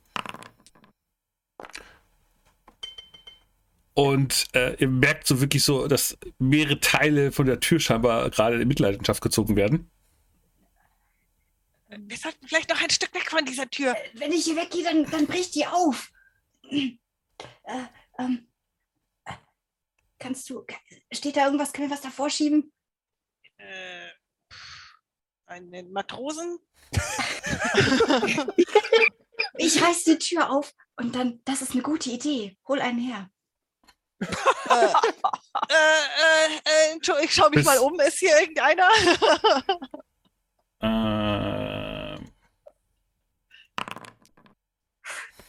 Und 3.95 4.47
äh, 4.53 4.75
ihr 4.81 4.89
merkt 4.89 5.29
so 5.29 5.41
wirklich 5.41 5.63
so, 5.63 5.87
dass 5.87 6.19
mehrere 6.41 6.81
Teile 6.81 7.31
von 7.31 7.47
der 7.47 7.61
Tür 7.61 7.79
scheinbar 7.79 8.29
gerade 8.31 8.61
in 8.61 8.67
Mitleidenschaft 8.67 9.23
gezogen 9.23 9.55
werden. 9.55 9.89
Wir 11.89 12.17
sollten 12.17 12.49
vielleicht 12.49 12.71
noch 12.71 12.83
ein 12.83 12.91
Stück 12.91 13.15
weg 13.15 13.31
von 13.31 13.45
dieser 13.45 13.71
Tür. 13.71 13.95
Wenn 14.15 14.33
ich 14.33 14.43
hier 14.43 14.57
weggehe, 14.57 14.83
dann, 14.83 15.09
dann 15.09 15.27
bricht 15.29 15.55
die 15.55 15.69
auf. 15.69 16.11
Äh, 16.69 16.99
ähm, 18.19 18.41
äh, 18.41 18.48
kannst 20.19 20.49
du, 20.51 20.65
steht 21.13 21.37
da 21.37 21.45
irgendwas, 21.47 21.73
können 21.73 21.89
wir 21.89 21.95
was 21.95 22.03
davor 22.03 22.29
schieben? 22.31 22.73
Äh, 23.59 24.09
einen 25.47 25.93
Matrosen? 25.93 26.59
Ich 29.57 29.81
reiß 29.83 30.03
die 30.05 30.19
Tür 30.19 30.51
auf 30.51 30.73
und 30.97 31.15
dann, 31.15 31.41
das 31.45 31.63
ist 31.63 31.71
eine 31.73 31.83
gute 31.83 32.11
Idee. 32.11 32.57
Hol 32.67 32.81
einen 32.81 32.99
her. 32.99 33.31
äh, 34.21 34.27
äh, 34.75 36.59
äh, 36.65 36.93
Entschuldigung, 36.93 37.25
ich 37.29 37.35
schaue 37.35 37.51
mich 37.51 37.59
Bis- 37.59 37.65
mal 37.67 37.79
um. 37.79 37.99
Ist 38.01 38.19
hier 38.19 38.39
irgendeiner? 38.41 38.89
Ähm, 40.81 42.33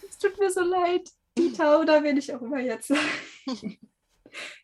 Es 0.08 0.18
tut 0.20 0.38
mir 0.40 0.52
so 0.52 0.62
leid. 0.62 1.10
Dieter 1.38 1.80
oder 1.80 2.04
wen 2.04 2.18
ich 2.18 2.34
auch 2.34 2.42
immer 2.42 2.60
jetzt. 2.60 2.92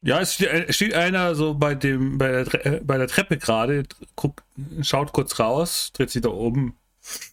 ja, 0.02 0.20
es 0.20 0.36
steht, 0.36 0.70
es 0.70 0.76
steht 0.76 0.94
einer 0.94 1.36
so 1.36 1.54
bei 1.54 1.76
dem 1.76 2.18
bei 2.18 2.44
der, 2.44 2.66
äh, 2.66 2.82
bei 2.84 2.98
der 2.98 3.08
Treppe 3.08 3.38
gerade, 3.38 3.84
guckt, 4.16 4.44
schaut 4.82 5.14
kurz 5.14 5.40
raus, 5.40 5.92
dreht 5.94 6.10
sich 6.10 6.22
da 6.22 6.30
oben. 6.30 6.78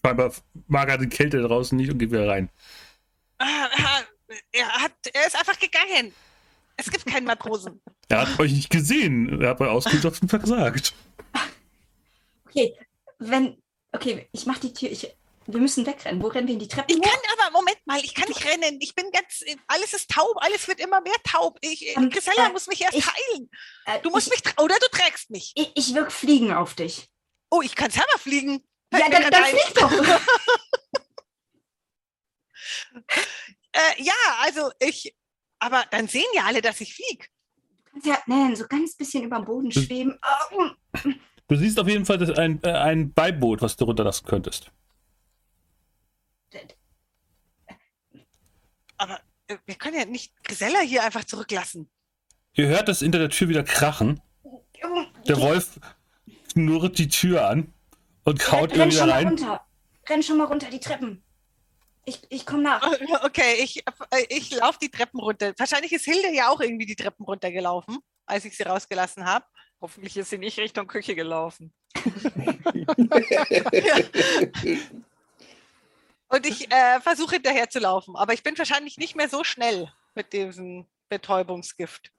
Scheinbar 0.04 0.32
mag 0.68 0.88
er 0.88 0.98
die 0.98 1.08
Kälte 1.08 1.40
draußen 1.40 1.76
nicht 1.76 1.90
und 1.90 1.98
geht 1.98 2.10
wieder 2.10 2.28
rein. 2.28 2.50
Ah, 3.38 3.68
ah, 3.76 4.02
er, 4.52 4.68
hat, 4.68 4.92
er 5.12 5.26
ist 5.26 5.36
einfach 5.36 5.58
gegangen. 5.58 6.12
Es 6.76 6.90
gibt 6.90 7.06
keinen 7.06 7.26
Matrosen. 7.26 7.80
Er 8.08 8.22
hat 8.22 8.38
euch 8.38 8.52
nicht 8.52 8.70
gesehen. 8.70 9.40
Er 9.40 9.50
hat 9.50 9.58
bei 9.58 9.68
Auskundschaften 9.68 10.28
versagt. 10.28 10.94
Okay, 12.48 12.76
wenn, 13.18 13.56
okay, 13.92 14.28
ich 14.32 14.46
mach 14.46 14.58
die 14.58 14.72
Tür, 14.72 14.90
ich, 14.90 15.14
wir 15.46 15.60
müssen 15.60 15.84
wegrennen. 15.86 16.22
Wo 16.22 16.28
rennen 16.28 16.46
wir 16.46 16.54
in 16.54 16.60
die 16.60 16.68
Treppe 16.68 16.92
Ich 16.92 16.98
hoch? 16.98 17.02
kann 17.02 17.20
aber, 17.38 17.50
Moment 17.58 17.78
mal, 17.86 17.98
ich 18.00 18.14
kann 18.14 18.28
nicht 18.28 18.44
rennen. 18.46 18.78
Ich 18.80 18.94
bin 18.94 19.10
ganz, 19.10 19.42
alles 19.66 19.92
ist 19.94 20.10
taub, 20.10 20.36
alles 20.40 20.66
wird 20.68 20.80
immer 20.80 21.00
mehr 21.00 21.16
taub. 21.24 21.58
Ich, 21.60 21.96
Ähm, 21.96 22.10
Grisella 22.10 22.46
äh, 22.48 22.52
muss 22.52 22.66
mich 22.66 22.80
erst 22.80 22.94
ich- 22.96 23.06
heilen. 23.06 23.50
Äh, 23.86 24.00
Du 24.00 24.10
musst 24.10 24.32
ich, 24.32 24.44
mich, 24.44 24.58
oder 24.58 24.76
du 24.78 24.86
trägst 24.96 25.30
mich. 25.30 25.52
ich, 25.54 25.72
ich 25.74 25.94
wirk 25.94 26.12
Fliegen 26.12 26.52
auf 26.52 26.74
dich. 26.74 27.08
Oh, 27.50 27.60
ich 27.62 27.74
kann 27.74 27.90
selber 27.90 28.18
fliegen. 28.18 28.62
Ja, 28.92 29.08
dann, 29.08 29.30
dann 29.30 29.44
flieg 29.44 29.74
doch. 29.74 29.90
Äh, 33.74 34.02
ja, 34.02 34.12
also 34.40 34.70
ich, 34.80 35.14
aber 35.58 35.84
dann 35.90 36.06
sehen 36.06 36.26
ja 36.34 36.44
alle, 36.44 36.60
dass 36.60 36.80
ich 36.82 36.94
fliege. 36.94 37.24
kannst 37.90 38.06
ja, 38.06 38.18
nein, 38.26 38.54
so 38.54 38.66
ganz 38.68 38.94
bisschen 38.96 39.24
über 39.24 39.36
dem 39.36 39.46
Boden 39.46 39.70
Das- 39.70 39.84
schweben. 39.84 40.18
Du 41.48 41.56
siehst 41.56 41.78
auf 41.80 41.88
jeden 41.88 42.04
Fall 42.04 42.18
das 42.18 42.30
ein, 42.38 42.62
äh, 42.62 42.70
ein 42.70 43.12
Beiboot, 43.14 43.62
was 43.62 43.76
du 43.76 43.84
runterlassen 43.86 44.26
könntest. 44.26 44.70
Aber 48.96 49.20
äh, 49.48 49.56
wir 49.66 49.74
können 49.74 49.98
ja 49.98 50.04
nicht 50.04 50.32
Grisella 50.44 50.80
hier 50.80 51.04
einfach 51.04 51.24
zurücklassen. 51.24 51.90
Ihr 52.54 52.68
hört 52.68 52.88
das 52.88 53.00
hinter 53.00 53.18
der 53.18 53.30
Tür 53.30 53.48
wieder 53.48 53.64
krachen. 53.64 54.20
Der 55.26 55.38
Wolf 55.38 55.80
knurrt 56.52 56.98
die 56.98 57.08
Tür 57.08 57.48
an 57.48 57.72
und 58.24 58.38
kaut 58.38 58.72
renn, 58.72 58.90
wieder 58.90 58.92
schon 58.92 59.08
mal 59.08 59.14
rein. 59.14 59.28
runter. 59.28 59.60
Renn 60.08 60.22
schon 60.22 60.36
mal 60.36 60.44
runter 60.44 60.68
die 60.70 60.80
Treppen. 60.80 61.22
Ich, 62.04 62.20
ich 62.30 62.44
komme 62.44 62.64
nach. 62.64 62.82
Okay, 63.24 63.62
ich, 63.62 63.84
äh, 64.10 64.26
ich 64.28 64.54
laufe 64.54 64.78
die 64.80 64.90
Treppen 64.90 65.20
runter. 65.20 65.54
Wahrscheinlich 65.56 65.92
ist 65.92 66.04
Hilde 66.04 66.34
ja 66.34 66.48
auch 66.48 66.60
irgendwie 66.60 66.86
die 66.86 66.96
Treppen 66.96 67.24
runtergelaufen, 67.24 67.98
als 68.26 68.44
ich 68.44 68.56
sie 68.56 68.64
rausgelassen 68.64 69.24
habe. 69.24 69.44
Hoffentlich 69.80 70.16
ist 70.16 70.30
sie 70.30 70.38
nicht 70.38 70.58
Richtung 70.58 70.86
Küche 70.86 71.14
gelaufen. 71.14 71.72
Und 76.32 76.46
ich 76.46 76.72
äh, 76.72 76.98
versuche 77.02 77.34
hinterher 77.34 77.68
zu 77.68 77.78
laufen, 77.78 78.16
aber 78.16 78.32
ich 78.32 78.42
bin 78.42 78.56
wahrscheinlich 78.56 78.96
nicht 78.96 79.14
mehr 79.16 79.28
so 79.28 79.44
schnell 79.44 79.92
mit 80.14 80.32
diesem 80.32 80.86
Betäubungsgift. 81.10 82.10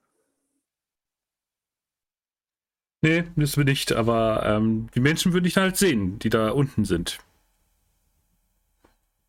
Nee, 3.02 3.24
müssen 3.36 3.58
wir 3.58 3.66
nicht, 3.66 3.92
aber 3.92 4.44
ähm, 4.46 4.88
die 4.94 5.00
Menschen 5.00 5.34
würde 5.34 5.48
ich 5.48 5.56
dann 5.56 5.64
halt 5.64 5.78
sehen, 5.78 6.20
die 6.20 6.30
da 6.30 6.52
unten 6.52 6.86
sind. 6.86 7.18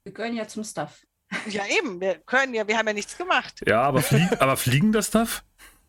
Wir 0.02 0.12
gehören 0.12 0.36
ja 0.36 0.46
zum 0.46 0.64
Stuff. 0.64 1.06
Ja, 1.48 1.62
eben, 1.66 1.98
wir 1.98 2.16
können 2.18 2.52
ja, 2.52 2.68
wir 2.68 2.76
haben 2.76 2.86
ja 2.86 2.92
nichts 2.92 3.16
gemacht. 3.16 3.62
Ja, 3.66 3.80
aber, 3.80 4.02
flie 4.02 4.28
aber 4.38 4.58
fliegen 4.58 4.92
das 4.92 5.10
darf? 5.10 5.42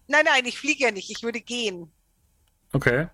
Nein, 0.08 0.24
nein, 0.24 0.46
ich 0.46 0.58
fliege 0.58 0.86
ja 0.86 0.92
nicht, 0.92 1.12
ich 1.12 1.22
würde 1.22 1.42
gehen. 1.42 1.92
Okay. 2.72 3.10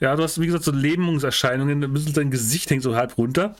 Ja, 0.00 0.16
du 0.16 0.24
hast, 0.24 0.40
wie 0.40 0.46
gesagt, 0.46 0.64
so 0.64 0.72
Lähmungserscheinungen. 0.72 1.84
Ein 1.84 1.92
bisschen 1.92 2.12
dein 2.12 2.32
Gesicht 2.32 2.68
hängt 2.70 2.82
so 2.82 2.96
halb 2.96 3.16
runter. 3.16 3.54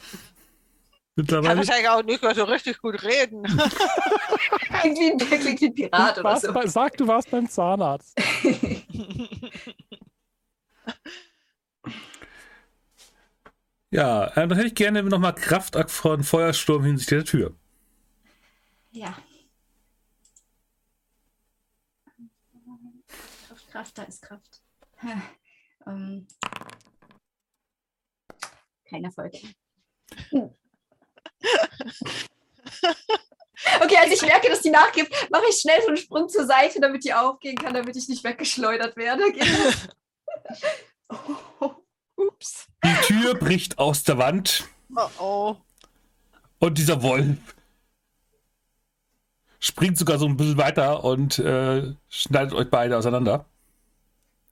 Ich 1.14 1.26
kann 1.26 1.40
Mittlerweile. 1.42 1.58
wahrscheinlich 1.58 1.88
auch 1.90 2.02
nicht 2.02 2.22
mehr 2.22 2.34
so 2.34 2.44
richtig 2.44 2.80
gut 2.80 3.02
reden. 3.02 3.44
Irgendwie 4.82 5.16
der 5.18 5.38
klingt 5.38 5.60
wie 5.60 5.66
ein 5.66 5.74
Pirat 5.74 6.18
oder 6.18 6.36
so. 6.38 6.52
bei, 6.52 6.66
sag, 6.66 6.96
du 6.96 7.06
warst 7.06 7.30
beim 7.30 7.48
Zahnarzt. 7.48 8.18
Ja, 13.92 14.28
äh, 14.28 14.48
dann 14.48 14.54
hätte 14.54 14.68
ich 14.68 14.74
gerne 14.74 15.02
nochmal 15.02 15.34
Kraftakt 15.34 15.90
von 15.90 16.22
Feuersturm 16.24 16.82
hinsichtlich 16.82 17.24
der 17.24 17.30
Tür. 17.30 17.54
Ja. 18.90 19.14
Kraft, 23.48 23.70
Kraft, 23.70 23.98
da 23.98 24.02
ist 24.04 24.22
Kraft. 24.22 24.62
Ähm. 25.86 26.26
Kein 28.88 29.04
Erfolg. 29.04 29.34
Okay, 33.80 33.96
als 33.96 34.12
ich 34.12 34.22
merke, 34.22 34.48
dass 34.48 34.60
die 34.60 34.70
nachgibt, 34.70 35.12
mache 35.30 35.44
ich 35.48 35.56
schnell 35.60 35.80
so 35.82 35.88
einen 35.88 35.96
Sprung 35.96 36.28
zur 36.28 36.46
Seite, 36.46 36.80
damit 36.80 37.04
die 37.04 37.14
aufgehen 37.14 37.56
kann, 37.56 37.74
damit 37.74 37.96
ich 37.96 38.08
nicht 38.08 38.24
weggeschleudert 38.24 38.96
werde. 38.96 39.22
Oh, 41.08 41.70
ups. 42.16 42.66
Die 42.84 43.06
Tür 43.06 43.34
bricht 43.34 43.78
aus 43.78 44.02
der 44.02 44.18
Wand 44.18 44.64
Oh 44.94 45.08
oh. 45.20 45.56
und 46.58 46.76
dieser 46.76 47.02
Wolf 47.02 47.36
springt 49.60 49.96
sogar 49.96 50.18
so 50.18 50.26
ein 50.26 50.36
bisschen 50.36 50.58
weiter 50.58 51.04
und 51.04 51.38
äh, 51.38 51.94
schneidet 52.08 52.52
euch 52.52 52.68
beide 52.68 52.96
auseinander. 52.96 53.46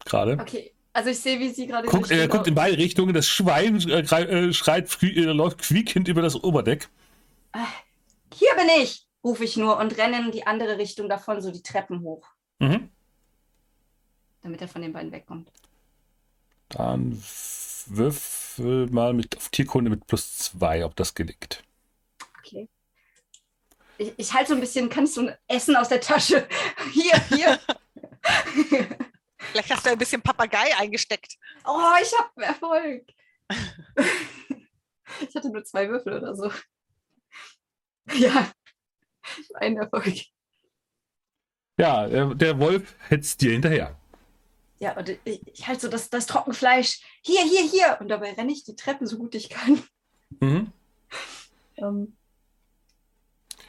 Gerade. 0.04 0.38
Okay, 0.40 0.72
also 0.92 1.10
ich 1.10 1.18
sehe, 1.18 1.38
wie 1.40 1.50
sie 1.50 1.66
gerade 1.66 1.88
Guckt, 1.88 2.10
er 2.10 2.18
den- 2.26 2.30
guckt 2.30 2.46
in 2.46 2.54
beide 2.54 2.78
Richtungen. 2.78 3.12
Das 3.12 3.26
Schwein 3.26 3.80
äh, 3.88 4.00
äh, 4.00 4.52
schreit, 4.52 4.96
äh, 5.02 5.20
läuft 5.24 5.58
quiekend 5.58 6.06
über 6.08 6.22
das 6.22 6.36
Oberdeck. 6.36 6.88
Hier 8.32 8.54
bin 8.56 8.68
ich, 8.82 9.06
rufe 9.24 9.44
ich 9.44 9.56
nur 9.56 9.76
und 9.78 9.96
renne 9.98 10.18
in 10.20 10.30
die 10.30 10.46
andere 10.46 10.78
Richtung 10.78 11.08
davon, 11.08 11.40
so 11.40 11.50
die 11.50 11.62
Treppen 11.62 12.00
hoch, 12.02 12.26
Mhm. 12.58 12.90
damit 14.42 14.60
er 14.60 14.68
von 14.68 14.82
den 14.82 14.92
beiden 14.92 15.12
wegkommt. 15.12 15.50
Dann 16.68 17.20
würfel 17.86 18.88
mal 18.90 19.12
mit 19.12 19.36
auf 19.36 19.48
Tierkunde 19.48 19.90
mit 19.90 20.06
plus 20.06 20.36
zwei, 20.38 20.84
ob 20.84 20.94
das 20.96 21.14
gelingt. 21.14 21.62
Okay. 22.38 22.68
Ich, 23.98 24.14
ich 24.16 24.32
halte 24.32 24.50
so 24.50 24.54
ein 24.54 24.60
bisschen, 24.60 24.88
kannst 24.88 25.16
du 25.16 25.28
ein 25.28 25.36
Essen 25.48 25.74
aus 25.76 25.88
der 25.88 26.00
Tasche? 26.00 26.46
Hier, 26.92 27.18
hier. 27.28 27.58
Vielleicht 29.38 29.70
hast 29.70 29.84
du 29.86 29.90
ein 29.90 29.98
bisschen 29.98 30.22
Papagei 30.22 30.76
eingesteckt. 30.78 31.36
oh, 31.64 31.92
ich 32.00 32.12
habe 32.16 32.44
Erfolg. 32.44 33.04
ich 35.28 35.34
hatte 35.34 35.50
nur 35.50 35.64
zwei 35.64 35.88
Würfel 35.88 36.18
oder 36.18 36.34
so. 36.36 36.50
Ja, 38.18 38.50
ein 39.54 39.76
Erfolg. 39.76 40.14
Ja, 41.78 42.06
der 42.34 42.58
Wolf 42.58 42.94
hetzt 43.08 43.40
dir 43.40 43.52
hinterher. 43.52 43.96
Ja, 44.78 44.96
und 44.96 45.08
ich, 45.24 45.46
ich 45.46 45.66
halte 45.66 45.82
so 45.82 45.88
das, 45.88 46.08
das 46.10 46.26
Trockenfleisch. 46.26 47.00
Hier, 47.22 47.42
hier, 47.42 47.62
hier. 47.62 47.98
Und 48.00 48.08
dabei 48.08 48.32
renne 48.32 48.52
ich 48.52 48.64
die 48.64 48.76
Treppen 48.76 49.06
so 49.06 49.18
gut 49.18 49.34
ich 49.34 49.48
kann. 49.50 49.82
Mhm. 50.40 50.72
Ähm, 51.76 52.14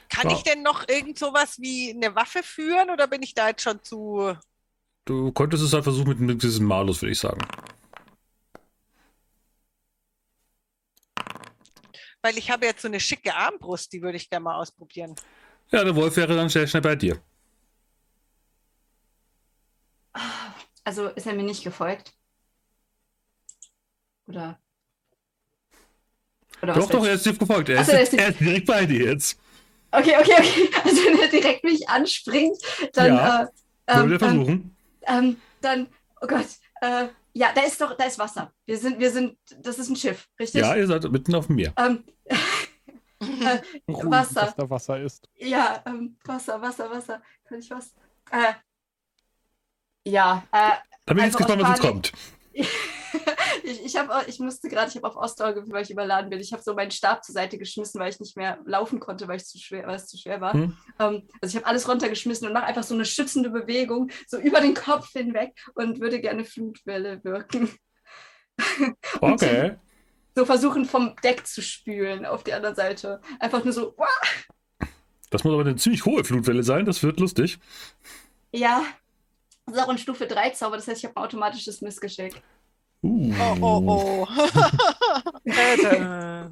Kann 0.09 0.29
Ja. 0.29 0.35
ich 0.35 0.43
denn 0.43 0.63
noch 0.63 0.85
irgend 0.89 1.17
sowas 1.17 1.59
wie 1.59 1.91
eine 1.91 2.13
Waffe 2.13 2.43
führen 2.43 2.89
oder 2.89 3.07
bin 3.07 3.23
ich 3.23 3.33
da 3.33 3.47
jetzt 3.47 3.61
schon 3.61 3.81
zu. 3.83 4.35
Du 5.05 5.31
konntest 5.31 5.63
es 5.63 5.71
halt 5.71 5.85
versuchen 5.85 6.09
mit, 6.09 6.19
mit 6.19 6.43
diesem 6.43 6.65
Malus, 6.65 7.01
würde 7.01 7.13
ich 7.13 7.19
sagen. 7.19 7.39
Weil 12.21 12.37
ich 12.37 12.51
habe 12.51 12.65
jetzt 12.65 12.81
so 12.81 12.87
eine 12.87 12.99
schicke 12.99 13.33
Armbrust, 13.35 13.91
die 13.93 14.01
würde 14.01 14.17
ich 14.17 14.29
gerne 14.29 14.43
mal 14.43 14.55
ausprobieren. 14.55 15.15
Ja, 15.71 15.83
der 15.83 15.95
Wolf 15.95 16.15
wäre 16.17 16.35
dann 16.35 16.49
sehr 16.49 16.67
schnell 16.67 16.81
bei 16.81 16.95
dir. 16.95 17.19
also 20.83 21.07
ist 21.07 21.25
er 21.25 21.33
mir 21.33 21.43
nicht 21.43 21.63
gefolgt? 21.63 22.13
Oder? 24.27 24.59
Oder 26.61 26.73
Doch, 26.73 26.89
doch, 26.89 27.05
er 27.05 27.13
ist 27.13 27.25
dir 27.25 27.33
gefolgt. 27.33 27.69
Er, 27.69 27.83
so, 27.83 27.91
er 27.93 28.01
ist- 28.01 28.13
er 28.13 28.29
ist 28.29 28.39
direkt 28.39 28.67
bei 28.67 28.85
dir 28.85 29.05
jetzt. 29.13 29.39
Okay, 29.91 30.15
okay, 30.19 30.33
okay. 30.37 30.69
Also 30.83 30.97
wenn 31.05 31.19
er 31.19 31.27
direkt 31.27 31.63
mich 31.63 31.89
anspringt, 31.89 32.57
dann, 32.93 33.15
Ja, 33.15 33.43
äh, 33.43 33.47
ähm, 33.87 34.01
Würde 34.09 34.13
er 34.15 34.19
dann, 34.19 34.35
versuchen. 34.35 34.75
ähm, 35.07 35.41
dann, 35.61 35.87
oh 36.21 36.27
Gott, 36.27 36.47
äh, 36.81 37.07
ja, 37.33 37.51
da 37.53 37.61
ist 37.61 37.79
doch, 37.79 37.95
da 37.95 38.05
ist 38.05 38.19
Wasser. 38.19 38.53
Wir 38.65 38.77
sind, 38.77 38.99
wir 38.99 39.11
sind, 39.11 39.37
das 39.59 39.79
ist 39.79 39.89
ein 39.89 39.95
Schiff, 39.95 40.27
richtig? 40.39 40.61
Ja, 40.61 40.75
ihr 40.75 40.87
seid 40.87 41.09
mitten 41.11 41.35
auf 41.35 41.47
dem 41.47 41.55
Meer. 41.55 41.73
Ähm, 41.77 42.03
Ruhig, 43.87 44.11
Wasser. 44.11 44.41
dass 44.41 44.55
da 44.55 44.69
Wasser 44.69 44.99
ist. 44.99 45.27
ja, 45.37 45.81
ähm, 45.85 46.17
Wasser, 46.25 46.61
Wasser, 46.61 46.89
Wasser. 46.89 47.21
Kann 47.47 47.59
ich 47.59 47.69
was? 47.69 47.93
Äh, 48.31 48.53
ja, 50.05 50.43
äh, 50.51 50.71
Da 51.05 51.13
bin 51.13 51.19
ich 51.19 51.25
jetzt 51.25 51.35
Einfach 51.35 51.47
gespannt, 51.47 51.61
was 51.61 51.69
jetzt 51.69 51.81
kommt. 51.81 52.11
ich, 53.63 53.85
ich, 53.85 53.97
hab, 53.97 54.27
ich 54.27 54.39
musste 54.39 54.69
gerade, 54.69 54.89
ich 54.89 54.95
habe 54.95 55.07
auf 55.07 55.15
Ausdauer 55.15 55.49
gewürfelt, 55.49 55.73
weil 55.73 55.83
ich 55.83 55.91
überladen 55.91 56.29
bin. 56.29 56.39
Ich 56.39 56.53
habe 56.53 56.63
so 56.63 56.73
meinen 56.73 56.91
Stab 56.91 57.23
zur 57.23 57.33
Seite 57.33 57.57
geschmissen, 57.57 57.99
weil 57.99 58.09
ich 58.09 58.19
nicht 58.19 58.37
mehr 58.37 58.59
laufen 58.65 58.99
konnte, 58.99 59.27
weil, 59.27 59.37
ich 59.37 59.45
zu 59.45 59.57
schwer, 59.57 59.87
weil 59.87 59.95
es 59.95 60.07
zu 60.07 60.17
schwer 60.17 60.41
war. 60.41 60.53
Hm. 60.53 60.77
Ähm, 60.99 61.27
also 61.41 61.51
ich 61.51 61.55
habe 61.55 61.65
alles 61.65 61.87
runtergeschmissen 61.87 62.47
und 62.47 62.53
mache 62.53 62.65
einfach 62.65 62.83
so 62.83 62.93
eine 62.93 63.05
schützende 63.05 63.49
Bewegung, 63.49 64.09
so 64.27 64.37
über 64.37 64.61
den 64.61 64.73
Kopf 64.73 65.11
hinweg 65.11 65.53
und 65.75 65.99
würde 65.99 66.19
gerne 66.21 66.45
Flutwelle 66.45 67.23
wirken. 67.23 67.69
Okay. 69.21 69.77
So 70.35 70.45
versuchen, 70.45 70.85
vom 70.85 71.15
Deck 71.23 71.47
zu 71.47 71.63
spülen 71.63 72.25
auf 72.25 72.43
die 72.43 72.53
andere 72.53 72.75
Seite. 72.75 73.19
Einfach 73.39 73.63
nur 73.63 73.73
so, 73.73 73.95
"Uah!" 73.97 74.87
Das 75.31 75.43
muss 75.43 75.53
aber 75.53 75.61
eine 75.61 75.77
ziemlich 75.77 76.05
hohe 76.05 76.23
Flutwelle 76.23 76.61
sein. 76.61 76.85
Das 76.85 77.01
wird 77.01 77.19
lustig. 77.19 77.57
ja. 78.51 78.83
Das 79.65 79.75
ist 79.75 79.83
auch 79.83 79.89
ein 79.89 79.97
Stufe 79.97 80.27
3 80.27 80.49
Zauber, 80.51 80.75
das 80.75 80.87
heißt, 80.87 80.99
ich 80.99 81.05
habe 81.05 81.15
ein 81.15 81.23
automatisches 81.23 81.81
Missgeschick. 81.81 82.41
Uh. 83.03 83.33
Oh, 83.39 83.57
oh, 83.61 83.83
oh. 83.87 84.27
Äh, 85.45 86.45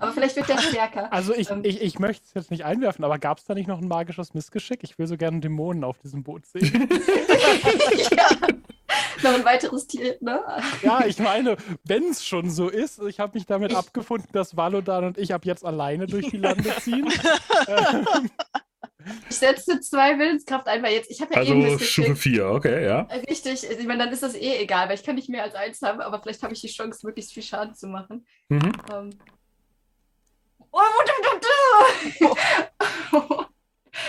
Aber 0.00 0.12
vielleicht 0.12 0.36
wird 0.36 0.48
der 0.48 0.58
stärker. 0.58 1.12
Also 1.12 1.34
ich, 1.34 1.50
Ähm. 1.50 1.60
ich, 1.64 1.80
ich 1.80 1.98
möchte 1.98 2.24
es 2.26 2.34
jetzt 2.34 2.50
nicht 2.50 2.64
einwerfen, 2.64 3.04
aber 3.04 3.18
gab 3.18 3.38
es 3.38 3.44
da 3.44 3.54
nicht 3.54 3.68
noch 3.68 3.80
ein 3.80 3.88
magisches 3.88 4.34
Missgeschick? 4.34 4.80
Ich 4.82 4.98
will 4.98 5.06
so 5.06 5.16
gerne 5.16 5.40
Dämonen 5.40 5.82
auf 5.84 5.98
diesem 5.98 6.22
Boot 6.22 6.44
sehen. 6.46 6.88
ja. 8.10 8.28
Noch 9.22 9.34
ein 9.34 9.44
weiteres 9.44 9.86
Tier, 9.86 10.16
ne? 10.20 10.40
ja, 10.82 11.06
ich 11.06 11.18
meine, 11.18 11.56
wenn 11.84 12.04
es 12.10 12.24
schon 12.24 12.50
so 12.50 12.68
ist, 12.68 13.00
ich 13.02 13.18
habe 13.18 13.32
mich 13.38 13.46
damit 13.46 13.74
abgefunden, 13.74 14.28
dass 14.32 14.56
Valodan 14.56 15.04
und 15.04 15.18
ich 15.18 15.32
ab 15.32 15.46
jetzt 15.46 15.64
alleine 15.64 16.06
durch 16.06 16.28
die 16.30 16.36
Lande 16.36 16.70
ziehen. 16.80 17.08
Ähm, 17.66 18.04
Ich 19.28 19.36
setze 19.36 19.80
zwei 19.80 20.18
Willenskraft 20.18 20.66
ein, 20.66 20.82
weil 20.82 20.94
jetzt, 20.94 21.10
ich 21.10 21.20
habe 21.20 21.34
ja 21.34 21.42
eh 21.42 21.50
ein 21.52 21.64
Also 21.64 21.78
Stufe 21.78 22.10
Missgeschick. 22.10 22.18
4, 22.18 22.50
okay, 22.50 22.84
ja. 22.84 23.00
Richtig, 23.28 23.68
ich 23.68 23.86
meine, 23.86 24.04
dann 24.04 24.12
ist 24.12 24.22
das 24.22 24.34
eh 24.34 24.56
egal, 24.62 24.88
weil 24.88 24.94
ich 24.96 25.04
kann 25.04 25.14
nicht 25.16 25.28
mehr 25.28 25.42
als 25.42 25.54
eins 25.54 25.82
haben, 25.82 26.00
aber 26.00 26.20
vielleicht 26.22 26.42
habe 26.42 26.54
ich 26.54 26.60
die 26.60 26.68
Chance, 26.68 27.06
möglichst 27.06 27.32
viel 27.32 27.42
Schaden 27.42 27.74
zu 27.74 27.86
machen. 27.86 28.26
Mhm. 28.48 28.72
Ähm. 28.92 29.10
Oh, 30.70 30.80
du, 31.06 31.12
du, 31.22 32.28
du. 32.28 33.46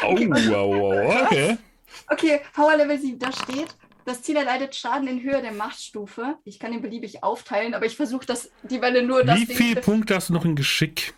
Oh, 0.04 0.18
wow, 0.18 0.82
wow, 0.82 1.22
okay. 1.26 1.58
Okay, 2.12 2.42
Power 2.54 2.76
Level 2.76 3.00
7, 3.00 3.18
da 3.18 3.32
steht, 3.32 3.76
das 4.06 4.22
Ziel 4.22 4.36
erleidet 4.36 4.76
Schaden 4.76 5.08
in 5.08 5.24
Höhe 5.24 5.42
der 5.42 5.54
Machtstufe. 5.54 6.38
Ich 6.44 6.60
kann 6.60 6.72
ihn 6.74 6.82
beliebig 6.82 7.24
aufteilen, 7.24 7.74
aber 7.74 7.86
ich 7.88 7.96
versuche, 7.96 8.26
dass 8.26 8.52
die 8.64 8.82
Welle 8.82 9.02
nur 9.02 9.24
das 9.24 9.40
Wie 9.40 9.46
viele. 9.48 9.82
Punkte 9.82 10.16
hast 10.16 10.30
du 10.30 10.34
noch 10.34 10.46
in 10.46 10.56
Geschick? 10.56 11.16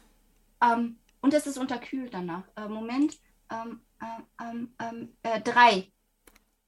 Ähm, 0.64 0.96
und 1.22 1.34
es 1.34 1.46
ist 1.46 1.58
unterkühlt 1.58 2.14
danach. 2.14 2.44
Äh, 2.56 2.70
Moment. 2.70 3.18
Ähm, 3.52 3.82
ähm, 4.02 4.28
ähm, 4.42 4.70
ähm, 4.80 5.10
äh, 5.24 5.42
drei. 5.42 5.88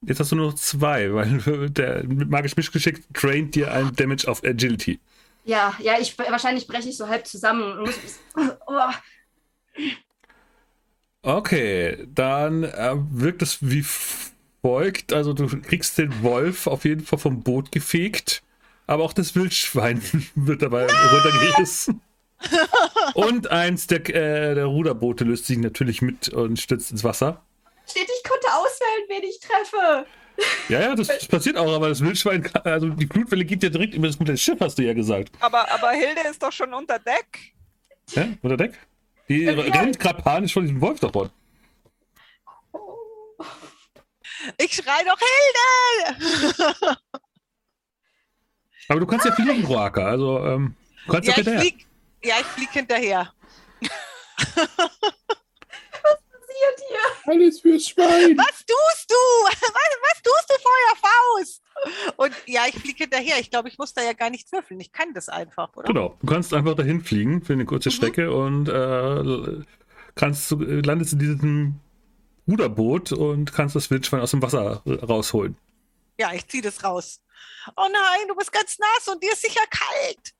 Jetzt 0.01 0.19
hast 0.19 0.31
du 0.31 0.35
nur 0.35 0.47
noch 0.47 0.55
zwei, 0.55 1.13
weil 1.13 1.69
der 1.69 2.03
magisch 2.05 2.55
Mischgeschick 2.55 3.03
traint 3.13 3.55
dir 3.55 3.71
ein 3.73 3.93
Damage 3.95 4.27
auf 4.27 4.43
Agility. 4.43 4.99
Ja, 5.43 5.73
ja, 5.79 5.99
ich 5.99 6.17
wahrscheinlich 6.17 6.67
breche 6.67 6.89
ich 6.89 6.97
so 6.97 7.07
halb 7.07 7.25
zusammen 7.25 7.63
und 7.63 7.79
muss. 7.81 8.19
Oh, 8.67 8.91
Okay, 11.21 12.07
dann 12.13 12.63
äh, 12.63 12.95
wirkt 13.11 13.41
es 13.41 13.57
wie 13.61 13.83
folgt. 14.61 15.11
Also 15.11 15.33
du 15.33 15.47
kriegst 15.61 15.97
den 15.97 16.23
Wolf 16.23 16.65
auf 16.67 16.85
jeden 16.85 17.03
Fall 17.03 17.19
vom 17.19 17.41
Boot 17.43 17.71
gefegt, 17.71 18.41
aber 18.87 19.03
auch 19.03 19.13
das 19.13 19.35
Wildschwein 19.35 20.01
wird 20.35 20.61
dabei 20.61 20.87
runtergerissen. 20.87 22.01
Und 23.13 23.51
eins 23.51 23.87
der, 23.87 23.99
äh, 24.09 24.55
der 24.55 24.65
Ruderboote 24.65 25.23
löst 25.23 25.45
sich 25.45 25.57
natürlich 25.57 26.01
mit 26.01 26.29
und 26.29 26.59
stürzt 26.59 26.91
ins 26.91 27.03
Wasser. 27.03 27.43
Steht, 27.87 28.03
ich 28.09 28.29
konnte 28.29 28.47
auswählen, 28.53 29.05
wen 29.09 29.23
ich 29.23 29.39
treffe. 29.39 30.05
Ja, 30.69 30.79
ja, 30.81 30.95
das, 30.95 31.07
das 31.07 31.27
passiert 31.27 31.57
auch, 31.57 31.73
aber 31.73 31.89
das 31.89 31.99
Wildschwein, 32.01 32.49
also 32.63 32.89
die 32.89 33.07
Flutwelle 33.07 33.43
geht 33.43 33.61
ja 33.63 33.69
direkt 33.69 33.93
über 33.93 34.07
das 34.07 34.17
komplette 34.17 34.39
Schiff, 34.39 34.57
hast 34.61 34.77
du 34.77 34.83
ja 34.83 34.93
gesagt. 34.93 35.31
Aber, 35.41 35.69
aber 35.69 35.91
Hilde 35.91 36.21
ist 36.29 36.41
doch 36.41 36.51
schon 36.51 36.73
unter 36.73 36.97
Deck. 36.99 37.53
Ja, 38.11 38.27
unter 38.41 38.55
Deck? 38.55 38.79
Die 39.27 39.43
Ja. 39.43 39.53
rennt 39.53 39.99
gerade 39.99 40.21
panisch 40.21 40.53
von 40.53 40.63
diesem 40.63 40.79
Wolf 40.81 40.99
davon. 40.99 41.29
Ich 44.57 44.73
schrei 44.73 45.03
doch 45.03 45.19
Hilde! 45.19 46.97
Aber 48.87 48.99
du 49.01 49.05
kannst 49.05 49.25
ja 49.25 49.31
fliegen, 49.33 49.65
Roaka, 49.65 50.05
also 50.05 50.39
ähm, 50.45 50.75
du 51.05 51.11
kannst 51.11 51.27
ja, 51.27 51.35
ja, 51.35 51.41
ich 51.41 51.59
flieg, 51.59 51.85
ja, 52.23 52.35
ich 52.39 52.45
flieg 52.47 52.69
hinterher. 52.71 53.33
Passiert 55.89 56.79
hier. 56.87 57.33
Alles 57.33 57.59
fürs 57.61 57.87
Schwein. 57.89 58.37
Was 58.37 58.65
tust 58.65 59.09
du? 59.09 59.15
Was, 59.45 59.61
was 59.61 60.21
tust 60.21 60.49
du, 60.49 60.53
Feuerfaust? 60.61 61.61
Und 62.17 62.33
ja, 62.45 62.63
ich 62.67 62.75
fliege 62.75 63.03
hinterher. 63.03 63.39
Ich 63.39 63.49
glaube, 63.49 63.69
ich 63.69 63.77
muss 63.77 63.93
da 63.93 64.01
ja 64.01 64.13
gar 64.13 64.29
nichts 64.29 64.51
würfeln. 64.51 64.79
Ich 64.79 64.91
kann 64.91 65.13
das 65.13 65.29
einfach, 65.29 65.69
oder? 65.75 65.87
Genau, 65.87 66.17
du 66.21 66.27
kannst 66.27 66.53
einfach 66.53 66.75
dahin 66.75 67.01
fliegen 67.01 67.41
für 67.43 67.53
eine 67.53 67.65
kurze 67.65 67.89
Mhm. 67.89 67.93
Strecke 67.93 68.31
und 68.33 68.67
äh, 68.67 69.63
kannst, 70.15 70.51
landest 70.51 71.13
in 71.13 71.19
diesem 71.19 71.79
Ruderboot 72.47 73.11
und 73.11 73.53
kannst 73.53 73.75
das 73.75 73.89
Wildschwein 73.91 74.21
aus 74.21 74.31
dem 74.31 74.41
Wasser 74.41 74.81
rausholen. 74.85 75.55
Ja, 76.19 76.33
ich 76.33 76.47
ziehe 76.47 76.63
das 76.63 76.83
raus. 76.83 77.21
Oh 77.77 77.87
nein, 77.91 78.27
du 78.27 78.35
bist 78.35 78.51
ganz 78.51 78.77
nass 78.79 79.07
und 79.07 79.23
dir 79.23 79.31
ist 79.31 79.41
sicher 79.41 79.61
kalt. 79.69 80.33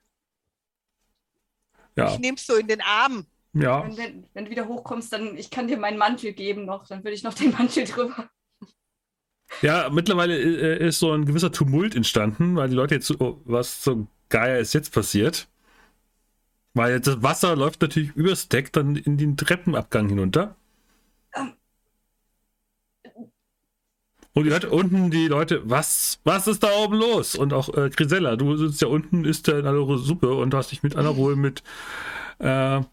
Ja, 2.00 2.14
Ich 2.14 2.20
nehm's 2.20 2.46
so 2.46 2.56
in 2.56 2.68
den 2.68 2.82
Arm. 2.82 3.26
ja. 3.54 3.84
Wenn, 3.96 4.26
wenn, 4.34 4.46
du 4.46 4.52
wieder 4.52 4.68
hochkommst, 4.68 5.12
dann 5.14 5.38
ich 5.38 5.50
kann 5.50 5.68
dir 5.68 5.78
meinen 5.78 5.98
Mantel 5.98 6.34
geben 6.34 6.66
noch. 6.66 6.88
Dann 6.88 7.04
würde 7.04 7.16
ich 7.16 7.24
noch 7.24 7.34
den 7.34 7.52
Mantel 7.52 7.86
drüber. 7.86 8.30
Ja, 9.62 9.90
mittlerweile 9.90 10.38
äh, 10.38 10.88
ist 10.88 11.00
so 11.00 11.12
ein 11.12 11.26
gewisser 11.26 11.52
Tumult 11.52 11.96
entstanden, 11.96 12.56
weil 12.56 12.70
die 12.70 12.76
Leute 12.76 12.96
jetzt, 12.96 13.08
so, 13.08 13.16
oh, 13.20 13.42
was 13.46 13.84
so 13.84 14.08
Geier 14.30 14.60
ist 14.60 14.74
jetzt 14.74 14.94
passiert. 14.94 15.48
Weil 16.76 16.94
jetzt 16.94 17.08
das 17.08 17.24
Wasser 17.24 17.56
läuft 17.56 17.82
natürlich 17.82 18.16
übers 18.16 18.48
Deck 18.48 18.72
dann 18.72 18.96
in 18.96 19.18
den 19.18 19.38
Treppenabgang 19.38 20.08
hinunter. 20.08 20.56
Und 24.40 24.46
ihr 24.46 24.54
hört 24.54 24.64
unten 24.64 25.12
die 25.12 25.28
Leute, 25.28 25.62
was, 25.66 26.20
was 26.24 26.48
ist 26.48 26.64
da 26.64 26.72
oben 26.78 26.96
los? 26.96 27.36
Und 27.36 27.52
auch 27.52 27.76
äh, 27.76 27.90
Grisella, 27.90 28.38
du 28.38 28.56
sitzt 28.56 28.82
ja 28.82 28.88
unten, 28.88 29.26
isst 29.26 29.48
ja 29.48 29.60
in 29.60 29.68
einer 29.68 29.98
Suppe 29.98 30.34
und 30.34 30.54
hast 30.54 30.72
dich 30.72 30.82
mit 30.82 30.96
Ruhe 30.96 31.36
mit 31.36 31.62
äh, 32.40 32.78
äh, 32.78 32.84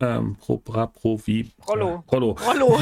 ähm, 0.00 0.36
Pro, 0.40 0.56
Bra, 0.56 0.88
Pro, 0.88 1.20
wie? 1.26 1.48
Rollo. 1.68 2.04
Äh, 2.08 2.10
Rollo 2.10 2.36
Rollo. 2.44 2.80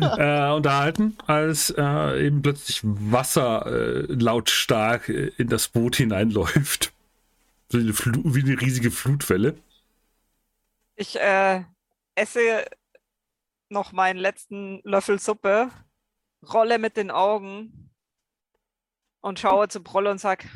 äh, 0.00 0.50
unterhalten, 0.50 1.18
als 1.26 1.74
äh, 1.76 2.26
eben 2.26 2.40
plötzlich 2.40 2.80
Wasser 2.82 3.66
äh, 3.66 4.06
lautstark 4.08 5.10
äh, 5.10 5.30
in 5.36 5.48
das 5.48 5.68
Boot 5.68 5.96
hineinläuft. 5.96 6.94
So 7.68 7.76
eine 7.76 7.92
Flu 7.92 8.22
wie 8.24 8.40
eine 8.40 8.58
riesige 8.58 8.90
Flutwelle. 8.90 9.56
Ich 10.96 11.20
äh, 11.20 11.64
esse 12.14 12.64
noch 13.68 13.92
meinen 13.92 14.18
letzten 14.18 14.80
Löffel 14.84 15.18
Suppe, 15.18 15.70
rolle 16.52 16.78
mit 16.78 16.96
den 16.96 17.10
Augen 17.10 17.90
und 19.20 19.38
schaue 19.38 19.68
zu 19.68 19.82
Brolle 19.82 20.10
und 20.10 20.18
sag, 20.18 20.46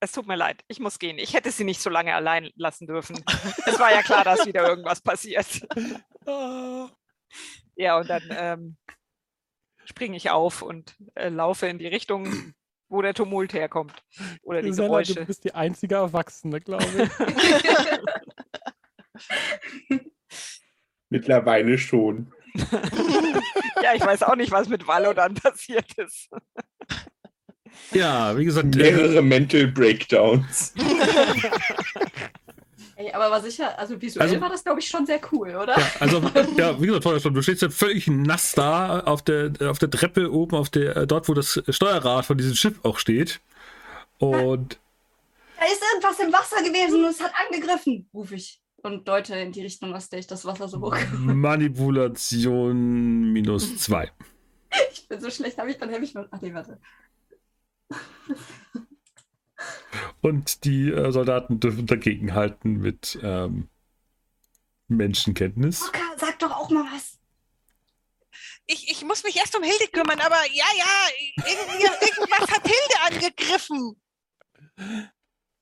es 0.00 0.12
tut 0.12 0.26
mir 0.26 0.36
leid, 0.36 0.64
ich 0.68 0.80
muss 0.80 0.98
gehen. 0.98 1.18
Ich 1.18 1.34
hätte 1.34 1.50
sie 1.50 1.64
nicht 1.64 1.80
so 1.80 1.90
lange 1.90 2.14
allein 2.14 2.50
lassen 2.56 2.86
dürfen. 2.86 3.22
es 3.66 3.78
war 3.78 3.92
ja 3.92 4.02
klar, 4.02 4.24
dass 4.24 4.46
wieder 4.46 4.68
irgendwas 4.68 5.00
passiert. 5.00 5.66
Ja, 7.76 7.98
und 7.98 8.08
dann 8.08 8.22
ähm, 8.30 8.76
springe 9.84 10.16
ich 10.16 10.30
auf 10.30 10.62
und 10.62 10.96
äh, 11.14 11.28
laufe 11.28 11.66
in 11.66 11.78
die 11.78 11.86
Richtung, 11.86 12.54
wo 12.88 13.02
der 13.02 13.14
Tumult 13.14 13.52
herkommt. 13.52 13.92
Oder 14.42 14.62
die 14.62 14.70
Geräusche. 14.70 15.14
du 15.14 15.26
bist 15.26 15.44
die 15.44 15.54
einzige 15.54 15.96
Erwachsene, 15.96 16.60
glaube 16.60 16.84
ich. 16.86 17.10
Mittlerweile 21.10 21.78
schon. 21.78 22.32
Ja, 23.82 23.94
ich 23.94 24.00
weiß 24.02 24.22
auch 24.22 24.36
nicht, 24.36 24.50
was 24.50 24.68
mit 24.68 24.86
Wallo 24.88 25.12
dann 25.12 25.34
passiert 25.34 25.86
ist. 25.98 26.28
Ja, 27.92 28.36
wie 28.36 28.44
gesagt, 28.46 28.74
äh, 28.74 28.78
Mehrere 28.78 29.22
Mental 29.22 29.66
Breakdowns. 29.68 30.72
Ey, 32.98 33.12
aber 33.12 33.30
war 33.30 33.42
sicher, 33.42 33.78
also 33.78 34.00
visuell 34.00 34.26
Also- 34.26 34.40
war 34.40 34.48
das, 34.48 34.64
glaube 34.64 34.80
ich, 34.80 34.88
schon 34.88 35.04
sehr 35.04 35.20
cool, 35.30 35.54
oder? 35.54 35.78
ja, 35.78 35.86
also, 36.00 36.18
ja, 36.56 36.80
wie 36.80 36.86
gesagt, 36.86 37.02
vorher 37.02 37.20
schon, 37.20 37.34
du 37.34 37.42
stehst 37.42 37.60
ja 37.60 37.68
völlig 37.68 38.06
nass 38.06 38.52
da 38.52 39.00
auf 39.00 39.22
der, 39.22 39.52
auf 39.68 39.78
der 39.78 39.90
Treppe 39.90 40.32
oben, 40.32 40.56
auf 40.56 40.70
der, 40.70 40.96
äh, 40.96 41.06
dort, 41.06 41.28
wo 41.28 41.34
das 41.34 41.62
Steuerrad 41.68 42.24
von 42.24 42.38
diesem 42.38 42.54
Schiff 42.54 42.80
auch 42.84 42.98
steht. 42.98 43.40
Und 44.18 44.78
Da 45.60 45.66
ist 45.66 45.82
irgendwas 45.92 46.18
im 46.20 46.32
Wasser 46.32 46.62
gewesen 46.62 47.04
und 47.04 47.10
es 47.10 47.20
hat 47.20 47.32
angegriffen, 47.46 48.08
rufe 48.14 48.36
ich. 48.36 48.62
Und 48.86 49.08
deute 49.08 49.34
in 49.34 49.50
die 49.50 49.62
Richtung, 49.62 49.92
aus 49.96 50.10
der 50.10 50.20
ich 50.20 50.28
das 50.28 50.44
Wasser 50.44 50.68
so 50.68 50.80
hoch. 50.80 50.96
Manipulation 51.18 53.32
minus 53.32 53.78
zwei. 53.78 54.12
Ich 54.92 55.08
bin 55.08 55.20
so 55.20 55.28
schlecht, 55.28 55.58
habe 55.58 55.72
ich 55.72 55.78
dann 55.78 55.92
habe 55.92 56.04
ich 56.04 56.14
nur. 56.14 56.28
Ach 56.30 56.40
nee, 56.40 56.54
warte. 56.54 56.80
Und 60.20 60.62
die 60.64 60.92
äh, 60.92 61.10
Soldaten 61.10 61.58
dürfen 61.58 61.86
dagegen 61.86 62.34
halten 62.34 62.74
mit 62.74 63.18
ähm, 63.24 63.68
Menschenkenntnis. 64.86 65.88
Rocker, 65.88 66.16
sag 66.18 66.38
doch 66.38 66.52
auch 66.52 66.70
mal 66.70 66.84
was. 66.94 67.18
Ich, 68.66 68.88
ich 68.88 69.04
muss 69.04 69.24
mich 69.24 69.34
erst 69.34 69.56
um 69.56 69.64
Hilde 69.64 69.88
kümmern, 69.88 70.20
aber 70.20 70.38
ja, 70.52 70.66
ja, 70.78 71.08
irgendwas 71.44 72.52
hat 72.52 72.62
Hilde 72.62 73.16
angegriffen. 73.16 74.00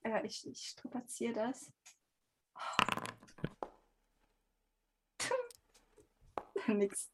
Ja, 0.05 0.23
ich, 0.25 0.47
ich 0.47 0.69
strapaziere 0.69 1.33
das. 1.33 1.73
Nix. 6.75 7.11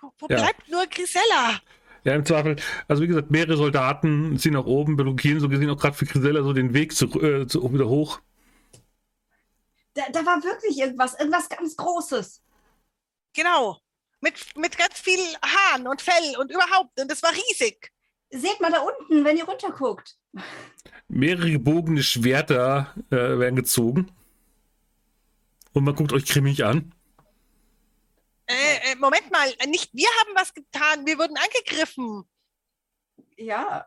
Wo, 0.00 0.12
wo 0.18 0.26
Ja. 0.28 0.36
bleibt 0.36 0.68
nur 0.68 0.86
Grisella? 0.86 1.60
Ja, 2.04 2.14
im 2.14 2.24
Zweifel. 2.26 2.56
Also 2.88 3.02
wie 3.02 3.06
gesagt, 3.06 3.30
mehrere 3.30 3.56
Soldaten 3.56 4.36
ziehen 4.38 4.54
nach 4.54 4.64
oben, 4.64 4.96
blockieren 4.96 5.38
so 5.40 5.48
gesehen 5.48 5.70
auch 5.70 5.78
gerade 5.78 5.96
für 5.96 6.06
Grisella 6.06 6.42
so 6.42 6.52
den 6.52 6.74
Weg 6.74 6.92
zu, 6.94 7.06
äh, 7.22 7.46
zu, 7.46 7.72
wieder 7.72 7.88
hoch. 7.88 8.20
Da, 9.94 10.02
da 10.10 10.24
war 10.26 10.42
wirklich 10.42 10.78
irgendwas, 10.78 11.14
irgendwas 11.18 11.48
ganz 11.48 11.76
Großes. 11.76 12.42
Genau. 13.34 13.78
Mit, 14.20 14.34
mit 14.56 14.76
ganz 14.78 14.98
viel 14.98 15.18
Haaren 15.44 15.86
und 15.86 16.00
Fell 16.00 16.36
und 16.38 16.50
überhaupt. 16.50 16.98
Und 17.00 17.10
es 17.10 17.22
war 17.22 17.32
riesig. 17.32 17.92
Seht 18.30 18.60
mal 18.60 18.70
da 18.72 18.80
unten, 18.80 19.24
wenn 19.24 19.36
ihr 19.36 19.44
runterguckt. 19.44 20.16
Mehrere 21.08 21.50
gebogene 21.50 22.02
Schwerter 22.02 22.94
äh, 23.10 23.16
werden 23.16 23.56
gezogen. 23.56 24.10
Und 25.72 25.84
man 25.84 25.94
guckt 25.94 26.12
euch 26.12 26.24
grimmig 26.24 26.64
an. 26.64 26.94
Äh, 28.46 28.92
äh, 28.92 28.96
Moment 28.96 29.30
mal, 29.30 29.48
nicht 29.68 29.90
wir 29.92 30.08
haben 30.20 30.34
was 30.34 30.52
getan, 30.52 31.06
wir 31.06 31.18
wurden 31.18 31.36
angegriffen. 31.36 32.24
Ja, 33.36 33.86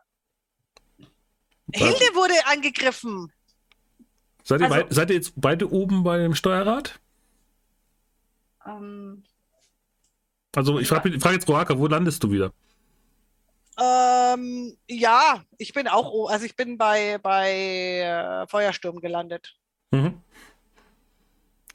Hilde 1.74 2.14
wurde 2.14 2.34
angegriffen. 2.46 3.32
Seid 4.44 4.60
ihr, 4.60 4.70
Also- 4.70 4.86
seid 4.90 5.10
ihr 5.10 5.16
jetzt 5.16 5.32
beide 5.36 5.70
oben 5.70 6.04
bei 6.04 6.18
dem 6.18 6.34
Steuerrad? 6.34 6.98
ähm, 8.64 9.24
Also 10.54 10.78
ich 10.78 10.88
frage 10.88 11.18
frag 11.20 11.32
jetzt 11.32 11.48
Roaka, 11.48 11.76
wo 11.78 11.86
landest 11.86 12.22
du 12.22 12.30
wieder? 12.30 12.52
Ähm, 13.78 14.76
ja, 14.88 15.44
ich 15.58 15.72
bin 15.74 15.86
auch, 15.88 16.30
also 16.30 16.46
ich 16.46 16.56
bin 16.56 16.78
bei, 16.78 17.18
bei 17.18 17.50
äh, 18.00 18.46
Feuersturm 18.46 19.00
gelandet. 19.00 19.54
Mhm. 19.90 20.22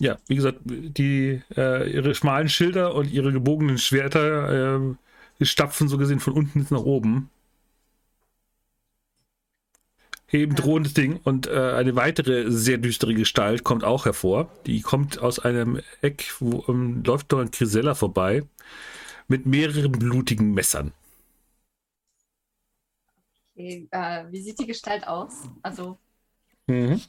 Ja, 0.02 0.18
wie 0.28 0.36
gesagt, 0.36 0.62
die, 0.66 1.44
äh, 1.56 1.92
ihre 1.92 2.16
schmalen 2.16 2.50
Schilder 2.50 2.96
und 2.96 3.12
ihre 3.12 3.32
gebogenen 3.32 3.78
Schwerter 3.78 4.80
äh, 5.40 5.46
stapfen 5.46 5.88
so 5.90 5.98
gesehen 6.00 6.20
von 6.20 6.34
unten 6.34 6.66
nach 6.72 6.82
oben. 6.82 7.30
Heben 10.26 10.56
drohendes 10.56 10.94
Ding 10.96 11.20
und 11.26 11.46
äh, 11.48 11.52
eine 11.74 11.96
weitere 11.96 12.50
sehr 12.50 12.78
düstere 12.80 13.14
Gestalt 13.14 13.64
kommt 13.64 13.84
auch 13.84 14.06
hervor. 14.06 14.50
Die 14.66 14.82
kommt 14.82 15.20
aus 15.20 15.38
einem 15.40 15.80
Eck, 16.02 16.34
wo 16.40 16.64
ähm, 16.70 17.04
läuft 17.06 17.32
dort 17.32 17.44
ein 17.48 17.52
Grisella 17.52 17.94
vorbei 17.96 18.44
mit 19.28 19.46
mehreren 19.46 19.92
blutigen 19.94 20.54
Messern. 20.54 20.94
okay, 23.56 23.88
äh, 23.92 24.26
wie 24.32 24.42
sieht 24.42 24.60
die 24.60 24.68
Gestalt 24.68 25.08
aus? 25.08 25.50
Also, 25.62 25.98
Mhm. 26.68 27.02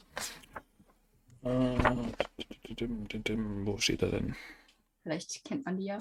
Äh, 1.44 1.78
wo 3.64 3.78
steht 3.78 4.02
er 4.02 4.10
denn? 4.10 4.36
vielleicht 5.02 5.44
kennt 5.44 5.64
man 5.64 5.76
die 5.76 5.84
ja. 5.84 5.98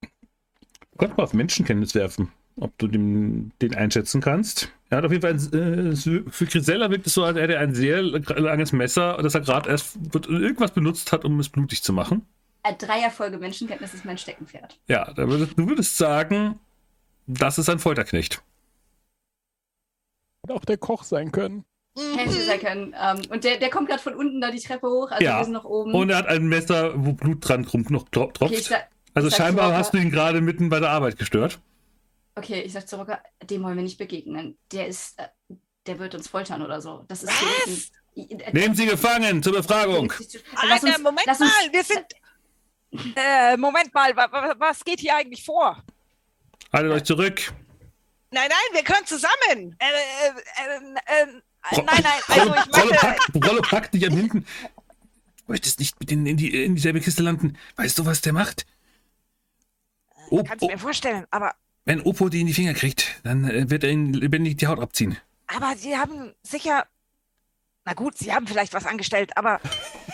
Du 0.00 0.98
kannst 0.98 1.16
mal 1.16 1.24
auf 1.24 1.34
Menschenkenntnis 1.34 1.94
werfen. 1.94 2.32
ob 2.56 2.76
du 2.78 2.88
den, 2.88 3.52
den 3.62 3.74
einschätzen 3.74 4.20
kannst. 4.20 4.72
Er 4.90 4.98
hat 4.98 5.04
auf 5.04 5.12
jeden 5.12 5.22
Fall, 5.22 5.32
ein, 5.32 5.92
äh, 5.92 5.96
für 6.30 6.46
Grisella 6.46 6.90
wirkt 6.90 7.06
es 7.06 7.14
so, 7.14 7.24
als 7.24 7.38
hätte 7.38 7.54
er 7.54 7.60
ein 7.60 7.74
sehr 7.74 8.02
langes 8.02 8.72
Messer, 8.72 9.16
das 9.22 9.34
er 9.34 9.40
gerade 9.40 9.70
erst 9.70 9.96
irgendwas 10.14 10.72
benutzt 10.72 11.12
hat, 11.12 11.24
um 11.24 11.38
es 11.40 11.48
blutig 11.48 11.82
zu 11.82 11.92
machen. 11.92 12.26
Ein 12.62 12.76
Dreierfolge 12.76 13.38
Menschenkenntnis 13.38 13.94
ist 13.94 14.04
mein 14.04 14.18
Steckenpferd. 14.18 14.78
Ja, 14.88 15.16
würdest, 15.16 15.58
du 15.58 15.66
würdest 15.68 15.96
sagen, 15.96 16.58
das 17.26 17.56
ist 17.58 17.70
ein 17.70 17.78
Folterknecht. 17.78 18.42
Hätte 20.42 20.54
auch 20.54 20.64
der 20.64 20.76
Koch 20.76 21.04
sein 21.04 21.32
können. 21.32 21.64
Hätte 21.96 22.30
Mhm. 22.30 22.40
sein 22.46 22.60
können. 22.60 22.94
Ähm, 22.98 23.20
und 23.30 23.42
der, 23.44 23.56
der 23.58 23.68
kommt 23.68 23.88
gerade 23.88 24.02
von 24.02 24.14
unten 24.14 24.40
da 24.40 24.50
die 24.50 24.60
Treppe 24.60 24.86
hoch, 24.88 25.10
also 25.10 25.24
Ja. 25.24 25.38
wir 25.38 25.44
sind 25.44 25.52
noch 25.54 25.64
oben. 25.64 25.92
Und 25.92 26.10
er 26.10 26.18
hat 26.18 26.28
ein 26.28 26.46
Messer, 26.46 26.92
wo 26.94 27.12
Blut 27.12 27.46
dran 27.46 27.62
noch 27.88 28.04
tro- 28.10 28.30
tropft. 28.32 28.40
okay, 28.42 28.60
sag, 28.60 28.88
also 29.14 29.28
scheinbar 29.30 29.74
hast 29.76 29.92
du 29.92 29.98
ihn 29.98 30.10
gerade 30.10 30.40
mitten 30.40 30.68
bei 30.68 30.78
der 30.80 30.90
Arbeit 30.90 31.18
gestört. 31.18 31.58
okay, 32.36 32.60
ich 32.62 32.72
sag 32.72 32.88
zu 32.88 32.96
Rocker, 32.96 33.20
dem 33.42 33.62
wollen 33.64 33.76
wir 33.76 33.82
nicht 33.82 33.98
begegnen. 33.98 34.56
Der 34.72 34.86
ist, 34.86 35.18
äh, 35.18 35.26
der 35.86 35.98
wird 35.98 36.14
uns 36.14 36.28
foltern 36.28 36.62
oder 36.62 36.80
so. 36.80 37.04
Das 37.08 37.22
ist 37.24 37.32
Was? 37.32 37.90
Äh, 38.16 38.52
Nehmen 38.52 38.74
Sie 38.74 38.86
gefangen 38.86 39.42
zur 39.42 39.52
Befragung. 39.54 40.12
Lass 40.68 40.84
Alter, 40.84 40.86
uns- 40.96 40.98
Moment 41.02 41.26
lass 41.26 41.40
uns- 41.40 41.50
mal, 41.50 41.72
wir 41.72 41.84
sind. 41.84 43.16
Äh, 43.16 43.56
Moment 43.56 43.92
mal, 43.94 44.16
wa, 44.16 44.28
wa, 44.30 44.54
was 44.58 44.84
geht 44.84 45.00
hier 45.00 45.14
eigentlich 45.16 45.44
vor? 45.44 45.82
Haltet 46.72 46.92
euch 46.92 47.04
zurück. 47.04 47.52
Nein, 48.32 48.48
nein, 48.48 48.74
wir 48.74 48.84
können 48.84 49.06
zusammen. 49.06 49.76
Äh, 49.78 49.84
äh, 49.86 50.28
äh, 50.64 51.22
äh, 51.22 51.82
nein, 51.82 51.84
nein, 51.86 52.04
also 52.28 52.54
ich 52.54 52.76
Rollo, 52.76 52.90
möchte... 52.90 53.06
packt, 53.06 53.46
Rollo 53.46 53.62
packt 53.62 53.94
dich 53.94 54.06
am 54.06 54.16
Hinten. 54.16 54.46
Du 55.38 55.52
möchtest 55.52 55.80
nicht 55.80 55.98
mit 55.98 56.12
in, 56.12 56.26
in, 56.26 56.36
die, 56.36 56.64
in 56.64 56.76
dieselbe 56.76 57.00
Kiste 57.00 57.22
landen. 57.22 57.58
Weißt 57.74 57.98
du, 57.98 58.06
was 58.06 58.20
der 58.20 58.32
macht? 58.32 58.66
Oh, 60.30 60.44
Kannst 60.44 60.62
oh, 60.62 60.68
mir 60.68 60.78
vorstellen, 60.78 61.26
aber, 61.32 61.56
wenn 61.84 62.02
Oppo 62.02 62.28
die 62.28 62.40
in 62.40 62.46
die 62.46 62.54
Finger 62.54 62.74
kriegt, 62.74 63.20
dann 63.24 63.50
äh, 63.50 63.68
wird 63.68 63.82
er 63.82 63.90
ihn 63.90 64.12
lebendig 64.12 64.58
die 64.58 64.68
Haut 64.68 64.78
abziehen. 64.78 65.16
aber 65.48 65.74
Sie 65.76 65.96
haben 65.96 66.34
sicher... 66.42 66.86
Na 67.84 67.94
gut, 67.94 68.16
Sie 68.16 68.32
haben 68.32 68.46
vielleicht 68.46 68.74
was 68.74 68.86
angestellt, 68.86 69.36
aber, 69.36 69.60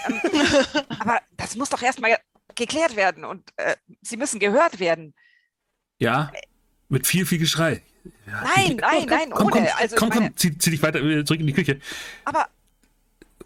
ähm, 0.07 0.21
aber 1.01 1.21
das 1.37 1.57
muss 1.57 1.69
doch 1.69 1.83
erstmal 1.83 2.17
geklärt 2.55 2.97
werden 2.97 3.25
und 3.25 3.43
äh, 3.57 3.77
Sie 4.01 4.17
müssen 4.17 4.41
gehört 4.41 4.79
werden. 4.79 5.15
Ja, 5.99 6.33
mit 6.89 7.07
viel, 7.07 7.27
viel 7.27 7.39
Geschrei. 7.39 7.83
Ja, 8.27 8.45
Nein, 8.57 8.77
nein, 8.77 9.07
nein, 9.09 9.31
komm, 9.31 9.51
komm, 9.51 9.63
ohne. 9.63 9.77
Also 9.77 9.95
ich 9.97 10.01
komm, 10.01 10.09
meine, 10.11 10.21
komm, 10.29 10.37
zieh, 10.37 10.59
zieh 10.59 10.71
dich 10.71 10.83
weiter 10.83 11.03
äh, 11.03 11.25
zurück 11.25 11.41
in 11.41 11.47
die 11.47 11.53
Küche. 11.53 11.81
aber 12.25 12.49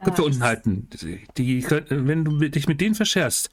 Köpfe 0.02 0.22
Ah, 0.22 0.24
unten 0.26 0.42
halten. 0.42 0.88
Die, 1.36 1.62
wenn 1.90 2.24
du 2.24 2.38
dich 2.48 2.66
mit 2.66 2.80
denen 2.80 2.94
verscherst, 2.94 3.50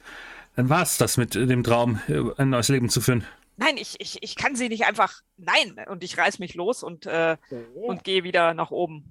dann 0.56 0.68
war's 0.70 0.96
das 0.96 1.16
mit 1.18 1.36
äh, 1.36 1.46
dem 1.46 1.62
Traum, 1.62 2.00
äh, 2.08 2.22
ein 2.38 2.50
neues 2.50 2.68
Leben 2.68 2.88
zu 2.88 3.00
führen. 3.02 3.24
nein, 3.56 3.76
ich, 3.76 3.96
ich, 4.00 4.22
ich 4.22 4.34
kann 4.36 4.56
Sie 4.56 4.68
nicht 4.68 4.86
einfach... 4.86 5.22
Nein, 5.36 5.76
und 5.88 6.02
ich 6.02 6.16
reiß 6.16 6.38
mich 6.38 6.54
los 6.54 6.82
und, 6.82 7.04
äh, 7.06 7.36
und 7.74 8.02
gehe 8.02 8.24
wieder 8.24 8.54
nach 8.54 8.70
oben. 8.70 9.04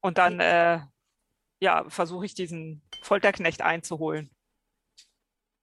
Und 0.00 0.18
dann, 0.18 0.38
äh, 0.38 0.80
ja, 1.60 1.84
versuche 1.88 2.26
ich 2.26 2.34
diesen 2.34 2.82
Folterknecht 3.02 3.62
einzuholen. 3.62 4.30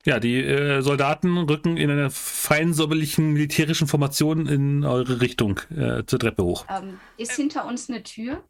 Ja, 0.06 0.20
die 0.20 0.38
äh, 0.44 0.82
Soldaten 0.82 1.38
rücken 1.38 1.78
in 1.78 1.92
einer 1.92 2.10
feinsäuberlichen 2.10 3.34
militärischen 3.34 3.88
Formation 3.88 4.48
in 4.48 4.84
eure 4.84 5.22
Richtung 5.22 5.60
äh, 5.76 6.04
zur 6.06 6.20
Treppe 6.20 6.44
hoch. 6.44 6.66
Ähm, 6.70 7.00
ist 7.18 7.34
hinter 7.34 7.66
uns 7.66 7.90
eine 7.90 8.02
Tür 8.02 8.44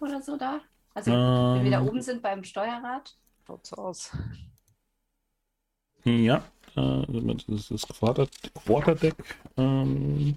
oder 0.00 0.20
so 0.20 0.36
da? 0.36 0.60
Also, 0.94 1.12
wenn 1.12 1.64
wir 1.64 1.70
da 1.70 1.80
Ähm, 1.80 1.86
oben 1.88 2.02
sind 2.02 2.22
beim 2.22 2.42
Steuerrad. 2.42 3.16
Schaut 3.46 3.66
so 3.66 3.76
aus. 3.76 4.10
ja, 6.04 6.42
äh, 6.76 7.02
das 7.08 7.44
ist 7.48 7.70
das 7.70 7.86
Quarter 7.86 8.26
Quarterdeck. 8.64 9.14
Ähm, 9.56 10.36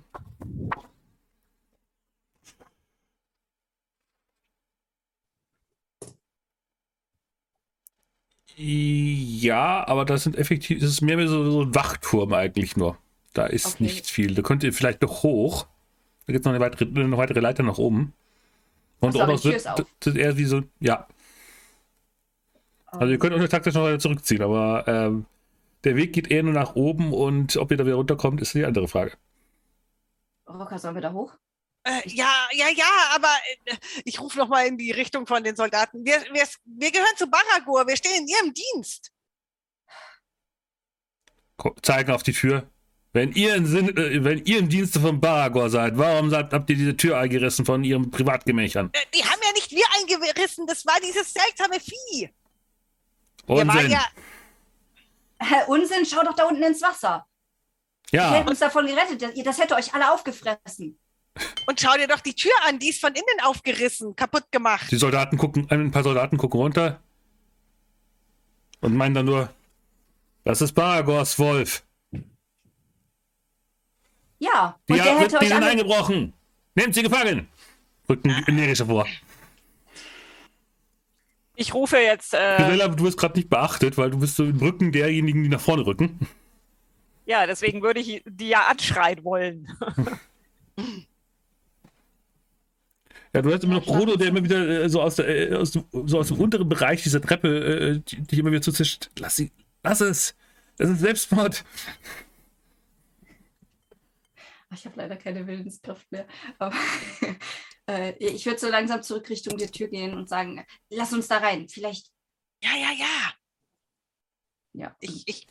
ja, 8.64 9.88
aber 9.88 10.06
das 10.06 10.24
sind 10.24 10.38
effektiv, 10.38 10.80
das 10.80 10.90
ist 10.90 11.02
mehr 11.02 11.28
so, 11.28 11.50
so 11.50 11.62
ein 11.64 11.76
Wachturm 11.76 12.34
eigentlich 12.34 12.78
nur. 12.78 12.98
Da 13.34 13.46
ist 13.46 13.76
Okay. 13.76 13.84
nicht 13.84 14.08
viel. 14.08 14.36
Da 14.36 14.42
könnt 14.42 14.64
ihr 14.64 14.74
vielleicht 14.74 15.02
noch 15.02 15.24
hoch. 15.24 15.68
Da 16.28 16.34
gibt 16.34 16.42
es 16.42 16.46
noch 16.46 16.54
eine 16.54 16.64
weitere, 16.64 16.86
eine 16.86 17.18
weitere 17.18 17.40
Leiter 17.40 17.64
nach 17.64 17.78
oben. 17.78 18.14
Und 19.00 19.14
so, 19.14 19.22
auf. 19.22 19.42
das 19.42 20.06
ist 20.06 20.16
eher 20.16 20.38
wie 20.38 20.46
so, 20.46 20.62
ja. 20.80 21.08
Also 22.86 23.12
ihr 23.12 23.20
könnt 23.20 23.34
euch 23.34 23.50
taktisch 23.50 23.74
noch 23.74 23.84
weiter 23.84 24.00
zurückziehen, 24.00 24.42
aber 24.44 24.84
ähm, 24.88 25.26
der 25.84 25.96
Weg 25.96 26.14
geht 26.14 26.30
eher 26.30 26.44
nur 26.44 26.54
nach 26.54 26.76
oben 26.76 27.14
und 27.14 27.56
ob 27.58 27.72
ihr 27.72 27.78
da 27.78 27.86
wieder 27.86 27.96
runterkommt, 27.96 28.42
ist 28.42 28.54
die 28.54 28.66
andere 28.66 28.88
Frage. 28.88 29.14
Rocker, 30.48 30.78
sollen 30.78 30.96
wir 30.96 31.02
da 31.02 31.14
hoch? 31.14 31.34
Äh, 31.84 32.08
ja, 32.10 32.48
ja, 32.52 32.70
ja, 32.70 32.86
aber 33.16 33.34
äh, 33.66 33.76
ich 34.06 34.20
rufe 34.20 34.38
noch 34.38 34.48
mal 34.48 34.68
in 34.68 34.78
die 34.78 34.92
Richtung 34.92 35.26
von 35.26 35.44
den 35.44 35.56
Soldaten. 35.56 36.06
Wir, 36.06 36.22
wir, 36.32 36.48
wir 36.66 36.92
gehören 36.92 37.18
zu 37.18 37.28
Baragor. 37.28 37.88
Wir 37.88 37.98
stehen 37.98 38.22
in 38.22 38.28
ihrem 38.28 38.54
Dienst. 38.54 39.12
Zeigen 41.82 42.12
auf 42.12 42.24
die 42.24 42.34
Tür. 42.34 42.70
Wenn 43.14 43.34
ihr, 43.34 43.56
im 43.56 43.66
Sinn, 43.66 43.98
äh, 43.98 44.24
wenn 44.24 44.46
ihr 44.46 44.60
im 44.60 44.70
Dienste 44.70 45.00
von 45.00 45.20
Baragor 45.20 45.70
seid, 45.70 45.98
warum 45.98 46.30
seid, 46.30 46.54
habt 46.54 46.70
ihr 46.70 46.78
diese 46.78 46.96
Tür 46.96 47.18
eingerissen 47.18 47.66
von 47.66 47.84
ihren 47.84 48.10
Privatgemächern? 48.10 48.90
Äh, 48.94 49.00
die 49.14 49.24
haben 49.24 49.40
ja 49.44 49.52
nicht 49.54 49.72
wir 49.72 49.86
eingerissen. 50.00 50.68
Das 50.68 50.86
war 50.86 50.96
dieses 51.04 51.34
seltsame 51.34 51.80
Vieh. 51.80 52.30
Wir 53.48 53.58
waren 53.58 53.70
Unsinn. 53.70 53.92
ja, 53.92 54.06
Hä, 55.42 55.56
Unsinn, 55.68 56.06
schau 56.06 56.24
doch 56.24 56.36
da 56.36 56.46
unten 56.46 56.62
ins 56.62 56.82
Wasser. 56.82 57.26
Wir 58.12 58.20
ja, 58.20 58.34
hätten 58.34 58.50
uns 58.50 58.60
davon 58.60 58.86
gerettet. 58.86 59.36
Das 59.46 59.60
hätte 59.60 59.76
euch 59.76 59.94
alle 59.94 60.12
aufgefressen. 60.12 61.01
Und 61.68 61.80
schau 61.80 61.96
dir 61.98 62.08
doch 62.08 62.20
die 62.20 62.34
Tür 62.36 62.52
an. 62.68 62.80
Die 62.80 62.90
ist 62.90 63.02
von 63.02 63.12
innen 63.14 63.40
aufgerissen, 63.44 64.16
kaputt 64.16 64.46
gemacht. 64.52 64.92
die 64.92 64.98
Soldaten 64.98 65.38
gucken, 65.38 65.68
ein 65.70 65.92
paar 65.92 66.04
Soldaten 66.04 66.38
gucken 66.38 66.60
runter 66.60 67.00
und 68.82 68.96
meinen 68.96 69.14
dann 69.16 69.26
nur, 69.26 69.54
das 70.44 70.62
ist 70.62 70.74
Baragors 70.74 71.38
Wolf. 71.40 71.84
Ja, 74.40 74.80
Die, 74.90 74.94
und 74.94 74.98
der 74.98 75.06
haben- 75.06 75.20
hätte 75.20 75.30
die 75.30 75.36
euch 75.46 75.48
sind 75.50 75.58
alle... 75.58 75.68
eingebrochen. 75.72 76.34
Nehmt 76.74 76.96
sie 76.96 77.04
gefangen. 77.04 77.48
Rücken 78.10 78.30
energischer 78.48 78.88
vor. 78.88 79.06
Ich 81.56 81.74
rufe 81.76 81.98
jetzt, 81.98 82.34
äh, 82.34 82.58
Pirella, 82.58 82.88
du 82.88 83.04
wirst 83.04 83.18
gerade 83.20 83.38
nicht 83.38 83.50
beachtet, 83.50 83.98
weil 83.98 84.10
du 84.10 84.18
bist 84.20 84.36
so 84.36 84.46
im 84.46 84.58
Rücken 84.58 84.92
derjenigen, 84.92 85.44
die 85.44 85.50
nach 85.50 85.62
vorne 85.62 85.86
rücken. 85.86 86.28
ja, 87.26 87.46
deswegen 87.46 87.84
würde 87.84 88.00
ich 88.00 88.24
die 88.26 88.48
ja 88.50 88.66
anschreien 88.68 89.24
wollen. 89.24 89.68
Ja, 93.34 93.42
du 93.42 93.54
hast 93.54 93.64
immer 93.64 93.76
noch 93.76 93.86
Frodo, 93.86 94.18
der 94.18 94.28
immer 94.28 94.44
wieder 94.44 94.84
äh, 94.84 94.90
so, 94.90 95.02
aus 95.02 95.16
der, 95.16 95.52
äh, 95.52 95.56
aus 95.56 95.72
dem, 95.72 95.86
so 96.06 96.20
aus 96.20 96.28
dem 96.28 96.40
unteren 96.40 96.68
Bereich 96.68 97.02
dieser 97.04 97.22
Treppe 97.22 97.48
äh, 97.48 98.00
die- 98.00 98.22
dich 98.24 98.40
immer 98.40 98.52
wieder 98.52 98.62
zuzischt. 98.62 99.10
Lass 99.18 99.38
sie, 99.38 99.52
lass 99.84 100.02
es. 100.02 100.36
Das 100.78 100.90
ist 100.90 101.00
Selbstmord. 101.00 101.64
Ach, 104.70 104.78
Ich 104.78 104.86
habe 104.86 104.98
leider 104.98 105.16
keine 105.18 105.46
Willenskraft 105.48 106.12
mehr. 106.12 106.28
Aber 106.58 106.76
äh, 107.90 108.14
ich 108.18 108.46
würde 108.46 108.60
so 108.60 108.70
langsam 108.70 109.02
zurück 109.04 109.30
Richtung 109.30 109.58
der 109.58 109.72
Tür 109.72 109.88
gehen 109.88 110.14
und 110.16 110.28
sagen, 110.30 110.66
lass 110.90 111.14
uns 111.14 111.28
da 111.28 111.38
rein. 111.38 111.68
Vielleicht, 111.70 112.08
Ja, 112.64 112.72
ja, 112.76 112.92
ja. 112.98 113.34
ja. 114.74 114.96
Ich, 115.00 115.24
ich 115.28 115.48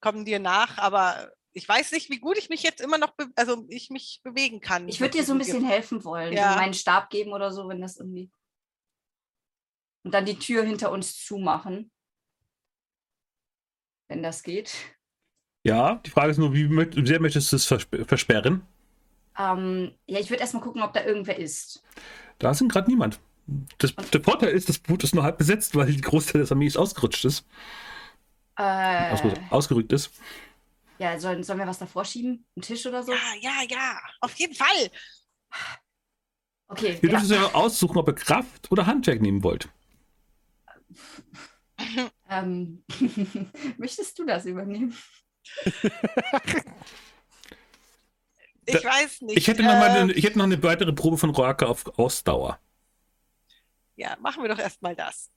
komme 0.00 0.24
dir 0.24 0.38
nach, 0.38 0.78
aber 0.78 1.32
ich 1.54 1.68
weiß 1.68 1.92
nicht, 1.92 2.10
wie 2.10 2.18
gut 2.18 2.36
ich 2.36 2.48
mich 2.48 2.62
jetzt 2.62 2.80
immer 2.80 2.98
noch, 2.98 3.14
also 3.36 3.64
ich 3.68 3.88
mich 3.90 4.20
bewegen 4.24 4.60
kann. 4.60 4.88
Ich 4.88 5.00
würde 5.00 5.16
dir 5.16 5.24
so 5.24 5.32
ein 5.32 5.38
bisschen 5.38 5.64
helfen 5.64 6.04
wollen. 6.04 6.32
Ja. 6.32 6.52
So 6.52 6.58
meinen 6.58 6.74
Stab 6.74 7.10
geben 7.10 7.32
oder 7.32 7.52
so, 7.52 7.68
wenn 7.68 7.80
das 7.80 7.96
irgendwie. 7.96 8.30
Und 10.02 10.12
dann 10.12 10.26
die 10.26 10.38
Tür 10.38 10.64
hinter 10.64 10.90
uns 10.90 11.24
zumachen. 11.24 11.90
Wenn 14.08 14.22
das 14.22 14.42
geht. 14.42 14.74
Ja, 15.62 15.94
die 15.94 16.10
Frage 16.10 16.32
ist 16.32 16.38
nur, 16.38 16.52
wie 16.52 16.68
möcht- 16.68 17.06
sehr 17.06 17.20
möchtest 17.20 17.52
du 17.52 17.56
es 17.56 17.64
versp 17.64 18.04
versperren? 18.06 18.66
Ähm, 19.38 19.94
ja, 20.06 20.20
ich 20.20 20.28
würde 20.30 20.42
erstmal 20.42 20.62
gucken, 20.62 20.82
ob 20.82 20.92
da 20.92 21.04
irgendwer 21.04 21.38
ist. 21.38 21.82
Da 22.38 22.50
ist 22.50 22.68
gerade 22.68 22.90
niemand. 22.90 23.20
Das, 23.78 23.94
der 23.94 24.22
Vorteil 24.22 24.50
ist, 24.50 24.68
das 24.68 24.78
Boot 24.78 25.04
ist 25.04 25.14
nur 25.14 25.24
halb 25.24 25.38
besetzt, 25.38 25.74
weil 25.74 25.86
die 25.86 26.00
Großteil 26.00 26.40
des 26.40 26.52
Armees 26.52 26.76
ausgerutscht 26.76 27.24
ist. 27.24 27.46
Äh, 28.56 29.16
ausgerückt 29.50 29.92
ist. 29.92 30.10
Ja, 31.04 31.20
sollen, 31.20 31.42
sollen 31.44 31.58
wir 31.58 31.66
was 31.66 31.78
davor 31.78 32.04
schieben? 32.04 32.46
Ein 32.56 32.62
Tisch 32.62 32.86
oder 32.86 33.02
so? 33.02 33.12
Ja, 33.12 33.34
ja, 33.40 33.62
ja, 33.68 34.00
auf 34.20 34.34
jeden 34.36 34.54
Fall. 34.54 34.90
Okay. 36.68 36.98
Ihr 37.02 37.10
ja. 37.10 37.10
dürft 37.10 37.24
es 37.24 37.30
ja 37.30 37.54
aussuchen, 37.54 37.98
ob 37.98 38.08
ihr 38.08 38.14
Kraft 38.14 38.72
oder 38.72 38.86
Handwerk 38.86 39.20
nehmen 39.20 39.42
wollt. 39.42 39.68
Ähm, 42.30 42.82
möchtest 43.76 44.18
du 44.18 44.24
das 44.24 44.46
übernehmen? 44.46 44.96
Ich 48.66 48.80
Da- 48.80 48.84
weiß 48.88 49.20
nicht. 49.20 49.36
Ich 49.36 49.46
hätte 49.46 49.62
noch, 49.62 49.74
mal 49.74 49.88
äh, 49.94 50.00
eine, 50.00 50.12
ich 50.14 50.24
hätte 50.24 50.38
noch 50.38 50.46
eine 50.46 50.62
weitere 50.62 50.94
Probe 50.94 51.18
von 51.18 51.28
Roaka 51.30 51.66
auf 51.66 51.86
Ausdauer. 51.98 52.58
Ja, 53.96 54.16
machen 54.20 54.42
wir 54.42 54.48
doch 54.48 54.58
erstmal 54.58 54.96
das. 54.96 55.30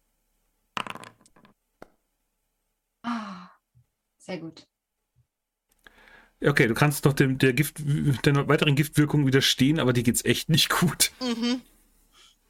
Ah, 3.04 3.50
sehr 4.18 4.38
gut. 4.38 4.66
Okay, 6.44 6.68
du 6.68 6.74
kannst 6.76 7.06
noch 7.06 7.14
dem, 7.14 7.38
der 7.38 7.54
Gift, 7.54 7.78
der 7.80 8.48
weiteren 8.48 8.76
Giftwirkung 8.76 9.26
widerstehen, 9.26 9.80
aber 9.80 9.92
dir 9.94 10.04
geht's 10.04 10.24
echt 10.24 10.50
nicht 10.50 10.70
gut. 10.70 11.12
Mhm. 11.20 11.62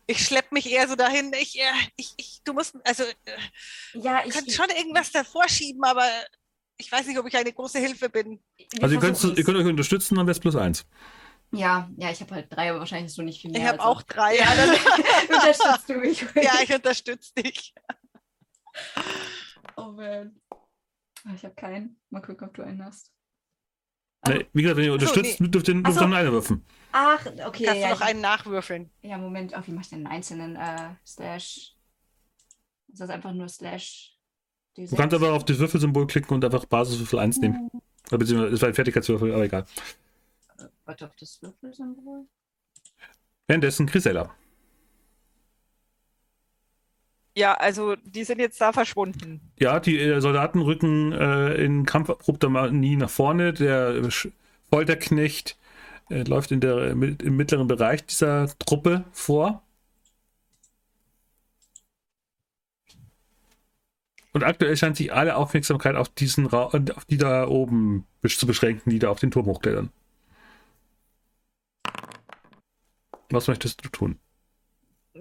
Ich 0.08 0.26
schlepp 0.26 0.52
mich 0.52 0.70
eher 0.72 0.88
so 0.88 0.96
dahin. 0.96 1.32
Ich, 1.40 1.60
äh, 1.60 1.64
ich, 1.96 2.14
ich, 2.18 2.42
du 2.44 2.54
musst, 2.54 2.76
also, 2.86 3.04
äh, 3.04 3.12
Ja, 3.94 4.24
ich. 4.26 4.34
kannst 4.34 4.54
schon 4.54 4.70
irgendwas 4.70 5.12
davor 5.12 5.48
schieben, 5.50 5.84
aber 5.84 6.06
ich 6.78 6.92
weiß 6.92 7.08
nicht, 7.08 7.18
ob 7.18 7.28
ich 7.28 7.36
eine 7.36 7.52
große 7.52 7.80
Hilfe 7.80 8.10
bin. 8.10 8.40
wir 8.58 8.84
Also 8.84 8.96
ihr 8.96 9.02
könnt, 9.02 9.24
ihr 9.24 9.44
könnt 9.44 9.58
euch 9.58 9.66
unterstützen, 9.66 10.16
dann 10.16 10.28
wär's 10.28 10.40
plus 10.40 10.56
eins. 10.56 10.86
Ja, 11.52 11.90
ja, 11.98 12.12
ich 12.12 12.20
habe 12.20 12.36
halt 12.36 12.48
drei, 12.54 12.70
aber 12.70 12.80
wahrscheinlich 12.80 13.10
hast 13.10 13.18
du 13.18 13.22
nicht 13.22 13.42
viel 13.42 13.52
mehr. 13.52 13.62
Ich 13.62 13.68
habe 13.68 13.80
also. 13.80 13.92
auch 13.92 14.02
drei. 14.04 14.38
Ja, 14.38 14.54
dann 14.56 14.70
unterstützt 15.36 15.90
du 15.90 15.94
mich. 15.96 16.22
ja, 16.36 16.56
ich 16.62 16.74
unterstütze 16.74 17.34
dich. 17.36 17.74
Oh 19.78 19.92
man. 19.92 20.40
Ah, 20.52 21.34
Ich 21.36 21.44
habe 21.44 21.56
keinen. 21.56 22.00
Mal 22.10 22.22
gucken, 22.22 22.48
ob 22.48 22.54
du 22.54 22.64
einen 22.64 22.84
hast. 22.84 23.12
Nee, 24.28 24.46
wie 24.54 24.62
gesagt, 24.62 24.78
wenn 24.78 24.84
ihr 24.86 24.90
so, 24.90 24.94
unterstützt, 24.94 25.40
dürft 25.40 25.68
ihr 25.68 25.76
dürft 25.82 25.98
so. 25.98 26.02
ihr 26.04 26.08
nur 26.08 26.18
eine 26.18 26.32
würfen. 26.32 26.64
Ach, 26.92 27.26
okay. 27.46 27.66
Kannst 27.66 27.82
ja, 27.82 27.88
du 27.88 27.94
noch 27.94 28.02
ich- 28.02 28.08
einen 28.08 28.22
nachwürfeln? 28.22 28.90
ja, 29.02 29.18
Moment. 29.18 29.54
Ach, 29.54 29.66
wie 29.68 29.72
mach 29.72 29.82
ich 29.82 29.90
denn 29.90 30.06
einen 30.06 30.16
einzelnen 30.16 30.56
äh, 30.56 30.90
Slash? 31.06 31.74
Ist 32.92 33.02
das 33.02 33.10
einfach 33.10 33.34
nur 33.34 33.48
Slash? 33.50 34.14
Du 34.76 34.96
kannst 34.96 35.16
aber 35.16 35.34
auf 35.34 35.44
das 35.44 35.58
Würfelsymbol 35.58 36.06
klicken 36.08 36.34
und 36.36 36.46
einfach 36.46 36.66
Basiswürfel 36.66 37.20
1 37.20 37.38
nehmen. 37.40 37.70
Oder 38.10 38.20
Beziehungsweise, 38.20 38.54
es 38.54 38.62
war 38.62 38.70
ein 38.70 38.76
Fertigkeitswürfel, 38.76 39.34
aber 39.34 39.44
egal. 39.44 39.66
Warte 40.86 41.06
auf 41.06 41.16
das 41.16 41.42
Würfelsymbol. 41.42 42.26
Währenddessen 43.48 43.88
Grisella. 43.88 44.34
Ja, 47.38 47.54
also 47.54 47.96
die 47.98 48.24
sind 48.24 48.40
jetzt 48.40 48.60
da 48.60 48.74
verschwunden. 48.74 49.42
Ja, 49.60 49.80
die 49.80 50.00
äh, 50.00 50.20
Soldaten 50.22 50.60
rücken 50.60 51.12
äh, 51.12 51.54
in 51.64 51.86
kampferprobter 51.86 52.50
Manie 52.50 52.96
nach 52.96 53.12
vorne. 53.12 53.54
Der 53.54 53.90
äh, 53.90 54.10
Folterknecht 54.72 55.56
äh, 56.10 56.24
läuft 56.24 56.52
in 56.52 56.62
der, 56.62 56.96
mit, 56.96 57.22
im 57.22 57.38
mittleren 57.38 57.68
Bereich 57.68 58.04
dieser 58.08 58.50
Truppe 58.58 59.06
vor. 59.12 59.62
Und 64.34 64.44
aktuell 64.44 64.76
scheint 64.76 64.98
sich 64.98 65.14
alle 65.14 65.36
Aufmerksamkeit 65.36 65.96
auf 65.96 66.10
diesen 66.10 66.48
Ra 66.48 66.64
auf 66.66 67.06
die 67.06 67.18
da 67.18 67.48
oben 67.48 68.08
zu 68.28 68.48
beschränken, 68.48 68.90
die 68.90 68.98
da 68.98 69.10
auf 69.12 69.20
den 69.20 69.30
Turm 69.30 69.46
hochklettern. 69.46 69.92
Was 73.30 73.48
möchtest 73.48 73.86
du 73.86 73.90
tun? 73.90 74.20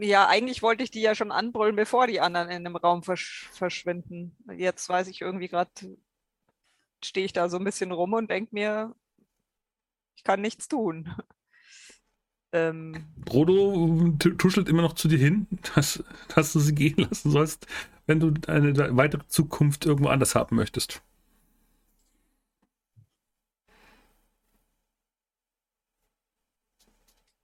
Ja, 0.00 0.26
eigentlich 0.28 0.62
wollte 0.62 0.82
ich 0.84 0.90
die 0.90 1.00
ja 1.00 1.14
schon 1.14 1.32
anbrüllen, 1.32 1.76
bevor 1.76 2.06
die 2.06 2.20
anderen 2.20 2.50
in 2.50 2.64
dem 2.64 2.76
Raum 2.76 3.02
versch 3.02 3.48
verschwinden. 3.52 4.36
Jetzt 4.56 4.88
weiß 4.88 5.08
ich 5.08 5.20
irgendwie 5.20 5.48
gerade, 5.48 5.70
stehe 7.02 7.24
ich 7.26 7.32
da 7.32 7.48
so 7.48 7.56
ein 7.58 7.64
bisschen 7.64 7.90
rum 7.92 8.12
und 8.14 8.30
denke 8.30 8.54
mir, 8.54 8.94
ich 10.16 10.24
kann 10.24 10.40
nichts 10.40 10.68
tun. 10.68 11.14
Ähm, 12.52 13.06
Frodo 13.28 14.12
t- 14.18 14.30
tuschelt 14.36 14.68
immer 14.68 14.82
noch 14.82 14.94
zu 14.94 15.08
dir 15.08 15.18
hin, 15.18 15.46
dass, 15.74 16.02
dass 16.34 16.52
du 16.52 16.60
sie 16.60 16.74
gehen 16.74 16.96
lassen 16.98 17.30
sollst, 17.30 17.66
wenn 18.06 18.20
du 18.20 18.32
eine 18.46 18.96
weitere 18.96 19.26
Zukunft 19.28 19.84
irgendwo 19.86 20.08
anders 20.10 20.34
haben 20.34 20.56
möchtest. 20.56 21.02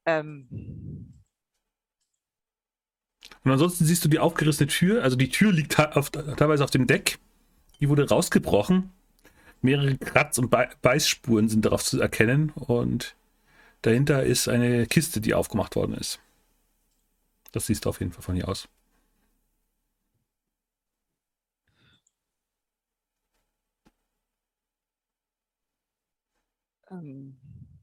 ähm, 0.07 0.49
Und 3.45 3.51
ansonsten 3.51 3.85
siehst 3.85 4.05
du 4.05 4.09
die 4.09 4.19
aufgerissene 4.19 4.69
Tür, 4.69 5.03
also 5.03 5.17
die 5.17 5.29
Tür 5.29 5.53
liegt 5.53 5.79
auf, 5.79 6.11
teilweise 6.11 6.63
auf 6.65 6.71
dem 6.71 6.87
Deck, 6.87 7.19
die 7.81 7.89
wurde 7.89 8.09
rausgebrochen. 8.09 8.91
Mehrere 9.63 9.97
Kratz- 9.99 10.39
und 10.39 10.51
Bei- 10.51 10.71
Beißspuren 10.83 11.49
sind 11.49 11.65
darauf 11.67 11.85
zu 11.85 12.01
erkennen 12.01 12.51
und 12.57 13.17
dahinter 13.83 14.25
ist 14.25 14.49
eine 14.49 14.87
Kiste, 14.87 15.21
die 15.21 15.35
aufgemacht 15.35 15.77
worden 15.77 15.95
ist. 15.95 16.21
Das 17.53 17.67
siehst 17.67 17.85
du 17.85 17.89
auf 17.89 18.01
jeden 18.01 18.13
Fall 18.13 18.23
von 18.23 18.35
hier 18.35 18.49
aus. 18.49 18.69
ähm, 26.91 27.37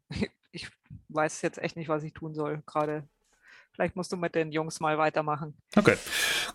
ich 0.51 0.69
weiß 1.09 1.41
jetzt 1.41 1.57
echt 1.59 1.75
nicht, 1.75 1.89
was 1.89 2.03
ich 2.03 2.13
tun 2.13 2.33
soll 2.33 2.61
gerade. 2.65 3.07
Vielleicht 3.79 3.95
musst 3.95 4.11
du 4.11 4.17
mit 4.17 4.35
den 4.35 4.51
Jungs 4.51 4.81
mal 4.81 4.97
weitermachen. 4.97 5.53
Okay, 5.73 5.95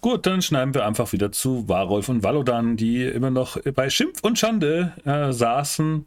gut, 0.03 0.27
dann 0.27 0.43
schneiden 0.43 0.75
wir 0.75 0.85
einfach 0.85 1.11
wieder 1.15 1.33
zu 1.33 1.67
Warolf 1.71 2.11
und 2.11 2.23
Valodan, 2.23 2.77
die 2.77 3.03
immer 3.03 3.31
noch 3.31 3.59
bei 3.63 3.89
Schimpf 3.89 4.23
und 4.23 4.39
Schande 4.39 4.93
äh, 5.07 5.33
saßen. 5.33 6.05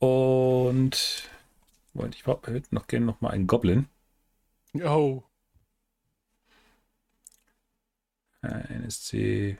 Und 0.00 1.30
Moment, 1.94 2.14
ich 2.14 2.26
hätte 2.26 2.74
noch 2.74 2.86
gerne 2.88 3.06
noch 3.06 3.22
mal 3.22 3.30
einen 3.30 3.46
Goblin. 3.46 3.86
Oh. 4.84 5.22
NSC. 8.42 9.56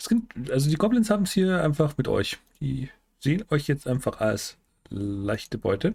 Es 0.00 0.08
gibt, 0.08 0.50
also 0.50 0.68
die 0.68 0.74
Goblins 0.74 1.10
haben 1.10 1.22
es 1.22 1.32
hier 1.32 1.62
einfach 1.62 1.96
mit 1.96 2.08
euch. 2.08 2.38
Die 2.58 2.90
sehen 3.20 3.44
euch 3.50 3.68
jetzt 3.68 3.86
einfach 3.86 4.18
als 4.18 4.56
leichte 4.88 5.58
Beute. 5.58 5.94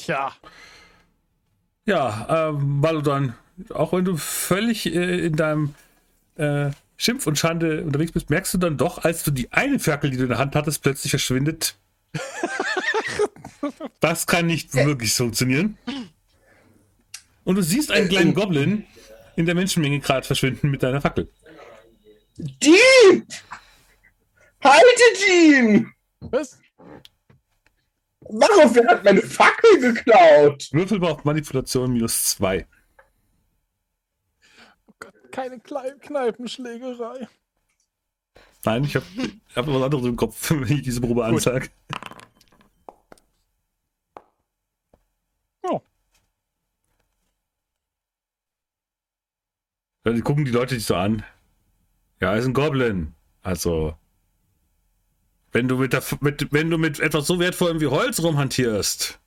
Tja. 0.00 0.32
Ja, 1.84 2.48
ähm, 2.48 2.82
Valodan, 2.82 3.34
auch 3.68 3.92
wenn 3.92 4.04
du 4.04 4.16
völlig 4.16 4.86
äh, 4.86 5.26
in 5.26 5.36
deinem 5.36 5.74
äh, 6.36 6.70
Schimpf 6.96 7.26
und 7.26 7.38
Schande 7.38 7.84
unterwegs 7.84 8.12
bist, 8.12 8.30
merkst 8.30 8.54
du 8.54 8.58
dann 8.58 8.78
doch, 8.78 9.04
als 9.04 9.24
du 9.24 9.30
die 9.30 9.52
eine 9.52 9.78
Ferkel, 9.78 10.10
die 10.10 10.16
du 10.16 10.22
in 10.22 10.30
der 10.30 10.38
Hand 10.38 10.56
hattest, 10.56 10.82
plötzlich 10.82 11.10
verschwindet. 11.10 11.76
das 14.00 14.26
kann 14.26 14.46
nicht 14.46 14.74
wirklich 14.74 15.12
funktionieren. 15.12 15.76
Und 17.44 17.56
du 17.56 17.62
siehst 17.62 17.90
einen 17.90 18.08
kleinen 18.08 18.32
Goblin 18.32 18.86
in 19.36 19.44
der 19.44 19.54
Menschenmenge 19.54 20.00
gerade 20.00 20.26
verschwinden 20.26 20.70
mit 20.70 20.82
deiner 20.82 21.00
Fackel. 21.00 21.28
Dean! 22.38 23.26
Haltet 24.62 25.28
ihn! 25.28 25.92
Was? 26.20 26.58
Warum? 28.32 28.74
Wer 28.74 28.86
hat 28.88 29.04
meine 29.04 29.22
Fackel 29.22 29.80
geklaut? 29.80 30.68
Würfel 30.72 31.00
braucht 31.00 31.24
Manipulation 31.24 31.92
minus 31.92 32.24
zwei. 32.36 32.66
Oh 34.86 34.92
Gott, 35.00 35.14
keine 35.32 35.56
Klei- 35.58 35.98
Kneipenschlägerei. 35.98 37.28
Nein, 38.64 38.84
ich 38.84 38.94
habe 38.94 39.06
hab 39.56 39.66
was 39.66 39.82
anderes 39.82 40.04
im 40.06 40.16
Kopf, 40.16 40.50
wenn 40.50 40.70
ich 40.70 40.82
diese 40.82 41.00
Probe 41.00 41.24
ansage. 41.24 41.68
Oh. 45.62 45.80
Dann 50.04 50.22
gucken 50.24 50.44
die 50.44 50.50
Leute 50.50 50.74
dich 50.76 50.86
so 50.86 50.94
an. 50.94 51.24
Ja, 52.20 52.34
ist 52.34 52.46
ein 52.46 52.54
Goblin. 52.54 53.14
Also, 53.42 53.96
wenn 55.52 55.68
du 55.68 55.76
mit, 55.76 55.92
der, 55.92 56.02
mit, 56.20 56.52
wenn 56.52 56.70
du 56.70 56.78
mit 56.78 57.00
etwas 57.00 57.26
so 57.26 57.38
wertvollem 57.38 57.80
wie 57.80 57.86
Holz 57.88 58.20
rumhantierst, 58.22 59.18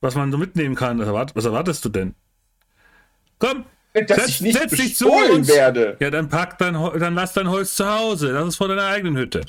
was 0.00 0.14
man 0.14 0.30
so 0.32 0.38
mitnehmen 0.38 0.74
kann, 0.74 0.98
was, 0.98 1.06
erwart, 1.06 1.36
was 1.36 1.44
erwartest 1.44 1.84
du 1.84 1.88
denn? 1.88 2.14
Komm, 3.38 3.64
Dass 3.92 4.06
Setz- 4.18 4.28
ich 4.28 4.40
nicht 4.40 4.58
setz 4.58 4.70
dich 4.72 4.96
zu 4.96 5.10
uns. 5.10 5.48
werde. 5.48 5.96
ja, 6.00 6.10
dann 6.10 6.28
pack 6.28 6.58
dein, 6.58 6.74
dann 6.74 7.14
lass 7.14 7.32
dein 7.34 7.48
Holz 7.48 7.74
zu 7.74 7.86
Hause. 7.88 8.32
Das 8.32 8.46
ist 8.48 8.56
vor 8.56 8.68
deiner 8.68 8.86
eigenen 8.86 9.16
Hütte. 9.16 9.42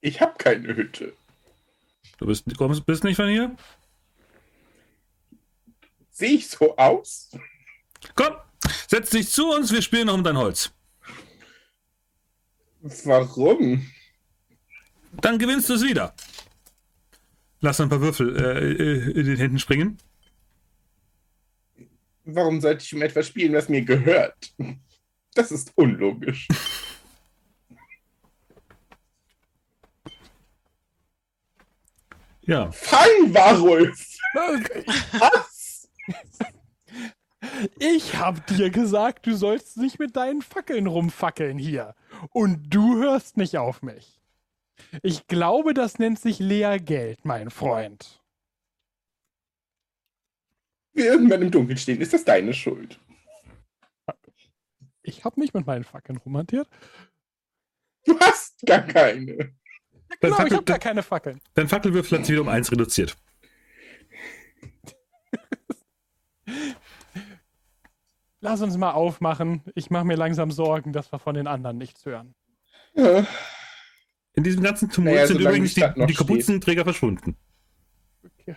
Ich 0.00 0.20
habe 0.20 0.34
keine 0.38 0.74
Hütte. 0.76 1.12
Du 2.18 2.26
bist, 2.26 2.44
kommst, 2.56 2.84
bist 2.86 3.04
nicht 3.04 3.16
von 3.16 3.28
hier? 3.28 3.54
Sehe 6.10 6.30
ich 6.30 6.48
so 6.48 6.76
aus? 6.76 7.30
Komm, 8.14 8.34
setz 8.88 9.10
dich 9.10 9.28
zu 9.30 9.50
uns, 9.52 9.72
wir 9.72 9.82
spielen 9.82 10.06
noch 10.06 10.14
um 10.14 10.24
dein 10.24 10.36
Holz. 10.36 10.72
Warum? 12.80 13.86
Dann 15.12 15.38
gewinnst 15.38 15.68
du 15.68 15.74
es 15.74 15.82
wieder. 15.82 16.14
Lass 17.60 17.80
ein 17.80 17.88
paar 17.88 18.00
Würfel 18.00 18.36
äh, 18.36 18.72
äh, 18.72 19.10
in 19.18 19.26
den 19.26 19.36
Händen 19.36 19.58
springen. 19.58 19.98
Warum 22.24 22.60
sollte 22.60 22.84
ich 22.84 22.94
um 22.94 23.02
etwas 23.02 23.26
spielen, 23.26 23.54
was 23.54 23.68
mir 23.68 23.82
gehört? 23.82 24.54
Das 25.34 25.50
ist 25.50 25.72
unlogisch. 25.76 26.46
Ja, 32.42 32.70
Fang, 32.72 33.34
Warulf! 33.34 34.16
Was? 34.34 35.88
Ich 37.78 38.16
hab 38.18 38.46
dir 38.46 38.70
gesagt, 38.70 39.26
du 39.26 39.34
sollst 39.34 39.76
nicht 39.76 39.98
mit 39.98 40.16
deinen 40.16 40.42
Fackeln 40.42 40.86
rumfackeln 40.86 41.58
hier. 41.58 41.94
Und 42.30 42.72
du 42.74 42.96
hörst 43.02 43.36
nicht 43.36 43.56
auf 43.58 43.82
mich. 43.82 44.20
Ich 45.02 45.26
glaube, 45.26 45.74
das 45.74 45.98
nennt 45.98 46.18
sich 46.20 46.38
Lehrgeld, 46.38 47.24
mein 47.24 47.50
Freund. 47.50 48.22
Wir 50.92 51.06
irgendwann 51.06 51.42
im 51.42 51.50
Dunkeln 51.50 51.78
stehen, 51.78 52.00
ist 52.00 52.12
das 52.12 52.24
deine 52.24 52.54
Schuld. 52.54 53.00
Ich 55.02 55.24
habe 55.24 55.40
nicht 55.40 55.54
mit 55.54 55.66
meinen 55.66 55.84
Fackeln 55.84 56.18
romantiert. 56.18 56.68
Du 58.04 58.18
hast 58.20 58.60
gar 58.66 58.82
keine. 58.82 59.36
Dein, 59.36 59.54
Genau, 60.20 60.36
ich 60.36 60.36
Fackel, 60.36 60.56
habe 60.56 60.64
gar 60.64 60.78
dein, 60.78 60.80
keine 60.80 61.02
Fackeln. 61.02 61.40
dein 61.54 61.68
Fackelwürfel 61.68 62.18
hat 62.18 62.24
sich 62.26 62.32
wieder 62.32 62.42
um 62.42 62.48
eins 62.48 62.72
reduziert. 62.72 63.16
Lass 68.40 68.62
uns 68.62 68.76
mal 68.76 68.92
aufmachen. 68.92 69.62
Ich 69.74 69.90
mache 69.90 70.04
mir 70.04 70.16
langsam 70.16 70.50
Sorgen, 70.50 70.92
dass 70.92 71.10
wir 71.12 71.18
von 71.18 71.34
den 71.34 71.46
anderen 71.46 71.76
nichts 71.76 72.06
hören. 72.06 72.34
Ja. 72.94 73.26
In 74.34 74.44
diesem 74.44 74.62
ganzen 74.62 74.88
Tumult 74.90 75.16
Naja, 75.16 75.26
sind 75.26 75.40
übrigens 75.40 75.74
die 75.74 75.84
die, 75.96 76.06
die 76.06 76.14
Kapuzenträger 76.14 76.84
verschwunden. 76.84 77.36
Okay. 78.22 78.56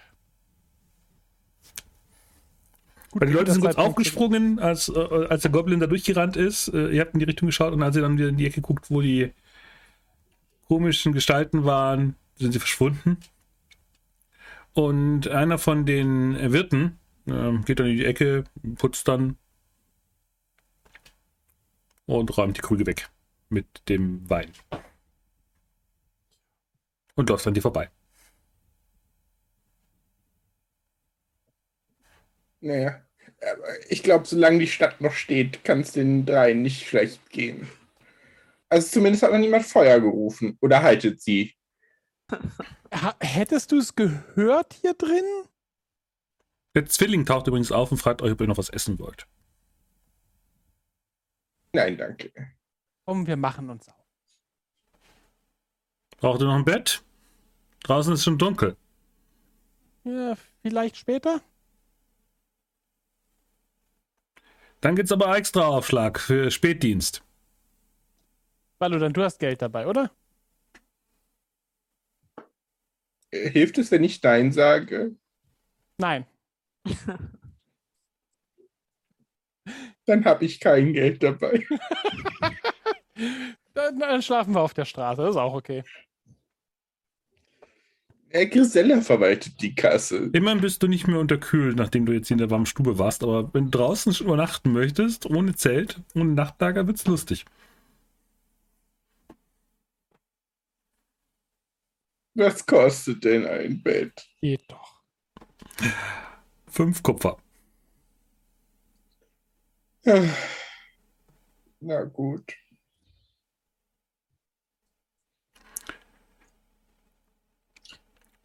Gut, 3.09 3.21
Weil 3.21 3.27
die 3.29 3.33
Leute 3.33 3.51
sind 3.51 3.61
kurz 3.61 3.75
aufgesprungen, 3.75 4.59
als, 4.59 4.89
äh, 4.89 4.99
als 4.99 5.41
der 5.41 5.51
Goblin 5.51 5.79
da 5.79 5.87
durchgerannt 5.87 6.37
ist. 6.37 6.67
Äh, 6.67 6.89
ihr 6.89 7.01
habt 7.01 7.13
in 7.13 7.19
die 7.19 7.25
Richtung 7.25 7.47
geschaut 7.47 7.73
und 7.73 7.81
als 7.81 7.95
ihr 7.95 8.03
dann 8.03 8.17
wieder 8.17 8.29
in 8.29 8.37
die 8.37 8.45
Ecke 8.45 8.61
guckt, 8.61 8.91
wo 8.91 9.01
die 9.01 9.31
komischen 10.67 11.13
Gestalten 11.13 11.65
waren, 11.65 12.15
sind 12.35 12.51
sie 12.51 12.59
verschwunden. 12.59 13.17
Und 14.73 15.27
einer 15.27 15.57
von 15.57 15.85
den 15.85 16.53
Wirten 16.53 16.99
ähm, 17.27 17.65
geht 17.65 17.79
dann 17.79 17.87
in 17.87 17.97
die 17.97 18.05
Ecke, 18.05 18.43
putzt 18.75 19.07
dann 19.07 19.37
und 22.05 22.37
räumt 22.37 22.57
die 22.57 22.61
Krüge 22.61 22.85
weg 22.85 23.09
mit 23.49 23.87
dem 23.89 24.29
Wein. 24.29 24.51
Und 27.15 27.29
läuft 27.29 27.45
an 27.47 27.53
dir 27.53 27.61
vorbei. 27.61 27.89
Naja, 32.61 33.01
aber 33.41 33.91
ich 33.91 34.03
glaube, 34.03 34.25
solange 34.25 34.59
die 34.59 34.67
Stadt 34.67 35.01
noch 35.01 35.13
steht, 35.13 35.63
kann 35.63 35.81
es 35.81 35.91
den 35.91 36.25
dreien 36.25 36.61
nicht 36.61 36.87
schlecht 36.87 37.29
gehen. 37.29 37.67
Also 38.69 38.87
zumindest 38.87 39.23
hat 39.23 39.31
noch 39.31 39.39
niemand 39.39 39.65
Feuer 39.65 39.99
gerufen. 39.99 40.57
Oder 40.61 40.81
haltet 40.81 41.21
sie. 41.21 41.53
Hättest 43.19 43.71
du 43.71 43.79
es 43.79 43.95
gehört 43.95 44.73
hier 44.81 44.93
drin? 44.93 45.25
Der 46.75 46.85
Zwilling 46.85 47.25
taucht 47.25 47.47
übrigens 47.47 47.71
auf 47.71 47.91
und 47.91 47.97
fragt 47.97 48.21
euch, 48.21 48.31
ob 48.31 48.39
ihr 48.39 48.47
noch 48.47 48.57
was 48.57 48.69
essen 48.69 48.97
wollt. 48.99 49.27
Nein, 51.73 51.97
danke. 51.97 52.31
Komm, 53.05 53.25
wir 53.27 53.37
machen 53.37 53.69
uns 53.69 53.87
auf. 53.89 53.95
Braucht 56.19 56.41
ihr 56.41 56.45
noch 56.45 56.55
ein 56.55 56.65
Bett? 56.65 57.03
Draußen 57.83 58.13
ist 58.13 58.23
schon 58.23 58.37
dunkel. 58.37 58.77
Ja, 60.03 60.35
vielleicht 60.61 60.97
später? 60.97 61.41
Dann 64.81 64.95
gibt's 64.95 65.11
aber 65.11 65.35
extra 65.35 65.67
Aufschlag 65.67 66.19
für 66.19 66.49
Spätdienst. 66.51 67.23
Baludan, 68.79 69.13
du 69.13 69.23
hast 69.23 69.39
Geld 69.39 69.61
dabei, 69.61 69.85
oder? 69.87 70.11
Äh, 73.31 73.49
Hilft 73.49 73.77
es, 73.77 73.91
wenn 73.91 74.03
ich 74.03 74.21
Nein 74.23 74.51
sage? 74.51 75.15
Nein. 75.97 76.25
Dann 80.11 80.25
habe 80.25 80.43
ich 80.43 80.59
kein 80.59 80.91
Geld 80.91 81.23
dabei. 81.23 81.65
Dann, 83.73 83.97
dann 83.97 84.21
schlafen 84.21 84.53
wir 84.53 84.59
auf 84.59 84.73
der 84.73 84.83
Straße, 84.83 85.21
das 85.21 85.31
ist 85.31 85.37
auch 85.37 85.53
okay. 85.53 85.83
Herr 88.27 88.45
Grisella 88.47 88.99
verwaltet 88.99 89.61
die 89.61 89.73
Kasse. 89.73 90.29
Immerhin 90.33 90.59
bist 90.59 90.83
du 90.83 90.89
nicht 90.89 91.07
mehr 91.07 91.19
unterkühlt, 91.19 91.77
nachdem 91.77 92.05
du 92.05 92.11
jetzt 92.11 92.29
in 92.29 92.37
der 92.37 92.49
warmen 92.49 92.65
Stube 92.65 92.99
warst. 92.99 93.23
Aber 93.23 93.53
wenn 93.53 93.71
du 93.71 93.77
draußen 93.77 94.13
übernachten 94.19 94.73
möchtest, 94.73 95.25
ohne 95.25 95.55
Zelt, 95.55 96.01
ohne 96.13 96.33
Nachtlager, 96.33 96.85
wird's 96.87 97.07
lustig. 97.07 97.45
Was 102.33 102.65
kostet 102.65 103.23
denn 103.23 103.47
ein 103.47 103.81
Bett? 103.81 104.27
Geht 104.41 104.69
doch. 104.69 105.01
Fünf 106.67 107.01
Kupfer. 107.01 107.37
Na 111.81 112.03
gut. 112.05 112.53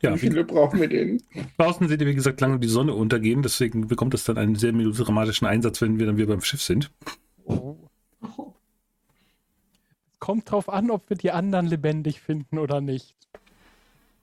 Ja, 0.02 0.10
Wie 0.10 0.16
wie, 0.22 0.26
viele 0.28 0.44
brauchen 0.44 0.80
wir 0.80 0.88
denn? 0.88 1.22
draußen 1.56 1.88
seht 1.88 2.00
ihr, 2.02 2.06
wie 2.06 2.14
gesagt, 2.14 2.40
lange 2.40 2.58
die 2.58 2.68
Sonne 2.68 2.92
untergehen. 2.94 3.42
Deswegen 3.42 3.88
bekommt 3.88 4.12
es 4.14 4.24
dann 4.24 4.36
einen 4.36 4.54
sehr 4.56 4.72
melodramatischen 4.72 5.46
Einsatz, 5.46 5.80
wenn 5.80 5.98
wir 5.98 6.06
dann 6.06 6.18
wieder 6.18 6.28
beim 6.28 6.42
Schiff 6.42 6.62
sind. 6.62 6.90
Oh. 7.44 7.76
Kommt 10.18 10.50
drauf 10.50 10.68
an, 10.68 10.90
ob 10.90 11.08
wir 11.08 11.16
die 11.16 11.30
anderen 11.30 11.66
lebendig 11.66 12.20
finden 12.20 12.58
oder 12.58 12.80
nicht. 12.80 13.14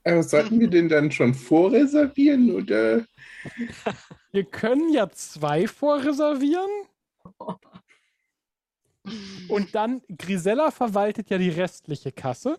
Aber 0.04 0.22
sollten 0.22 0.60
wir 0.60 0.68
den 0.68 0.90
dann 0.90 1.12
schon 1.12 1.34
vorreservieren 1.34 2.52
oder? 2.52 3.06
Wir 4.32 4.44
können 4.44 4.92
ja 4.94 5.10
zwei 5.10 5.68
vorreservieren. 5.68 6.70
Und 9.50 9.76
dann, 9.76 10.02
Grisella 10.08 10.72
verwaltet 10.72 11.30
ja 11.30 11.38
die 11.38 11.50
restliche 11.50 12.12
Kasse. 12.12 12.58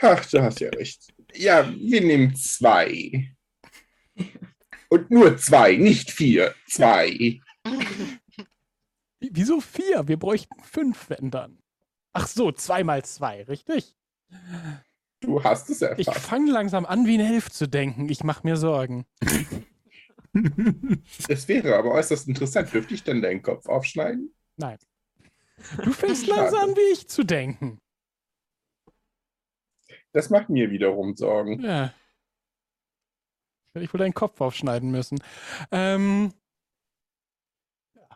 Ach, 0.00 0.24
du 0.26 0.42
hast 0.42 0.60
ja 0.60 0.68
recht. 0.70 1.12
Ja, 1.34 1.68
wir 1.70 2.00
nehmen 2.00 2.34
zwei. 2.34 3.34
Und 4.88 5.10
nur 5.10 5.36
zwei, 5.36 5.76
nicht 5.76 6.10
vier. 6.10 6.54
Zwei. 6.68 7.40
Wie- 9.20 9.30
Wieso 9.32 9.60
vier? 9.60 10.06
Wir 10.08 10.18
bräuchten 10.18 10.62
fünf, 10.62 11.08
wenn 11.10 11.30
dann. 11.30 11.58
Ach 12.12 12.26
so, 12.26 12.52
zwei 12.52 12.84
mal 12.84 13.04
zwei, 13.04 13.42
richtig? 13.44 13.94
Du 15.20 15.42
hast 15.44 15.68
es 15.70 15.82
Ich 15.82 16.06
erfasst. 16.08 16.26
fange 16.26 16.50
langsam 16.50 16.86
an, 16.86 17.06
wie 17.06 17.14
ein 17.18 17.32
Elf 17.34 17.50
zu 17.50 17.68
denken. 17.68 18.08
Ich 18.08 18.24
mache 18.24 18.46
mir 18.46 18.56
Sorgen. 18.56 19.06
Das 21.28 21.48
wäre 21.48 21.76
aber 21.76 21.92
äußerst 21.92 22.28
interessant. 22.28 22.72
Dürfte 22.72 22.94
ich 22.94 23.04
dann 23.04 23.22
deinen 23.22 23.42
Kopf 23.42 23.68
aufschneiden? 23.68 24.34
Du 25.82 25.92
fängst 25.92 26.26
langsam 26.26 26.70
an, 26.70 26.76
wie 26.76 26.92
ich 26.92 27.08
zu 27.08 27.24
denken. 27.24 27.80
Das 30.12 30.30
macht 30.30 30.48
mir 30.48 30.70
wiederum 30.70 31.16
Sorgen. 31.16 31.60
Ja. 31.62 31.94
Werde 33.72 33.84
ich 33.84 33.92
wohl 33.92 33.98
deinen 33.98 34.14
Kopf 34.14 34.40
aufschneiden 34.40 34.90
müssen. 34.90 35.18
Ähm. 35.70 36.32
Ja. 37.94 38.08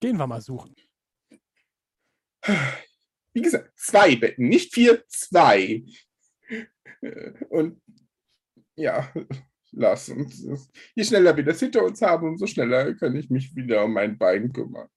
Gehen 0.00 0.16
wir 0.16 0.26
mal 0.26 0.40
suchen. 0.40 0.74
Wie 3.32 3.42
gesagt, 3.42 3.78
zwei 3.78 4.16
Betten, 4.16 4.48
nicht 4.48 4.72
vier, 4.74 5.06
zwei. 5.08 5.84
Und 7.48 7.82
ja, 8.76 9.12
lass 9.76 10.08
uns. 10.08 10.70
Je 10.94 11.04
schneller 11.04 11.36
wir 11.36 11.44
das 11.44 11.60
hinter 11.60 11.84
uns 11.84 12.00
haben, 12.02 12.28
umso 12.28 12.46
schneller 12.46 12.94
kann 12.94 13.14
ich 13.16 13.30
mich 13.30 13.54
wieder 13.56 13.84
um 13.84 13.92
mein 13.92 14.18
Bein 14.18 14.52
kümmern. 14.52 14.88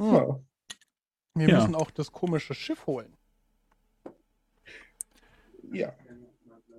Hm. 0.00 0.14
Ja. 0.14 0.40
Wir 1.34 1.48
Ja. 1.48 1.56
müssen 1.60 1.74
auch 1.74 1.90
das 1.90 2.12
komische 2.12 2.54
Schiff 2.54 2.86
holen. 2.86 3.16
ja, 5.72 5.94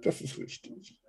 das 0.01 0.21
ist 0.21 0.37
richtig. 0.37 0.99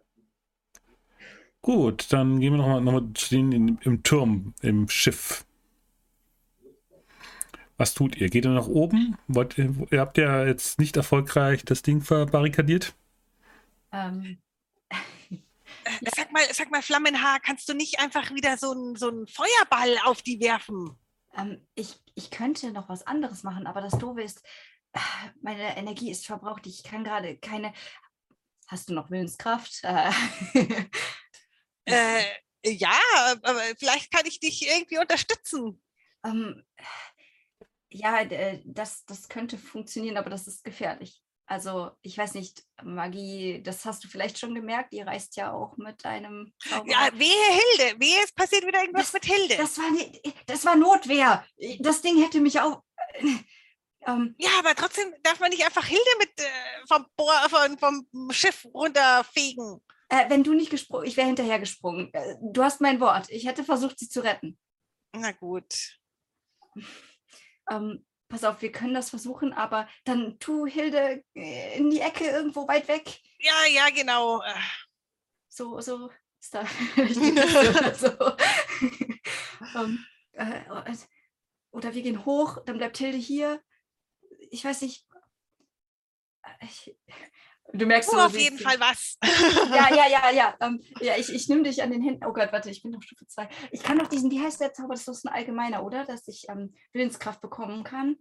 Gut, 1.63 2.13
dann 2.13 2.41
gehen 2.41 2.53
wir 2.53 2.59
nochmal 2.59 2.81
noch 2.83 2.93
mal 2.93 3.13
zu 3.15 3.31
denen 3.35 3.53
in, 3.53 3.79
im 3.83 4.03
Turm, 4.03 4.55
im 4.61 4.89
Schiff. 4.89 5.45
Was 7.77 7.95
tut 7.95 8.17
ihr? 8.17 8.29
Geht 8.31 8.45
ihr 8.45 8.51
nach 8.53 8.69
oben? 8.69 9.17
Wollt 9.29 9.59
ihr, 9.59 9.75
ihr 9.91 10.01
habt 10.01 10.17
ja 10.19 10.45
jetzt 10.47 10.79
nicht 10.79 10.97
erfolgreich 10.97 11.65
das 11.65 11.83
Ding 11.83 12.01
verbarrikadiert. 12.03 12.95
Ähm, 13.93 14.23
Äh, 14.23 14.37
Sag 16.17 16.33
mal, 16.33 16.43
sag 16.53 16.71
mal, 16.71 16.83
Flammenhaar, 16.83 17.41
kannst 17.41 17.69
du 17.69 17.75
nicht 17.75 17.99
einfach 18.01 18.31
wieder 18.31 18.57
so 18.57 18.73
einen 18.73 18.97
so 18.97 19.09
einen 19.09 19.27
Feuerball 19.27 19.97
auf 20.05 20.23
die 20.23 20.41
werfen? 20.41 20.99
ähm, 21.37 21.67
ich, 21.75 22.01
ich 22.15 22.31
könnte 22.31 22.71
noch 22.73 22.89
was 22.89 23.07
anderes 23.07 23.43
machen, 23.43 23.67
aber 23.67 23.81
das 23.81 23.99
Doofe 23.99 24.23
ist, 24.23 24.43
meine 25.43 25.77
Energie 25.77 26.11
ist 26.11 26.27
verbraucht. 26.27 26.67
Ich 26.67 26.83
kann 26.83 27.05
gerade 27.05 27.37
keine. 27.39 27.73
Hast 28.67 28.89
du 28.89 28.95
noch 28.95 29.11
Willenskraft? 29.11 29.81
Äh, 29.83 30.11
Äh, 31.87 32.25
ja, 32.65 32.99
aber 33.43 33.61
vielleicht 33.79 34.11
kann 34.11 34.25
ich 34.25 34.41
dich 34.41 34.67
irgendwie 34.67 34.97
unterstützen. 34.97 35.83
ähm, 36.25 36.65
ja, 37.91 38.23
äh, 38.23 38.63
das, 38.65 39.05
das 39.05 39.29
könnte 39.29 39.59
funktionieren, 39.59 40.17
aber 40.17 40.31
das 40.31 40.47
ist 40.47 40.65
gefährlich. 40.65 41.23
Also, 41.47 41.91
ich 42.01 42.17
weiß 42.17 42.35
nicht, 42.35 42.65
Magie, 42.83 43.63
das 43.63 43.85
hast 43.85 44.03
du 44.03 44.09
vielleicht 44.09 44.39
schon 44.39 44.55
gemerkt, 44.55 44.93
die 44.93 45.03
reist 45.03 45.37
ja 45.37 45.53
auch 45.53 45.77
mit 45.77 46.05
einem 46.07 46.55
Zauberer. 46.59 46.91
Ja, 46.91 47.11
wehe 47.13 47.29
Hilde, 47.29 48.01
wehe, 48.01 48.23
es 48.25 48.33
passiert 48.33 48.67
wieder 48.67 48.81
irgendwas 48.81 49.13
mit 49.13 49.27
Hilde. 49.27 49.57
Das 49.57 49.77
war, 49.77 49.85
das 50.47 50.65
war 50.65 50.77
Notwehr. 50.77 51.45
Das 51.81 52.01
Ding 52.01 52.23
hätte 52.23 52.41
mich 52.41 52.61
auch. 52.61 52.83
Ähm, 54.07 54.35
ja, 54.39 54.51
aber 54.59 54.75
trotzdem 54.75 55.15
darf 55.23 55.41
man 55.41 55.51
nicht 55.51 55.65
einfach 55.65 55.85
Hilde 55.85 56.03
mit 56.19 56.31
äh, 56.39 56.87
vom, 56.89 57.07
Bohr, 57.17 57.35
von, 57.49 57.79
vom 57.79 58.31
Schiff 58.31 58.67
runterfegen. 58.73 59.81
Äh, 60.09 60.29
wenn 60.29 60.45
du 60.45 60.53
nicht 60.55 60.71
gesprungen, 60.71 61.07
ich 61.07 61.17
wäre 61.17 61.27
hinterher 61.27 61.59
gesprungen. 61.59 62.13
Äh, 62.13 62.37
du 62.41 62.63
hast 62.63 62.81
mein 62.81 63.01
Wort. 63.01 63.31
Ich 63.31 63.47
hätte 63.47 63.65
versucht, 63.65 63.99
sie 63.99 64.09
zu 64.09 64.21
retten. 64.23 64.59
Na 65.13 65.33
gut. 65.33 65.99
Ähm, 67.71 68.05
pass 68.29 68.45
auf, 68.45 68.63
wir 68.63 68.73
können 68.73 68.95
das 68.95 69.11
versuchen, 69.11 69.53
aber 69.53 69.89
dann 70.05 70.39
tu 70.39 70.67
Hilde 70.67 71.25
äh, 71.35 71.79
in 71.79 71.91
die 71.91 72.01
Ecke 72.01 72.25
irgendwo 72.25 72.67
weit 72.69 72.89
weg. 72.89 73.21
Ja, 73.39 73.53
ja, 73.73 73.91
genau. 73.91 74.43
Äh, 74.43 74.55
So, 75.49 75.81
so 75.81 76.11
ist 76.41 76.55
da 76.55 76.65
so. 77.95 78.37
ähm, 79.79 80.05
äh, 80.33 80.63
oder 81.71 81.95
wir 81.95 82.03
gehen 82.03 82.25
hoch, 82.25 82.63
dann 82.65 82.79
bleibt 82.79 82.99
Hilde 82.99 83.19
hier. 83.19 83.63
Ich 84.51 84.65
weiß 84.65 84.83
nicht. 84.83 85.07
Äh, 86.43 86.65
Ich, 86.67 86.97
du 87.73 87.87
merkst 87.87 88.11
Tu 88.11 88.17
so, 88.17 88.23
auf 88.23 88.35
wie- 88.35 88.43
jeden 88.45 88.59
wie- 88.59 88.63
Fall 88.63 88.79
was. 88.81 89.19
Ja, 89.23 89.89
ja, 89.97 90.09
ja, 90.09 90.31
ja. 90.31 90.55
Ähm, 90.61 90.81
ja, 91.01 91.15
ich, 91.19 91.33
ich 91.33 91.49
nehme 91.49 91.63
dich 91.63 91.83
an 91.83 91.91
den 91.91 92.03
Händen. 92.03 92.25
Oh 92.25 92.33
Gott, 92.33 92.53
warte, 92.53 92.71
ich 92.71 92.83
bin 92.83 92.93
noch 92.93 93.03
Stufe 93.03 93.27
2. 93.27 93.49
Ich 93.73 93.83
kann 93.83 93.99
doch 93.99 94.09
diesen, 94.09 94.31
wie 94.31 94.41
heißt 94.41 94.61
der 94.61 94.73
Zauber? 94.75 94.95
Das 94.95 95.09
ist 95.09 95.25
ein 95.27 95.33
allgemeiner, 95.33 95.85
oder? 95.85 96.05
Dass 96.05 96.29
ich 96.29 96.47
ähm, 96.49 96.75
Willenskraft 96.93 97.41
bekommen 97.41 97.85
kann. 97.85 98.17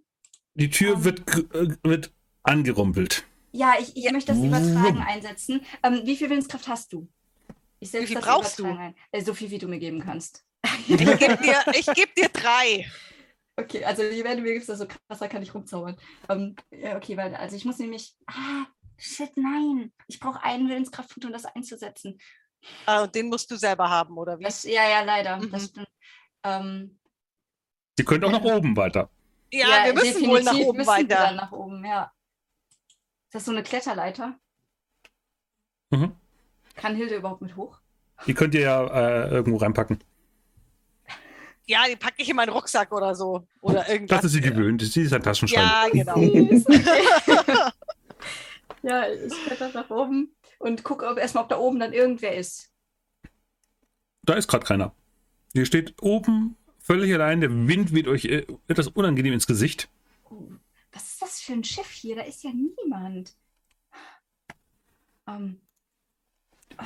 Die 0.56 0.70
Tür 0.70 0.94
Ähm. 0.96 1.04
wird, 1.04 1.20
äh, 1.56 1.76
wird 1.84 2.12
angerumpelt. 2.44 3.24
Ja, 3.52 3.74
ich, 3.80 3.96
ich 3.96 4.12
möchte 4.12 4.34
das 4.34 4.42
Übertragen 4.44 5.00
einsetzen. 5.00 5.64
Ähm, 5.84 6.02
wie 6.06 6.16
viel 6.16 6.30
Willenskraft 6.30 6.68
hast 6.68 6.92
du? 6.94 7.08
Ich 7.80 7.92
setze 7.92 8.08
viel 8.08 8.16
das 8.16 8.26
brauchst 8.26 8.60
du? 8.60 8.66
Äh, 9.12 9.22
so 9.22 9.34
viel, 9.34 9.52
wie 9.52 9.58
du 9.60 9.68
mir 9.68 9.78
geben 9.80 10.00
kannst. 10.00 10.44
Ich 10.88 10.98
gebe 10.98 11.18
dir, 11.38 11.64
ich 11.78 11.86
geb 11.88 12.16
dir 12.16 12.30
drei. 12.30 12.90
Okay, 13.56 13.86
also 13.86 14.02
je 14.02 14.24
mehr 14.24 14.36
du 14.36 14.42
mir 14.42 14.54
gibst, 14.54 14.68
desto 14.68 14.88
krasser 14.88 15.28
kann 15.28 15.44
ich 15.44 15.54
rumzaubern. 15.54 15.96
Ähm, 16.28 16.56
ja, 16.72 16.98
okay, 16.98 17.16
weil, 17.18 17.36
also 17.36 17.56
ich 17.56 17.66
muss 17.66 17.78
nämlich. 17.78 18.16
Ah, 18.26 18.66
shit, 18.98 19.32
nein. 19.36 19.92
Ich 20.08 20.20
brauche 20.20 20.42
einen 20.44 20.70
Willenskraftpunkt, 20.70 21.26
um 21.26 21.34
das 21.34 21.46
einzusetzen. 21.46 22.20
Ah, 22.86 23.04
und 23.04 23.14
den 23.16 23.28
musst 23.28 23.50
du 23.52 23.56
selber 23.56 23.90
haben, 23.90 24.18
oder 24.18 24.40
wie? 24.40 24.44
Das, 24.44 24.64
ja, 24.64 24.88
ja, 24.90 25.02
leider. 25.02 25.38
Mhm. 25.38 25.52
Das 25.52 25.66
stimmt. 25.66 25.90
Ähm, 26.44 27.00
Sie 27.98 28.06
könnt 28.06 28.24
auch 28.26 28.32
nach 28.32 28.44
oben 28.44 28.76
weiter. 28.76 29.10
Ja, 29.52 29.86
wir 29.86 29.94
müssen 29.94 30.28
wohl 30.28 30.42
nach 30.42 30.56
oben 30.56 30.78
müssen 30.78 30.98
wir 30.98 31.08
Dann 31.08 31.20
weiter. 31.22 31.36
nach 31.36 31.52
oben, 31.52 31.86
ja. 31.86 32.12
Ist 32.88 33.36
das 33.36 33.46
so 33.46 33.52
eine 33.52 33.64
Kletterleiter? 33.64 34.36
Mhm. 35.92 36.16
Kann 36.76 36.96
Hilde 36.96 37.16
überhaupt 37.18 37.42
mit 37.42 37.56
hoch? 37.56 37.80
Die 38.26 38.34
könnt 38.34 38.56
ihr 38.56 38.62
ja 38.62 38.86
äh, 38.88 39.30
irgendwo 39.30 39.58
reinpacken. 39.58 40.04
Ja, 41.66 41.84
die 41.88 41.96
packe 41.96 42.22
ich 42.22 42.30
in 42.30 42.36
meinen 42.36 42.50
Rucksack 42.50 42.92
oder 42.92 43.16
so. 43.16 43.48
Oder 43.62 43.88
irgendwas. 43.88 44.18
Das 44.18 44.26
ist 44.26 44.32
sie 44.34 44.42
gewöhnt. 44.42 44.82
Sie 44.82 45.04
ist 45.04 45.14
ein 45.14 45.22
Taschenschwein. 45.22 45.64
Ja, 45.64 45.88
genau. 45.90 46.16
Ja, 48.82 49.08
ich 49.08 49.34
kletter 49.46 49.72
nach 49.74 49.90
oben 49.90 50.36
und 50.60 50.84
gucke 50.84 51.08
ob, 51.08 51.18
erstmal, 51.18 51.44
ob 51.44 51.50
da 51.50 51.58
oben 51.58 51.80
dann 51.80 51.94
irgendwer 51.94 52.36
ist. 52.36 52.72
Da 54.24 54.34
ist 54.34 54.48
gerade 54.48 54.66
keiner. 54.66 54.94
Ihr 55.54 55.66
steht 55.66 56.02
oben 56.02 56.58
völlig 56.80 57.14
allein. 57.14 57.42
Der 57.42 57.52
Wind 57.68 57.94
weht 57.94 58.08
euch 58.08 58.26
äh, 58.26 58.46
etwas 58.68 58.88
unangenehm 58.88 59.34
ins 59.34 59.48
Gesicht. 59.48 59.90
Oh, 60.30 60.48
was 60.92 61.14
ist 61.14 61.22
das 61.22 61.42
für 61.42 61.54
ein 61.54 61.64
Schiff 61.64 61.90
hier? 61.90 62.16
Da 62.16 62.24
ist 62.24 62.44
ja 62.44 62.52
niemand. 62.52 63.36
Ähm, 65.28 65.62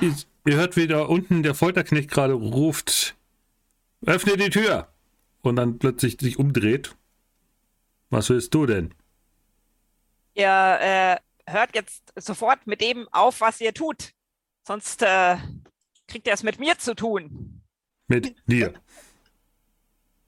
Ihr, 0.00 0.14
ihr 0.46 0.56
hört 0.56 0.76
wieder 0.76 1.08
unten 1.08 1.42
der 1.42 1.54
Folterknecht 1.54 2.10
gerade 2.10 2.34
ruft: 2.34 3.16
Öffne 4.04 4.36
die 4.36 4.50
Tür! 4.50 4.88
Und 5.40 5.56
dann 5.56 5.78
plötzlich 5.78 6.18
sich 6.20 6.38
umdreht. 6.38 6.94
Was 8.10 8.28
willst 8.28 8.54
du 8.54 8.66
denn? 8.66 8.94
Ihr 10.34 10.78
äh, 10.80 11.16
hört 11.50 11.74
jetzt 11.74 12.12
sofort 12.16 12.66
mit 12.66 12.80
dem 12.80 13.08
auf, 13.12 13.40
was 13.40 13.60
ihr 13.60 13.74
tut. 13.74 14.12
Sonst 14.66 15.02
äh, 15.02 15.36
kriegt 16.06 16.26
ihr 16.26 16.32
es 16.32 16.42
mit 16.42 16.58
mir 16.58 16.78
zu 16.78 16.94
tun. 16.94 17.62
Mit 18.06 18.36
dir. 18.46 18.74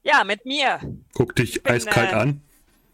Ja, 0.02 0.24
mit 0.24 0.44
mir. 0.44 0.80
Guck 1.14 1.36
dich 1.36 1.62
bin, 1.62 1.72
eiskalt 1.72 2.12
äh, 2.12 2.14
an. 2.14 2.42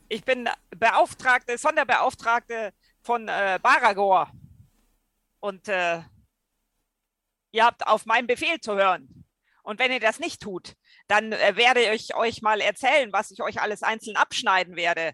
Ich 0.09 0.25
bin 0.25 0.49
Beauftragte, 0.71 1.59
Sonderbeauftragte 1.59 2.73
von 3.03 3.29
äh, 3.29 3.59
Baragor. 3.63 4.31
Und 5.41 5.69
äh, 5.69 6.03
ihr 7.53 7.65
habt 7.65 7.87
auf 7.87 8.07
meinen 8.07 8.27
Befehl 8.27 8.61
zu 8.61 8.75
hören. 8.75 9.25
Und 9.63 9.81
wenn 9.81 9.91
ihr 9.91 10.01
das 10.01 10.21
nicht 10.21 10.41
tut, 10.41 10.75
dann 11.09 11.33
äh, 11.33 11.57
werde 11.57 11.93
ich 11.93 12.15
euch 12.15 12.43
mal 12.43 12.61
erzählen, 12.61 13.13
was 13.13 13.31
ich 13.31 13.43
euch 13.43 13.61
alles 13.61 13.83
einzeln 13.83 14.17
abschneiden 14.17 14.77
werde. 14.77 15.13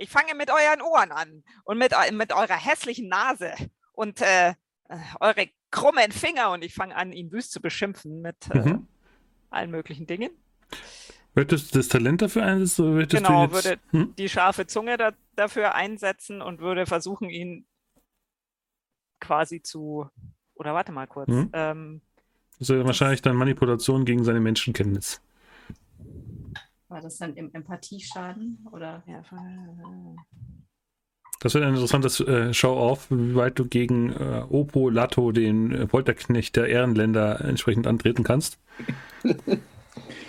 Ich 0.00 0.08
fange 0.08 0.34
mit 0.34 0.50
euren 0.50 0.80
Ohren 0.80 1.12
an 1.12 1.44
und 1.64 1.76
mit, 1.76 1.92
mit 2.12 2.32
eurer 2.32 2.56
hässlichen 2.56 3.08
Nase 3.08 3.52
und 3.92 4.22
äh, 4.22 4.48
äh, 4.48 4.54
eure 5.20 5.48
krummen 5.70 6.10
Finger 6.10 6.52
und 6.52 6.64
ich 6.64 6.72
fange 6.74 6.96
an, 6.96 7.12
ihn 7.12 7.30
wüst 7.30 7.52
zu 7.52 7.60
beschimpfen 7.60 8.22
mit 8.22 8.36
äh, 8.50 8.58
Mhm. 8.60 8.86
allen 9.50 9.70
möglichen 9.70 10.06
Dingen. 10.06 10.30
Möchtest 11.34 11.74
du 11.74 11.78
das 11.78 11.88
Talent 11.88 12.22
dafür 12.22 12.44
einsetzen? 12.44 13.06
Genau, 13.08 13.46
du 13.46 13.54
jetzt, 13.56 13.64
würde- 13.66 13.80
hm? 13.90 14.14
die 14.16 14.28
scharfe 14.30 14.66
Zunge 14.66 14.96
da, 14.96 15.12
dafür 15.36 15.74
einsetzen 15.74 16.40
und 16.40 16.60
würde 16.60 16.86
versuchen, 16.86 17.28
ihn 17.28 17.66
quasi 19.20 19.60
zu. 19.62 20.08
Oder 20.54 20.72
warte 20.72 20.92
mal 20.92 21.06
kurz. 21.08 21.28
Mhm. 21.28 21.50
Ähm, 21.52 22.00
Das 22.58 22.70
ist 22.70 22.74
ja 22.74 22.84
wahrscheinlich 22.86 23.20
dann 23.20 23.36
Manipulation 23.36 24.06
gegen 24.06 24.24
seine 24.24 24.40
Menschenkenntnis. 24.40 25.20
War 26.90 27.00
das 27.00 27.18
dann 27.18 27.34
im 27.34 27.50
Empathieschaden? 27.52 28.66
Oder? 28.72 29.02
ja, 29.06 29.22
Das 31.40 31.54
wird 31.54 31.64
ein 31.64 31.74
interessantes 31.74 32.20
äh, 32.20 32.52
Show-off, 32.52 33.10
wie 33.10 33.34
weit 33.34 33.58
du 33.58 33.64
gegen 33.64 34.10
äh, 34.10 34.44
Opo 34.48 34.90
Lato, 34.90 35.32
den 35.32 35.72
äh, 35.72 35.86
Polterknecht 35.86 36.56
der 36.56 36.66
Ehrenländer, 36.66 37.40
entsprechend 37.42 37.86
antreten 37.86 38.24
kannst. 38.24 38.58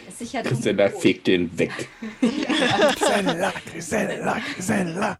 Ist 0.07 0.19
sicher 0.19 0.43
dunkel. 0.43 0.89
fegt 0.89 1.27
den 1.27 1.57
weg. 1.57 1.89
Grisella, 2.21 3.53
Grisella, 3.71 4.39
Grisella. 4.53 5.17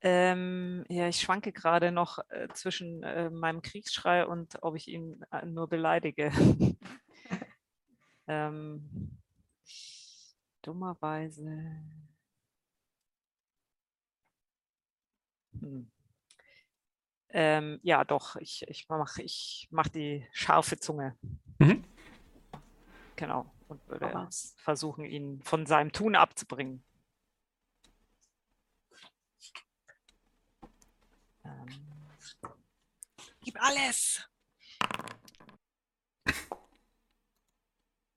ähm, 0.00 0.84
ja, 0.88 1.08
ich 1.08 1.20
schwanke 1.20 1.52
gerade 1.52 1.92
noch 1.92 2.18
äh, 2.30 2.48
zwischen 2.54 3.02
äh, 3.02 3.30
meinem 3.30 3.62
Kriegsschrei 3.62 4.26
und 4.26 4.62
ob 4.62 4.74
ich 4.76 4.88
ihn 4.88 5.22
äh, 5.30 5.44
nur 5.44 5.68
beleidige. 5.68 6.32
Ähm, 8.26 9.18
dummerweise. 10.62 11.82
Hm. 15.60 15.90
Ähm, 17.30 17.80
ja, 17.82 18.04
doch, 18.04 18.36
ich, 18.36 18.62
ich 18.68 18.88
mache 18.88 19.22
ich 19.22 19.66
mach 19.70 19.88
die 19.88 20.26
scharfe 20.32 20.78
Zunge. 20.78 21.18
Mhm. 21.58 21.84
Genau. 23.16 23.52
Und 23.68 23.86
würde 23.88 24.28
versuchen, 24.56 25.04
ihn 25.04 25.42
von 25.42 25.66
seinem 25.66 25.90
Tun 25.90 26.14
abzubringen. 26.14 26.84
Ähm, 31.44 31.66
Gib 33.40 33.60
alles. 33.60 34.28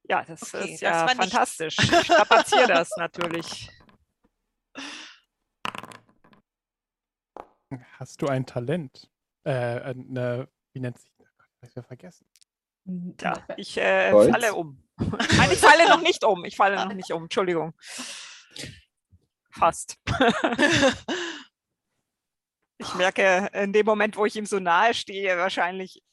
Ja, 0.09 0.23
das 0.23 0.53
Okay, 0.53 0.73
ist 0.73 0.81
das 0.81 0.81
ja 0.81 1.05
nichts. 1.05 1.17
fantastisch. 1.19 1.75
Ich 1.79 2.03
strapaziere 2.05 2.67
das 2.67 2.89
natürlich. 2.97 3.69
Hast 7.99 8.21
du 8.21 8.27
ein 8.27 8.45
Talent? 8.45 9.09
Äh, 9.43 9.51
eine, 9.81 10.47
wie 10.73 10.79
nennt 10.79 10.97
sich 10.99 11.11
das? 11.17 11.27
Ich 11.69 11.75
ja 11.75 11.83
vergessen. 11.83 12.25
Ja, 13.19 13.33
ich 13.57 13.77
äh, 13.77 14.11
falle 14.11 14.53
um. 14.53 14.81
Nein, 14.97 15.51
ich 15.51 15.59
falle 15.59 15.89
noch 15.89 16.01
nicht 16.01 16.23
um. 16.23 16.45
Ich 16.45 16.55
falle 16.55 16.75
noch 16.77 16.93
nicht 16.93 17.11
um. 17.11 17.23
Entschuldigung. 17.23 17.73
Fast. 19.51 19.97
Ich 22.79 22.93
merke 22.93 23.49
in 23.53 23.73
dem 23.73 23.87
Moment, 23.87 24.17
wo 24.17 24.25
ich 24.27 24.35
ihm 24.35 24.45
so 24.45 24.59
nahe 24.59 24.93
stehe, 24.93 25.35
wahrscheinlich, 25.37 26.03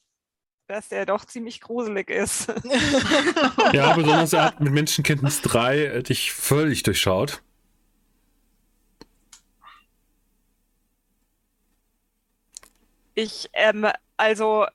dass 0.67 0.89
der 0.89 1.07
doch 1.07 1.25
ziemlich 1.25 1.61
gruselig 1.61 2.11
ist. 2.11 2.53
Ja, 3.73 3.95
besonders 3.95 4.33
er 4.33 4.45
hat 4.47 4.61
mit 4.61 4.73
Menschenkenntnis 4.73 5.43
3 5.43 5.79
äh, 5.79 6.03
dich 6.03 6.33
völlig 6.33 6.83
durchschaut. 6.83 7.43
Ich, 13.15 13.49
ähm, 13.53 13.87
also, 14.17 14.67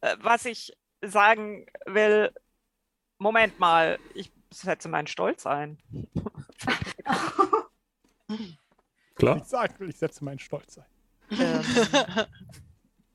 äh, 0.00 0.16
was 0.20 0.44
ich 0.44 0.76
sagen 1.02 1.66
will, 1.86 2.32
Moment 3.18 3.58
mal, 3.58 3.98
ich 4.14 4.30
setze 4.52 4.88
meinen 4.88 5.06
Stolz 5.06 5.46
ein. 5.46 5.78
Klar. 9.14 9.36
Ich 9.36 9.44
sag, 9.44 9.80
ich 9.80 9.96
setze 9.96 10.24
meinen 10.24 10.38
Stolz 10.38 10.78
ein. 10.78 10.84
Ähm, 11.30 11.64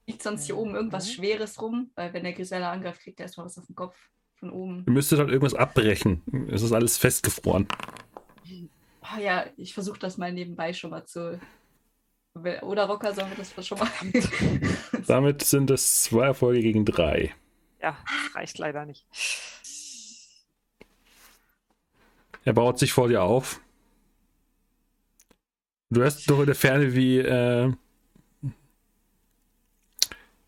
Liegt 0.08 0.24
sonst 0.24 0.46
hier 0.46 0.58
oben 0.58 0.74
irgendwas 0.74 1.12
Schweres 1.12 1.62
rum? 1.62 1.92
Weil 1.96 2.14
wenn 2.14 2.24
der 2.24 2.32
Grisella 2.32 2.72
angreift, 2.72 3.02
kriegt 3.02 3.20
er 3.20 3.26
erstmal 3.26 3.46
was 3.46 3.58
auf 3.58 3.66
den 3.66 3.76
Kopf 3.76 3.96
von 4.36 4.50
oben. 4.50 4.84
Ihr 4.88 4.94
müsstet 4.94 5.20
halt 5.20 5.30
irgendwas 5.30 5.54
abbrechen. 5.54 6.24
Es 6.50 6.62
ist 6.62 6.72
alles 6.72 6.98
festgefroren. 6.98 7.68
Oh 9.04 9.20
ja, 9.20 9.46
ich 9.58 9.74
versuche 9.74 10.00
das 10.00 10.18
mal 10.18 10.32
nebenbei 10.32 10.72
schon 10.72 10.92
mal 10.92 11.06
zu. 11.06 11.40
Oder 12.62 12.86
Rocker, 12.86 13.14
sollen 13.14 13.30
wir 13.30 13.38
das 13.38 13.68
schon 13.68 13.80
mal 13.80 13.90
Damit 15.08 15.44
sind 15.44 15.72
es 15.72 16.04
zwei 16.04 16.28
Erfolge 16.28 16.62
gegen 16.62 16.86
drei. 16.86 17.34
Ja, 17.82 17.98
das 18.06 18.36
reicht 18.36 18.58
leider 18.60 18.86
nicht. 18.86 19.06
Er 22.46 22.54
baut 22.54 22.80
sich 22.80 22.94
vor 22.94 23.10
dir 23.10 23.24
auf. 23.24 23.60
Du 25.90 26.02
hörst 26.02 26.30
doch 26.30 26.40
in 26.40 26.46
der 26.46 26.56
Ferne, 26.56 26.94
wie 26.96 27.18
äh, 27.20 27.74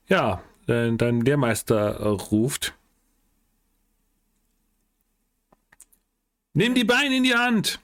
ja, 0.09 0.43
dein 0.67 1.21
Lehrmeister 1.21 2.01
ruft. 2.01 2.73
Nimm 6.53 6.75
die 6.75 6.83
Beine 6.83 7.17
in 7.17 7.23
die 7.23 7.35
Hand! 7.35 7.79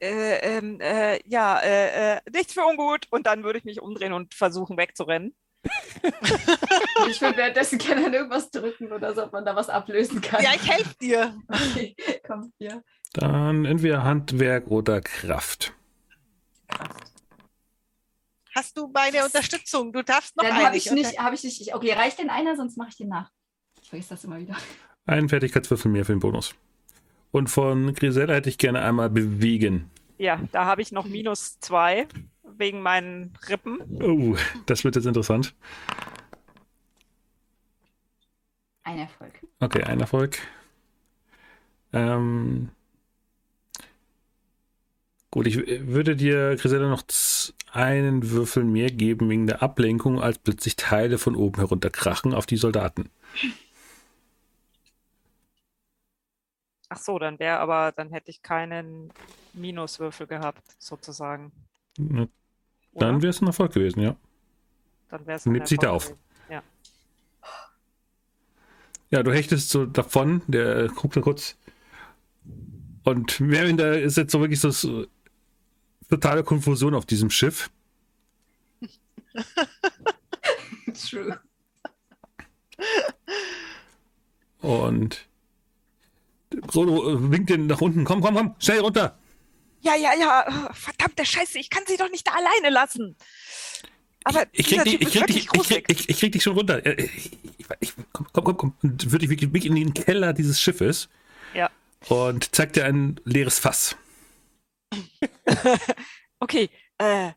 Äh, 0.00 0.56
ähm, 0.56 0.80
äh, 0.80 1.20
ja, 1.26 1.58
äh, 1.60 2.16
äh, 2.16 2.20
nichts 2.32 2.54
für 2.54 2.62
ungut. 2.62 3.06
Und 3.10 3.26
dann 3.26 3.44
würde 3.44 3.58
ich 3.58 3.64
mich 3.64 3.80
umdrehen 3.82 4.12
und 4.12 4.34
versuchen 4.34 4.76
wegzurennen. 4.76 5.34
Ich 7.08 7.20
würde 7.22 7.38
währenddessen 7.38 7.78
gerne 7.78 8.06
an 8.06 8.12
irgendwas 8.12 8.50
drücken 8.50 8.92
oder 8.92 9.14
so, 9.14 9.24
ob 9.24 9.32
man 9.32 9.44
da 9.44 9.56
was 9.56 9.70
ablösen 9.70 10.20
kann. 10.20 10.42
Ja, 10.42 10.50
ich 10.54 10.70
helfe 10.70 10.94
dir. 11.00 11.34
Okay, 11.48 11.96
komm, 12.26 12.52
hier. 12.58 12.82
Dann 13.14 13.64
entweder 13.64 14.04
Handwerk 14.04 14.68
oder 14.68 15.00
Kraft. 15.00 15.72
Hast 18.54 18.76
du 18.76 18.88
meine 18.88 19.24
Unterstützung? 19.24 19.92
Du 19.92 20.02
darfst 20.02 20.36
noch 20.36 20.44
Dann 20.44 20.54
eine. 20.54 20.66
habe 20.66 20.76
ich 20.76 20.90
nicht, 20.90 21.18
habe 21.18 21.34
ich 21.34 21.44
nicht. 21.44 21.60
Ich, 21.60 21.74
okay, 21.74 21.92
reicht 21.92 22.18
denn 22.18 22.30
einer, 22.30 22.56
sonst 22.56 22.76
mache 22.76 22.88
ich 22.90 22.96
den 22.96 23.08
nach. 23.08 23.30
Ich 23.82 23.88
vergesse 23.88 24.10
das 24.10 24.24
immer 24.24 24.38
wieder. 24.38 24.56
Einen 25.06 25.28
Fertigkeitswürfel 25.28 25.90
mehr 25.90 26.04
für 26.04 26.12
den 26.12 26.20
Bonus. 26.20 26.54
Und 27.30 27.48
von 27.48 27.94
Grisella 27.94 28.34
hätte 28.34 28.48
ich 28.48 28.58
gerne 28.58 28.82
einmal 28.82 29.08
bewegen. 29.08 29.90
Ja, 30.18 30.40
da 30.52 30.64
habe 30.66 30.82
ich 30.82 30.92
noch 30.92 31.06
minus 31.06 31.58
zwei 31.60 32.06
wegen 32.42 32.82
meinen 32.82 33.32
Rippen. 33.48 33.80
Oh, 34.02 34.36
das 34.66 34.84
wird 34.84 34.96
jetzt 34.96 35.06
interessant. 35.06 35.54
Ein 38.82 38.98
Erfolg. 38.98 39.32
Okay, 39.60 39.84
ein 39.84 40.00
Erfolg. 40.00 40.38
Ähm, 41.92 42.70
gut, 45.30 45.46
ich 45.46 45.56
würde 45.86 46.16
dir, 46.16 46.56
Grisella, 46.56 46.88
noch 46.88 47.04
einen 47.72 48.30
Würfel 48.30 48.64
mehr 48.64 48.90
geben 48.90 49.28
wegen 49.28 49.46
der 49.46 49.62
Ablenkung, 49.62 50.20
als 50.20 50.38
plötzlich 50.38 50.76
Teile 50.76 51.18
von 51.18 51.36
oben 51.36 51.56
herunterkrachen 51.56 52.34
auf 52.34 52.46
die 52.46 52.56
Soldaten. 52.56 53.10
Ach 56.88 56.98
so, 56.98 57.18
dann 57.20 57.38
wäre 57.38 57.58
aber, 57.58 57.92
dann 57.92 58.10
hätte 58.10 58.30
ich 58.30 58.42
keinen 58.42 59.12
Minuswürfel 59.52 60.26
gehabt, 60.26 60.64
sozusagen. 60.78 61.52
Na? 61.96 62.26
Dann 62.94 63.22
wäre 63.22 63.30
es 63.30 63.40
ein 63.40 63.46
Erfolg 63.46 63.72
gewesen, 63.72 64.00
ja. 64.00 64.16
dann 65.08 65.24
wäre 65.26 65.36
es 65.36 65.46
nimmt 65.46 65.68
sich 65.68 65.78
der 65.78 65.92
auf. 65.92 66.12
Ja. 66.48 66.62
Ja, 69.10 69.22
du 69.22 69.32
hechtest 69.32 69.70
so 69.70 69.86
davon, 69.86 70.42
der 70.48 70.76
äh, 70.76 70.88
guckt 70.88 71.16
da 71.16 71.20
kurz. 71.20 71.56
Und 73.04 73.38
Merwin, 73.38 73.76
da 73.76 73.92
ist 73.92 74.16
jetzt 74.16 74.32
so 74.32 74.40
wirklich 74.40 74.60
so, 74.60 74.70
so 74.70 75.06
totale 76.10 76.44
Konfusion 76.44 76.94
auf 76.94 77.06
diesem 77.06 77.30
Schiff. 77.30 77.70
True. 81.08 81.40
Und 84.60 85.26
Frodo 86.68 87.10
äh, 87.10 87.30
winkt 87.30 87.50
den 87.50 87.66
nach 87.66 87.80
unten. 87.80 88.04
Komm, 88.04 88.20
komm, 88.20 88.34
komm, 88.34 88.54
schnell 88.58 88.80
runter. 88.80 89.18
Ja, 89.82 89.94
ja, 89.96 90.10
ja. 90.18 90.68
Verdammte 90.74 91.24
Scheiße, 91.24 91.58
ich 91.58 91.70
kann 91.70 91.84
sie 91.86 91.96
doch 91.96 92.10
nicht 92.10 92.26
da 92.26 92.32
alleine 92.32 92.70
lassen. 92.74 93.16
Aber 94.24 94.44
Ich 94.52 94.60
ich, 94.60 94.66
krieg 94.66 94.78
wirklich 94.84 95.00
ich, 95.16 95.24
krieg, 95.24 95.48
gruselig. 95.48 95.84
ich, 95.88 96.08
ich 96.10 96.18
krieg 96.18 96.32
dich 96.32 96.42
schon 96.42 96.54
runter. 96.56 96.84
Äh, 96.84 97.08
komm, 98.12 98.26
komm, 98.32 98.44
komm, 98.44 98.56
komm. 98.58 98.74
Und 98.82 99.10
würde 99.10 99.24
ich 99.24 99.30
wirklich 99.30 99.50
wirklich 99.52 99.66
in 99.70 99.76
den 99.76 99.94
Keller 99.94 100.34
dieses 100.34 100.60
Schiffes 100.60 101.08
Ja. 101.54 101.70
und 102.08 102.54
zeigt 102.54 102.76
dir 102.76 102.84
ein 102.84 103.18
leeres 103.24 103.58
Fass. 103.58 103.96
Okay, 106.42 106.70
äh, 106.98 107.32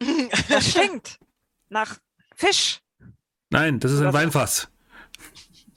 das 0.48 0.70
stinkt 0.70 1.18
nach 1.70 1.98
Fisch. 2.36 2.80
Nein, 3.50 3.80
das 3.80 3.90
ist 3.92 4.00
ein. 4.00 4.12
Weinfass. 4.12 4.68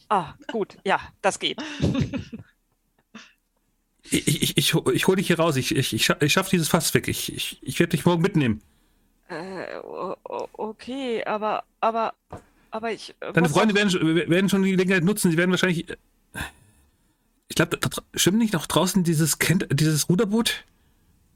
Ah, 0.09 0.33
gut, 0.51 0.77
ja, 0.85 0.99
das 1.21 1.39
geht. 1.39 1.59
Ich, 4.13 4.27
ich, 4.27 4.57
ich, 4.57 4.73
ich 4.93 5.07
hol 5.07 5.15
dich 5.15 5.27
hier 5.27 5.39
raus. 5.39 5.55
Ich, 5.55 5.73
ich, 5.73 5.93
ich, 5.93 6.05
scha- 6.05 6.21
ich 6.21 6.33
schaff 6.33 6.49
dieses 6.49 6.67
Fass 6.67 6.93
weg. 6.93 7.07
Ich, 7.07 7.33
ich, 7.33 7.59
ich 7.61 7.79
werde 7.79 7.91
dich 7.91 8.03
morgen 8.05 8.21
mitnehmen. 8.21 8.61
Äh, 9.29 9.77
okay, 10.53 11.23
aber, 11.23 11.63
aber, 11.79 12.13
aber 12.71 12.91
ich. 12.91 13.15
äh, 13.21 13.31
Deine 13.31 13.47
Freunde 13.47 13.73
werden, 13.73 13.89
schon- 13.89 14.15
werden 14.15 14.49
schon 14.49 14.63
die 14.63 14.71
Gelegenheit 14.71 15.05
nutzen. 15.05 15.31
Sie 15.31 15.37
werden 15.37 15.51
wahrscheinlich. 15.51 15.89
äh, 15.89 15.95
Ich 17.47 17.55
glaube, 17.55 17.79
stimmt 18.15 18.39
nicht 18.39 18.51
noch 18.53 18.65
draußen 18.65 19.05
dieses, 19.05 19.37
dieses 19.71 20.09
Ruderboot? 20.09 20.65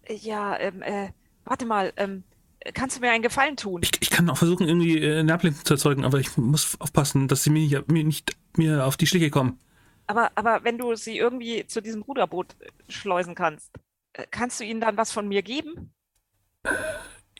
Ja, 0.09 0.57
ähm, 0.59 0.81
äh, 0.81 1.09
warte 1.45 1.65
mal, 1.65 1.93
ähm, 1.97 2.23
kannst 2.73 2.97
du 2.97 3.01
mir 3.01 3.11
einen 3.11 3.23
Gefallen 3.23 3.57
tun? 3.57 3.81
Ich, 3.81 3.91
ich 3.99 4.09
kann 4.09 4.29
auch 4.29 4.37
versuchen, 4.37 4.67
irgendwie 4.67 4.99
äh, 4.99 5.19
eine 5.19 5.33
Ablenkung 5.33 5.63
zu 5.65 5.73
erzeugen, 5.73 6.05
aber 6.05 6.19
ich 6.19 6.35
muss 6.37 6.79
aufpassen, 6.79 7.27
dass 7.27 7.43
sie 7.43 7.49
mir, 7.49 7.61
nicht- 7.67 7.91
mir 7.91 8.03
nicht 8.03 8.35
mir 8.57 8.85
auf 8.85 8.97
die 8.97 9.07
Schliche 9.07 9.29
kommen. 9.29 9.59
Aber, 10.07 10.31
aber 10.35 10.63
wenn 10.63 10.77
du 10.77 10.95
sie 10.95 11.17
irgendwie 11.17 11.65
zu 11.67 11.81
diesem 11.81 12.01
Ruderboot 12.03 12.55
äh, 12.59 12.91
schleusen 12.91 13.35
kannst, 13.35 13.71
äh, 14.13 14.25
kannst 14.29 14.59
du 14.59 14.63
ihnen 14.63 14.81
dann 14.81 14.97
was 14.97 15.11
von 15.11 15.27
mir 15.27 15.41
geben? 15.41 15.93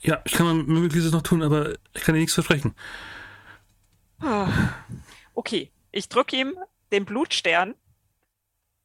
Ja, 0.02 0.22
ich 0.26 0.34
kann 0.34 0.46
mein 0.46 0.66
Mögliches 0.68 1.12
noch 1.12 1.24
tun, 1.24 1.42
aber 1.42 1.74
ich 1.94 2.02
kann 2.04 2.14
dir 2.14 2.20
nichts 2.22 2.36
versprechen. 2.36 2.76
Ah, 4.22 4.86
Okay, 5.36 5.72
ich 5.92 6.10
drücke 6.10 6.36
ihm 6.38 6.56
den 6.92 7.06
Blutstern 7.06 7.76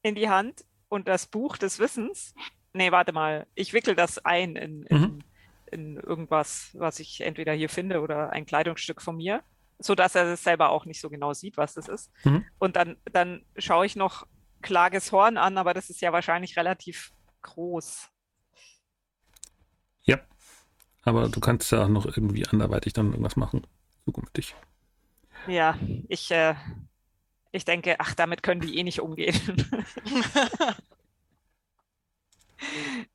in 0.03 0.15
die 0.15 0.29
Hand 0.29 0.65
und 0.89 1.09
das 1.09 1.27
Buch 1.27 1.57
des 1.57 1.79
Wissens. 1.79 2.35
Nee, 2.73 2.93
warte 2.93 3.13
mal, 3.13 3.47
ich 3.55 3.73
wickel 3.73 3.95
das 3.95 4.25
ein 4.25 4.57
in, 4.57 4.83
in, 4.85 5.01
Mhm. 5.01 5.19
in 5.73 5.97
irgendwas, 5.97 6.71
was 6.75 7.01
ich 7.01 7.21
entweder 7.21 7.53
hier 7.53 7.69
finde 7.69 8.01
oder 8.01 8.31
ein 8.31 8.47
Kleidungsstück 8.47 9.03
von 9.03 9.17
mir, 9.17 9.43
sodass 9.79 10.15
er 10.15 10.25
es 10.27 10.45
selber 10.45 10.71
auch 10.71 10.85
nicht 10.85 11.01
so 11.01 11.11
genau 11.11 11.33
sieht, 11.33 11.57
was 11.57 11.75
das 11.75 11.89
ist. 11.89 12.11
Mhm. 12.25 12.45
Und 12.59 12.77
dann, 12.77 12.97
dann 13.13 13.45
schaue 13.57 13.87
ich 13.87 13.97
noch 13.97 14.27
Klages 14.63 15.11
Horn 15.11 15.37
an, 15.37 15.57
aber 15.59 15.75
das 15.75 15.91
ist 15.91 16.01
ja 16.01 16.13
wahrscheinlich 16.13 16.57
relativ 16.57 17.13
groß. 17.43 18.09
Ja. 20.03 20.19
Aber 21.03 21.29
du 21.29 21.41
kannst 21.41 21.73
ja 21.73 21.85
auch 21.85 21.89
noch 21.89 22.05
irgendwie 22.05 22.47
anderweitig 22.47 22.93
dann 22.93 23.11
irgendwas 23.11 23.37
machen. 23.37 23.67
Zukünftig. 24.05 24.55
Ja, 25.47 25.79
ich, 26.09 26.31
äh, 26.31 26.55
ich 27.53 27.65
denke, 27.65 27.97
ach, 27.99 28.15
damit 28.15 28.43
können 28.43 28.61
die 28.61 28.77
eh 28.79 28.83
nicht 28.83 29.01
umgehen. 29.01 29.35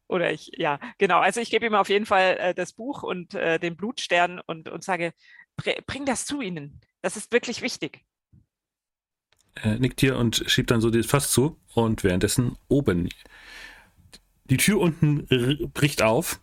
Oder 0.08 0.32
ich, 0.32 0.52
ja, 0.58 0.80
genau. 0.98 1.20
Also 1.20 1.42
ich 1.42 1.50
gebe 1.50 1.66
ihm 1.66 1.76
auf 1.76 1.90
jeden 1.90 2.06
Fall 2.06 2.38
äh, 2.40 2.54
das 2.54 2.74
Buch 2.74 3.04
und 3.04 3.34
äh, 3.34 3.60
den 3.60 3.76
Blutstern 3.76 4.40
und, 4.46 4.70
und 4.70 4.84
sage, 4.84 5.14
"Br- 5.58 5.82
bring 5.86 6.06
das 6.06 6.26
zu 6.26 6.42
ihnen. 6.42 6.80
Das 7.02 7.18
ist 7.18 7.32
wirklich 7.32 7.62
wichtig. 7.62 8.04
Er 9.56 9.80
nickt 9.80 10.02
hier 10.02 10.18
und 10.18 10.44
schiebt 10.48 10.72
dann 10.72 10.82
so 10.82 10.90
das 10.90 11.06
Fass 11.06 11.32
zu. 11.32 11.58
Und 11.74 12.04
währenddessen 12.04 12.58
oben. 12.68 13.10
Die 14.46 14.58
Tür 14.58 14.80
unten 14.80 15.26
bricht 15.74 16.02
auf. 16.02 16.40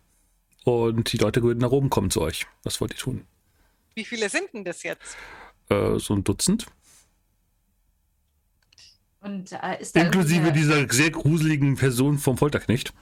Und 0.65 1.13
die 1.13 1.19
Leute 1.19 1.43
würden 1.43 1.59
nach 1.61 1.71
oben 1.73 1.91
kommen 1.91 2.11
zu 2.11 2.21
euch. 2.21 2.47
Was 2.63 2.81
wollt 2.81 2.93
ihr 2.93 2.99
tun? 2.99 3.27
Wie 3.95 4.05
viele 4.05 4.29
sind 4.29 4.53
denn 4.55 4.65
das 4.65 4.83
jetzt? 4.83 5.17
Äh, 5.69 5.99
so 5.99 6.15
ein 6.15 6.25
Dutzend. 6.25 6.67
Und 9.23 9.53
äh, 9.53 9.79
Inklusive 9.95 10.47
irgendeine- 10.47 10.53
dieser 10.53 10.89
sehr 10.93 11.11
gruseligen 11.11 11.77
Person 11.77 12.19
vom 12.19 12.37
Folterknecht. 12.37 12.93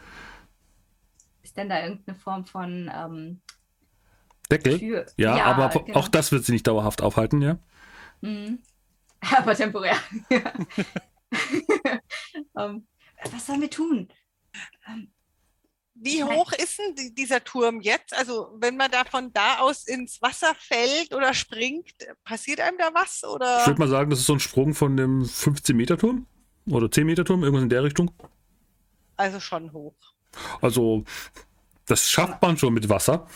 ist 1.43 1.57
denn 1.57 1.69
da 1.69 1.83
irgendeine 1.83 2.19
Form 2.19 2.45
von 2.45 2.91
ähm, 2.95 3.41
Deckel. 4.51 4.79
Tür? 4.79 5.07
Ja, 5.17 5.43
aber 5.45 5.69
genau. 5.81 5.99
auch 5.99 6.09
das 6.09 6.31
wird 6.33 6.45
sie 6.45 6.53
nicht 6.53 6.67
dauerhaft 6.67 7.03
aufhalten, 7.03 7.41
ja? 7.41 7.59
Mhm. 8.21 8.59
Aber 9.37 9.55
temporär. 9.55 9.97
ähm, 12.59 12.87
was 13.31 13.47
sollen 13.47 13.61
wir 13.61 13.71
tun? 13.71 14.09
Ähm, 14.89 15.13
Wie 16.03 16.25
hoch 16.25 16.53
ist 16.53 16.79
denn 16.79 16.95
die- 16.95 17.15
dieser 17.15 17.45
Turm 17.45 17.81
jetzt? 17.83 18.17
Also 18.17 18.49
wenn 18.59 18.77
man 18.77 18.91
da 18.91 19.05
von 19.05 19.33
da 19.35 19.59
aus 19.59 19.87
ins 19.87 20.21
Wasser 20.23 20.55
fällt 20.59 21.15
oder 21.15 21.35
springt, 21.35 21.93
passiert 22.25 22.59
einem 22.61 22.79
da 22.79 22.91
was? 22.95 23.19
Ich 23.23 23.29
Oder? 23.29 23.67
würde 23.67 23.79
mal 23.79 23.89
sagen, 23.89 24.09
das 24.11 24.21
ist 24.21 24.27
so 24.27 24.33
ein 24.33 24.41
Sprung 24.41 24.73
von 24.75 24.97
dem 24.97 25.23
15-Meter-Turm 25.25 26.27
oder 26.71 26.87
10-Meter-Turm, 26.87 27.43
irgendwas 27.45 27.65
in 27.65 27.69
der 27.69 27.83
Richtung. 27.85 28.11
Also 29.17 29.41
schon 29.41 29.73
hoch. 29.75 29.95
Also, 30.63 31.05
das 31.87 32.09
schafft 32.09 32.41
man 32.41 32.57
schon 32.57 32.73
mit 32.73 32.89
Wasser. 32.89 33.29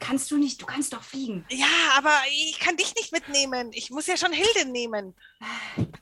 kannst 0.00 0.30
du 0.32 0.36
nicht, 0.38 0.60
du 0.60 0.66
kannst 0.66 0.92
doch 0.94 1.02
fliegen. 1.04 1.44
Ja, 1.50 1.66
aber 1.96 2.16
ich 2.30 2.58
kann 2.58 2.76
dich 2.76 2.94
nicht 2.96 3.12
mitnehmen. 3.12 3.70
Ich 3.72 3.90
muss 3.90 4.06
ja 4.08 4.16
schon 4.16 4.32
Hilde 4.32 4.68
nehmen. 4.70 5.14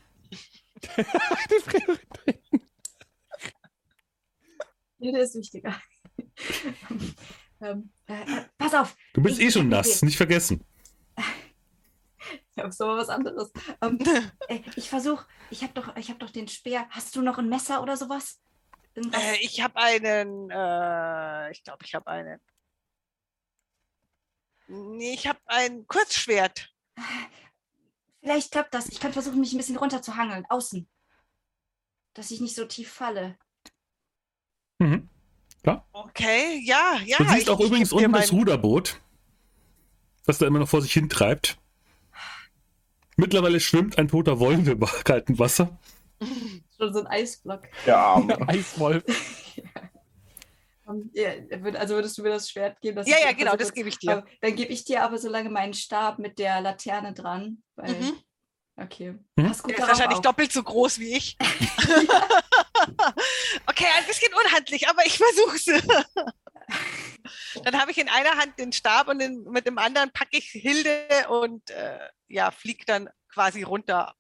Nee, 4.99 5.13
der 5.13 5.23
ist 5.23 5.35
wichtiger. 5.35 5.81
Ähm, 7.61 7.93
äh, 8.07 8.13
äh, 8.23 8.45
pass 8.57 8.73
auf, 8.73 8.97
Du 9.15 9.21
bist 9.21 9.41
Ich- 9.41 9.47
eh 9.47 9.51
schon 9.51 9.63
ich- 9.67 9.71
nass, 9.71 10.03
nicht 10.03 10.17
vergessen. 10.17 10.65
ich 11.17 12.57
habe 12.57 12.71
so 12.71 12.87
was 12.87 13.09
anderes. 13.09 13.51
Ähm, 13.83 13.99
äh, 14.49 14.61
ich 14.77 14.89
versuche, 14.89 15.27
ich 15.51 15.65
habe 15.65 15.73
doch, 15.73 15.97
ich 15.97 16.09
habe 16.09 16.21
doch 16.21 16.31
den 16.31 16.47
Speer. 16.47 16.87
Hast 16.91 17.17
du 17.17 17.21
noch 17.21 17.37
ein 17.37 17.49
Messer 17.49 17.83
oder 17.83 17.97
sowas? 17.97 18.41
Äh, 18.95 19.39
ich 19.41 19.61
habe 19.61 19.75
einen, 19.75 20.51
äh, 20.51 21.51
ich 21.51 21.65
glaube, 21.65 21.85
ich 21.85 21.97
habe 21.97 22.07
einen. 22.07 22.41
Nee, 24.69 25.15
ich 25.15 25.27
habe 25.27 25.41
ein 25.47 25.85
Kurzschwert. 25.89 26.73
Vielleicht 28.21 28.53
klappt 28.53 28.73
das. 28.73 28.89
Ich 28.89 29.01
kann 29.01 29.13
versuchen, 29.13 29.41
mich 29.41 29.53
ein 29.53 29.59
bisschen 29.59 29.79
runter 29.79 30.01
zu 30.01 30.15
hangeln, 30.15 30.45
außen. 30.49 30.89
Dass 32.15 32.31
ich 32.31 32.41
nicht 32.41 32.55
so 32.55 32.67
tief 32.67 32.93
falle. 32.93 33.37
Mhm. 34.79 35.09
Okay, 35.93 36.61
ja, 36.65 36.99
ja. 37.05 37.19
Du 37.19 37.25
siehst 37.25 37.43
ich- 37.43 37.51
auch 37.51 37.61
ich 37.61 37.67
übrigens 37.67 37.93
unten 37.93 38.13
das 38.13 38.31
mein- 38.31 38.39
Ruderboot, 38.41 39.01
das 40.25 40.39
da 40.39 40.47
immer 40.47 40.61
noch 40.61 40.69
vor 40.69 40.81
sich 40.81 40.93
hin 40.93 41.09
treibt. 41.09 41.59
Mittlerweile 43.17 43.59
schwimmt 43.61 43.99
ein 43.99 44.09
toter 44.09 44.39
Wolf 44.39 44.67
im 44.69 44.81
kalten 45.05 45.39
Wasser. 45.39 45.77
Schon 46.79 46.95
so 46.95 47.01
ein 47.01 47.07
Eisblock. 47.09 47.63
Arme. 47.87 48.49
Eiswolf. 48.49 49.05
Ja, 51.13 51.33
würd- 51.33 51.77
also 51.77 51.97
würdest 51.97 52.17
du 52.17 52.23
mir 52.23 52.31
das 52.31 52.49
Schwert 52.49 52.81
geben? 52.81 52.97
dass 52.97 53.07
Ja, 53.07 53.17
ich 53.19 53.23
ja, 53.25 53.29
dir 53.33 53.37
genau, 53.37 53.57
das 53.57 53.75
gebe 53.75 53.91
ich 53.91 53.99
dir. 53.99 54.25
Dann 54.41 54.57
gebe 54.57 54.73
ich 54.73 54.85
dir 54.87 55.03
aber 55.03 55.19
so 55.19 55.29
lange 55.29 55.51
meinen 55.51 55.75
Stab 55.75 56.19
mit 56.19 56.39
der 56.39 56.63
Laterne 56.63 57.13
dran. 57.13 57.63
Weil, 57.77 57.93
Mhm. 57.93 58.13
Okay. 58.81 59.15
Pass 59.35 59.63
gut 59.63 59.73
Der 59.73 59.79
ist 59.81 59.89
wahrscheinlich 59.89 60.19
auf. 60.19 60.25
doppelt 60.25 60.53
so 60.53 60.63
groß 60.63 61.01
wie 61.01 61.15
ich. 61.15 61.37
okay, 63.67 63.87
ein 63.97 64.07
bisschen 64.07 64.33
unhandlich, 64.45 64.89
aber 64.89 65.05
ich 65.05 65.19
versuch's. 65.19 65.67
Dann 67.65 67.79
habe 67.79 67.91
ich 67.91 67.99
in 67.99 68.09
einer 68.09 68.37
Hand 68.37 68.59
den 68.59 68.73
Stab 68.73 69.09
und 69.09 69.21
in, 69.21 69.45
mit 69.45 69.67
dem 69.67 69.79
anderen 69.79 70.11
packe 70.13 70.37
ich 70.39 70.47
Hilde 70.47 71.07
und 71.29 71.71
äh, 71.71 71.99
ja, 72.29 72.51
fliege 72.51 72.85
dann 72.87 73.09
quasi 73.29 73.63
runter 73.63 74.15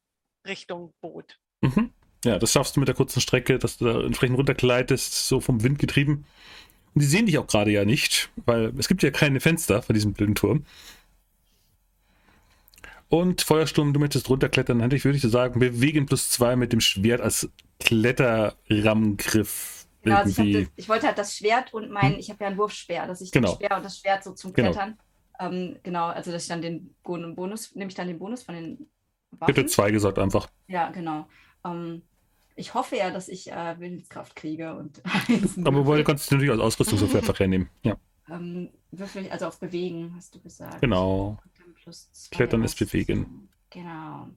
Richtung 0.47 0.93
Boot. 1.01 1.39
Mhm. 1.61 1.93
Ja, 2.25 2.39
das 2.39 2.53
schaffst 2.53 2.77
du 2.77 2.81
mit 2.81 2.89
der 2.89 2.97
kurzen 2.97 3.21
Strecke, 3.21 3.59
dass 3.59 3.79
du 3.79 3.85
da 3.87 4.01
entsprechend 4.01 4.37
runtergleitest, 4.39 5.29
so 5.29 5.41
vom 5.41 5.63
Wind 5.63 5.79
getrieben. 5.79 6.27
Und 6.95 7.03
die 7.03 7.07
sehen 7.07 7.27
dich 7.27 7.39
auch 7.39 7.47
gerade 7.47 7.71
ja 7.71 7.85
nicht, 7.85 8.31
weil 8.45 8.73
es 8.79 8.89
gibt 8.89 9.03
ja 9.03 9.11
keine 9.11 9.41
Fenster 9.41 9.83
von 9.83 9.95
diesem 9.95 10.15
blöden 10.15 10.35
Turm. 10.35 10.67
Und 13.09 13.43
Feuersturm, 13.43 13.93
du 13.93 14.01
möchtest 14.01 14.29
runterklettern, 14.29 14.81
hätte 14.81 14.97
ich, 14.97 15.05
würde 15.05 15.17
ich 15.17 15.23
so 15.23 15.29
sagen, 15.29 15.61
bewegen 15.61 16.07
plus 16.07 16.31
zwei 16.31 16.57
mit 16.57 16.73
dem 16.73 16.81
Schwert 16.81 17.21
als 17.21 17.49
Kletterrammgriff 17.81 19.87
Genau, 20.03 20.17
also 20.19 20.43
ich, 20.43 20.53
das- 20.53 20.67
ich 20.77 20.89
wollte 20.89 21.07
halt 21.09 21.19
das 21.19 21.37
Schwert 21.37 21.75
und 21.75 21.91
mein, 21.91 22.19
ich 22.19 22.31
habe 22.31 22.45
ja 22.45 22.51
ein 22.51 22.57
Wurfspeer, 22.57 23.07
dass 23.07 23.21
ich 23.21 23.33
Genau. 23.33 23.49
das 23.49 23.57
Speer 23.57 23.77
und 23.77 23.85
das 23.85 23.99
Schwert 23.99 24.25
so 24.25 24.33
zum 24.33 24.53
Genau. 24.53 24.71
Klettern. 24.71 24.97
Ähm, 25.41 25.77
genau, 25.83 26.07
also 26.07 26.31
dass 26.33 26.43
ich 26.45 26.49
dann 26.49 26.63
den 26.63 26.95
Bon- 27.03 27.35
Bonus, 27.35 27.75
nehme 27.75 27.89
ich 27.89 27.95
dann 27.95 28.09
den 28.09 28.19
Bonus 28.19 28.43
von 28.43 28.55
den 28.55 28.89
Bitte 29.47 29.61
Waffen. 29.63 29.69
zwei 29.69 29.91
gesagt 29.91 30.19
einfach. 30.19 30.49
Ja, 30.69 30.91
genau. 30.91 31.29
Ähm, 31.65 32.03
ich 32.57 32.75
hoffe 32.75 32.97
ja, 32.97 33.11
dass 33.11 33.29
ich 33.29 33.51
äh, 33.51 33.79
Willenskraft 33.79 34.35
kriege 34.37 34.75
und 34.75 35.03
Aber 35.65 35.85
wohl 35.87 36.03
kannst 36.05 36.31
du 36.31 36.37
natürlich 36.37 36.53
als 36.53 36.61
Ausrüstung 36.61 36.99
so 36.99 37.07
einfach 37.19 37.39
hernehmen. 37.39 37.69
Ja, 37.83 37.97
ähm, 38.31 38.71
würfel 38.91 39.27
ich 39.27 39.33
also 39.33 39.47
auf 39.47 39.61
Bewegen, 39.61 40.15
hast 40.17 40.35
du 40.35 40.41
gesagt. 40.41 40.81
genau. 40.81 41.39
Plus 41.89 42.12
zwei 42.12 42.36
Klettern 42.36 42.65
ist 42.65 42.78
Bewegen. 42.78 43.48
Genau. 43.70 44.28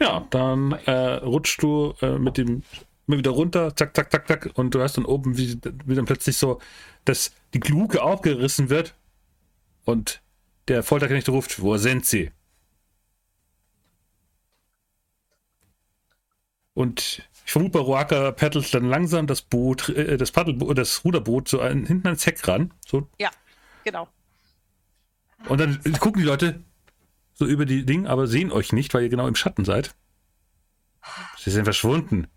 Ja, 0.00 0.26
dann 0.30 0.72
äh, 0.72 1.18
rutschst 1.18 1.62
du 1.62 1.94
äh, 2.00 2.18
mit 2.18 2.36
dem 2.36 2.64
immer 3.06 3.18
wieder 3.18 3.30
runter, 3.30 3.76
zack, 3.76 3.94
zack, 3.94 4.10
zack, 4.10 4.26
zack, 4.26 4.50
und 4.54 4.74
du 4.74 4.82
hast 4.82 4.96
dann 4.96 5.04
oben, 5.04 5.38
wie, 5.38 5.56
wie 5.84 5.94
dann 5.94 6.04
plötzlich 6.04 6.36
so, 6.36 6.60
dass 7.04 7.32
die 7.54 7.60
Kluge 7.60 8.02
aufgerissen 8.02 8.70
wird 8.70 8.96
und 9.84 10.20
der 10.66 10.82
Folterknecht 10.82 11.28
ruft, 11.28 11.62
wo 11.62 11.76
sind 11.76 12.04
sie? 12.04 12.32
Und 16.74 17.28
ich 17.44 17.52
vermute, 17.52 17.72
bei 17.72 17.80
Roaka 17.80 18.32
paddelt 18.32 18.74
dann 18.74 18.86
langsam 18.86 19.28
das 19.28 19.42
Boot, 19.42 19.90
äh, 19.90 20.16
das 20.16 20.32
Paddelboot, 20.32 20.76
das 20.76 21.04
Ruderboot 21.04 21.46
so 21.46 21.60
ein, 21.60 21.86
hinten 21.86 22.08
ans 22.08 22.26
Heck 22.26 22.48
ran. 22.48 22.74
So. 22.84 23.06
Genau. 23.84 24.08
Und 25.48 25.58
dann 25.58 25.80
gucken 25.98 26.20
die 26.20 26.26
Leute 26.26 26.62
so 27.34 27.46
über 27.46 27.64
die 27.66 27.84
Dinge, 27.84 28.08
aber 28.08 28.26
sehen 28.26 28.52
euch 28.52 28.72
nicht, 28.72 28.94
weil 28.94 29.02
ihr 29.02 29.08
genau 29.08 29.26
im 29.26 29.34
Schatten 29.34 29.64
seid. 29.64 29.94
Sie 31.36 31.50
sind 31.50 31.64
verschwunden. 31.64 32.28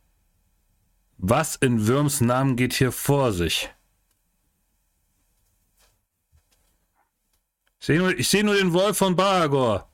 Was 1.17 1.55
in 1.55 1.87
Würms 1.87 2.21
Namen 2.21 2.55
geht 2.55 2.73
hier 2.73 2.91
vor 2.91 3.31
sich? 3.31 3.69
Ich 7.79 7.85
sehe 7.85 7.99
nur, 7.99 8.17
ich 8.17 8.27
sehe 8.27 8.43
nur 8.43 8.55
den 8.55 8.73
Wolf 8.73 8.97
von 8.97 9.15
Baragor. 9.15 9.87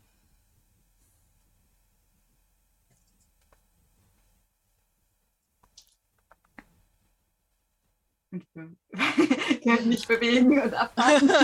Nicht 9.86 10.08
bewegen 10.08 10.62
und 10.62 10.74
abwarten. 10.74 11.32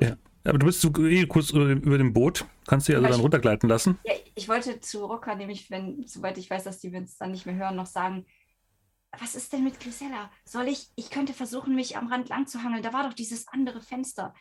Ja. 0.00 0.16
Aber 0.44 0.58
du 0.58 0.66
bist 0.66 0.80
so 0.80 0.92
eh 1.06 1.26
kurz 1.26 1.50
über 1.50 1.98
dem, 1.98 2.12
Boot. 2.12 2.44
Kannst 2.66 2.86
dich 2.86 2.94
also 2.94 3.06
Ja, 3.06 3.12
dann 3.12 3.20
runtergleiten 3.20 3.68
lassen. 3.68 3.98
Ja, 4.04 4.14
ich 4.34 4.48
wollte 4.48 4.80
zu 4.80 5.04
Rocker, 5.04 5.34
nämlich, 5.34 5.70
wenn, 5.70 6.06
soweit 6.06 6.38
ich 6.38 6.48
weiß, 6.48 6.64
dass 6.64 6.78
die 6.78 6.94
uns 6.94 7.16
dann 7.18 7.32
nicht 7.32 7.46
mehr 7.46 7.56
hören, 7.56 7.76
noch 7.76 7.86
sagen, 7.86 8.26
was 9.18 9.34
ist 9.34 9.52
denn 9.52 9.64
mit 9.64 9.80
Grisella? 9.80 10.30
Soll 10.44 10.68
ich, 10.68 10.90
ich 10.96 11.10
könnte 11.10 11.32
versuchen, 11.32 11.74
mich 11.74 11.96
am 11.96 12.06
Rand 12.06 12.28
lang 12.28 12.46
zu 12.46 12.62
hangeln. 12.62 12.82
Da 12.82 12.92
war 12.92 13.08
doch 13.08 13.14
dieses 13.14 13.48
andere 13.48 13.80
Fenster. 13.80 14.34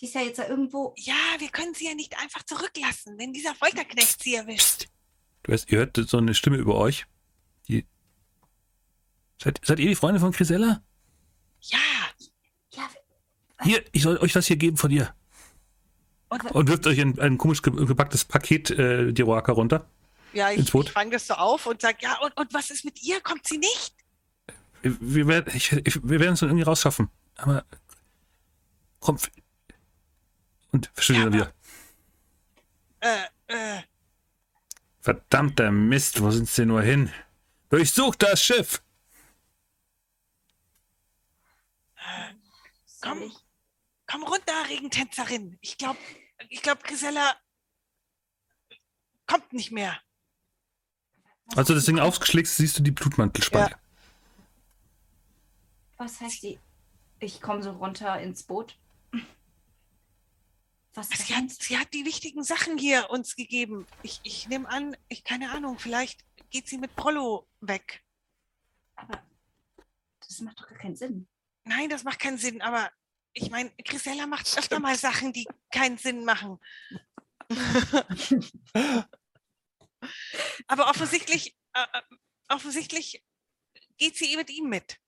Die 0.00 0.04
ist 0.04 0.14
ja 0.14 0.20
jetzt 0.20 0.38
da 0.38 0.46
irgendwo. 0.46 0.94
Ja, 0.96 1.14
wir 1.38 1.48
können 1.48 1.74
sie 1.74 1.86
ja 1.86 1.94
nicht 1.94 2.18
einfach 2.22 2.42
zurücklassen, 2.44 3.18
wenn 3.18 3.32
dieser 3.32 3.54
Folterknecht 3.54 4.22
sie 4.22 4.34
erwischt. 4.34 4.88
Du 5.42 5.52
hörst, 5.52 5.70
ihr 5.70 5.78
hört 5.78 5.96
so 5.96 6.18
eine 6.18 6.34
Stimme 6.34 6.58
über 6.58 6.76
euch. 6.76 7.06
Die 7.68 7.86
seid, 9.42 9.60
seid 9.64 9.78
ihr 9.80 9.88
die 9.88 9.94
Freunde 9.94 10.20
von 10.20 10.32
Grisella? 10.32 10.82
Ja, 11.60 11.78
Ja, 12.74 12.88
Hier, 13.62 13.84
ich 13.92 14.02
soll 14.02 14.18
euch 14.18 14.34
was 14.34 14.46
hier 14.46 14.56
geben 14.56 14.76
von 14.76 14.90
ihr. 14.90 15.14
und 16.28 16.44
Und 16.52 16.68
wirft 16.68 16.86
euch 16.86 17.00
ein, 17.00 17.18
ein 17.18 17.38
komisch 17.38 17.62
ge- 17.62 17.72
gepacktes 17.86 18.24
Paket 18.24 18.70
äh, 18.70 19.12
die 19.12 19.22
Roaka 19.22 19.52
runter. 19.52 19.88
ja, 20.32 20.50
ich, 20.50 20.72
ich 20.74 20.90
fange 20.90 21.12
das 21.12 21.26
so 21.26 21.34
auf 21.34 21.66
und 21.66 21.80
sage, 21.80 21.98
ja, 22.02 22.18
und, 22.20 22.36
und 22.36 22.52
was 22.54 22.70
ist 22.70 22.84
mit 22.84 23.02
ihr? 23.02 23.20
Kommt 23.20 23.46
sie 23.46 23.58
nicht? 23.58 23.94
Wir, 24.82 24.96
wir, 25.00 25.26
werden, 25.26 25.52
ich, 25.56 25.72
wir 25.72 26.20
werden 26.20 26.34
es 26.34 26.40
dann 26.40 26.50
irgendwie 26.50 26.64
rausschaffen. 26.64 27.08
Aber 27.36 27.64
komm. 29.00 29.18
Und 30.72 30.90
verschwindet 30.94 31.34
Ja, 31.34 31.40
wieder. 31.40 31.52
Äh, 33.00 33.76
äh, 33.78 33.82
Verdammter 35.00 35.70
Mist, 35.70 36.20
wo 36.20 36.30
sind 36.30 36.48
sie 36.48 36.66
nur 36.66 36.82
hin? 36.82 37.10
Durchsucht 37.70 38.22
das 38.22 38.42
Schiff! 38.42 38.82
soll 41.94 41.95
Komm. 43.00 43.22
ich? 43.22 43.46
komm 44.06 44.22
runter, 44.22 44.68
Regentänzerin. 44.68 45.58
Ich 45.60 45.78
glaube, 45.78 45.98
ich 46.48 46.62
glaube, 46.62 46.82
Grisella 46.82 47.36
kommt 49.26 49.52
nicht 49.52 49.72
mehr. 49.72 50.00
Als 51.54 51.68
du 51.68 51.74
das 51.74 51.84
Ding 51.84 51.98
aufschlägst, 51.98 52.56
siehst 52.56 52.78
du 52.78 52.82
die 52.82 52.90
Blutmantelspanne. 52.90 53.76
Was 55.96 56.20
heißt 56.20 56.42
die? 56.42 56.58
Ich 57.20 57.40
komme 57.40 57.62
so 57.62 57.70
runter 57.72 58.20
ins 58.20 58.42
Boot. 58.42 58.78
Was 60.94 61.08
Sie 61.08 61.14
ist 61.14 61.36
hat, 61.36 61.50
sie 61.50 61.78
hat 61.78 61.92
die 61.92 62.06
wichtigen 62.06 62.42
Sachen 62.42 62.78
hier 62.78 63.10
uns 63.10 63.36
gegeben. 63.36 63.86
Ich, 64.02 64.20
ich 64.22 64.48
nehme 64.48 64.68
an, 64.68 64.96
ich 65.08 65.24
keine 65.24 65.50
Ahnung, 65.50 65.78
vielleicht 65.78 66.24
geht 66.50 66.68
sie 66.68 66.78
mit 66.78 66.96
Prollo 66.96 67.46
weg. 67.60 68.02
Aber 68.94 69.22
das 70.20 70.40
macht 70.40 70.58
doch 70.58 70.68
gar 70.68 70.78
keinen 70.78 70.96
Sinn. 70.96 71.28
Nein, 71.66 71.88
das 71.88 72.04
macht 72.04 72.20
keinen 72.20 72.38
Sinn, 72.38 72.62
aber 72.62 72.92
ich 73.32 73.50
meine, 73.50 73.74
Grisella 73.84 74.26
macht 74.26 74.56
öfter 74.56 74.78
mal 74.78 74.96
Sachen, 74.96 75.32
die 75.32 75.46
keinen 75.72 75.98
Sinn 75.98 76.24
machen. 76.24 76.60
aber 80.68 80.88
offensichtlich, 80.88 81.58
äh, 81.74 81.86
äh, 81.92 82.02
offensichtlich 82.48 83.24
geht 83.98 84.16
sie 84.16 84.36
mit 84.36 84.48
ihm 84.50 84.68
mit. 84.68 85.00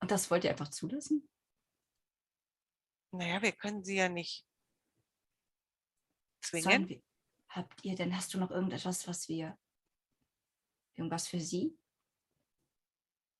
Und 0.00 0.12
das 0.12 0.30
wollt 0.30 0.44
ihr 0.44 0.50
einfach 0.50 0.70
zulassen? 0.70 1.28
Naja, 3.10 3.42
wir 3.42 3.52
können 3.52 3.82
sie 3.84 3.96
ja 3.96 4.08
nicht 4.08 4.46
zwingen. 6.42 6.88
wir, 6.88 7.02
habt 7.48 7.84
ihr 7.84 7.96
denn, 7.96 8.16
hast 8.16 8.32
du 8.34 8.38
noch 8.38 8.52
irgendetwas, 8.52 9.08
was 9.08 9.28
wir, 9.28 9.58
irgendwas 10.94 11.26
für 11.26 11.40
sie? 11.40 11.76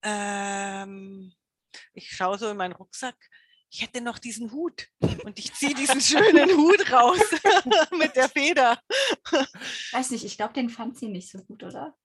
Ähm, 0.03 1.33
ich 1.93 2.11
schaue 2.11 2.39
so 2.39 2.49
in 2.49 2.57
meinen 2.57 2.73
Rucksack. 2.73 3.17
Ich 3.71 3.81
hätte 3.81 4.03
noch 4.03 4.19
diesen 4.19 4.53
Hut 4.53 4.89
und 5.25 5.39
ich 5.39 5.55
ziehe 5.55 5.75
diesen 5.75 6.01
schönen 6.01 6.51
Hut 6.59 6.93
raus 6.93 7.19
mit 7.99 8.15
der 8.17 8.29
Feder. 8.29 8.79
Weiß 9.93 10.11
nicht, 10.11 10.25
ich 10.25 10.37
glaube, 10.37 10.53
den 10.53 10.69
fand 10.69 10.99
sie 10.99 11.09
nicht 11.09 11.31
so 11.31 11.39
gut, 11.45 11.63
oder? 11.63 11.97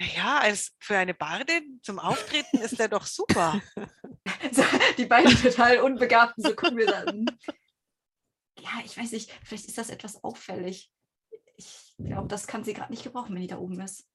Ja, 0.00 0.40
als 0.40 0.72
für 0.80 0.96
eine 0.96 1.14
Bardin 1.14 1.80
zum 1.82 2.00
Auftreten 2.00 2.58
ist 2.58 2.78
der 2.80 2.88
doch 2.88 3.06
super. 3.06 3.60
Die 4.98 5.06
beiden 5.06 5.40
total 5.40 5.78
Unbegabten, 5.80 6.42
so 6.42 6.56
gucken 6.56 6.78
wir 6.78 6.86
dann. 6.86 7.26
Ja, 8.58 8.82
ich 8.84 8.96
weiß 8.96 9.12
nicht, 9.12 9.30
vielleicht 9.44 9.66
ist 9.66 9.78
das 9.78 9.90
etwas 9.90 10.24
auffällig. 10.24 10.90
Ich 11.56 11.94
glaube, 11.98 12.26
das 12.26 12.48
kann 12.48 12.64
sie 12.64 12.74
gerade 12.74 12.90
nicht 12.92 13.04
gebrauchen, 13.04 13.34
wenn 13.34 13.42
die 13.42 13.48
da 13.48 13.58
oben 13.58 13.80
ist. 13.80 14.08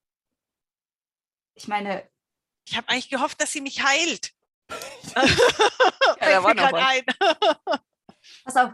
Ich 1.56 1.68
meine, 1.68 2.10
Ich 2.66 2.76
habe 2.76 2.90
eigentlich 2.90 3.10
gehofft, 3.10 3.40
dass 3.40 3.54
sie 3.54 3.62
mich 3.62 3.82
heilt. 3.84 4.34
Da 5.16 5.28
Fällt 6.20 6.44
war 6.44 6.54
noch 6.54 6.72
was. 6.72 6.84
ein. 6.86 7.04
pass 8.44 8.56
auf. 8.56 8.72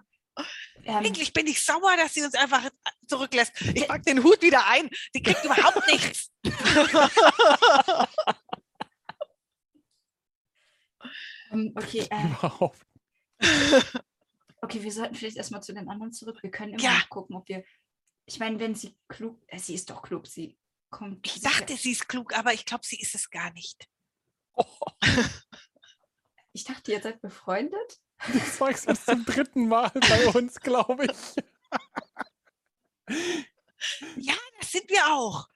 Ähm, 0.83 0.97
Eigentlich 0.97 1.31
bin 1.33 1.47
ich 1.47 1.63
sauer, 1.63 1.95
dass 1.97 2.13
sie 2.13 2.21
uns 2.23 2.35
einfach 2.35 2.69
zurücklässt. 3.07 3.53
Ich 3.73 3.87
pack 3.87 4.03
den 4.03 4.21
Hut 4.23 4.41
wieder 4.41 4.65
ein. 4.67 4.89
Die 5.15 5.23
kriegt 5.23 5.43
überhaupt 5.45 5.87
nichts. 5.87 6.29
ähm, 11.51 11.73
okay, 11.75 12.07
äh, 12.09 12.23
Überhaupt. 12.25 12.79
okay, 14.61 14.81
wir 14.83 14.91
sollten 14.91 15.15
vielleicht 15.15 15.37
erstmal 15.37 15.63
zu 15.63 15.73
den 15.73 15.89
anderen 15.89 16.11
zurück. 16.13 16.39
Wir 16.41 16.51
können 16.51 16.73
immer 16.73 16.83
Ja. 16.83 16.97
noch 16.99 17.09
gucken, 17.09 17.35
ob 17.35 17.47
wir. 17.47 17.63
Ich 18.25 18.39
meine, 18.39 18.59
wenn 18.59 18.75
sie 18.75 18.97
klug. 19.07 19.41
Äh, 19.47 19.59
sie 19.59 19.75
ist 19.75 19.89
doch 19.89 20.01
klug, 20.01 20.27
sie 20.27 20.57
kommt. 20.89 21.25
Ich 21.25 21.33
sicher- 21.33 21.49
dachte, 21.49 21.75
sie 21.77 21.91
ist 21.91 22.07
klug, 22.07 22.33
aber 22.37 22.53
ich 22.53 22.65
glaube, 22.65 22.85
sie 22.85 22.99
ist 22.99 23.15
es 23.15 23.29
gar 23.29 23.51
nicht. 23.53 23.87
Ich 26.55 26.63
dachte, 26.63 26.91
ihr 26.93 27.01
seid 27.01 27.21
befreundet. 27.21 27.99
Du 28.31 28.39
sagst 28.39 28.87
es 28.87 29.03
zum 29.03 29.25
dritten 29.25 29.67
Mal 29.67 29.91
bei 29.93 30.27
uns, 30.27 30.61
glaube 30.61 31.05
ich. 31.05 31.35
Ja, 34.15 34.35
das 34.57 34.71
sind 34.71 34.89
wir 34.89 35.05
auch. 35.07 35.49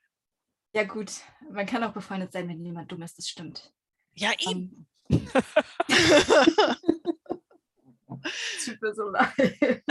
Ja, 0.74 0.84
gut. 0.84 1.10
Man 1.50 1.66
kann 1.66 1.86
auch 1.86 1.94
befreundet 1.94 2.34
sein, 2.34 2.50
wenn 2.50 2.66
jemand 2.66 2.92
dumm 2.92 3.02
ist, 3.02 3.18
das 3.18 3.30
stimmt. 3.30 3.74
Ja, 4.14 4.34
eben. 4.40 4.88
Ähm, 5.10 5.26
tut 8.66 8.82
mir 8.82 8.94
so 8.94 9.08
leid. 9.08 9.40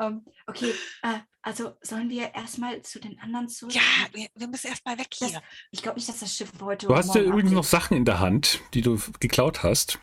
ähm, 0.00 0.26
okay, 0.48 0.74
äh, 1.02 1.20
also 1.40 1.73
sollen 1.86 2.08
wir 2.10 2.34
erstmal 2.34 2.80
zu 2.82 2.98
den 2.98 3.18
anderen 3.20 3.48
zurück? 3.48 3.74
ja, 3.74 3.80
wir, 4.12 4.26
wir 4.34 4.48
müssen 4.48 4.66
erst 4.68 4.84
mal 4.86 4.98
weg 4.98 5.08
Das- 5.20 5.30
hier. 5.30 5.42
Ich 5.70 5.82
glaube 5.82 5.96
nicht, 5.98 6.08
dass 6.08 6.20
das 6.20 6.34
Schiff 6.34 6.50
heute. 6.60 6.86
Du 6.86 6.94
hast 6.96 7.14
ja 7.14 7.20
übrigens 7.22 7.52
noch. 7.52 7.64
Sachen 7.64 7.96
in 7.96 8.04
der 8.04 8.18
Hand, 8.20 8.60
die 8.74 8.80
du 8.82 8.98
geklaut 9.20 9.62
hast. 9.62 9.98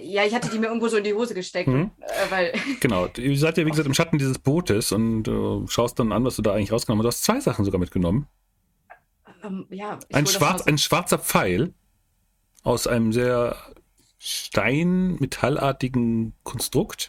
Ja, 0.00 0.24
ich 0.24 0.32
hatte 0.34 0.48
die 0.50 0.58
mir 0.60 0.66
irgendwo 0.68 0.86
so 0.86 0.98
in 0.98 1.04
die 1.04 1.14
Hose 1.14 1.34
gesteckt, 1.34 1.66
Mhm. 1.68 1.90
äh, 2.00 2.30
weil. 2.30 2.52
Genau. 2.80 3.08
Ihr 3.16 3.36
seid 3.36 3.58
ja, 3.58 3.66
wie 3.66 3.70
gesagt, 3.70 3.88
im 3.88 3.94
Schatten 3.94 4.18
dieses 4.18 4.38
Bootes 4.38 4.92
und 4.92 5.26
äh, 5.26 5.66
schaust 5.68 5.98
dann 5.98 6.12
an, 6.12 6.24
was 6.24 6.36
du 6.36 6.42
da 6.42 6.54
eigentlich 6.54 6.70
rausgenommen 6.72 7.04
hast. 7.04 7.16
Du 7.16 7.18
hast 7.18 7.24
zwei 7.24 7.40
Sachen 7.40 7.64
sogar 7.64 7.80
mitgenommen. 7.80 8.28
Ähm, 9.42 9.66
ja, 9.70 9.98
ich 10.08 10.14
Ein, 10.14 10.24
das 10.26 10.34
schwarz, 10.34 10.62
ein 10.62 10.78
schwarzer 10.78 11.18
Pfeil 11.18 11.74
aus 12.62 12.86
einem 12.86 13.12
sehr 13.12 13.56
stein-metallartigen 14.18 16.34
Konstrukt 16.42 17.08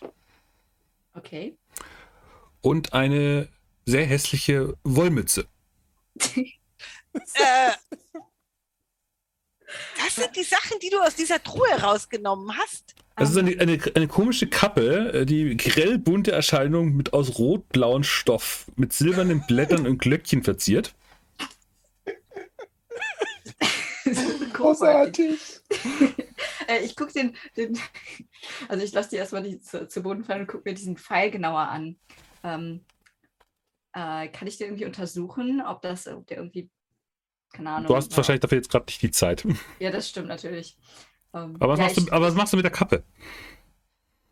Okay. 1.13 1.57
Und 2.61 2.93
eine 2.93 3.47
sehr 3.85 4.05
hässliche 4.05 4.75
Wollmütze. 4.83 5.47
Äh, 7.13 7.71
das 9.97 10.15
sind 10.15 10.35
die 10.35 10.43
Sachen, 10.43 10.79
die 10.81 10.89
du 10.89 10.99
aus 11.01 11.15
dieser 11.15 11.43
Truhe 11.43 11.69
rausgenommen 11.81 12.57
hast. 12.57 12.95
Das 13.17 13.31
ist 13.31 13.37
eine, 13.37 13.59
eine, 13.59 13.79
eine 13.95 14.07
komische 14.07 14.47
Kappe, 14.47 15.13
äh, 15.13 15.25
die 15.25 15.57
grell 15.57 15.97
bunte 15.97 16.31
Erscheinung 16.31 16.95
mit 16.95 17.13
aus 17.13 17.37
rot-blauen 17.37 18.03
Stoff, 18.03 18.65
mit 18.75 18.93
silbernen 18.93 19.45
Blättern 19.45 19.85
und 19.85 19.99
Glöckchen 19.99 20.43
verziert. 20.43 20.93
Großartig. 24.53 25.39
äh, 26.67 26.79
ich 26.83 26.95
gucke 26.95 27.13
den, 27.13 27.35
den. 27.57 27.77
Also, 28.67 28.83
ich 28.83 28.93
lasse 28.93 29.09
die 29.11 29.15
erstmal 29.17 29.43
die 29.43 29.59
zu, 29.59 29.87
zu 29.87 30.01
Boden 30.01 30.23
fallen 30.23 30.41
und 30.41 30.47
gucke 30.47 30.69
mir 30.69 30.75
diesen 30.75 30.97
Pfeil 30.97 31.31
genauer 31.31 31.67
an. 31.67 31.97
Ähm, 32.43 32.85
äh, 33.93 34.27
kann 34.29 34.47
ich 34.47 34.57
den 34.57 34.67
irgendwie 34.67 34.85
untersuchen, 34.85 35.61
ob 35.61 35.81
das 35.81 36.07
ob 36.07 36.25
der 36.27 36.37
irgendwie. 36.37 36.69
Keine 37.53 37.69
Ahnung. 37.71 37.87
Du 37.87 37.95
hast 37.95 38.15
wahrscheinlich 38.15 38.39
dafür 38.41 38.57
jetzt 38.59 38.69
gerade 38.71 38.85
nicht 38.85 39.01
die 39.01 39.11
Zeit. 39.11 39.45
Ja, 39.79 39.91
das 39.91 40.09
stimmt 40.09 40.29
natürlich. 40.29 40.77
Ähm, 41.33 41.57
Aber 41.59 41.73
was, 41.73 41.79
ja, 41.79 41.85
machst 41.85 41.97
du, 41.97 42.11
aber 42.11 42.27
was 42.27 42.33
machst 42.35 42.53
du 42.53 42.57
mit 42.57 42.63
der 42.63 42.71
Kappe? 42.71 43.03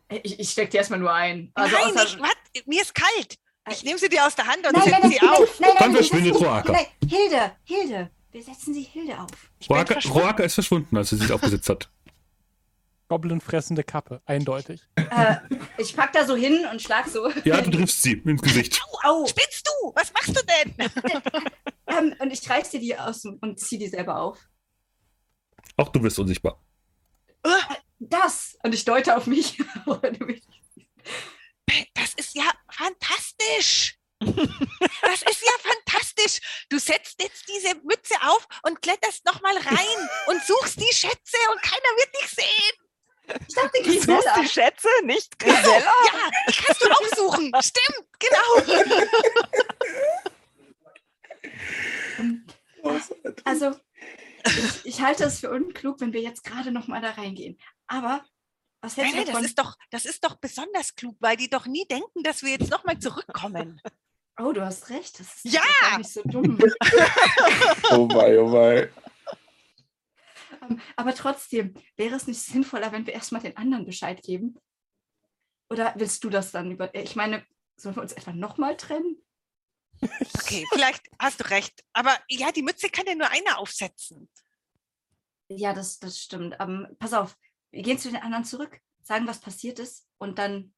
ich, 0.10 0.26
ich, 0.26 0.40
ich 0.40 0.50
stecke 0.50 0.72
die 0.72 0.78
erstmal 0.78 1.00
nur 1.00 1.14
ein. 1.14 1.52
Also 1.54 1.76
Nein, 1.76 1.96
außer- 1.96 2.06
ich, 2.06 2.20
wat, 2.20 2.66
mir 2.68 2.82
ist 2.82 2.96
kalt. 2.96 3.38
Ich 3.72 3.84
nehme 3.84 4.00
sie 4.00 4.10
dir 4.10 4.26
aus 4.26 4.36
der 4.36 4.48
Hand 4.48 4.66
und 4.66 4.76
setze 4.84 5.08
sie 5.10 5.18
nein, 5.22 5.30
auf. 5.30 5.60
nein, 5.60 5.70
nein, 5.70 5.76
Dann 5.80 5.94
verschwindet 5.94 6.36
Roaka. 6.36 6.74
Hilde, 7.08 7.52
Hilde. 7.64 8.10
Wir 8.32 8.44
setzen 8.44 8.74
sie 8.74 8.82
Hilde 8.82 9.20
auf. 9.20 9.30
Ich 9.60 9.70
Roaka. 9.70 10.00
Roaka 10.10 10.44
ist 10.44 10.56
verschwunden, 10.56 10.96
als 10.98 11.10
sie 11.10 11.18
sich 11.18 11.32
aufgesetzt 11.32 11.70
hat. 11.70 11.90
Goblinfressende 13.10 13.84
Kappe, 13.84 14.22
eindeutig. 14.26 14.88
Äh, 14.96 15.38
ich 15.80 15.96
pack 15.96 16.14
da 16.14 16.26
so 16.26 16.36
hin 16.36 16.66
und 16.72 16.80
schlag 16.80 17.08
so. 17.08 17.30
Ja, 17.44 17.60
du 17.60 17.72
triffst 17.72 18.04
sie 18.04 18.14
ins 18.14 18.42
Gesicht. 18.42 18.80
Au. 19.04 19.26
Spinnst 19.26 19.68
du? 19.68 19.92
Was 19.96 20.14
machst 20.14 20.30
du 20.30 20.42
denn? 20.46 20.90
Ähm, 21.92 22.14
und 22.20 22.32
ich 22.32 22.48
reiß 22.48 22.70
dir 22.70 22.80
die 22.80 22.96
aus 22.96 23.26
und, 23.26 23.42
und 23.42 23.60
zieh 23.60 23.80
die 23.80 23.88
selber 23.88 24.22
auf. 24.22 24.38
Auch 25.76 25.90
du 25.90 26.04
wirst 26.04 26.20
unsichtbar. 26.20 26.64
Das! 27.98 28.60
Und 28.62 28.76
ich 28.76 28.86
deute 28.86 29.18
auf 29.18 29.26
mich. 29.26 29.58
Das 31.96 32.14
ist 32.16 32.36
ja 32.36 32.52
fantastisch. 32.70 33.98
Das 34.20 35.22
ist 35.22 35.42
ja 35.42 35.52
fantastisch. 35.62 36.66
Du 36.70 36.78
setzt 36.78 37.22
jetzt 37.22 37.48
diese 37.48 37.76
Mütze 37.84 38.16
auf 38.22 38.48
und 38.64 38.82
kletterst 38.82 39.26
nochmal 39.26 39.56
rein 39.58 40.10
und 40.28 40.44
suchst 40.44 40.80
die 40.80 40.94
Schätze 40.94 41.38
und 41.52 41.62
keiner 41.62 41.92
wird 41.98 42.16
dich 42.22 42.30
sehen. 42.30 42.89
Ich 43.48 43.56
dachte, 43.56 43.84
Du 43.84 43.92
suchst 43.92 44.30
die 44.42 44.48
Schätze, 44.48 44.88
nicht 45.04 45.38
Grisella? 45.40 45.92
Ja, 46.14 46.30
die 46.50 46.54
kannst 46.54 46.82
du 46.84 46.90
auch 46.92 47.08
suchen. 47.16 47.52
Stimmt, 47.62 48.08
genau. 48.20 48.82
Also, 53.44 53.76
ich, 54.46 54.86
ich 54.86 55.02
halte 55.02 55.26
es 55.26 55.40
für 55.42 55.52
unklug, 55.52 56.00
wenn 56.00 56.14
wir 56.14 56.22
jetzt 56.22 56.44
gerade 56.44 56.72
noch 56.72 56.88
mal 56.88 57.02
da 57.02 57.12
reingehen. 57.12 57.60
Aber, 57.88 58.24
was 58.82 58.96
hältst 58.98 59.16
nein, 59.16 59.26
du 59.26 59.32
das 59.32 59.34
davon? 59.34 59.46
ist 59.46 59.60
doch, 59.60 59.76
das 59.92 60.06
ist 60.06 60.24
doch 60.24 60.36
besonders 60.36 60.96
klug, 60.96 61.18
weil 61.20 61.36
die 61.36 61.50
doch 61.50 61.66
nie 61.66 61.86
denken, 61.88 62.24
dass 62.24 62.42
wir 62.44 62.52
jetzt 62.52 62.70
nochmal 62.72 62.98
zurückkommen. 63.00 63.82
Oh, 64.42 64.54
du 64.54 64.64
hast 64.66 64.90
recht. 64.90 65.20
Das 65.20 65.28
ist 65.44 65.54
Ja! 65.54 65.62
gar 65.90 65.98
nicht 65.98 66.10
so 66.12 66.22
dumm. 66.24 66.58
Oh 67.92 68.08
wei, 68.14 68.40
oh 68.40 68.52
wei. 68.54 68.90
Aber 70.96 71.14
trotzdem, 71.16 71.74
wäre 71.96 72.16
es 72.16 72.28
nicht 72.28 72.42
sinnvoller, 72.42 72.92
wenn 72.92 73.06
wir 73.06 73.14
erstmal 73.14 73.42
den 73.42 73.58
anderen 73.58 73.86
Bescheid 73.86 74.22
geben? 74.22 74.58
Oder 75.70 75.94
willst 75.98 76.24
du 76.24 76.30
das 76.30 76.52
dann 76.52 76.72
über. 76.72 76.94
Ich 76.96 77.16
meine, 77.16 77.46
sollen 77.76 77.96
wir 77.96 78.02
uns 78.02 78.14
etwa 78.14 78.34
nochmal 78.34 78.76
trennen? 78.76 79.24
Okay, 80.02 80.66
vielleicht 80.72 81.04
hast 81.20 81.42
du 81.42 81.50
recht. 81.50 81.84
Aber 81.94 82.18
ja, 82.30 82.52
die 82.52 82.62
Mütze 82.62 82.90
kann 82.90 83.06
ja 83.06 83.16
nur 83.16 83.30
einer 83.30 83.60
aufsetzen. 83.60 84.30
Ja, 85.50 85.74
das, 85.74 86.00
das 86.00 86.20
stimmt. 86.20 86.56
Ähm, 86.60 86.88
pass 87.00 87.14
auf, 87.14 87.36
wir 87.72 87.84
gehen 87.84 87.98
zu 87.98 88.10
den 88.10 88.22
anderen 88.22 88.46
zurück, 88.46 88.80
sagen, 89.02 89.28
was 89.28 89.40
passiert 89.40 89.80
ist 89.80 90.08
und 90.18 90.40
dann 90.40 90.74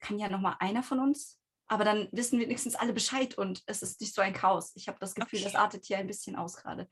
kann 0.00 0.18
ja 0.18 0.28
nochmal 0.28 0.56
einer 0.60 0.82
von 0.82 1.00
uns, 1.00 1.40
aber 1.66 1.84
dann 1.84 2.08
wissen 2.12 2.38
wenigstens 2.38 2.74
alle 2.74 2.92
Bescheid 2.92 3.36
und 3.36 3.62
es 3.66 3.82
ist 3.82 4.00
nicht 4.00 4.14
so 4.14 4.22
ein 4.22 4.32
Chaos. 4.32 4.72
Ich 4.74 4.88
habe 4.88 4.98
das 5.00 5.14
Gefühl, 5.14 5.40
das 5.40 5.54
Okay. 5.54 5.62
artet 5.62 5.84
hier 5.84 5.98
ein 5.98 6.06
bisschen 6.06 6.36
aus 6.36 6.56
gerade. 6.56 6.88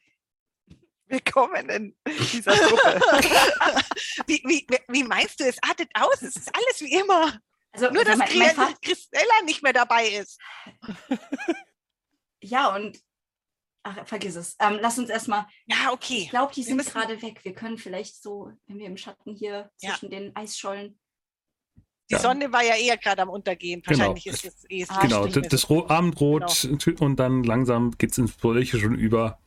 Willkommen 1.09 1.69
in 1.69 1.97
dieser 2.33 2.53
Gruppe. 2.57 3.01
Wie, 4.27 4.43
wie, 4.45 4.67
wie 4.89 5.05
meinst 5.05 5.39
du, 5.39 5.45
es 5.45 5.57
artet 5.63 5.89
aus? 5.95 6.21
Es 6.23 6.35
ist 6.35 6.51
alles 6.55 6.81
wie 6.81 6.93
immer. 6.95 7.39
Also, 7.73 7.91
Nur, 7.93 8.05
dass 8.05 8.17
mein, 8.19 8.37
mein 8.39 8.55
Vater, 8.55 8.75
Christella 8.83 9.43
nicht 9.45 9.63
mehr 9.63 9.73
dabei 9.73 10.09
ist. 10.09 10.41
ja, 12.41 12.75
und 12.75 12.99
ach, 13.85 14.07
vergiss 14.07 14.35
es. 14.35 14.57
Ähm, 14.59 14.79
lass 14.81 14.99
uns 14.99 15.09
erstmal, 15.11 15.47
Ja, 15.67 15.77
ich 15.85 15.89
okay. 15.93 16.27
glaube, 16.31 16.53
die 16.55 16.63
sind 16.65 16.77
müssen- 16.77 16.91
gerade 16.93 17.21
weg. 17.23 17.45
Wir 17.45 17.55
können 17.55 17.79
vielleicht 17.79 18.21
so, 18.21 18.51
wenn 18.67 18.79
wir 18.79 18.87
im 18.87 18.97
Schatten 18.97 19.33
hier 19.35 19.71
Ja. 19.81 19.91
zwischen 19.91 20.11
den 20.11 20.35
Eisschollen. 20.35 20.99
Die 22.11 22.15
Ja. 22.15 22.19
Sonne 22.21 22.53
war 22.53 22.63
ja 22.65 22.75
eher 22.77 22.97
gerade 22.97 23.23
am 23.23 23.29
Untergehen. 23.29 23.83
Genau. 23.83 23.99
Wahrscheinlich 23.99 24.27
ist 24.27 24.45
es 24.45 24.65
eh 24.71 24.87
Ah, 24.89 25.01
genau, 25.03 25.27
das, 25.27 25.47
das 25.49 25.71
Ro 25.71 25.87
Abendrot 25.89 26.69
und 27.01 27.17
dann 27.17 27.43
langsam 27.45 27.93
geht 27.93 28.13
es 28.13 28.19
ins 28.19 28.33
Fröhliche 28.33 28.81
schon 28.81 28.95
über. 28.97 29.39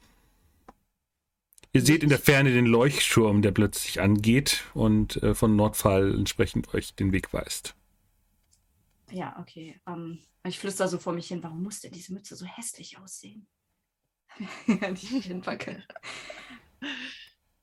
Ihr 1.72 1.82
seht 1.82 2.02
in 2.02 2.10
der 2.10 2.20
Ferne 2.20 2.52
den 2.52 2.66
Leuchtturm, 2.66 3.42
der 3.42 3.52
plötzlich 3.52 4.02
angeht 4.02 4.64
und 4.74 5.22
äh, 5.22 5.36
von 5.36 5.56
Nordfall 5.56 6.16
entsprechend 6.16 6.74
euch 6.74 6.96
den 6.96 7.12
Weg 7.12 7.32
weist. 7.32 7.76
Ja, 9.12 9.38
okay. 9.40 9.80
Ähm, 9.88 10.20
ich 10.44 10.58
flüster 10.58 10.88
so 10.88 10.98
vor 10.98 11.14
mich 11.14 11.28
hin, 11.28 11.44
warum 11.44 11.62
muss 11.62 11.82
denn 11.82 11.92
diese 11.92 12.14
Mütze 12.14 12.36
so 12.36 12.46
hässlich 12.46 12.98
aussehen? 12.98 13.48
die 14.68 15.18
ich 15.18 15.26
hinpacke. 15.26 15.84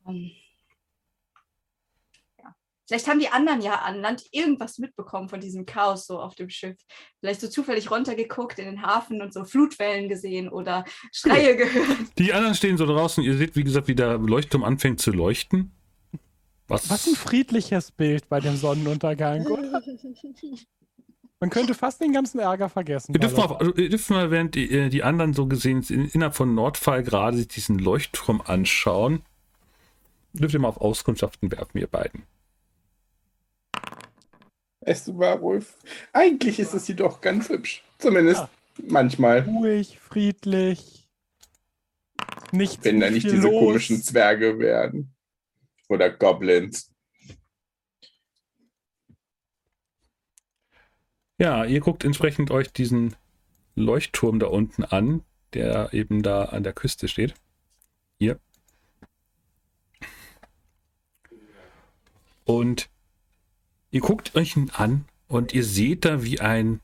Vielleicht 2.87 3.09
haben 3.09 3.19
die 3.19 3.29
anderen 3.29 3.61
ja 3.61 3.77
an 3.77 4.01
Land 4.01 4.25
irgendwas 4.31 4.79
mitbekommen 4.79 5.29
von 5.29 5.41
diesem 5.41 5.67
Chaos 5.67 6.07
so 6.07 6.21
auf 6.21 6.35
dem 6.37 6.49
Schiff. 6.49 6.77
Vielleicht 7.21 7.41
so 7.41 7.49
zufällig 7.49 7.91
runtergeguckt 7.91 8.59
in 8.59 8.67
den 8.67 8.83
Hafen 8.83 9.21
und 9.21 9.33
so 9.33 9.45
Flutwellen 9.45 10.09
gesehen 10.09 10.49
oder 10.49 10.85
Schreie 11.13 11.57
gehört. 11.57 11.99
Die 12.19 12.33
anderen 12.33 12.55
stehen 12.55 12.77
so 12.77 12.87
draußen. 12.87 13.25
Ihr 13.25 13.37
seht, 13.37 13.57
wie 13.57 13.65
gesagt, 13.65 13.89
wie 13.89 13.97
der 13.97 14.19
Leuchtturm 14.19 14.63
anfängt 14.63 15.01
zu 15.01 15.11
leuchten. 15.11 15.73
Was? 16.69 16.89
Was 16.91 17.07
ein 17.07 17.15
friedliches 17.15 17.91
Bild 17.91 18.29
bei 18.29 18.41
dem 18.41 18.57
Sonnenuntergang. 18.57 19.47
oder? 19.47 19.83
Man 21.41 21.51
könnte 21.51 21.75
fast 21.75 22.01
den 22.01 22.13
ganzen 22.13 22.39
Ärger 22.39 22.69
vergessen. 22.69 23.13
Ihr 23.13 23.21
dürft, 23.21 23.37
mal, 23.37 23.55
also 23.57 23.75
ihr 23.75 23.91
dürft 23.91 24.09
mal, 24.09 24.31
während 24.31 24.55
die, 24.55 24.71
äh, 24.71 24.89
die 24.89 25.03
anderen 25.03 25.35
so 25.35 25.47
gesehen 25.47 25.85
in, 25.91 26.09
innerhalb 26.09 26.35
von 26.35 26.55
Nordfall 26.55 27.03
gerade 27.03 27.37
sich 27.37 27.49
diesen 27.49 27.79
Leuchtturm 27.79 28.41
anschauen, 28.41 29.23
dürft 30.33 30.55
ihr 30.55 30.61
mal 30.61 30.69
auf 30.69 30.81
Auskundschaften 30.81 31.53
werfen, 31.53 31.79
ihr 31.79 31.89
beiden. 31.89 32.23
Weißt 34.87 35.09
du, 35.09 35.19
Warwolf, 35.19 35.77
eigentlich 36.13 36.59
ist 36.61 36.73
es 36.73 36.87
jedoch 36.87 37.21
ganz 37.21 37.49
hübsch. 37.49 37.83
Zumindest 37.99 38.43
Ah. 38.43 38.51
manchmal. 38.87 39.41
ruhig, 39.41 39.99
friedlich. 39.99 41.09
Nicht 42.53 42.85
Wenn 42.85 43.01
da 43.01 43.11
nicht 43.11 43.25
diese 43.27 43.49
los. 43.49 43.59
komischen 43.65 44.01
Zwerge 44.01 44.59
werden. 44.61 45.13
Oder 45.89 46.11
Goblins. 46.11 46.91
Ja, 51.39 51.65
ihr 51.65 51.81
guckt 51.81 52.05
entsprechend 52.05 52.51
euch 52.51 52.73
diesen 52.73 53.15
Leuchtturm 53.75 54.39
da 54.39 54.47
unten 54.47 54.85
an, 54.85 55.23
der 55.53 55.93
eben 55.93 56.23
da 56.23 56.45
an 56.47 56.63
der 56.63 56.73
Küste 56.73 57.09
steht. 57.09 57.35
Hier. 58.19 58.39
Und 62.45 62.89
ihr 63.91 64.01
guckt 64.01 64.35
euch 64.35 64.57
ihn 64.57 64.71
an 64.71 65.05
und 65.29 65.55
ihr 65.55 65.65
seht 65.65 66.05
da, 66.05 66.23
wie 66.23 66.41
ein, 66.41 66.81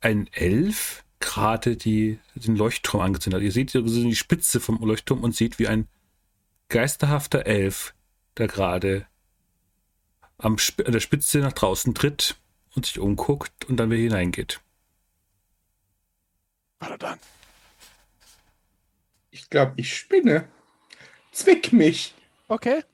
ein 0.00 0.28
Elf 0.32 1.04
gerade 1.20 1.76
die, 1.76 2.18
den 2.34 2.56
Leuchtturm 2.56 3.00
angezündet 3.00 3.40
hat. 3.40 3.44
Ihr 3.44 3.52
seht 3.52 3.74
die 3.74 4.16
Spitze 4.16 4.60
vom 4.60 4.78
Leuchtturm 4.78 5.22
und 5.22 5.34
seht, 5.34 5.58
wie 5.58 5.68
ein 5.68 5.88
geisterhafter 6.68 7.46
Elf 7.46 7.94
da 8.34 8.46
gerade 8.46 9.06
am 10.38 10.56
Sp 10.60 10.84
an 10.84 10.92
der 10.92 11.00
Spitze 11.00 11.38
nach 11.38 11.52
draußen 11.52 11.94
tritt 11.94 12.36
und 12.74 12.86
sich 12.86 12.98
umguckt 12.98 13.64
und 13.64 13.78
dann 13.78 13.90
wieder 13.90 14.02
hineingeht. 14.02 14.60
Warte 16.78 16.98
dann. 16.98 17.18
Ich 19.30 19.48
glaube, 19.48 19.74
ich 19.76 19.96
spinne. 19.96 20.48
Zwick 21.32 21.72
mich. 21.72 22.14
Okay. 22.48 22.84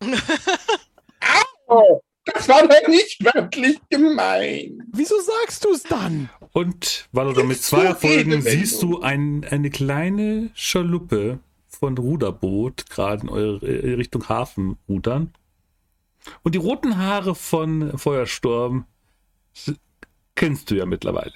Oh, 1.68 2.00
das 2.24 2.48
war 2.48 2.66
doch 2.66 2.88
nicht 2.88 3.22
wirklich 3.24 3.78
gemein. 3.90 4.82
Wieso 4.92 5.14
sagst 5.20 5.64
du 5.64 5.70
es 5.72 5.82
dann? 5.82 6.28
Und 6.52 7.08
Valodor, 7.12 7.44
mit 7.44 7.62
zwei 7.62 7.84
Erfolgen 7.84 8.40
siehst 8.42 8.82
du 8.82 9.00
ein, 9.00 9.44
eine 9.50 9.70
kleine 9.70 10.50
Schaluppe 10.54 11.38
von 11.68 11.96
Ruderboot 11.96 12.88
gerade 12.90 13.22
in 13.22 13.28
eure 13.28 13.66
äh, 13.66 13.94
Richtung 13.94 14.28
Hafen 14.28 14.76
rudern. 14.88 15.32
Und 16.42 16.54
die 16.54 16.58
roten 16.58 16.98
Haare 16.98 17.34
von 17.34 17.96
Feuersturm 17.96 18.86
kennst 20.34 20.70
du 20.70 20.74
ja 20.76 20.86
mittlerweile. 20.86 21.32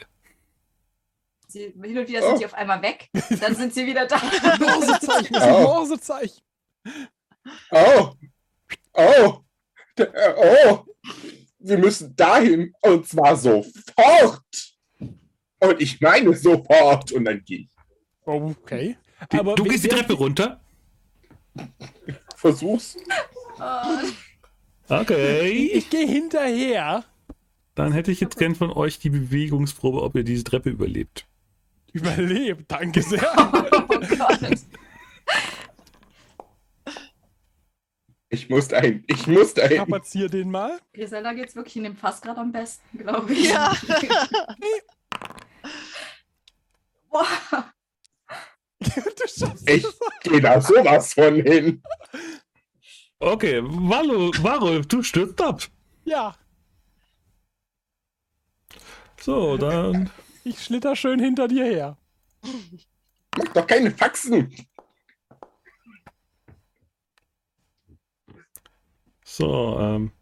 Sie, 1.48 1.72
hin 1.82 1.98
und 1.98 2.08
wieder 2.08 2.22
sind 2.22 2.32
Oh. 2.34 2.36
sie 2.38 2.46
auf 2.46 2.54
einmal 2.54 2.80
weg, 2.82 3.08
dann 3.40 3.54
sind 3.54 3.74
sie 3.74 3.86
wieder 3.86 4.06
da. 4.06 4.16
Morsezeichen, 4.58 5.32
das 5.32 5.42
ist 5.42 5.48
ein 5.48 5.54
Oh. 5.54 5.62
Morsezeichen. 5.62 6.42
Oh. 7.70 8.10
Oh. 8.94 9.38
Oh. 9.98 10.84
Wir 11.58 11.78
müssen 11.78 12.14
dahin. 12.16 12.72
Und 12.80 13.08
zwar 13.08 13.36
sofort. 13.36 14.74
Und 14.98 15.80
ich 15.80 16.00
meine 16.00 16.34
sofort. 16.34 17.12
Und 17.12 17.24
dann 17.24 17.42
gehe 17.44 17.60
ich. 17.60 17.68
Okay. 18.24 18.96
Aber 19.30 19.54
du 19.54 19.64
gehst 19.64 19.84
die 19.84 19.88
Treppe 19.88 20.14
runter. 20.14 20.60
Versuch's. 22.36 22.96
Oh, 23.58 24.02
Okay. 24.88 25.70
Ich 25.72 25.88
gehe 25.88 26.06
hinterher. 26.06 27.04
Dann 27.74 27.92
hätte 27.92 28.10
ich 28.10 28.20
jetzt 28.20 28.36
gern 28.36 28.54
von 28.54 28.70
euch 28.70 28.98
die 28.98 29.10
Bewegungsprobe, 29.10 30.02
ob 30.02 30.16
ihr 30.16 30.24
diese 30.24 30.44
Treppe 30.44 30.70
überlebt. 30.70 31.26
Überlebt, 31.92 32.70
danke 32.70 33.02
sehr. 33.02 33.22
oh 33.36 33.86
Gott. 33.88 34.58
Ich 38.32 38.48
muss 38.48 38.66
dahin. 38.68 39.04
Ich 39.08 39.26
muss 39.26 39.52
dahin. 39.52 39.82
Strapazier 39.82 40.26
den 40.30 40.50
mal. 40.50 40.80
Grisella 40.94 41.34
geht's 41.34 41.54
wirklich 41.54 41.76
in 41.76 41.84
dem 41.84 41.96
Fass 41.96 42.22
gerade 42.22 42.40
am 42.40 42.50
besten, 42.50 42.96
glaube 42.98 43.30
ich. 43.30 43.50
Ja. 43.50 43.76
Boah. 47.10 47.26
du 48.80 49.28
schaffst 49.28 49.68
Ich 49.68 49.84
gehe 50.22 50.40
da 50.40 50.58
sowas 50.62 51.12
von 51.12 51.34
hin. 51.42 51.82
Okay, 53.18 53.60
Valo, 53.62 54.30
Varulf, 54.42 54.86
du 54.86 55.02
stürzt 55.02 55.40
ab. 55.42 55.60
Ja, 56.04 56.34
So, 59.20 59.58
dann. 59.58 60.10
ich 60.42 60.58
schlitter 60.64 60.96
schön 60.96 61.20
hinter 61.20 61.48
dir 61.48 61.64
her. 61.66 61.98
Mach 63.36 63.48
doch 63.52 63.66
keine 63.66 63.90
Faxen. 63.90 64.52
So, 69.34 69.78
ähm. 69.80 70.12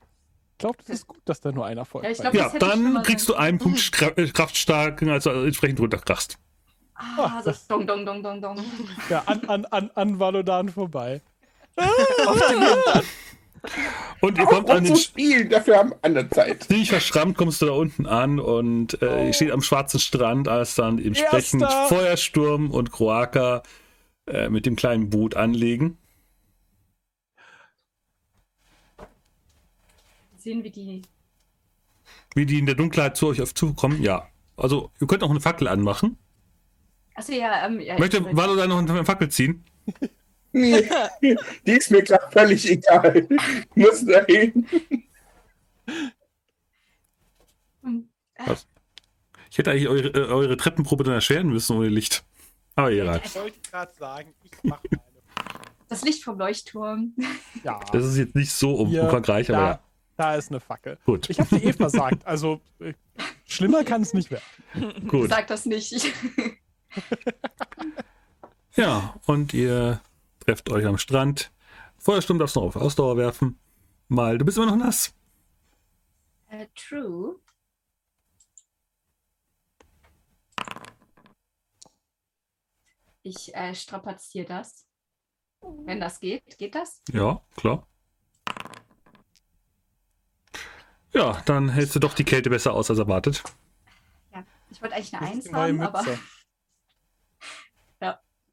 Ich 0.52 0.58
glaube, 0.58 0.76
das 0.86 0.88
ist 0.90 1.06
gut, 1.06 1.18
dass 1.24 1.40
da 1.40 1.50
nur 1.52 1.66
einer 1.66 1.84
folgt. 1.84 2.04
Ja, 2.04 2.12
ich 2.12 2.18
glaub, 2.18 2.34
Ja, 2.34 2.48
das 2.50 2.58
dann 2.60 3.02
kriegst 3.02 3.26
sein 3.26 3.34
du 3.34 3.40
einen 3.40 3.58
Punkt 3.58 4.02
äh, 4.16 4.26
Kraftstarken, 4.28 5.08
also 5.08 5.30
entsprechend 5.30 5.80
runterkrachst. 5.80 6.38
Ah, 6.94 7.40
so 7.42 7.50
das- 7.50 7.66
dong, 7.66 7.86
dong, 7.86 8.04
dong, 8.06 8.22
dong, 8.22 8.40
dong. 8.40 8.64
ja, 9.08 9.22
an, 9.26 9.40
an, 9.48 9.64
an, 9.66 9.90
an 9.94 10.18
Valodan 10.20 10.68
vorbei. 10.68 11.22
Und 14.20 14.38
ihr 14.38 14.44
Auch 14.44 14.50
kommt 14.50 14.70
an 14.70 14.78
um 14.78 14.84
den 14.84 14.94
zu 14.96 15.02
spielen. 15.02 15.50
Dafür 15.50 15.76
haben 15.78 15.92
andere 16.02 16.28
Zeit. 16.30 16.62
ziemlich 16.64 16.90
verschrammt, 16.90 17.36
kommst 17.36 17.60
du 17.62 17.66
da 17.66 17.72
unten 17.72 18.06
an 18.06 18.38
und 18.38 19.00
äh, 19.02 19.26
ihr 19.26 19.32
steht 19.34 19.50
am 19.50 19.60
schwarzen 19.60 20.00
Strand, 20.00 20.48
als 20.48 20.74
dann 20.76 20.98
entsprechend 20.98 21.62
Erster. 21.62 21.86
Feuersturm 21.88 22.70
und 22.70 22.90
Kroaka 22.92 23.62
äh, 24.26 24.48
mit 24.48 24.64
dem 24.66 24.76
kleinen 24.76 25.10
Boot 25.10 25.36
anlegen. 25.36 25.98
Sehen 30.40 30.64
wir 30.64 30.70
die. 30.72 31.02
Wie 32.34 32.46
die 32.46 32.58
in 32.58 32.66
der 32.66 32.74
Dunkelheit 32.74 33.16
zu 33.16 33.28
euch 33.28 33.42
auf 33.42 33.54
zukommen, 33.54 34.02
ja. 34.02 34.26
Also, 34.56 34.90
ihr 35.00 35.06
könnt 35.06 35.22
auch 35.22 35.30
eine 35.30 35.40
Fackel 35.40 35.68
anmachen. 35.68 36.16
Achso, 37.14 37.32
ja, 37.32 37.66
ähm, 37.66 37.78
ja. 37.80 37.98
Möchte 37.98 38.24
Valo 38.36 38.56
da 38.56 38.66
noch 38.66 38.78
eine 38.78 39.04
Fackel 39.04 39.28
ziehen? 39.28 39.64
Nee, 40.52 40.88
die 41.66 41.72
ist 41.72 41.90
mir 41.90 42.02
gerade 42.02 42.30
völlig 42.32 42.68
egal. 42.70 43.28
Ich 43.28 43.76
muss 43.76 44.04
dahin. 44.04 44.66
Ich 49.50 49.58
hätte 49.58 49.70
eigentlich 49.72 49.88
eure, 49.88 50.08
äh, 50.08 50.28
eure 50.28 50.56
Treppenprobe 50.56 51.04
dann 51.04 51.14
erschweren 51.14 51.48
müssen 51.48 51.76
ohne 51.76 51.88
Licht. 51.88 52.24
Aber 52.76 52.90
egal. 52.90 53.20
Ich 53.24 53.34
wollte 53.34 53.58
gerade 53.70 53.92
sagen, 53.94 54.34
ich 54.44 54.50
mache 54.64 54.80
meine. 54.90 55.02
Das 55.88 56.02
Licht 56.02 56.22
vom 56.22 56.38
Leuchtturm. 56.38 57.14
Ja, 57.64 57.80
Das 57.92 58.04
ist 58.04 58.16
jetzt 58.16 58.34
nicht 58.36 58.52
so 58.52 58.74
um- 58.76 58.94
umfangreich, 58.96 59.50
aber 59.52 59.58
ja. 59.60 59.80
Da 60.20 60.34
ist 60.34 60.50
eine 60.50 60.60
Fackel. 60.60 60.98
Gut, 61.04 61.30
Ich 61.30 61.40
habe 61.40 61.58
dir 61.58 61.64
eh 61.68 61.72
versagt. 61.72 62.26
Also, 62.26 62.60
äh, 62.78 62.92
schlimmer 63.46 63.82
kann 63.84 64.02
es 64.02 64.12
nicht 64.14 64.30
werden. 64.30 65.08
gut. 65.08 65.28
Sag 65.30 65.46
das 65.48 65.66
nicht. 65.66 65.94
Ja, 68.76 69.14
und 69.26 69.52
ihr 69.52 70.00
trefft 70.40 70.70
euch 70.70 70.86
am 70.86 70.96
Strand. 70.98 71.50
Feuersturm 71.98 72.38
darfst 72.38 72.54
du 72.56 72.60
noch 72.60 72.68
auf 72.68 72.76
Ausdauer 72.76 73.16
werfen. 73.16 73.58
Mal, 74.08 74.38
du 74.38 74.44
bist 74.44 74.58
immer 74.58 74.66
noch 74.66 74.76
nass. 74.76 75.12
äh, 76.48 76.66
true. 76.76 77.36
Ich 83.22 83.54
äh, 83.54 83.74
strapaziere 83.74 84.46
das. 84.46 84.86
Wenn 85.60 86.00
das 86.00 86.20
geht, 86.20 86.56
geht 86.58 86.74
das? 86.74 87.02
Ja, 87.12 87.42
klar. 87.56 87.86
Ja, 91.12 91.42
dann 91.46 91.68
hältst 91.70 91.94
du 91.96 91.98
doch 92.00 92.14
die 92.14 92.24
Kälte 92.24 92.50
besser 92.50 92.72
aus 92.72 92.90
als 92.90 92.98
erwartet. 92.98 93.42
Ja. 94.32 94.44
Ich 94.70 94.80
wollte 94.80 94.94
eigentlich 94.94 95.14
eine 95.14 95.26
Das 95.26 95.34
Eins 95.46 95.52
haben, 95.52 95.80
aber 95.82 96.02
Mütze. 96.04 96.18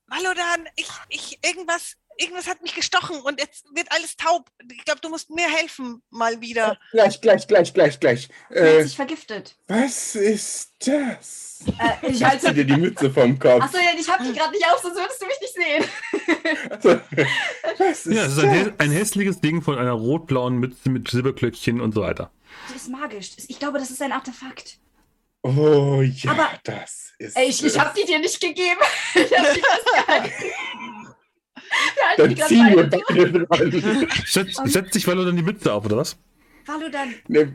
Malodan, 0.09 0.65
ich, 0.77 0.87
ich, 1.09 1.37
irgendwas 1.45 1.97
irgendwas 2.19 2.47
hat 2.47 2.61
mich 2.63 2.73
gestochen 2.73 3.17
und 3.21 3.39
jetzt 3.39 3.65
wird 3.75 3.91
alles 3.91 4.15
taub. 4.17 4.49
Ich 4.71 4.85
glaube, 4.85 5.01
du 5.01 5.09
musst 5.09 5.29
mir 5.29 5.47
helfen, 5.49 6.01
mal 6.09 6.39
wieder. 6.41 6.79
Gleich, 6.91 7.21
gleich, 7.21 7.45
gleich, 7.47 7.73
gleich, 7.73 7.99
gleich. 7.99 8.29
Er 8.49 8.61
hat 8.63 8.79
Äh, 8.79 8.83
sich 8.83 8.95
vergiftet. 8.95 9.55
was 9.67 10.15
ist 10.15 10.73
das? 10.79 11.63
Äh, 11.77 12.09
ich 12.09 12.23
halte. 12.23 12.53
dir 12.53 12.65
die 12.65 12.77
Mütze 12.77 13.11
vom 13.11 13.37
Kopf. 13.37 13.61
Achso, 13.61 13.77
ja, 13.77 13.91
ich 13.99 14.09
habe 14.09 14.23
die 14.23 14.33
gerade 14.33 14.51
nicht 14.51 14.65
auf, 14.65 14.81
sonst 14.81 14.95
würdest 14.97 15.21
du 15.21 15.25
mich 15.27 15.41
nicht 15.41 15.53
sehen. 15.53 16.69
Also, 16.71 17.01
was 17.77 18.05
ist 18.07 18.15
Ja, 18.15 18.25
es 18.25 18.31
ist 18.37 18.39
ein, 18.43 18.65
das? 18.65 18.79
ein 18.79 18.91
hässliches 18.91 19.39
Ding 19.41 19.61
von 19.61 19.77
einer 19.77 19.91
rot-blauen 19.91 20.55
Mütze 20.55 20.89
mit 20.89 21.07
Silberklöckchen 21.09 21.81
und 21.81 21.93
so 21.93 22.01
weiter. 22.01 22.31
Die 22.71 22.75
ist 22.75 22.89
magisch. 22.89 23.31
Ich 23.47 23.59
glaube, 23.59 23.79
das 23.79 23.89
ist 23.91 24.01
ein 24.01 24.11
Artefakt. 24.11 24.77
Oh 25.43 26.01
ja, 26.01 26.31
Aber- 26.31 26.49
das 26.63 27.13
ist. 27.19 27.37
Ey, 27.37 27.47
ich, 27.49 27.63
ich 27.63 27.79
habe 27.79 27.91
die 27.97 28.05
dir 28.05 28.19
nicht 28.19 28.39
gegeben. 28.41 28.79
Ich 29.15 29.31
hab 29.37 29.53
die 29.53 29.61
festgehalten. 29.61 30.31
Dann 32.17 32.35
ziehen 32.47 32.69
wir 32.75 32.89
beide 32.89 33.45
dran. 33.45 34.07
Setzt, 34.25 34.59
Und- 34.59 34.71
setzt 34.71 34.93
sich 34.93 35.05
Valo 35.07 35.25
dann 35.25 35.35
die 35.35 35.43
Mütze 35.43 35.71
auf, 35.73 35.85
oder 35.85 35.97
was? 35.97 36.17
Valo 36.65 36.89
dann. 36.89 37.13
Ne, 37.27 37.51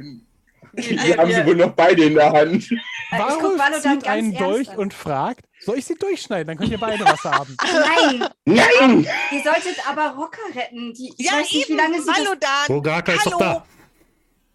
Wir- 0.74 0.90
Wir 0.90 1.02
wir- 1.04 1.16
haben 1.18 1.32
sie 1.32 1.44
wohl 1.46 1.56
noch 1.56 1.72
beide 1.72 2.04
in 2.04 2.14
der 2.14 2.32
Hand. 2.32 2.70
Äh, 2.70 2.74
ich 2.74 3.18
guck 3.18 3.42
Varus 3.42 3.58
Valo 3.58 3.72
dann 3.72 3.82
zieht 3.82 3.82
ganz 4.04 4.06
einen 4.06 4.32
ernst 4.32 4.40
Dolch 4.40 4.70
an. 4.70 4.76
und 4.78 4.94
fragt, 4.94 5.44
soll 5.60 5.76
ich 5.78 5.84
sie 5.84 5.94
durchschneiden? 5.96 6.46
Dann 6.46 6.56
könnt 6.58 6.70
ihr 6.72 6.78
beide 6.78 7.04
was 7.04 7.22
haben. 7.24 7.56
Nein, 7.62 8.28
Nein! 8.46 9.06
ihr 9.32 9.42
solltet 9.42 9.86
aber 9.86 10.10
Rocker 10.16 10.40
retten. 10.54 10.94
Die, 10.94 11.12
Ja, 11.18 11.32
weiß 11.32 11.52
nicht, 11.52 11.68
eben. 11.68 11.74
wie 11.78 11.82
lange 11.82 12.00
sie 12.00 12.06
das... 12.06 12.18
Valodan. 12.18 12.66
Rogaka 12.68 13.12
ist 13.12 13.26
doch 13.26 13.32
Hallo. 13.40 13.54
da. 13.60 13.66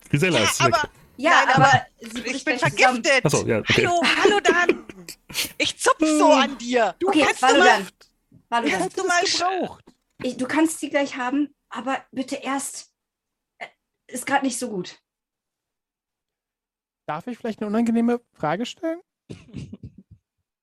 Gisela 0.10 0.40
Ja, 0.40 0.44
ist 0.46 0.64
weg. 0.64 0.74
aber 0.74 0.90
Ja, 1.18 1.44
Nein, 1.46 1.56
aber, 1.56 1.86
ich 2.00 2.46
bin 2.46 2.60
vergiftet. 2.60 3.26
Achso, 3.26 3.46
ja, 3.48 3.60
okay. 3.60 3.88
Hallo, 3.88 4.02
hallo 4.24 4.40
Dan. 4.40 4.86
Ich 5.58 5.78
zupf 5.80 6.00
so 6.00 6.32
an 6.32 6.58
dir. 6.58 6.96
Du 7.00 7.08
Okay, 7.10 7.26
kannst 7.26 7.42
du 7.42 7.48
mal, 7.48 7.82
Ich 8.66 8.72
dann. 8.72 8.80
Kannst 8.80 8.98
du 8.98 9.08
mal 9.08 9.22
gebraucht. 9.24 9.84
Ich, 10.24 10.38
du 10.38 10.48
kannst 10.48 10.80
sie 10.80 10.90
gleich 10.90 11.16
haben, 11.18 11.54
aber 11.70 12.04
bitte 12.12 12.36
erst... 12.38 12.92
äh, 13.60 13.68
Ist 14.08 14.26
gerade 14.26 14.46
nicht 14.46 14.58
so 14.58 14.70
gut. 14.70 15.00
Darf 17.08 17.28
ich 17.28 17.38
vielleicht 17.38 17.60
eine 17.62 17.68
unangenehme 17.68 18.22
Frage 18.34 18.66
stellen? 18.66 19.02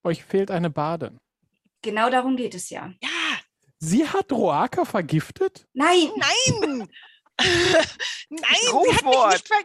Euch 0.04 0.24
fehlt 0.24 0.50
eine 0.50 0.70
Badin. 0.70 1.18
Genau 1.82 2.10
darum 2.10 2.36
geht 2.36 2.54
es 2.54 2.70
ja. 2.70 2.92
Ja, 3.02 3.08
Sie 3.78 4.08
hat 4.08 4.32
Roaka 4.32 4.84
vergiftet? 4.84 5.66
Nein, 5.74 6.10
nein. 6.16 6.88
nein, 8.28 8.56
sie 8.60 8.68
hat 8.94 9.04
nicht 9.32 9.48
ver 9.48 9.64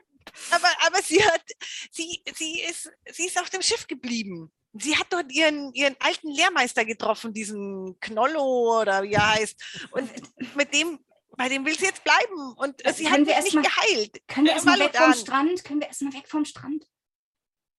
aber, 0.52 0.70
aber 0.86 1.02
sie 1.02 1.24
hat, 1.24 1.44
sie, 1.92 2.24
sie 2.36 2.62
ist, 2.62 2.90
sie 3.12 3.26
ist 3.26 3.40
auf 3.40 3.50
dem 3.50 3.62
Schiff 3.62 3.88
geblieben. 3.88 4.52
Sie 4.74 4.96
hat 4.96 5.08
dort 5.10 5.32
ihren, 5.32 5.74
ihren 5.74 5.96
alten 6.00 6.30
Lehrmeister 6.30 6.86
getroffen, 6.86 7.34
diesen 7.34 8.00
Knollo 8.00 8.80
oder 8.82 9.02
wie 9.04 9.14
er 9.14 9.34
heißt. 9.36 9.88
Und 9.92 10.10
mit 10.56 10.74
dem, 10.74 11.00
bei 11.36 11.50
dem 11.50 11.66
will 11.66 11.78
sie 11.78 11.86
jetzt 11.86 12.04
bleiben. 12.04 12.54
Und 12.58 12.86
Also 12.86 13.00
sie 13.00 13.10
hat 13.10 13.20
wir 13.26 13.34
erst 13.34 13.46
nicht 13.46 13.56
mal- 13.56 13.64
geheilt. 13.64 14.22
können 14.28 14.46
wir 14.46 14.54
erstmal 14.54 14.80
weg 14.80 14.96
vom. 14.96 15.14
Strand? 15.14 15.64
Können 15.66 15.80
wir 15.82 15.88
erstmal 15.88 16.14
weg 16.14 16.28
vom 16.28 16.46
Strand? 16.46 16.86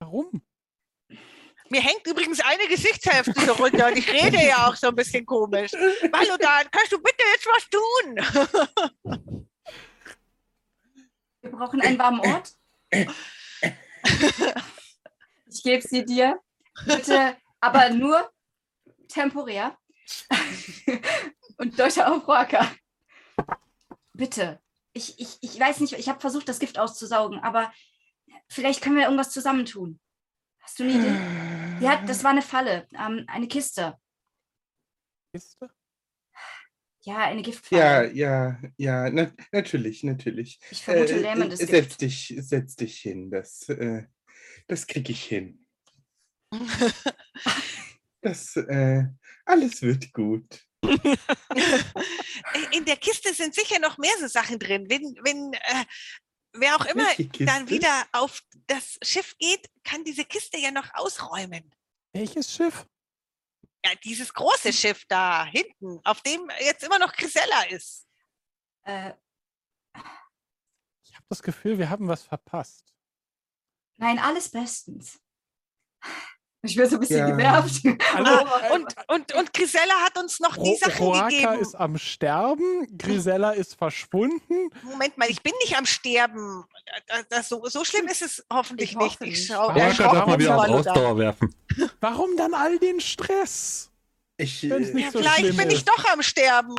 Warum? 0.01 0.43
Mir 1.69 1.81
hängt 1.83 2.05
übrigens 2.07 2.41
eine 2.41 2.67
Gesichtshälfte 2.67 3.33
so 3.47 3.53
runter 3.53 3.87
und 3.87 3.97
ich 3.97 4.11
rede 4.11 4.39
ja 4.45 4.67
auch 4.69 4.75
so 4.75 4.89
ein 4.89 4.97
bisschen 4.97 5.25
komisch. 5.25 5.71
Valodan, 5.73 6.67
kannst 6.73 6.91
du 6.91 6.99
bitte 7.01 7.23
jetzt 7.33 7.47
was 7.47 7.69
tun? 7.71 9.47
Wir 11.51 11.59
brauchen 11.59 11.81
einen 11.81 11.99
warmen 11.99 12.21
Ort. 12.21 12.55
Ich 15.47 15.65
gebe 15.65 15.83
sie 15.83 16.05
dir. 16.05 16.41
Bitte, 16.87 17.37
aber 17.61 17.91
nur 17.91 18.31
temporär. 19.09 19.77
Und 21.59 21.77
Deutsche 21.77 22.07
auf 22.07 22.27
Roaka. 22.29 22.71
Bitte. 24.13 24.61
Ich, 24.93 25.19
ich, 25.19 25.39
ich 25.41 25.59
weiß 25.59 25.81
nicht, 25.81 25.93
ich 25.95 26.09
habe 26.09 26.21
versucht, 26.21 26.49
das 26.49 26.61
Gift 26.61 26.79
auszusaugen, 26.79 27.41
aber 27.41 27.73
vielleicht 28.49 28.81
können 28.81 28.97
wir 28.97 29.05
irgendwas 29.05 29.31
zusammentun. 29.31 30.01
Hast 30.61 30.79
du 30.79 30.85
eine 30.85 30.93
Idee? 30.93 31.85
Ja, 31.85 32.03
das 32.07 32.23
war 32.23 32.31
eine 32.31 32.43
Falle, 32.43 32.87
ähm, 32.93 33.25
eine 33.27 33.49
Kiste. 33.49 33.99
Kiste? 35.33 35.71
Ja, 37.03 37.19
eine 37.19 37.39
Ja, 37.41 37.43
Giftfalle. 37.45 38.13
ja, 38.13 38.61
ja, 38.77 39.11
na, 39.11 39.33
natürlich, 39.53 40.03
natürlich. 40.05 40.61
Ich 40.71 40.83
vermute 40.83 41.15
Äh, 41.15 41.21
lähmendes 41.23 41.61
äh, 41.61 41.67
Gift. 41.67 41.73
setz 41.73 41.97
dich, 41.97 42.35
setz 42.39 42.77
dich 42.77 42.99
hin. 43.01 43.31
Das, 43.31 43.69
äh, 43.71 44.05
das 44.69 44.87
kriege 44.87 45.13
ich 45.13 45.25
hin. 45.25 45.67
Das, 48.23 48.55
äh, 48.55 49.05
alles 49.47 49.81
wird 49.81 50.13
gut. 50.13 50.67
In 52.73 52.85
der 52.85 52.97
Kiste 52.99 53.33
sind 53.33 53.55
sicher 53.55 53.79
noch 53.79 53.97
mehr 53.97 54.13
so 54.21 54.27
Sachen 54.29 54.59
drin. 54.59 54.91
Wenn, 54.91 55.03
wenn 55.25 55.55
äh, 55.55 55.85
wer 56.53 56.77
auch 56.77 56.85
immer 56.85 57.07
dann 57.47 57.71
wieder 57.71 58.05
auf 58.13 58.43
das 58.67 58.99
Schiff 59.03 59.35
geht, 59.39 59.71
kann 59.85 60.05
diese 60.05 60.27
Kiste 60.27 60.59
ja 60.59 60.71
noch 60.71 60.93
ausräumen. 60.93 61.71
Welches 62.13 62.53
Schiff? 62.53 62.87
Ja, 63.85 63.95
dieses 64.05 64.33
große 64.35 64.73
Schiff 64.73 65.05
da 65.07 65.45
hinten, 65.47 66.01
auf 66.05 66.21
dem 66.23 66.51
jetzt 66.61 66.83
immer 66.85 66.99
noch 66.99 67.13
Grisella 67.13 67.63
ist. 67.71 68.07
Äh, 68.83 69.15
Ich 71.05 71.15
habe 71.17 71.25
das 71.29 71.43
Gefühl, 71.43 71.79
wir 71.79 71.89
haben 71.91 72.07
was 72.09 72.23
verpasst. 72.23 72.95
nein, 73.97 74.19
alles 74.19 74.51
bestens. 74.51 75.21
Ich 76.63 76.77
bin 76.77 76.87
so 76.89 76.97
ein 76.97 77.01
bisschen 77.01 77.19
Ja. 77.19 77.27
genervt. 77.31 77.83
Äh, 77.85 78.73
Und, 78.75 78.95
und, 79.09 79.35
und 79.35 79.53
Grisella 79.55 79.95
hat 80.05 80.19
uns 80.19 80.41
noch 80.41 80.57
die 80.57 80.77
Sachen 80.77 81.05
Roaka 81.07 81.29
gegeben. 81.29 81.59
ist 81.61 81.75
am 81.75 81.97
Sterben, 81.97 82.87
Grisella 82.99 83.53
ist 83.53 83.77
verschwunden. 83.77 84.71
Moment 84.83 85.17
mal, 85.17 85.31
ich 85.31 85.43
bin 85.43 85.53
nicht 85.65 85.77
am 85.79 85.87
Sterben. 85.87 86.65
Das, 87.09 87.25
das, 87.31 87.49
so, 87.49 87.65
so 87.67 87.85
schlimm 87.85 88.07
ist 88.09 88.21
es 88.23 88.45
hoffentlich 88.53 88.91
Ich 88.93 88.97
nicht. 88.99 89.13
hoffe 89.13 89.25
Ich 89.25 89.31
nicht. 89.39 89.47
schau, 89.49 89.69
Ja, 89.69 89.73
Rogaka 89.89 89.95
schau 89.95 90.13
darf 90.15 90.27
mal 90.27 90.39
wieder 90.39 90.57
auf. 90.59 90.69
Ausdauer 90.69 91.19
werfen. 91.19 91.55
Warum 92.01 92.37
dann 92.37 92.53
all 92.55 92.79
den 92.79 93.01
Stress? 93.01 93.91
Ich, 94.37 94.65
äh, 94.65 94.69
Ja, 94.69 95.11
so 95.11 95.19
vielleicht 95.19 95.57
bin 95.57 95.69
ich 95.71 95.79
ist. 95.79 95.89
doch 95.89 96.05
am 96.13 96.23
Sterben. 96.23 96.75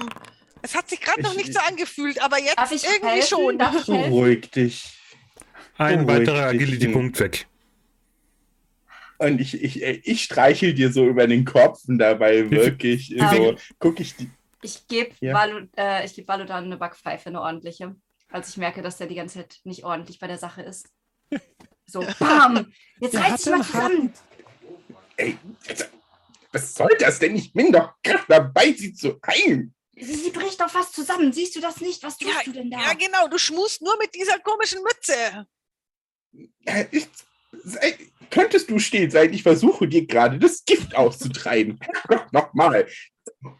Es 0.61 0.75
hat 0.75 0.89
sich 0.89 1.01
gerade 1.01 1.21
noch 1.23 1.31
Ich- 1.31 1.37
nicht 1.47 1.53
so 1.53 1.59
angefühlt, 1.59 2.21
aber 2.21 2.37
jetzt 2.39 2.71
ich 2.71 2.83
irgendwie 2.83 3.07
helfen? 3.21 3.27
schon. 3.29 3.59
Ich 3.79 3.85
beruhig 3.85 4.51
dich. 4.51 4.93
Ein 5.77 6.05
Beruhig 6.05 6.27
weiterer 6.27 6.45
Agility-Punkt 6.49 7.19
weg. 7.19 7.47
Und 9.21 9.39
ich, 9.39 9.61
ich, 9.61 9.83
äh, 9.83 10.01
ich 10.03 10.23
streichel 10.23 10.73
dir 10.73 10.91
so 10.91 11.05
über 11.05 11.27
den 11.27 11.45
Kopf 11.45 11.81
und 11.87 11.99
dabei 11.99 12.49
wirklich 12.51 13.07
viel- 13.07 13.19
so, 13.31 13.55
gucke 13.79 14.01
ich 14.01 14.15
die. 14.15 14.29
Ich 14.63 14.87
gebe 14.87 15.11
Ja. 15.21 15.47
Äh, 15.77 16.05
ich 16.05 16.15
geb 16.15 16.27
Valu 16.27 16.45
dann 16.45 16.65
eine 16.65 16.77
Backpfeife, 16.77 17.29
eine 17.29 17.39
ordentliche. 17.41 17.95
Als 18.29 18.49
ich 18.49 18.57
merke, 18.57 18.81
dass 18.81 18.97
der 18.97 19.07
die 19.07 19.15
ganze 19.15 19.39
Zeit 19.39 19.59
nicht 19.63 19.83
ordentlich 19.83 20.17
bei 20.19 20.27
der 20.27 20.37
Sache 20.39 20.63
ist. 20.63 20.87
So, 21.85 21.99
bam! 22.19 22.71
Jetzt 22.99 23.13
Der 23.13 23.21
reiß 23.21 23.41
dich 23.43 23.51
mal 23.53 23.63
zusammen. 23.63 24.13
Ey, 25.17 25.37
jetzt, 25.67 25.89
was 26.51 26.73
soll 26.73 26.89
das 26.99 27.19
denn? 27.19 27.35
Ich 27.35 27.53
bin 27.53 27.71
doch 27.71 27.93
gerade 28.01 28.23
dabei, 28.27 28.71
sie 28.73 28.93
zu 28.93 29.19
heilen. 29.27 29.73
Sie, 29.95 30.15
sie 30.15 30.31
bricht 30.31 30.59
doch 30.59 30.69
fast 30.69 30.95
zusammen. 30.95 31.31
Siehst 31.31 31.55
du 31.55 31.59
das 31.59 31.79
nicht? 31.79 32.01
Was 32.01 32.17
tust 32.17 32.33
Ja, 32.33 32.41
du 32.43 32.53
denn 32.53 32.71
da? 32.71 32.79
Ja, 32.79 32.93
genau, 32.93 33.27
du 33.27 33.37
schmust 33.37 33.81
nur 33.83 33.95
mit 33.99 34.15
dieser 34.15 34.39
komischen 34.39 34.81
Mütze. 34.81 35.45
Ja, 36.61 36.85
ich, 36.91 37.07
sei, 37.63 37.97
könntest 38.29 38.69
du 38.69 38.79
stehen 38.79 39.11
sein? 39.11 39.33
Ich 39.33 39.43
versuche 39.43 39.87
dir 39.87 40.05
gerade 40.05 40.39
das 40.39 40.63
Gift 40.65 40.95
auszutreiben. 40.95 41.79
Nochmal. 42.31 42.87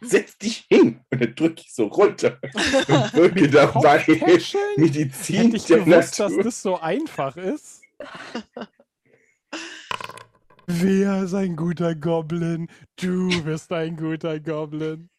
Setz 0.01 0.37
dich 0.37 0.65
hin. 0.69 1.01
Und 1.11 1.21
dann 1.21 1.35
drücke 1.35 1.61
ich 1.65 1.73
so 1.73 1.85
runter 1.87 2.39
und 2.43 3.13
wirke 3.13 3.49
dabei? 3.49 4.03
Medizin 4.77 5.35
Hätte 5.37 5.57
ich 5.57 5.65
der 5.65 5.79
gewusst, 5.79 6.19
dass 6.19 6.29
Natur. 6.31 6.43
das 6.43 6.61
so 6.61 6.79
einfach 6.79 7.37
ist. 7.37 7.81
Wer 10.67 11.23
ist 11.23 11.33
ein 11.33 11.55
guter 11.55 11.95
Goblin? 11.95 12.67
Du 12.95 13.43
bist 13.43 13.71
ein 13.71 13.95
guter 13.97 14.39
Goblin. 14.39 15.09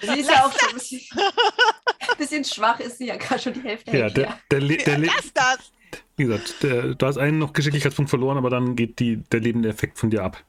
Sie 0.00 0.20
ist 0.20 0.30
ja 0.30 0.44
auch 0.46 0.52
schon 0.58 0.68
ein 0.70 0.74
bisschen, 0.74 1.00
bisschen 2.18 2.44
schwach, 2.44 2.80
ist 2.80 2.98
sie 2.98 3.06
ja 3.06 3.16
gerade 3.16 3.40
schon 3.42 3.52
die 3.54 3.60
Hälfte 3.62 3.96
Ja, 3.96 4.08
der, 4.10 4.38
der, 4.50 4.60
der, 4.60 4.98
Le- 4.98 5.06
Lass 5.06 5.32
das. 5.34 5.72
Wie 6.16 6.24
gesagt, 6.24 6.62
der, 6.62 6.94
du 6.94 7.06
hast 7.06 7.18
einen 7.18 7.38
noch 7.38 7.52
Geschicklichkeitspunkt 7.52 8.10
verloren, 8.10 8.38
aber 8.38 8.50
dann 8.50 8.76
geht 8.76 8.98
die, 8.98 9.16
der 9.16 9.40
lebende 9.40 9.68
Effekt 9.68 9.98
von 9.98 10.10
dir 10.10 10.22
ab. 10.24 10.44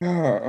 Ah, 0.00 0.48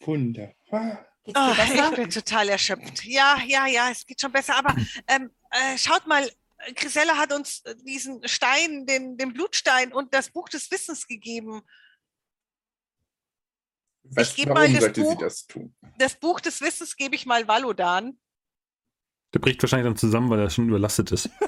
wunderbar. 0.00 1.06
Oh, 1.26 1.52
ich 1.56 1.96
bin 1.96 2.10
total 2.10 2.50
erschöpft. 2.50 3.04
Ja, 3.04 3.38
ja, 3.46 3.66
ja, 3.66 3.90
es 3.90 4.04
geht 4.04 4.20
schon 4.20 4.32
besser. 4.32 4.56
Aber 4.56 4.74
ähm, 5.08 5.30
äh, 5.50 5.78
schaut 5.78 6.06
mal, 6.06 6.30
Grisella 6.74 7.16
hat 7.16 7.32
uns 7.32 7.62
diesen 7.84 8.26
Stein, 8.26 8.86
den, 8.86 9.16
den 9.16 9.32
Blutstein 9.32 9.92
und 9.92 10.12
das 10.14 10.30
Buch 10.30 10.48
des 10.48 10.70
Wissens 10.70 11.06
gegeben. 11.06 11.62
Was, 14.04 14.34
geb 14.34 14.48
mal 14.48 14.56
warum 14.56 14.72
das 14.74 14.82
sollte 14.82 15.00
sie 15.00 15.06
Buch. 15.06 15.20
das 15.20 15.46
tun? 15.46 15.74
Das 15.98 16.14
Buch 16.14 16.40
des 16.40 16.60
Wissens 16.60 16.96
gebe 16.96 17.14
ich 17.14 17.24
mal 17.24 17.48
Valodan. 17.48 18.18
Der 19.34 19.40
bricht 19.40 19.62
wahrscheinlich 19.62 19.86
dann 19.86 19.96
zusammen, 19.96 20.30
weil 20.30 20.38
er 20.40 20.50
schon 20.50 20.68
überlastet 20.68 21.12
ist. 21.12 21.28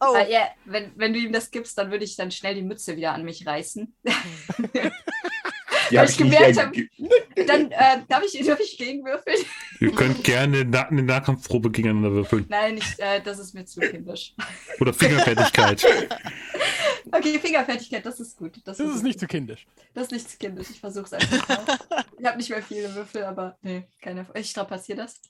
Oh, 0.00 0.14
Äh, 0.14 0.32
ja, 0.32 0.42
wenn, 0.64 0.92
wenn 0.94 1.12
du 1.12 1.18
ihm 1.18 1.32
das 1.32 1.50
gibst, 1.50 1.76
dann 1.76 1.90
würde 1.90 2.04
ich 2.04 2.14
dann 2.14 2.30
schnell 2.30 2.54
die 2.54 2.62
Mütze 2.62 2.96
wieder 2.96 3.14
an 3.14 3.24
mich 3.24 3.44
reißen. 3.44 3.92
Die 5.90 5.96
Weil 5.96 6.04
ich 6.04 6.10
nicht 6.10 6.18
gemerkt 6.18 6.54
mehr 6.54 6.66
hab- 6.66 6.72
ge- 6.72 6.88
Dann 7.46 7.72
äh, 7.72 8.02
darf, 8.08 8.22
ich, 8.22 8.46
darf 8.46 8.60
ich 8.60 8.76
gegenwürfeln? 8.78 9.38
Ihr 9.80 9.90
könnt 9.92 10.22
gerne 10.22 10.60
eine 10.88 11.02
Nahkampfprobe 11.02 11.70
gegeneinander 11.72 12.12
würfeln. 12.12 12.44
Nein, 12.48 12.74
nicht, 12.76 12.98
äh, 13.00 13.20
das 13.22 13.38
ist 13.40 13.54
mir 13.54 13.64
zu 13.64 13.80
kindisch. 13.80 14.34
Oder 14.80 14.92
Fingerfertigkeit. 14.92 15.84
Okay, 17.10 17.38
Fingerfertigkeit, 17.40 18.04
das 18.06 18.20
ist 18.20 18.36
gut. 18.36 18.60
Das, 18.64 18.76
Das 18.76 18.94
ist 18.94 19.02
nicht 19.02 19.18
zu 19.18 19.26
kindisch. 19.26 19.66
Das 19.94 20.04
ist 20.04 20.12
nicht 20.12 20.30
zu 20.30 20.36
kindisch. 20.36 20.68
Ich 20.70 20.78
versuche 20.80 21.06
es 21.06 21.12
einfach 21.14 21.48
mal. 21.48 22.04
Ich 22.18 22.24
habe 22.26 22.36
nicht 22.36 22.50
mehr 22.50 22.62
viele 22.62 22.94
Würfel, 22.94 23.24
aber 23.24 23.56
nee, 23.62 23.84
keine. 24.00 24.26
Ich 24.34 24.50
strapaziere 24.50 24.98
das. 24.98 25.20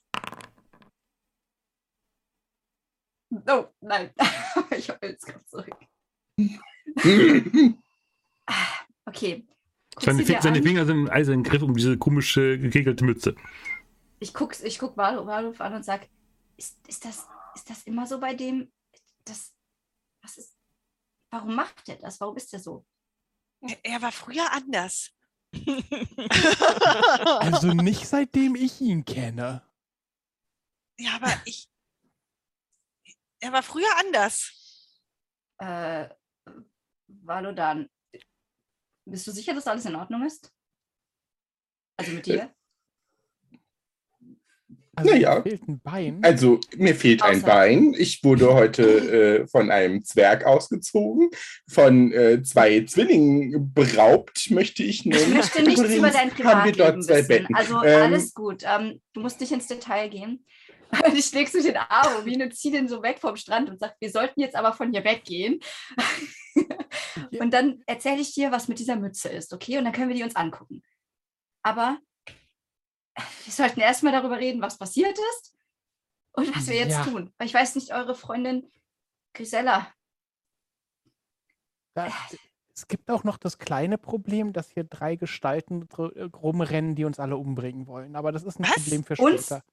Oh, 3.46 3.66
nein. 3.80 4.10
ich 4.76 4.88
hoffe, 4.88 5.06
jetzt 5.06 5.26
kommt 5.26 5.48
zurück. 5.48 5.76
Okay. 9.04 9.46
Guck 9.94 10.04
Seine, 10.04 10.24
seine. 10.42 10.62
Finger 10.62 10.84
sind 10.86 10.96
im 10.98 11.10
eisernen 11.10 11.42
Griff 11.42 11.62
um 11.62 11.74
diese 11.74 11.96
komische 11.98 12.58
gekegelte 12.58 13.04
Mütze. 13.04 13.34
Ich 14.20 14.34
guck, 14.34 14.58
ich 14.62 14.78
guck 14.78 14.96
Wal- 14.96 15.26
Walruf 15.26 15.60
an 15.60 15.74
und 15.74 15.84
sag, 15.84 16.06
ist, 16.56 16.76
ist, 16.86 17.04
das, 17.04 17.26
ist 17.54 17.70
das 17.70 17.82
immer 17.84 18.06
so 18.06 18.20
bei 18.20 18.34
dem? 18.34 18.70
Das, 19.24 19.54
was 20.22 20.36
ist, 20.38 20.56
warum 21.30 21.54
macht 21.54 21.88
er 21.88 21.96
das? 21.96 22.20
Warum 22.20 22.36
ist 22.36 22.52
er 22.52 22.60
so? 22.60 22.84
Er 23.82 24.02
war 24.02 24.12
früher 24.12 24.50
anders. 24.52 25.10
Also 27.40 27.72
nicht 27.72 28.06
seitdem 28.06 28.54
ich 28.54 28.80
ihn 28.80 29.04
kenne. 29.04 29.62
ja, 30.98 31.12
aber 31.16 31.32
ich. 31.46 31.68
Er 33.40 33.52
war 33.52 33.62
früher 33.62 33.88
anders. 33.98 34.52
Äh, 35.58 36.08
Valodan, 37.06 37.88
bist 39.06 39.26
du 39.26 39.30
sicher, 39.32 39.54
dass 39.54 39.66
alles 39.66 39.84
in 39.86 39.96
Ordnung 39.96 40.24
ist? 40.26 40.52
Also 41.96 42.12
mit 42.12 42.26
dir? 42.26 42.52
Also 44.94 45.10
Naja. 45.12 45.36
mir 45.36 45.42
fehlt 45.44 45.68
ein 45.68 45.80
Bein. 45.80 46.24
Also, 46.24 46.60
mir 46.76 46.94
fehlt 46.94 47.22
ein 47.22 47.40
Außer- 47.40 47.46
Bein. 47.46 47.94
Ich 47.96 48.24
wurde 48.24 48.52
heute 48.52 48.82
äh, 49.42 49.46
von 49.46 49.70
einem 49.70 50.04
Zwerg 50.04 50.44
ausgezogen, 50.44 51.30
von 51.68 52.12
äh, 52.12 52.42
zwei 52.42 52.84
Zwillingen 52.84 53.72
beraubt, 53.72 54.50
möchte 54.50 54.82
ich 54.82 55.00
Ich 55.00 55.06
nennen. 55.06 55.34
möchte 55.34 55.62
nichts 55.62 55.80
Übrigens 55.80 55.98
über 55.98 56.10
dein 56.10 56.30
haben 56.30 56.36
wir 56.64 56.72
Privatleben 56.72 56.78
dort 56.78 57.04
zwei 57.04 57.14
wissen. 57.18 57.28
Betten. 57.28 57.54
Also 57.54 57.82
Ähm, 57.84 58.02
alles 58.02 58.34
gut. 58.34 58.64
Ähm, 58.66 59.00
du 59.12 59.20
musst 59.20 59.40
nicht 59.40 59.52
ins 59.52 59.68
Detail 59.68 60.08
gehen. 60.08 60.44
Ich 61.14 61.32
legst 61.32 61.54
du 61.54 61.62
den 61.62 61.76
Arm 61.76 62.22
um 62.22 62.26
ihn 62.26 62.42
und 62.42 62.56
zieh 62.56 62.70
den 62.70 62.88
so 62.88 63.02
weg 63.02 63.18
vom 63.20 63.36
Strand 63.36 63.68
und 63.70 63.78
sag, 63.78 63.96
wir 64.00 64.10
sollten 64.10 64.40
jetzt 64.40 64.56
aber 64.56 64.72
von 64.72 64.92
hier 64.92 65.04
weggehen. 65.04 65.60
Und 67.38 67.52
dann 67.52 67.82
erzähle 67.86 68.20
ich 68.20 68.32
dir, 68.34 68.50
was 68.52 68.68
mit 68.68 68.78
dieser 68.78 68.96
Mütze 68.96 69.28
ist, 69.28 69.52
okay? 69.52 69.78
Und 69.78 69.84
dann 69.84 69.92
können 69.92 70.08
wir 70.08 70.16
die 70.16 70.22
uns 70.22 70.36
angucken. 70.36 70.82
Aber 71.62 71.98
wir 73.44 73.52
sollten 73.52 73.80
erstmal 73.80 74.12
darüber 74.12 74.38
reden, 74.38 74.62
was 74.62 74.78
passiert 74.78 75.18
ist 75.32 75.56
und 76.32 76.54
was 76.56 76.66
wir 76.68 76.76
jetzt 76.76 76.92
Ja. 76.92 77.04
tun. 77.04 77.34
Weil 77.36 77.46
ich 77.48 77.54
weiß 77.54 77.74
nicht, 77.74 77.92
eure 77.92 78.14
Freundin 78.14 78.70
Grisella. 79.34 79.92
Da, 81.94 82.12
es 82.78 82.86
gibt 82.86 83.10
auch 83.10 83.24
noch 83.24 83.38
das 83.38 83.58
kleine 83.58 83.98
Problem, 83.98 84.52
dass 84.52 84.70
hier 84.70 84.84
drei 84.84 85.16
Gestalten 85.16 85.88
dr- 85.88 86.12
rumrennen, 86.32 86.94
die 86.94 87.04
uns 87.04 87.18
alle 87.18 87.36
umbringen 87.36 87.88
wollen. 87.88 88.14
Aber 88.14 88.30
das 88.30 88.44
ist 88.44 88.60
ein 88.60 88.64
Was? 88.64 88.74
Problem 88.84 89.02
für 89.02 89.16
Uns? 89.16 89.46
später. 89.46 89.64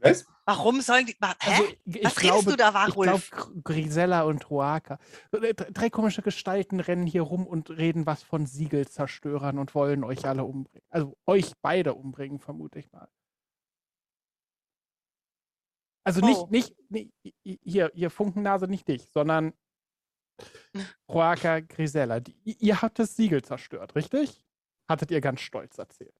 Was? 0.00 0.26
Warum 0.44 0.80
sollen 0.80 1.06
die. 1.06 1.16
wa- 1.20 1.36
Hä? 1.40 1.50
Also, 1.52 1.64
ich 1.84 2.04
Was 2.04 2.16
glaube, 2.16 2.34
redest 2.38 2.50
du 2.50 2.56
da, 2.56 2.68
Ich 2.88 2.94
glaube, 2.94 3.06
Warulf? 3.06 3.30
Grisella 3.62 4.22
und 4.22 4.50
Roaka. 4.50 4.98
Äh, 5.30 5.54
Drei 5.54 5.88
komische 5.88 6.22
Gestalten 6.22 6.80
rennen 6.80 7.06
hier 7.06 7.22
rum 7.22 7.46
und 7.46 7.70
reden 7.70 8.06
was 8.06 8.24
von 8.24 8.46
Siegelzerstörern 8.46 9.58
und 9.58 9.74
wollen 9.76 10.02
euch 10.02 10.26
alle 10.26 10.42
umbringen. 10.44 10.84
Also 10.90 11.16
euch 11.26 11.52
beide 11.62 11.94
umbringen, 11.94 12.40
vermute 12.40 12.80
ich 12.80 12.90
mal. 12.90 13.08
Also 16.04 16.20
nicht, 16.24 16.38
Oh. 16.38 16.48
nicht, 16.50 16.74
nicht 16.90 17.12
hier, 17.62 17.90
hier 17.94 18.10
Funkennase, 18.10 18.66
nicht 18.66 18.88
dich, 18.88 19.08
sondern 19.12 19.52
Roaka, 21.08 21.60
Grisella. 21.60 22.20
Die, 22.20 22.36
ihr 22.44 22.80
habt 22.82 22.98
das 22.98 23.16
Siegel 23.16 23.42
zerstört, 23.42 23.94
richtig? 23.96 24.42
Hattet 24.88 25.10
ihr 25.10 25.20
ganz 25.20 25.40
stolz 25.40 25.76
erzählt. 25.78 26.14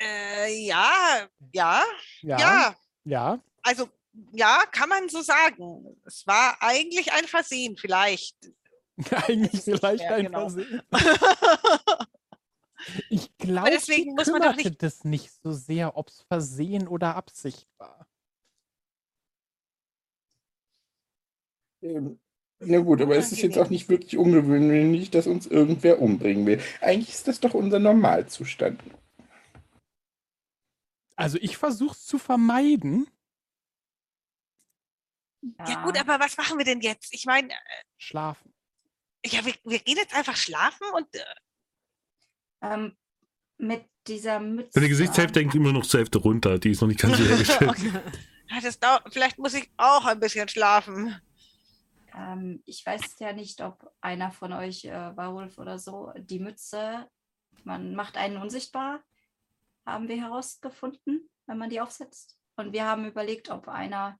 Äh, 0.00 0.66
ja, 0.66 1.28
ja, 1.52 1.82
Ja. 2.22 2.38
ja. 2.38 2.76
Ja. 3.04 3.40
Also, 3.62 3.88
ja, 4.32 4.64
kann 4.70 4.88
man 4.88 5.08
so 5.08 5.22
sagen. 5.22 5.96
Es 6.04 6.26
war 6.26 6.56
eigentlich 6.60 7.12
ein 7.12 7.24
Versehen, 7.26 7.76
vielleicht. 7.76 8.36
Eigentlich 9.26 9.62
vielleicht 9.62 10.00
mehr 10.04 10.14
ein 10.16 10.26
genau. 10.26 10.40
Versehen. 10.50 10.82
Ich 13.10 13.36
glaube, 13.38 13.70
deswegen 13.70 14.14
muss 14.16 14.26
man 14.26 14.42
doch 14.42 14.56
nicht- 14.56 14.82
das 14.82 15.04
nicht 15.04 15.30
so 15.40 15.52
sehr, 15.52 15.96
ob 15.96 16.08
es 16.08 16.22
Versehen 16.22 16.88
oder 16.88 17.14
Absicht 17.14 17.68
war. 17.78 18.08
Na 22.64 22.78
gut, 22.78 23.00
aber 23.00 23.16
es 23.16 23.32
ist 23.32 23.42
jetzt 23.42 23.58
auch 23.58 23.70
nicht 23.70 23.88
wirklich 23.88 24.16
ungewöhnlich, 24.18 25.10
dass 25.10 25.26
uns 25.26 25.46
irgendwer 25.46 26.00
umbringen 26.00 26.46
will. 26.46 26.60
Eigentlich 26.80 27.10
ist 27.10 27.28
das 27.28 27.40
doch 27.40 27.54
unser 27.54 27.78
Normalzustand. 27.78 28.80
Also 31.16 31.38
ich 31.40 31.56
versuche 31.56 31.92
es 31.92 32.04
zu 32.06 32.18
vermeiden. 32.18 33.08
Ja, 35.66 35.82
gut, 35.84 35.98
aber 35.98 36.20
was 36.20 36.36
machen 36.36 36.58
wir 36.58 36.64
denn 36.64 36.80
jetzt? 36.80 37.12
Ich 37.12 37.26
meine, 37.26 37.48
Schlafen. 37.98 38.52
ja, 39.26 39.44
wir, 39.44 39.54
wir 39.64 39.78
gehen 39.80 39.96
jetzt 39.96 40.14
einfach 40.14 40.36
schlafen 40.36 40.86
und. 40.94 41.12
Äh, 41.14 41.20
Ähm, 42.62 42.96
mit 43.58 43.84
dieser 44.06 44.38
Mütze. 44.40 44.70
Seine 44.72 44.88
Gesichtshälfte 44.88 45.40
hängt 45.40 45.54
immer 45.54 45.72
noch 45.72 45.84
zur 45.84 45.98
Hälfte 45.98 46.18
runter. 46.18 46.58
Die 46.60 46.70
ist 46.70 46.80
noch 46.80 46.88
nicht 46.88 47.00
ganz 47.00 47.18
hergestellt. 47.18 47.70
okay. 47.70 47.90
ja, 48.50 48.60
das 48.60 48.78
dau- 48.78 49.00
vielleicht 49.10 49.38
muss 49.38 49.54
ich 49.54 49.68
auch 49.76 50.04
ein 50.06 50.20
bisschen 50.20 50.48
schlafen. 50.48 51.20
Ähm, 52.14 52.62
ich 52.66 52.84
weiß 52.84 53.18
ja 53.18 53.32
nicht, 53.32 53.60
ob 53.60 53.92
einer 54.00 54.30
von 54.30 54.52
euch, 54.52 54.84
äh, 54.84 55.16
Warwolf 55.16 55.58
oder 55.58 55.78
so, 55.78 56.12
die 56.16 56.38
Mütze, 56.38 57.08
man 57.64 57.94
macht 57.94 58.16
einen 58.16 58.36
unsichtbar, 58.36 59.02
haben 59.86 60.08
wir 60.08 60.20
herausgefunden, 60.20 61.28
wenn 61.46 61.58
man 61.58 61.70
die 61.70 61.80
aufsetzt. 61.80 62.38
Und 62.56 62.72
wir 62.72 62.86
haben 62.86 63.06
überlegt, 63.06 63.50
ob 63.50 63.68
einer, 63.68 64.18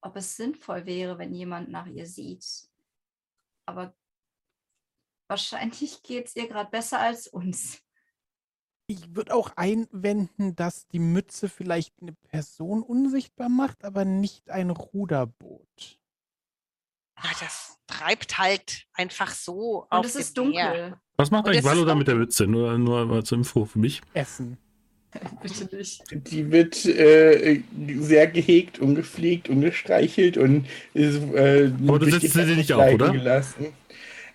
ob 0.00 0.16
es 0.16 0.36
sinnvoll 0.36 0.86
wäre, 0.86 1.18
wenn 1.18 1.34
jemand 1.34 1.68
nach 1.70 1.86
ihr 1.86 2.06
sieht. 2.06 2.68
Aber 3.66 3.94
wahrscheinlich 5.28 6.02
geht 6.02 6.26
es 6.26 6.36
ihr 6.36 6.48
gerade 6.48 6.70
besser 6.70 7.00
als 7.00 7.26
uns. 7.26 7.82
Ich 8.88 9.16
würde 9.16 9.34
auch 9.34 9.50
einwenden, 9.56 10.54
dass 10.54 10.86
die 10.86 11.00
Mütze 11.00 11.48
vielleicht 11.48 12.00
eine 12.00 12.12
Person 12.12 12.84
unsichtbar 12.84 13.48
macht, 13.48 13.84
aber 13.84 14.04
nicht 14.04 14.48
ein 14.48 14.70
Ruderboot. 14.70 16.00
Ja, 17.22 17.30
das 17.40 17.78
treibt 17.86 18.38
halt 18.38 18.86
einfach 18.94 19.30
so 19.32 19.82
Und 19.82 19.92
auf 19.92 20.06
es 20.06 20.16
ist 20.16 20.36
dem 20.36 20.50
Meer. 20.50 20.68
dunkel. 20.72 20.94
Was 21.16 21.30
macht 21.30 21.46
Und 21.46 21.52
eigentlich 21.52 21.64
Valo 21.64 21.84
da 21.84 21.94
mit 21.94 22.06
der 22.06 22.14
dunkel. 22.14 22.26
Mütze? 22.26 22.46
Nur, 22.46 22.76
nur 22.78 23.06
mal 23.06 23.24
zur 23.24 23.38
Info 23.38 23.64
für 23.64 23.78
mich. 23.78 24.02
Essen. 24.12 24.58
Bitte 25.42 25.74
nicht. 25.76 26.02
Die 26.10 26.50
wird 26.50 26.84
äh, 26.84 27.62
sehr 28.00 28.26
gehegt 28.26 28.78
und 28.80 28.96
gepflegt 28.96 29.48
und 29.48 29.62
gestreichelt 29.62 30.36
und 30.36 30.66
ist, 30.92 31.16
äh, 31.32 31.72
Aber 31.86 31.98
du 31.98 32.10
setzt 32.10 32.32
sie 32.34 32.44
nicht 32.56 32.72
auf, 32.72 32.92
oder? 32.92 33.12
Gelassen. 33.12 33.66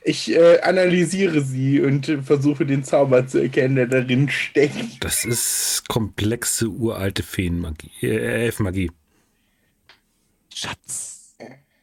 Ich 0.03 0.31
äh, 0.33 0.59
analysiere 0.61 1.41
sie 1.41 1.79
und 1.81 2.09
äh, 2.09 2.23
versuche 2.23 2.65
den 2.65 2.83
Zauber 2.83 3.27
zu 3.27 3.37
erkennen, 3.43 3.75
der 3.75 3.85
darin 3.85 4.27
steckt. 4.29 5.03
Das 5.03 5.23
ist 5.23 5.83
komplexe, 5.87 6.69
uralte 6.69 7.21
Feenmagie. 7.21 7.91
Äh, 8.01 8.45
Elfenmagie. 8.45 8.89
Schatz. 10.51 11.10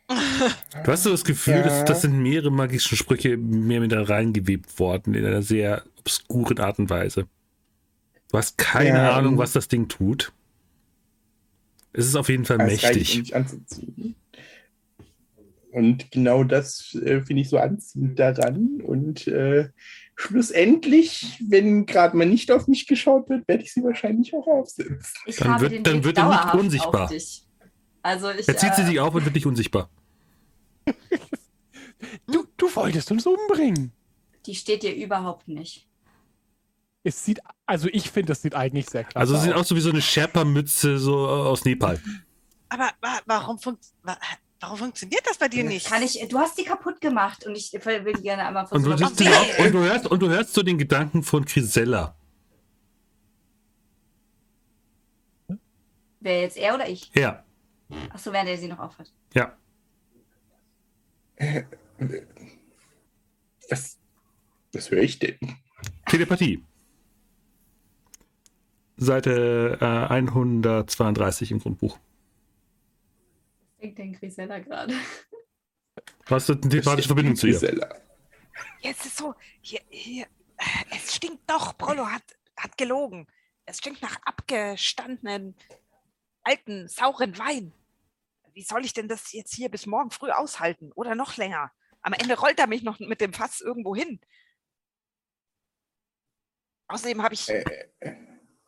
Du 0.85 0.93
hast 0.93 1.03
so 1.03 1.11
das 1.11 1.25
Gefühl, 1.25 1.55
Ja. 1.57 1.63
dass 1.65 1.85
das 1.85 2.03
sind 2.03 2.19
mehrere 2.19 2.51
magische 2.51 2.97
Sprüche 2.97 3.37
mehr 3.37 3.81
mit 3.81 3.93
da 3.93 4.03
reingewebt 4.03 4.79
worden, 4.79 5.15
in 5.15 5.25
einer 5.27 5.43
sehr 5.43 5.83
obskuren 5.99 6.59
Art 6.61 6.79
und 6.79 6.89
Weise. 6.91 7.27
Du 8.31 8.39
hast 8.39 8.57
keine 8.59 8.89
Ja, 8.91 9.13
Ahnung, 9.17 9.33
und- 9.35 9.39
was 9.39 9.53
das 9.53 9.69
Ding 9.69 9.89
tut. 9.89 10.33
Es 11.93 12.07
ist 12.07 12.15
auf 12.17 12.29
jeden 12.29 12.45
Fall 12.45 12.59
mächtig. 12.59 13.33
Und 15.73 16.11
genau 16.11 16.45
das 16.45 16.95
äh, 16.95 17.21
finde 17.23 17.43
ich 17.43 17.49
so 17.51 17.59
anziehend 17.59 18.19
daran. 18.19 18.81
Und 18.83 19.27
äh, 19.27 19.69
schlussendlich, 20.17 21.39
wenn 21.49 21.87
gerade 21.87 22.17
mal 22.17 22.27
nicht 22.27 22.51
auf 22.51 22.69
mich 22.69 22.87
geschaut 22.87 23.29
wird, 23.29 23.47
werde 23.49 23.63
ich 23.65 23.73
sie 23.73 23.83
wahrscheinlich 23.83 24.33
auch 24.35 24.47
aufsetzen. 24.47 24.97
Ich 25.27 25.37
Dann 25.37 25.49
habe 25.49 25.63
wird- 25.63 25.73
den 25.73 25.83
dann 25.85 25.93
Blick 26.01 26.05
wird 26.05 26.19
er 26.19 26.29
nicht 26.45 26.55
unsichtbar. 26.55 27.11
Also 28.03 28.31
ich, 28.31 28.49
Er 28.49 28.57
zieht 28.57 28.75
sie 28.77 28.83
äh, 28.83 28.87
sich 28.87 29.01
auf 29.01 29.15
und 29.15 29.25
wird 29.25 29.35
nicht 29.35 29.47
unsichtbar 29.47 29.91
du, 32.27 32.47
du 32.57 32.77
wolltest 32.77 33.11
uns 33.11 33.27
umbringen. 33.27 33.93
Die 34.47 34.55
steht 34.55 34.83
dir 34.83 34.95
überhaupt 34.95 35.49
nicht. 35.49 35.87
Es 37.05 37.25
sieht, 37.25 37.41
also 37.67 37.89
ich 37.93 38.11
finde, 38.11 38.29
das 38.29 38.43
sieht 38.43 38.55
eigentlich 38.55 38.89
sehr 38.89 39.05
klar 39.05 39.23
aus. 39.23 39.29
Also 39.29 39.37
es 39.37 39.43
sieht 39.45 39.53
aus 39.55 39.75
wie 39.75 39.81
so 39.81 39.91
eine 39.91 40.03
Sherpa-Mütze 40.03 40.99
so 40.99 41.27
äh, 41.27 41.31
aus 41.31 41.65
Nepal. 41.65 42.01
Aber 42.69 42.91
wa 43.01 43.21
warum, 43.27 43.59
funkt 43.59 43.87
wa 44.03 44.17
warum 44.61 44.79
funktioniert 44.79 45.23
das 45.27 45.39
bei 45.39 45.49
dir 45.49 45.65
nicht? 45.65 45.87
Kann 45.87 46.03
ich, 46.03 46.19
du 46.29 46.39
hast 46.39 46.59
die 46.59 46.65
kaputt 46.65 47.01
gemacht 47.01 47.47
und 47.47 47.57
ich 47.57 47.73
will 47.73 48.13
die 48.13 48.23
gerne 48.23 48.47
einmal 48.47 48.67
versuchen. 48.67 48.93
Und 48.93 49.01
du, 49.01 49.25
okay. 49.25 49.33
auch, 49.33 49.65
und 49.65 49.73
du, 49.73 49.79
hörst, 49.79 50.07
und 50.07 50.21
du 50.21 50.29
hörst 50.29 50.53
so 50.53 50.63
den 50.63 50.77
Gedanken 50.77 51.23
von 51.23 51.45
Grisella. 51.45 52.15
Wäre 56.21 56.43
jetzt 56.43 56.57
er 56.57 56.75
oder 56.75 56.89
ich? 56.89 57.11
Ja. 57.15 57.45
Achso, 58.11 58.33
während 58.33 58.49
er 58.51 58.59
sie 58.59 58.69
noch 58.69 58.81
aufhört. 58.81 59.13
Ja. 59.35 59.57
Was, 63.71 63.99
was 64.73 64.91
höre 64.91 65.03
ich 65.03 65.19
denn? 65.19 65.39
Telepathie. 66.07 66.65
Seite 68.97 69.79
äh, 69.81 69.85
132 69.85 71.53
im 71.53 71.61
Grundbuch. 71.61 71.99
Was 73.69 73.81
denkt 73.81 73.99
denn 73.99 74.13
Grisella 74.13 74.59
gerade? 74.59 74.95
Du 76.27 76.35
hast 76.35 76.51
eine 76.51 76.61
telepathische 76.61 77.09
Verbindung 77.09 77.37
zu 77.37 77.47
ihr. 77.47 77.89
Jetzt 78.81 79.07
ist 79.07 79.17
so, 79.17 79.35
hier, 79.61 79.81
hier, 79.89 80.27
äh, 80.57 80.97
es 80.97 81.15
stinkt 81.15 81.49
doch, 81.49 81.77
Prollo 81.79 82.07
hat, 82.07 82.23
hat 82.57 82.77
gelogen. 82.77 83.27
Es 83.65 83.79
stinkt 83.79 84.03
nach 84.03 84.17
abgestandenen, 84.25 85.55
alten, 86.43 86.89
sauren 86.89 87.39
Wein. 87.39 87.73
Wie 88.59 88.65
soll 88.65 88.85
ich 88.85 88.93
denn 88.93 89.07
das 89.07 89.33
jetzt 89.33 89.55
hier 89.55 89.69
bis 89.69 89.87
morgen 89.87 90.11
früh 90.11 90.33
aushalten 90.33 90.91
oder 90.97 91.15
noch 91.15 91.37
länger? 91.37 91.71
Am 92.01 92.13
Ende 92.13 92.37
rollt 92.37 92.59
er 92.59 92.67
mich 92.67 92.83
noch 92.83 92.99
mit 92.99 93.21
dem 93.21 93.33
Fass 93.33 93.61
irgendwo 93.61 93.95
hin. 93.95 94.21
Außerdem 96.89 97.23
habe 97.23 97.35
ich, 97.35 97.49
Äh, 97.49 97.85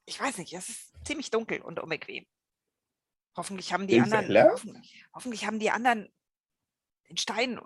ich 0.07 0.21
weiß 0.21 0.39
nicht, 0.39 0.53
es 0.53 0.69
ist 0.69 0.93
ziemlich 1.05 1.33
dunkel 1.33 1.61
und 1.61 1.81
unbequem. 1.81 2.25
Hoffentlich 3.37 3.73
haben 3.73 3.89
die 3.89 4.01
anderen, 4.01 4.33
hoffentlich, 4.53 5.05
hoffentlich 5.13 5.45
haben 5.45 5.59
die 5.59 5.73
anderen 5.73 6.09
den 7.09 7.17
Stein 7.17 7.61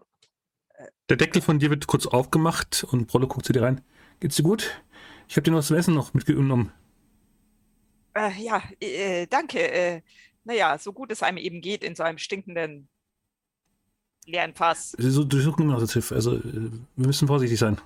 Der 1.10 1.18
Deckel 1.18 1.42
von 1.42 1.58
dir 1.58 1.68
wird 1.68 1.86
kurz 1.86 2.06
aufgemacht 2.06 2.84
und 2.84 3.06
Prollo 3.06 3.26
guckt 3.28 3.44
zu 3.44 3.52
dir 3.52 3.64
rein. 3.64 3.84
Geht's 4.20 4.36
dir 4.36 4.44
gut? 4.44 4.82
Ich 5.28 5.36
habe 5.36 5.42
dir 5.42 5.50
noch 5.50 5.58
was 5.58 5.66
zum 5.66 5.76
Essen 5.76 5.92
noch 5.92 6.14
mitgenommen. 6.14 6.72
Äh, 8.14 8.32
ja, 8.40 8.62
äh, 8.80 9.26
danke. 9.26 10.02
Naja, 10.44 10.76
so 10.78 10.92
gut 10.92 11.10
es 11.10 11.22
einem 11.22 11.38
eben 11.38 11.60
geht 11.60 11.82
in 11.82 11.94
so 11.94 12.02
einem 12.02 12.18
stinkenden 12.18 12.88
leeren 14.26 14.54
Fass. 14.54 14.92
So- 14.98 15.24
durchsuchen 15.24 15.64
immer 15.64 15.74
noch 15.74 15.80
das 15.80 15.92
Schiff. 15.92 16.12
Also, 16.12 16.36
äh, 16.36 16.42
wir 16.42 17.06
müssen 17.06 17.28
vorsichtig 17.28 17.58
sein. 17.58 17.80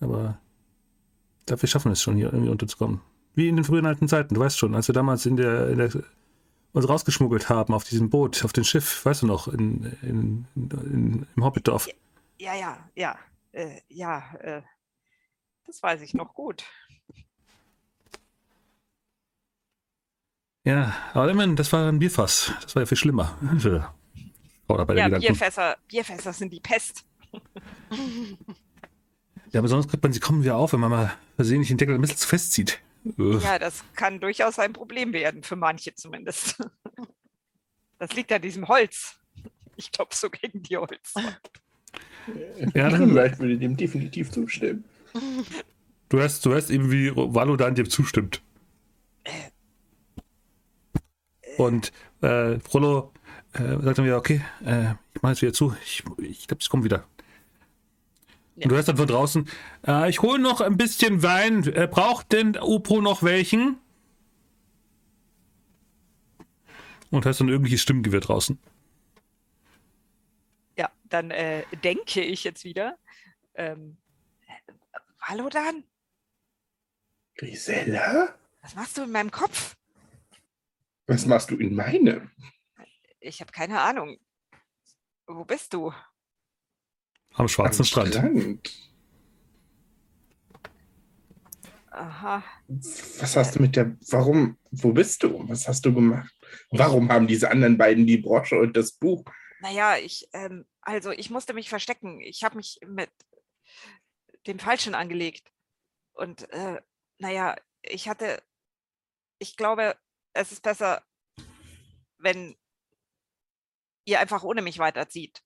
Aber 0.00 0.38
dafür 1.46 1.68
schaffen 1.68 1.88
wir 1.88 1.92
es 1.94 2.02
schon, 2.02 2.16
hier 2.16 2.32
irgendwie 2.32 2.50
unterzukommen. 2.50 3.00
Wie 3.34 3.48
in 3.48 3.56
den 3.56 3.64
frühen 3.64 3.86
alten 3.86 4.08
Zeiten. 4.08 4.34
Du 4.34 4.40
weißt 4.40 4.58
schon, 4.58 4.74
als 4.74 4.88
wir 4.88 4.92
damals 4.94 5.26
in 5.26 5.36
der, 5.36 5.68
in 5.70 5.78
der 5.78 5.90
uns 6.72 6.88
rausgeschmuggelt 6.88 7.48
haben 7.48 7.72
auf 7.74 7.84
diesem 7.84 8.10
Boot, 8.10 8.44
auf 8.44 8.52
dem 8.52 8.64
Schiff, 8.64 9.04
weißt 9.04 9.22
du 9.22 9.26
noch, 9.26 9.48
in, 9.48 9.96
in, 10.02 10.46
in, 10.54 11.26
im 11.34 11.44
Hobbitdorf. 11.44 11.88
Ja, 12.38 12.54
ja, 12.54 12.90
ja, 12.94 13.18
äh, 13.52 13.80
ja, 13.88 14.34
äh, 14.40 14.62
das 15.66 15.82
weiß 15.82 16.02
ich 16.02 16.14
noch 16.14 16.34
gut. 16.34 16.64
Ja, 20.68 20.94
aber 21.14 21.30
immerhin, 21.30 21.56
das 21.56 21.72
war 21.72 21.88
ein 21.88 21.98
Bierfass. 21.98 22.52
Das 22.62 22.74
war 22.74 22.82
ja 22.82 22.86
viel 22.86 22.98
schlimmer. 22.98 23.38
Oder 24.68 24.84
bei 24.84 24.94
der 24.94 25.08
Ja. 25.08 25.18
Bierfässer, 25.18 25.78
Bierfässer 25.88 26.32
sind 26.34 26.52
die 26.52 26.60
Pest. 26.60 27.06
Ja, 29.50 29.60
aber 29.60 29.68
sonst 29.68 29.88
kriegt 29.88 30.02
man 30.02 30.12
sie 30.12 30.20
kommen 30.20 30.42
wieder 30.42 30.56
auf, 30.56 30.74
wenn 30.74 30.80
man 30.80 30.90
mal 30.90 31.14
versehentlich 31.36 31.68
den 31.68 31.78
Deckel 31.78 31.94
ein 31.94 32.00
bisschen 32.02 32.18
zu 32.18 32.28
fest 32.28 32.52
zieht. 32.52 32.80
Ja, 33.16 33.58
das 33.58 33.82
kann 33.94 34.20
durchaus 34.20 34.58
ein 34.58 34.74
Problem 34.74 35.14
werden, 35.14 35.42
für 35.42 35.56
manche 35.56 35.94
zumindest. 35.94 36.58
Das 37.98 38.12
liegt 38.12 38.30
an 38.30 38.42
diesem 38.42 38.68
Holz. 38.68 39.16
Ich 39.76 39.90
glaube, 39.90 40.14
so 40.14 40.28
gegen 40.28 40.62
die 40.62 40.76
Holz. 40.76 41.14
Ja, 42.74 42.90
dann- 42.90 43.08
Vielleicht 43.08 43.38
würde 43.38 43.56
dem 43.56 43.76
definitiv 43.76 44.30
zustimmen. 44.30 44.84
Du 46.10 46.18
hörst, 46.18 46.44
du 46.44 46.50
hörst 46.50 46.70
eben, 46.70 46.90
wie 46.90 47.10
Valodan 47.16 47.74
dir 47.74 47.88
zustimmt. 47.88 48.42
Und 51.58 51.92
äh, 52.20 52.58
Frollo 52.60 53.12
äh, 53.52 53.80
sagt 53.82 53.98
dann 53.98 54.04
wieder, 54.04 54.16
okay, 54.16 54.42
äh, 54.64 54.94
ich 55.14 55.22
mache 55.22 55.32
jetzt 55.32 55.42
wieder 55.42 55.52
zu. 55.52 55.74
Ich, 55.84 56.04
ich 56.18 56.46
glaube, 56.46 56.60
ich 56.60 56.68
komme 56.68 56.84
wieder. 56.84 57.04
Und 58.56 58.70
du 58.70 58.74
hörst 58.74 58.88
dann 58.88 58.96
von 58.96 59.06
draußen, 59.06 59.48
äh, 59.86 60.10
ich 60.10 60.20
hole 60.20 60.40
noch 60.40 60.60
ein 60.60 60.76
bisschen 60.76 61.22
Wein. 61.22 61.64
Äh, 61.64 61.86
braucht 61.86 62.32
denn 62.32 62.56
Upo 62.60 63.00
noch 63.00 63.22
welchen? 63.22 63.78
Und 67.10 67.24
hörst 67.24 67.40
dann 67.40 67.48
irgendwelches 67.48 67.82
Stimmgewirr 67.82 68.20
draußen. 68.20 68.58
Ja, 70.76 70.90
dann 71.04 71.30
äh, 71.30 71.64
denke 71.84 72.20
ich 72.20 72.44
jetzt 72.44 72.64
wieder. 72.64 72.98
Ähm, 73.54 73.96
hallo 75.20 75.48
Dan, 75.48 75.84
Grisella? 77.36 78.34
was 78.62 78.74
machst 78.74 78.98
du 78.98 79.02
in 79.02 79.12
meinem 79.12 79.30
Kopf? 79.30 79.77
Was 81.08 81.24
machst 81.24 81.50
du 81.50 81.56
in 81.56 81.74
meinem? 81.74 82.30
Ich 83.18 83.40
habe 83.40 83.50
keine 83.50 83.80
Ahnung. 83.80 84.18
Wo 85.26 85.44
bist 85.44 85.72
du? 85.72 85.92
Am 87.32 87.48
schwarzen 87.48 87.80
Am 87.80 87.86
Strand. 87.86 88.14
Strand. 88.14 88.92
Aha. 91.90 92.44
Was 92.68 93.36
hast 93.36 93.56
du 93.56 93.62
mit 93.62 93.74
der. 93.74 93.96
Warum? 94.10 94.58
Wo 94.70 94.92
bist 94.92 95.22
du? 95.22 95.48
Was 95.48 95.66
hast 95.66 95.84
du 95.86 95.94
gemacht? 95.94 96.32
Warum 96.70 97.10
haben 97.10 97.26
diese 97.26 97.50
anderen 97.50 97.78
beiden 97.78 98.06
die 98.06 98.18
Brosche 98.18 98.58
und 98.58 98.76
das 98.76 98.92
Buch? 98.92 99.24
Naja, 99.60 99.96
ich, 99.96 100.28
ähm, 100.34 100.66
also 100.82 101.10
ich 101.10 101.30
musste 101.30 101.54
mich 101.54 101.70
verstecken. 101.70 102.20
Ich 102.20 102.44
habe 102.44 102.56
mich 102.56 102.78
mit 102.86 103.10
dem 104.46 104.58
Falschen 104.58 104.94
angelegt. 104.94 105.50
Und 106.12 106.50
äh, 106.52 106.82
naja, 107.18 107.56
ich 107.82 108.08
hatte, 108.10 108.42
ich 109.38 109.56
glaube, 109.56 109.96
es 110.38 110.52
ist 110.52 110.62
besser, 110.62 111.04
wenn 112.18 112.56
ihr 114.04 114.20
einfach 114.20 114.44
ohne 114.44 114.62
mich 114.62 114.78
weiterzieht. 114.78 115.42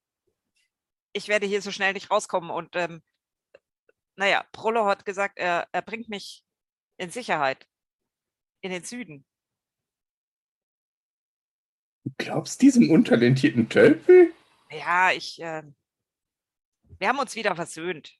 Ich 1.14 1.28
werde 1.28 1.46
hier 1.46 1.62
so 1.62 1.72
schnell 1.72 1.94
nicht 1.94 2.10
rauskommen 2.10 2.50
und 2.50 2.76
ähm, 2.76 3.02
naja, 4.16 4.44
Prollo 4.52 4.84
hat 4.86 5.06
gesagt, 5.06 5.38
er, 5.38 5.66
er 5.72 5.82
bringt 5.82 6.08
mich 6.08 6.44
in 6.98 7.10
Sicherheit. 7.10 7.66
In 8.60 8.70
den 8.70 8.84
Süden. 8.84 9.26
Du 12.04 12.12
glaubst 12.18 12.60
diesem 12.62 12.90
untalentierten 12.90 13.68
Tölpel? 13.68 14.32
Ja, 14.70 15.10
ich, 15.10 15.38
ähm, 15.40 15.74
wir 16.98 17.08
haben 17.08 17.18
uns 17.18 17.34
wieder 17.34 17.56
versöhnt. 17.56 18.16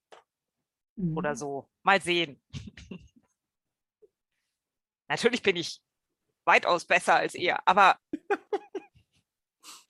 oder 0.96 1.36
so. 1.36 1.68
Mal 1.82 2.00
sehen. 2.00 2.42
Natürlich 5.08 5.42
bin 5.42 5.56
ich 5.56 5.82
weitaus 6.44 6.84
besser 6.84 7.14
als 7.16 7.34
ihr, 7.34 7.58
aber 7.66 7.98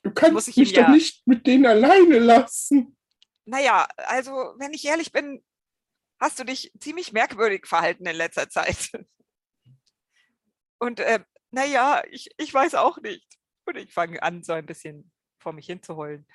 Du 0.02 0.10
kannst 0.12 0.48
mich 0.48 0.56
ihm 0.56 0.64
doch 0.74 0.82
ja- 0.82 0.88
nicht 0.90 1.26
mit 1.26 1.46
denen 1.46 1.66
alleine 1.66 2.18
lassen. 2.18 2.96
naja, 3.44 3.86
also 3.96 4.32
wenn 4.58 4.72
ich 4.72 4.84
ehrlich 4.84 5.12
bin, 5.12 5.44
hast 6.20 6.38
du 6.38 6.44
dich 6.44 6.72
ziemlich 6.80 7.12
merkwürdig 7.12 7.66
verhalten 7.66 8.06
in 8.06 8.16
letzter 8.16 8.48
Zeit. 8.48 8.90
Und 10.78 10.98
äh, 11.00 11.20
naja, 11.50 12.02
ich, 12.10 12.28
ich 12.38 12.52
weiß 12.52 12.74
auch 12.74 12.98
nicht. 12.98 13.26
Und 13.66 13.76
ich 13.76 13.92
fange 13.94 14.20
an, 14.22 14.42
so 14.42 14.52
ein 14.52 14.66
bisschen 14.66 15.12
vor 15.38 15.52
mich 15.52 15.66
hinzuheulen. 15.66 16.26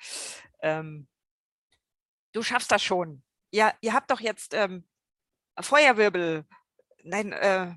Ähm, 0.62 1.06
du 2.32 2.42
schaffst 2.42 2.72
das 2.72 2.82
schon. 2.82 3.22
Ja, 3.50 3.74
ihr 3.82 3.92
habt 3.92 4.10
doch 4.10 4.20
jetzt 4.20 4.54
ähm, 4.54 4.88
Feuerwirbel. 5.60 6.46
Nein, 7.02 7.32
äh, 7.32 7.74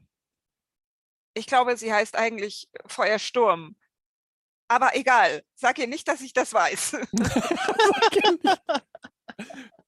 ich 1.34 1.46
glaube, 1.48 1.78
sie 1.78 1.94
heißt 1.94 2.16
eigentlich 2.16 2.70
Feuersturm. 2.88 3.76
Aber 4.68 4.96
egal, 4.96 5.44
sag 5.56 5.80
ihr 5.80 5.88
nicht, 5.88 6.08
dass 6.08 6.22
ich 6.22 6.34
das 6.34 6.54
weiß. 6.54 6.94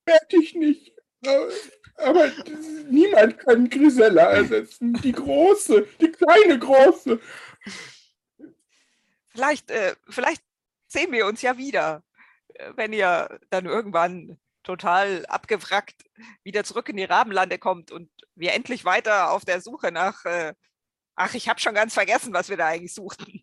Werd 0.05 0.33
ich 0.33 0.55
nicht. 0.55 0.93
Aber, 1.25 1.49
aber 1.97 2.31
niemand 2.89 3.39
kann 3.39 3.69
Grisella 3.69 4.31
ersetzen. 4.31 4.93
Die 5.01 5.13
große, 5.13 5.87
die 6.01 6.11
kleine 6.11 6.59
große. 6.59 7.19
vielleicht, 9.29 9.71
äh, 9.71 9.95
vielleicht 10.09 10.43
sehen 10.87 11.11
wir 11.11 11.25
uns 11.27 11.41
ja 11.41 11.57
wieder, 11.57 12.03
äh, 12.49 12.71
wenn 12.75 12.93
ihr 12.93 13.39
dann 13.49 13.65
irgendwann 13.65 14.37
total 14.63 15.25
abgewrackt 15.27 16.03
wieder 16.43 16.63
zurück 16.63 16.89
in 16.89 16.97
die 16.97 17.03
Rabenlande 17.03 17.57
kommt 17.57 17.91
und 17.91 18.09
wir 18.35 18.53
endlich 18.53 18.85
weiter 18.85 19.31
auf 19.31 19.45
der 19.45 19.61
Suche 19.61 19.91
nach. 19.91 20.25
Äh, 20.25 20.53
ach, 21.15 21.33
ich 21.33 21.49
habe 21.49 21.59
schon 21.59 21.75
ganz 21.75 21.93
vergessen, 21.93 22.33
was 22.33 22.49
wir 22.49 22.57
da 22.57 22.67
eigentlich 22.67 22.93
suchten. 22.93 23.41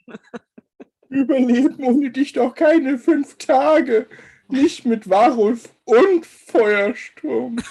Überleben 1.08 1.82
ohne 1.84 2.10
dich 2.10 2.32
doch 2.32 2.55
keine 2.55 2.99
fünf 2.99 3.36
Tage. 3.39 4.08
Nicht 4.49 4.84
mit 4.84 5.08
Warulf 5.08 5.74
und 5.84 6.26
Feuersturm. 6.26 7.57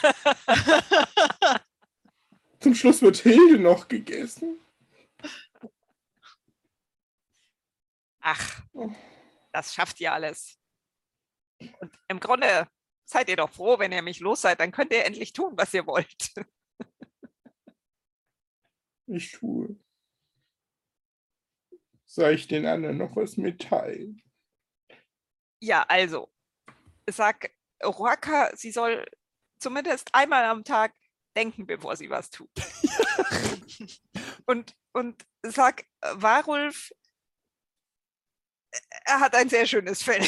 Zum 2.60 2.76
Schluss 2.76 3.02
wird 3.02 3.18
Hilde 3.18 3.60
noch 3.60 3.88
gegessen. 3.88 4.60
Ach, 8.22 8.62
das 9.52 9.74
schafft 9.74 10.00
ihr 10.02 10.14
alles. 10.14 10.58
Und 11.60 11.92
im 12.08 12.20
Grunde 12.20 12.68
seid 13.06 13.30
ihr 13.30 13.38
doch 13.38 13.50
froh, 13.50 13.80
wenn 13.80 13.92
ihr 13.92 14.02
mich 14.02 14.20
los 14.20 14.42
seid, 14.42 14.60
dann 14.60 14.72
könnt 14.72 14.94
ihr 14.94 15.06
endlich 15.06 15.34
tun, 15.34 15.54
was 15.56 15.74
ihr 15.74 15.88
wollt. 15.88 16.34
Ich 19.08 19.32
tue. 19.32 19.76
Soll 22.12 22.34
ich 22.34 22.48
den 22.48 22.66
anderen 22.66 22.98
noch 22.98 23.16
was 23.16 23.38
mitteilen? 23.38 24.24
Ja, 25.62 25.86
also, 25.88 26.34
sag 27.08 27.52
Roaka, 27.84 28.50
sie 28.56 28.72
soll 28.72 29.06
zumindest 29.60 30.10
einmal 30.12 30.46
am 30.46 30.64
Tag 30.64 30.96
denken, 31.38 31.68
bevor 31.68 31.96
sie 31.96 32.10
was 32.10 32.32
tut. 32.32 32.50
und, 34.48 34.76
und 34.92 35.24
sag 35.44 35.86
Warulf, 36.02 36.92
er 39.06 39.20
hat 39.20 39.36
ein 39.36 39.50
sehr 39.50 39.68
schönes 39.68 40.02
Fell. 40.02 40.28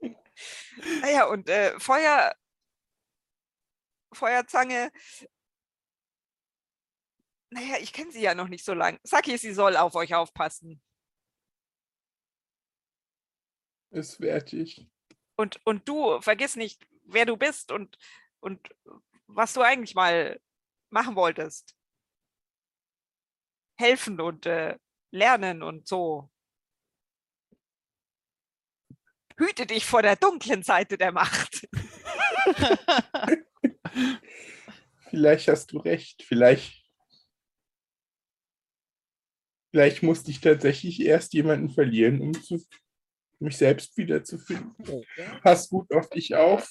naja, 1.02 1.26
und 1.26 1.46
äh, 1.50 1.78
Feuer, 1.78 2.34
Feuerzange, 4.14 4.90
naja, 7.50 7.76
ich 7.80 7.92
kenne 7.92 8.12
sie 8.12 8.20
ja 8.20 8.34
noch 8.34 8.48
nicht 8.48 8.64
so 8.64 8.74
lang. 8.74 8.98
Sag 9.02 9.26
ihr, 9.28 9.38
sie 9.38 9.52
soll 9.52 9.76
auf 9.76 9.94
euch 9.94 10.14
aufpassen. 10.14 10.82
Ist 13.90 14.20
wertig. 14.20 14.86
Und, 15.36 15.60
und 15.64 15.88
du, 15.88 16.20
vergiss 16.20 16.56
nicht, 16.56 16.86
wer 17.04 17.24
du 17.24 17.36
bist 17.36 17.72
und, 17.72 17.96
und 18.40 18.68
was 19.26 19.54
du 19.54 19.62
eigentlich 19.62 19.94
mal 19.94 20.40
machen 20.90 21.16
wolltest. 21.16 21.74
Helfen 23.78 24.20
und 24.20 24.44
äh, 24.46 24.76
lernen 25.10 25.62
und 25.62 25.86
so. 25.86 26.30
Hüte 29.38 29.66
dich 29.66 29.86
vor 29.86 30.02
der 30.02 30.16
dunklen 30.16 30.64
Seite 30.64 30.98
der 30.98 31.12
Macht. 31.12 31.68
Vielleicht 35.08 35.48
hast 35.48 35.72
du 35.72 35.78
recht. 35.78 36.24
Vielleicht. 36.24 36.87
Vielleicht 39.70 40.02
musste 40.02 40.30
ich 40.30 40.40
tatsächlich 40.40 41.00
erst 41.00 41.34
jemanden 41.34 41.70
verlieren, 41.70 42.20
um 42.20 42.34
zu, 42.34 42.64
mich 43.38 43.56
selbst 43.56 43.96
wiederzufinden. 43.96 44.74
Pass 45.42 45.68
gut 45.68 45.92
auf 45.92 46.08
dich 46.10 46.34
auf. 46.34 46.68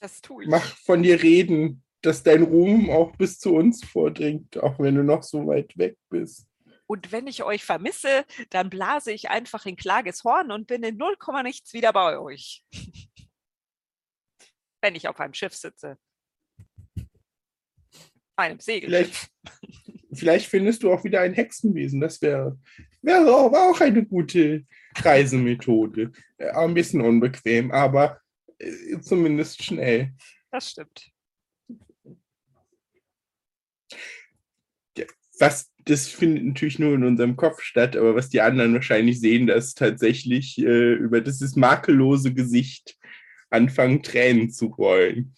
Das 0.00 0.20
tue 0.20 0.44
ich. 0.44 0.50
Mach 0.50 0.76
von 0.78 1.02
dir 1.02 1.22
reden, 1.22 1.82
dass 2.02 2.22
dein 2.22 2.42
Ruhm 2.42 2.90
auch 2.90 3.16
bis 3.16 3.38
zu 3.38 3.54
uns 3.54 3.84
vordringt, 3.84 4.58
auch 4.58 4.78
wenn 4.78 4.96
du 4.96 5.02
noch 5.02 5.22
so 5.22 5.46
weit 5.46 5.76
weg 5.78 5.96
bist. 6.10 6.46
Und 6.86 7.10
wenn 7.10 7.26
ich 7.26 7.42
euch 7.42 7.64
vermisse, 7.64 8.26
dann 8.50 8.68
blase 8.68 9.12
ich 9.12 9.30
einfach 9.30 9.64
in 9.66 9.76
Klages 9.76 10.24
Horn 10.24 10.50
und 10.50 10.66
bin 10.66 10.82
in 10.82 10.96
0, 10.96 11.16
nichts 11.42 11.72
wieder 11.72 11.92
bei 11.92 12.18
euch. 12.18 12.64
wenn 14.82 14.94
ich 14.94 15.08
auf 15.08 15.18
einem 15.20 15.32
Schiff 15.32 15.54
sitze. 15.54 15.96
Einem 18.36 18.60
Segelschiff. 18.60 19.30
Vielleicht, 19.40 19.81
vielleicht 20.12 20.46
findest 20.46 20.82
du 20.82 20.92
auch 20.92 21.04
wieder 21.04 21.20
ein 21.20 21.34
Hexenwesen. 21.34 22.00
Das 22.00 22.20
wäre 22.22 22.58
wär 23.02 23.20
auch, 23.20 23.52
auch 23.52 23.80
eine 23.80 24.04
gute 24.04 24.64
Reisemethode. 24.96 26.12
Äh, 26.38 26.50
Ein 26.50 26.74
bisschen 26.74 27.00
unbequem, 27.00 27.70
aber 27.70 28.20
äh, 28.58 29.00
zumindest 29.00 29.62
schnell. 29.62 30.12
Das 30.50 30.70
stimmt. 30.70 31.10
Was, 35.38 35.72
das 35.86 36.06
findet 36.06 36.44
natürlich 36.44 36.78
nur 36.78 36.94
in 36.94 37.02
unserem 37.02 37.34
Kopf 37.34 37.62
statt, 37.62 37.96
aber 37.96 38.14
was 38.14 38.28
die 38.28 38.40
anderen 38.40 38.74
wahrscheinlich 38.74 39.18
sehen, 39.18 39.48
dass 39.48 39.74
tatsächlich 39.74 40.56
äh, 40.58 40.92
über 40.92 41.20
dieses 41.20 41.56
makellose 41.56 42.32
Gesicht 42.32 42.96
anfangen 43.50 44.02
Tränen 44.02 44.50
zu 44.50 44.66
rollen. 44.66 45.34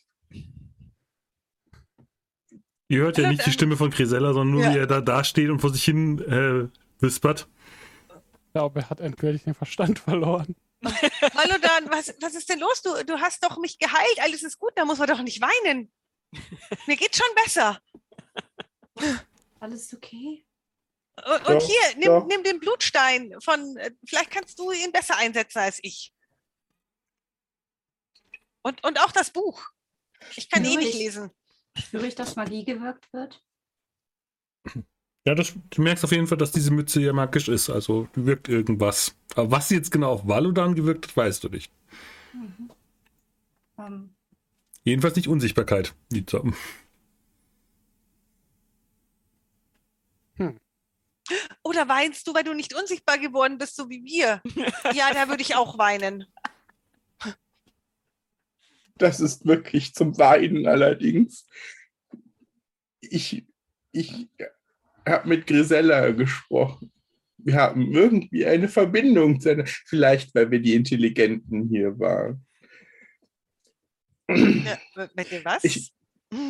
Ihr 2.95 3.03
hört 3.03 3.19
ja 3.19 3.29
nicht 3.29 3.45
die. 3.45 3.51
Stimme 3.53 3.77
von 3.77 3.91
Grisella, 3.91 4.33
sondern 4.33 4.51
nur, 4.53 4.63
Ja. 4.65 4.75
wie 4.75 4.79
er 4.79 4.87
da 4.87 5.01
dasteht 5.01 5.51
und 5.51 5.61
vor 5.61 5.73
sich 5.73 5.85
hin 5.85 6.19
äh, 6.21 7.03
wispert. 7.03 7.49
Ich 8.09 8.53
glaube, 8.53 8.81
er 8.81 8.91
hat 8.91 9.01
endgültig 9.01 9.43
den 9.45 9.55
Verstand 9.55 9.99
verloren. 9.99 10.55
Hallo 10.85 11.57
Dan, 11.61 11.91
was, 11.91 12.15
was 12.21 12.35
ist 12.35 12.49
denn 12.49 12.61
los? 12.61 12.83
Du, 12.83 12.91
du 13.05 13.19
hast 13.21 13.43
doch 13.43 13.57
mich 13.59 13.79
geheilt, 13.79 14.21
alles 14.21 14.43
ist 14.45 14.59
gut, 14.59 14.73
da 14.77 14.85
muss 14.85 14.99
man 14.99 15.09
doch 15.09 15.23
nicht 15.23 15.41
weinen. 15.41 15.91
Mir 16.87 16.97
geht's 16.97 17.19
schon 17.19 17.35
besser. 17.45 17.81
Alles 19.61 19.93
okay? 19.95 20.45
Und, 21.17 21.49
und 21.49 21.63
Doch, 21.63 21.67
hier, 21.67 21.97
nimm, 21.97 22.07
doch. 22.07 22.27
nimm 22.27 22.43
den 22.43 22.61
Blutstein 22.61 23.35
von, 23.41 23.77
äh, 23.77 23.93
vielleicht 24.07 24.31
kannst 24.31 24.59
du 24.59 24.71
ihn 24.73 24.93
besser 24.93 25.17
einsetzen 25.17 25.59
als 25.61 25.79
ich. 25.83 26.13
Und, 28.63 28.83
und 28.85 29.01
auch 29.01 29.13
das 29.13 29.31
Buch. 29.31 29.65
Ich 30.37 30.49
kann 30.51 30.65
eh 30.65 30.71
Ja, 30.73 30.77
nicht 30.79 30.89
ich- 30.91 30.95
lesen. 30.99 31.31
Spüre 31.77 32.07
ich, 32.07 32.15
dass 32.15 32.37
Magie 32.37 32.65
gewirkt 32.65 33.13
wird? 33.13 33.43
Ja, 35.27 35.35
das, 35.35 35.55
du 35.71 35.83
merkst 35.83 36.05
auf 36.05 36.13
jeden 36.13 36.27
Fall, 36.27 36.39
dass 36.39 36.53
diese 36.53 36.71
Mütze 36.71 37.01
ja 37.01 37.13
magisch 37.13 37.49
ist. 37.49 37.71
Also 37.71 38.09
wirkt 38.15 38.49
irgendwas. 38.49 39.17
Aber 39.35 39.51
was 39.51 39.69
sie 39.69 39.75
jetzt 39.77 39.91
genau 39.91 40.13
auf 40.13 40.27
Valodan 40.29 40.75
gewirkt 40.75 41.09
hat, 41.09 41.17
weißt 41.17 41.45
du 41.45 41.49
nicht. 41.49 41.73
Mhm. 42.33 42.71
Ähm, 43.79 44.15
Jedenfalls 44.85 45.17
nicht 45.17 45.29
Unsichtbarkeit. 45.29 45.95
Die 46.11 46.27
zu- 46.27 46.53
Oder 51.63 51.89
weinst 51.89 52.27
du, 52.27 52.35
weil 52.35 52.45
du 52.45 52.53
nicht 52.53 52.75
unsichtbar 52.75 53.19
geworden 53.19 53.57
bist, 53.59 53.77
so 53.77 53.89
wie 53.89 54.05
wir? 54.05 54.43
Ja, 54.95 55.13
da 55.13 55.29
würde 55.29 55.43
ich 55.43 55.55
auch 55.57 55.79
weinen. 55.79 56.27
Das 58.97 59.21
ist 59.21 59.45
wirklich 59.45 59.95
zum 59.95 60.17
Weinen 60.19 60.67
allerdings. 60.67 61.49
Ich, 63.01 63.45
ich 63.93 64.29
habe 65.07 65.29
mit 65.29 65.47
Grisella 65.47 66.11
gesprochen. 66.13 66.93
Wir 67.39 67.57
haben 67.57 67.93
irgendwie 67.93 68.47
eine 68.47 68.69
Verbindung. 68.69 69.41
zu 69.41 69.51
einer- 69.51 69.67
Vielleicht, 69.67 70.35
weil 70.35 70.51
wir 70.51 70.61
die 70.61 70.75
Intelligenten 70.75 71.69
hier 71.69 71.99
waren. 71.99 72.47
Ja, 74.31 74.79
mit 75.15 75.31
dem 75.31 75.45
was? 75.45 75.65
Ich, 75.65 75.93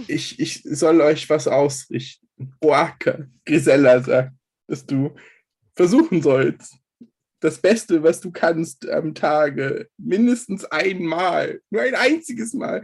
ich, 0.06 0.38
ich 0.38 0.62
soll 0.62 1.00
euch 1.00 1.28
was 1.28 1.48
ausrichten. 1.48 2.28
Boaka, 2.60 3.26
Grisella 3.44 4.00
sagt, 4.02 4.32
dass 4.68 4.86
du 4.86 5.14
versuchen 5.74 6.22
sollst, 6.22 6.76
das 7.44 7.60
Beste, 7.60 8.02
was 8.02 8.22
du 8.22 8.32
kannst 8.32 8.88
am 8.88 9.14
Tage, 9.14 9.90
mindestens 9.98 10.64
einmal, 10.64 11.60
nur 11.68 11.82
ein 11.82 11.94
einziges 11.94 12.54
Mal, 12.54 12.82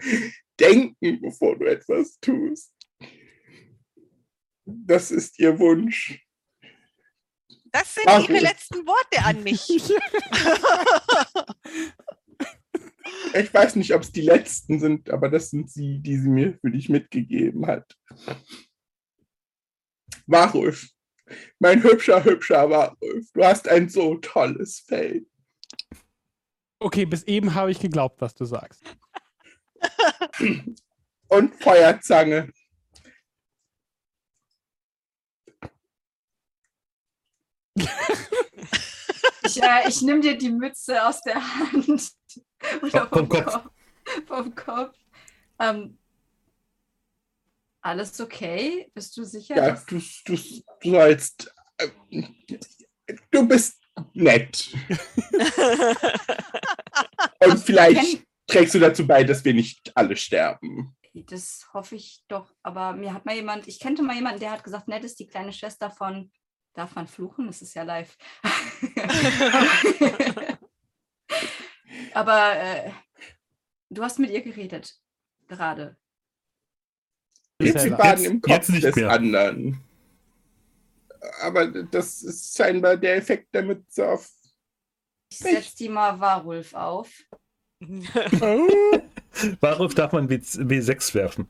denken, 0.60 1.18
bevor 1.22 1.58
du 1.58 1.64
etwas 1.64 2.20
tust. 2.20 2.70
Das 4.66 5.10
ist 5.10 5.38
ihr 5.38 5.58
Wunsch. 5.58 6.22
das 7.72 7.94
sind 7.94 8.04
Ach, 8.06 8.20
ihre 8.28 8.34
gut. 8.34 8.42
letzten 8.42 8.86
Worte 8.86 9.24
an 9.24 9.42
mich. 9.42 9.66
Ich 13.34 13.52
weiß 13.52 13.76
nicht, 13.76 13.94
ob 13.94 14.02
es 14.02 14.12
die 14.12 14.20
letzten 14.20 14.78
sind, 14.78 15.10
aber 15.10 15.28
das 15.30 15.50
sind 15.50 15.70
sie, 15.70 15.98
die 16.00 16.16
sie 16.16 16.28
mir 16.28 16.58
für 16.60 16.70
dich 16.70 16.88
mitgegeben 16.88 17.66
hat. 17.66 17.96
Warulf, 20.26 20.88
mein 21.58 21.82
hübscher, 21.82 22.24
hübscher 22.24 22.68
Warulf, 22.70 23.30
du 23.32 23.44
hast 23.44 23.68
ein 23.68 23.88
so 23.88 24.16
tolles 24.16 24.80
Fell. 24.80 25.26
Okay, 26.78 27.04
bis 27.04 27.24
eben 27.24 27.54
habe 27.54 27.70
ich 27.70 27.78
geglaubt, 27.78 28.20
was 28.20 28.34
du 28.34 28.44
sagst. 28.44 28.82
Und 31.28 31.54
Feuerzange. 31.62 32.50
ich 39.44 39.62
äh, 39.62 39.88
ich 39.88 40.02
nehme 40.02 40.20
dir 40.20 40.36
die 40.36 40.50
Mütze 40.50 41.06
aus 41.06 41.20
der 41.22 41.36
Hand. 41.36 42.12
Oder 42.82 43.06
Vom 43.08 43.28
Kopf. 43.28 43.68
Vom 44.26 44.54
Kopf. 44.54 44.96
Ähm, 45.58 45.99
alles 47.80 48.20
okay? 48.20 48.90
Bist 48.94 49.16
du 49.16 49.24
sicher? 49.24 49.56
Ja, 49.56 49.70
du, 49.88 49.98
du, 50.26 50.36
du 50.82 50.90
sollst. 50.90 51.54
äh, 51.78 51.88
Du 53.30 53.48
bist 53.48 53.80
nett. 54.12 54.70
Und 57.40 57.58
vielleicht 57.58 58.24
trägst 58.46 58.74
du 58.74 58.78
dazu 58.78 59.06
bei, 59.06 59.24
dass 59.24 59.42
wir 59.44 59.54
nicht 59.54 59.90
alle 59.96 60.16
sterben. 60.16 60.94
Das 61.12 61.68
hoffe 61.74 61.96
ich 61.96 62.22
doch. 62.28 62.54
Aber 62.62 62.92
mir 62.92 63.12
hat 63.12 63.26
mal 63.26 63.34
jemand, 63.34 63.66
ich 63.66 63.80
kannte 63.80 64.02
mal 64.02 64.14
jemanden, 64.14 64.38
der 64.40 64.52
hat 64.52 64.62
gesagt, 64.62 64.86
nett 64.86 65.02
ist 65.04 65.18
die 65.18 65.26
kleine 65.26 65.52
Schwester 65.52 65.90
von, 65.90 66.30
darf 66.74 66.94
man 66.94 67.08
fluchen? 67.08 67.48
Das 67.48 67.62
ist 67.62 67.74
ja 67.74 67.82
live. 67.82 68.16
Aber 72.14 72.56
äh, 72.56 72.90
du 73.88 74.02
hast 74.02 74.18
mit 74.18 74.30
ihr 74.30 74.42
geredet, 74.42 74.94
gerade. 75.48 75.96
Jetzt 77.60 77.82
sie 77.82 77.88
Jetzt- 77.88 77.98
baden 77.98 78.24
im 78.24 78.40
Kopf 78.40 78.52
jetzt 78.54 78.70
nicht 78.70 78.84
des 78.84 78.96
mehr. 78.96 79.10
anderen. 79.10 79.80
Aber 81.42 81.66
das 81.66 82.22
ist 82.22 82.56
scheinbar 82.56 82.96
der 82.96 83.16
Effekt 83.16 83.54
der 83.54 83.62
Mütze 83.62 84.08
auf. 84.08 84.30
Ich 85.32 85.38
setze 85.38 85.76
die 85.76 85.88
mal 85.88 86.18
Warulf 86.18 86.74
auf. 86.74 87.08
Worauf 89.60 89.94
darf 89.94 90.12
man 90.12 90.28
W- 90.28 90.36
W6 90.36 91.14
werfen? 91.14 91.48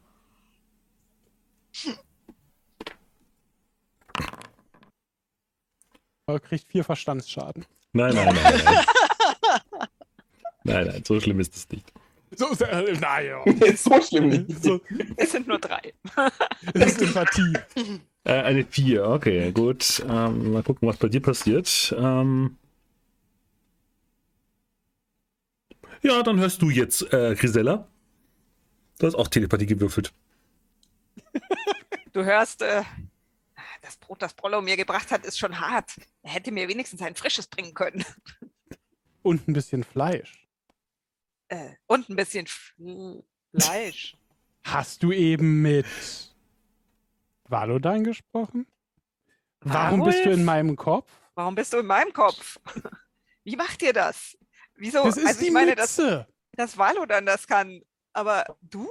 Aber 6.26 6.40
kriegt 6.40 6.68
vier 6.70 6.84
Verstandsschaden. 6.84 7.64
Nein, 7.92 8.14
nein, 8.14 8.34
nein. 8.34 8.62
Nein, 8.64 8.84
nein, 10.64 10.86
nein 10.86 11.02
so 11.04 11.18
schlimm 11.20 11.40
ist 11.40 11.56
es 11.56 11.68
nicht. 11.70 11.92
So, 12.36 12.52
äh, 12.64 12.92
naja. 12.98 13.42
Ist 13.44 13.84
so 13.84 14.00
schlimm 14.00 14.28
nicht. 14.28 14.50
So, 14.62 14.80
Es 15.16 15.32
sind 15.32 15.48
nur 15.48 15.58
drei. 15.58 15.92
das 16.74 16.92
ist 16.92 17.00
Sympathie. 17.00 17.54
Äh, 18.24 18.32
eine 18.32 18.64
4, 18.64 19.08
okay, 19.08 19.52
gut. 19.52 20.04
Ähm, 20.08 20.52
mal 20.52 20.62
gucken, 20.62 20.88
was 20.88 20.96
bei 20.96 21.08
dir 21.08 21.20
passiert. 21.20 21.94
Ähm, 21.98 22.56
ja, 26.02 26.22
dann 26.22 26.38
hörst 26.38 26.62
du 26.62 26.70
jetzt, 26.70 27.12
äh, 27.12 27.34
Grisella. 27.34 27.88
Du 28.98 29.06
hast 29.06 29.14
auch 29.14 29.28
Telepathie 29.28 29.66
gewürfelt. 29.66 30.12
Du 32.12 32.24
hörst, 32.24 32.62
äh, 32.62 32.82
das 33.82 33.96
Brot, 33.96 34.20
das 34.22 34.34
Brollo 34.34 34.60
mir 34.60 34.76
gebracht 34.76 35.10
hat, 35.10 35.24
ist 35.24 35.38
schon 35.38 35.58
hart. 35.58 35.96
Er 36.22 36.32
hätte 36.32 36.52
mir 36.52 36.68
wenigstens 36.68 37.02
ein 37.02 37.14
frisches 37.14 37.46
bringen 37.46 37.74
können. 37.74 38.04
Und 39.22 39.48
ein 39.48 39.52
bisschen 39.52 39.84
Fleisch. 39.84 40.46
Äh, 41.50 41.74
und 41.86 42.08
ein 42.08 42.16
bisschen 42.16 42.46
Fleisch. 42.46 44.16
Hast 44.64 45.02
du 45.02 45.10
eben 45.10 45.62
mit 45.62 45.86
Valodan 47.44 48.04
gesprochen? 48.04 48.66
Warum 49.60 50.04
bist 50.04 50.20
du 50.20 50.26
Warulf? 50.26 50.38
in 50.38 50.44
meinem 50.44 50.76
Kopf? 50.76 51.10
Warum 51.34 51.54
bist 51.56 51.72
du 51.72 51.78
in 51.78 51.86
meinem 51.86 52.12
Kopf? 52.12 52.60
Wie 53.44 53.56
macht 53.56 53.82
ihr 53.82 53.92
das? 53.92 54.38
Wieso? 54.76 55.02
Das 55.04 55.16
ist 55.16 55.26
also 55.26 55.40
die 55.40 55.46
ich 55.46 55.52
meine, 55.52 55.74
dass 55.74 55.98
Mütze. 55.98 56.28
das 56.52 56.78
Valodan 56.78 57.26
das 57.26 57.48
kann. 57.48 57.82
Aber 58.12 58.44
du? 58.62 58.88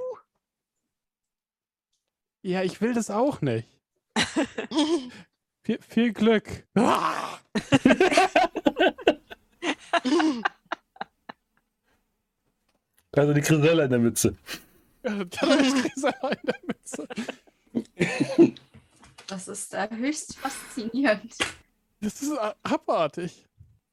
Ja, 2.42 2.62
ich 2.62 2.80
will 2.80 2.92
das 2.92 3.10
auch 3.10 3.40
nicht. 3.40 3.68
Viel, 5.62 5.78
viel 5.82 6.12
Glück. 6.14 6.66
Ah! 13.12 13.20
Also 13.20 13.34
die 13.34 13.40
Grisella 13.40 13.84
in 13.84 13.90
der 13.90 13.98
Mütze. 13.98 14.36
Da 15.02 15.12
ist 15.54 15.76
Grisella 15.82 16.28
in 16.28 16.46
der 16.46 16.60
Mütze. 16.66 17.08
Das 19.26 19.48
ist 19.48 19.72
äh, 19.74 19.88
höchst 19.90 20.36
faszinierend. 20.36 21.34
Das 22.00 22.20
ist 22.20 22.36
a- 22.38 22.54
abartig. 22.62 23.46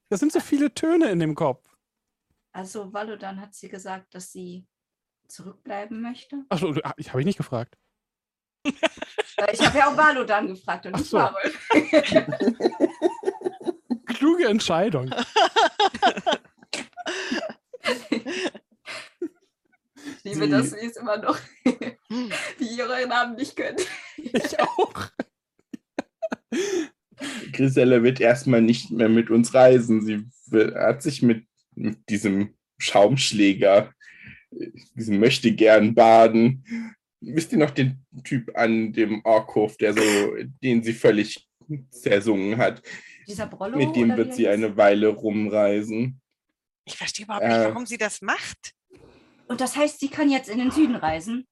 Da 0.10 0.18
sind 0.18 0.34
so 0.34 0.40
viele 0.42 0.74
Töne 0.74 1.10
in 1.12 1.20
dem 1.20 1.34
Kopf. 1.36 1.64
Also 2.52 2.92
Valodan 2.92 3.40
hat 3.40 3.54
sie 3.54 3.70
gesagt, 3.70 4.16
dass 4.16 4.32
sie 4.32 4.66
zurückbleiben 5.28 6.02
möchte. 6.02 6.44
Achso, 6.50 6.74
ich 6.98 7.10
habe 7.12 7.20
ich 7.22 7.26
nicht 7.26 7.38
gefragt. 7.38 7.78
Äh, 9.40 9.54
Ich 9.54 9.64
habe 9.64 9.78
ja 9.78 9.92
auch 9.92 9.96
Valodan 9.96 10.48
gefragt 10.48 10.88
und 10.88 10.96
Ach 10.96 11.00
nicht 11.00 11.12
so. 11.12 11.20
Kluge 14.08 14.48
Entscheidung. 14.48 15.12
Ich 20.32 20.34
liebe 20.36 20.50
das, 20.50 20.74
wie 20.74 20.86
es 20.86 20.98
immer 20.98 21.18
noch, 21.18 21.40
wie 21.64 22.66
ihr 22.78 22.86
euren 22.86 23.10
Namen 23.10 23.36
nicht 23.36 23.56
könnt. 23.56 23.86
Ich 24.18 24.60
auch. 24.60 25.06
Grisella 27.52 28.04
wird 28.04 28.20
erstmal 28.20 28.62
nicht 28.62 28.92
mehr 28.92 29.10
mit 29.10 29.30
uns 29.30 29.54
reisen. 29.54 30.02
Sie 30.06 30.26
will- 30.48 30.76
hat 30.76 31.02
sich 31.02 31.22
mit, 31.22 31.46
mit 31.76 31.98
diesem 32.10 32.56
Schaumschläger, 32.78 33.92
diesem 34.96 35.20
möchte 35.20 35.52
gern 35.54 35.96
baden. 35.96 36.64
Wisst 37.22 37.52
ihr 37.52 37.58
noch 37.58 37.72
den 37.72 38.06
Typ 38.24 38.56
an 38.56 38.94
dem 38.94 39.26
Orkhof, 39.26 39.78
der 39.78 39.94
so, 39.94 40.02
den 40.64 40.84
sie 40.84 40.94
völlig 40.94 41.48
zersungen 41.90 42.58
hat? 42.58 42.82
Dieser 43.28 43.48
Brollo. 43.48 43.78
Mit 43.78 43.96
dem 43.96 44.16
wird 44.16 44.36
sie 44.36 44.48
eine 44.48 44.78
Weile 44.78 45.08
rumreisen. 45.08 46.22
Ich 46.86 46.96
verstehe 46.96 47.26
überhaupt 47.26 47.44
Äh. 47.44 47.48
nicht, 47.50 47.68
warum 47.70 47.86
sie 47.86 47.98
das 47.98 48.22
macht. 48.22 48.74
Und 49.48 49.62
das 49.62 49.76
heißt, 49.76 50.00
sie 50.00 50.10
kann 50.10 50.30
jetzt 50.30 50.50
in 50.50 50.60
den 50.60 50.72
Süden 50.72 50.96
reisen. 50.96 51.48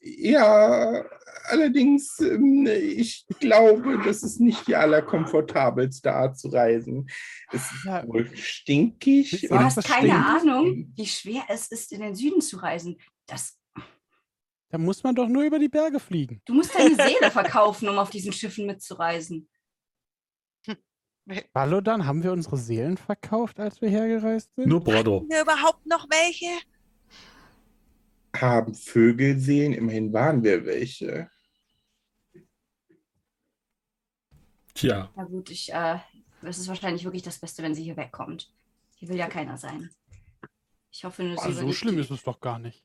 Ja, 0.00 1.02
allerdings, 1.44 2.20
ähm, 2.20 2.66
ich 2.66 3.24
glaube, 3.40 4.00
das 4.04 4.22
ist 4.22 4.38
nicht 4.38 4.66
die 4.66 4.76
allerkomfortabelste 4.76 6.12
Art 6.12 6.38
zu 6.38 6.48
reisen. 6.48 7.08
Es 7.50 7.62
ist 7.72 7.84
Ja. 7.84 8.06
wohl 8.06 8.28
stinkig. 8.36 9.46
Du 9.48 9.58
hast 9.58 9.82
keine 9.84 10.08
stinkt? 10.10 10.26
Ahnung, 10.26 10.92
wie 10.94 11.06
schwer 11.06 11.44
es 11.48 11.68
ist, 11.68 11.90
in 11.92 12.00
den 12.02 12.14
Süden 12.14 12.42
zu 12.42 12.58
reisen. 12.58 12.98
Das, 13.26 13.58
Da 14.68 14.76
muss 14.78 15.02
man 15.02 15.14
doch 15.14 15.28
nur 15.28 15.44
über 15.44 15.58
die 15.58 15.68
Berge 15.70 15.98
fliegen. 16.00 16.42
du 16.44 16.52
musst 16.52 16.74
deine 16.74 16.94
Seele 16.96 17.30
verkaufen, 17.30 17.88
um 17.88 17.98
auf 17.98 18.10
diesen 18.10 18.32
Schiffen 18.32 18.66
mitzureisen. 18.66 19.48
Valodan, 21.52 22.06
haben 22.06 22.22
wir 22.22 22.32
unsere 22.32 22.56
Seelen 22.56 22.96
verkauft, 22.96 23.58
als 23.58 23.80
wir 23.80 23.88
hergereist 23.88 24.54
sind? 24.54 24.68
Nur 24.68 24.84
Bordo. 24.84 25.20
Haben 25.20 25.30
wir 25.30 25.42
überhaupt 25.42 25.86
noch 25.86 26.06
welche? 26.10 26.50
haben 28.40 28.74
Vögel 28.74 29.38
sehen, 29.38 29.72
immerhin 29.72 30.12
waren 30.12 30.42
wir 30.42 30.64
welche. 30.64 31.30
Tja, 34.74 35.10
Na 35.14 35.24
gut, 35.24 35.50
ich, 35.50 35.72
äh, 35.72 35.98
es 36.42 36.58
ist 36.58 36.68
wahrscheinlich 36.68 37.04
wirklich 37.04 37.22
das 37.22 37.38
Beste, 37.38 37.62
wenn 37.62 37.74
sie 37.74 37.84
hier 37.84 37.96
wegkommt. 37.96 38.52
Hier 38.96 39.08
will 39.08 39.16
ja 39.16 39.28
keiner 39.28 39.56
sein. 39.56 39.90
Ich 40.90 41.04
hoffe 41.04 41.22
nur, 41.22 41.38
sie 41.38 41.48
Ah, 41.48 41.52
so 41.52 41.72
schlimm 41.72 41.98
ist 41.98 42.10
es 42.10 42.22
doch 42.22 42.40
gar 42.40 42.58
nicht. 42.58 42.84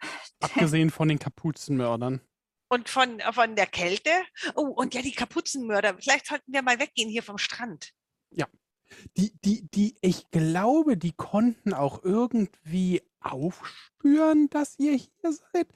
Abgesehen 0.40 0.90
von 0.90 1.08
den 1.08 1.18
Kapuzenmördern. 1.18 2.20
Und 2.68 2.88
von, 2.88 3.20
von 3.32 3.54
der 3.54 3.66
Kälte? 3.66 4.10
Oh, 4.54 4.66
und 4.66 4.94
ja, 4.94 5.02
die 5.02 5.12
Kapuzenmörder. 5.12 5.96
Vielleicht 5.98 6.26
sollten 6.26 6.52
wir 6.52 6.62
mal 6.62 6.78
weggehen 6.78 7.08
hier 7.08 7.22
vom 7.22 7.38
Strand. 7.38 7.92
Die, 9.16 9.32
die, 9.44 9.68
die, 9.70 9.96
ich 10.00 10.30
glaube, 10.30 10.96
die 10.96 11.12
konnten 11.12 11.72
auch 11.72 12.04
irgendwie 12.04 13.02
aufspüren, 13.20 14.48
dass 14.50 14.78
ihr 14.78 14.94
hier 14.94 15.32
seid. 15.32 15.68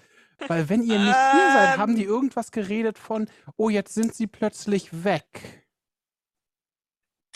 Weil 0.47 0.69
wenn 0.69 0.83
ihr 0.83 0.99
nicht 0.99 1.33
hier 1.33 1.53
seid, 1.53 1.79
haben 1.79 1.97
die 1.97 2.05
Ähm. 2.05 2.11
irgendwas 2.11 2.51
geredet 2.51 2.99
von, 2.99 3.29
oh, 3.57 3.69
jetzt 3.69 3.95
sind 3.95 4.15
sie 4.15 4.27
plötzlich 4.27 5.05
weg. 5.05 5.67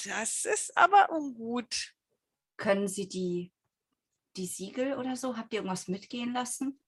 Das 0.05 0.45
ist 0.45 0.77
aber 0.77 1.11
ungut. 1.11 1.95
Können 2.57 2.89
sie 2.89 3.09
die, 3.09 3.53
die 4.37 4.47
Siegel 4.47 4.95
oder 4.95 5.17
so? 5.17 5.37
Habt 5.37 5.53
ihr 5.53 5.59
irgendwas 5.59 5.89
mitgehen 5.89 6.33
lassen? 6.33 6.81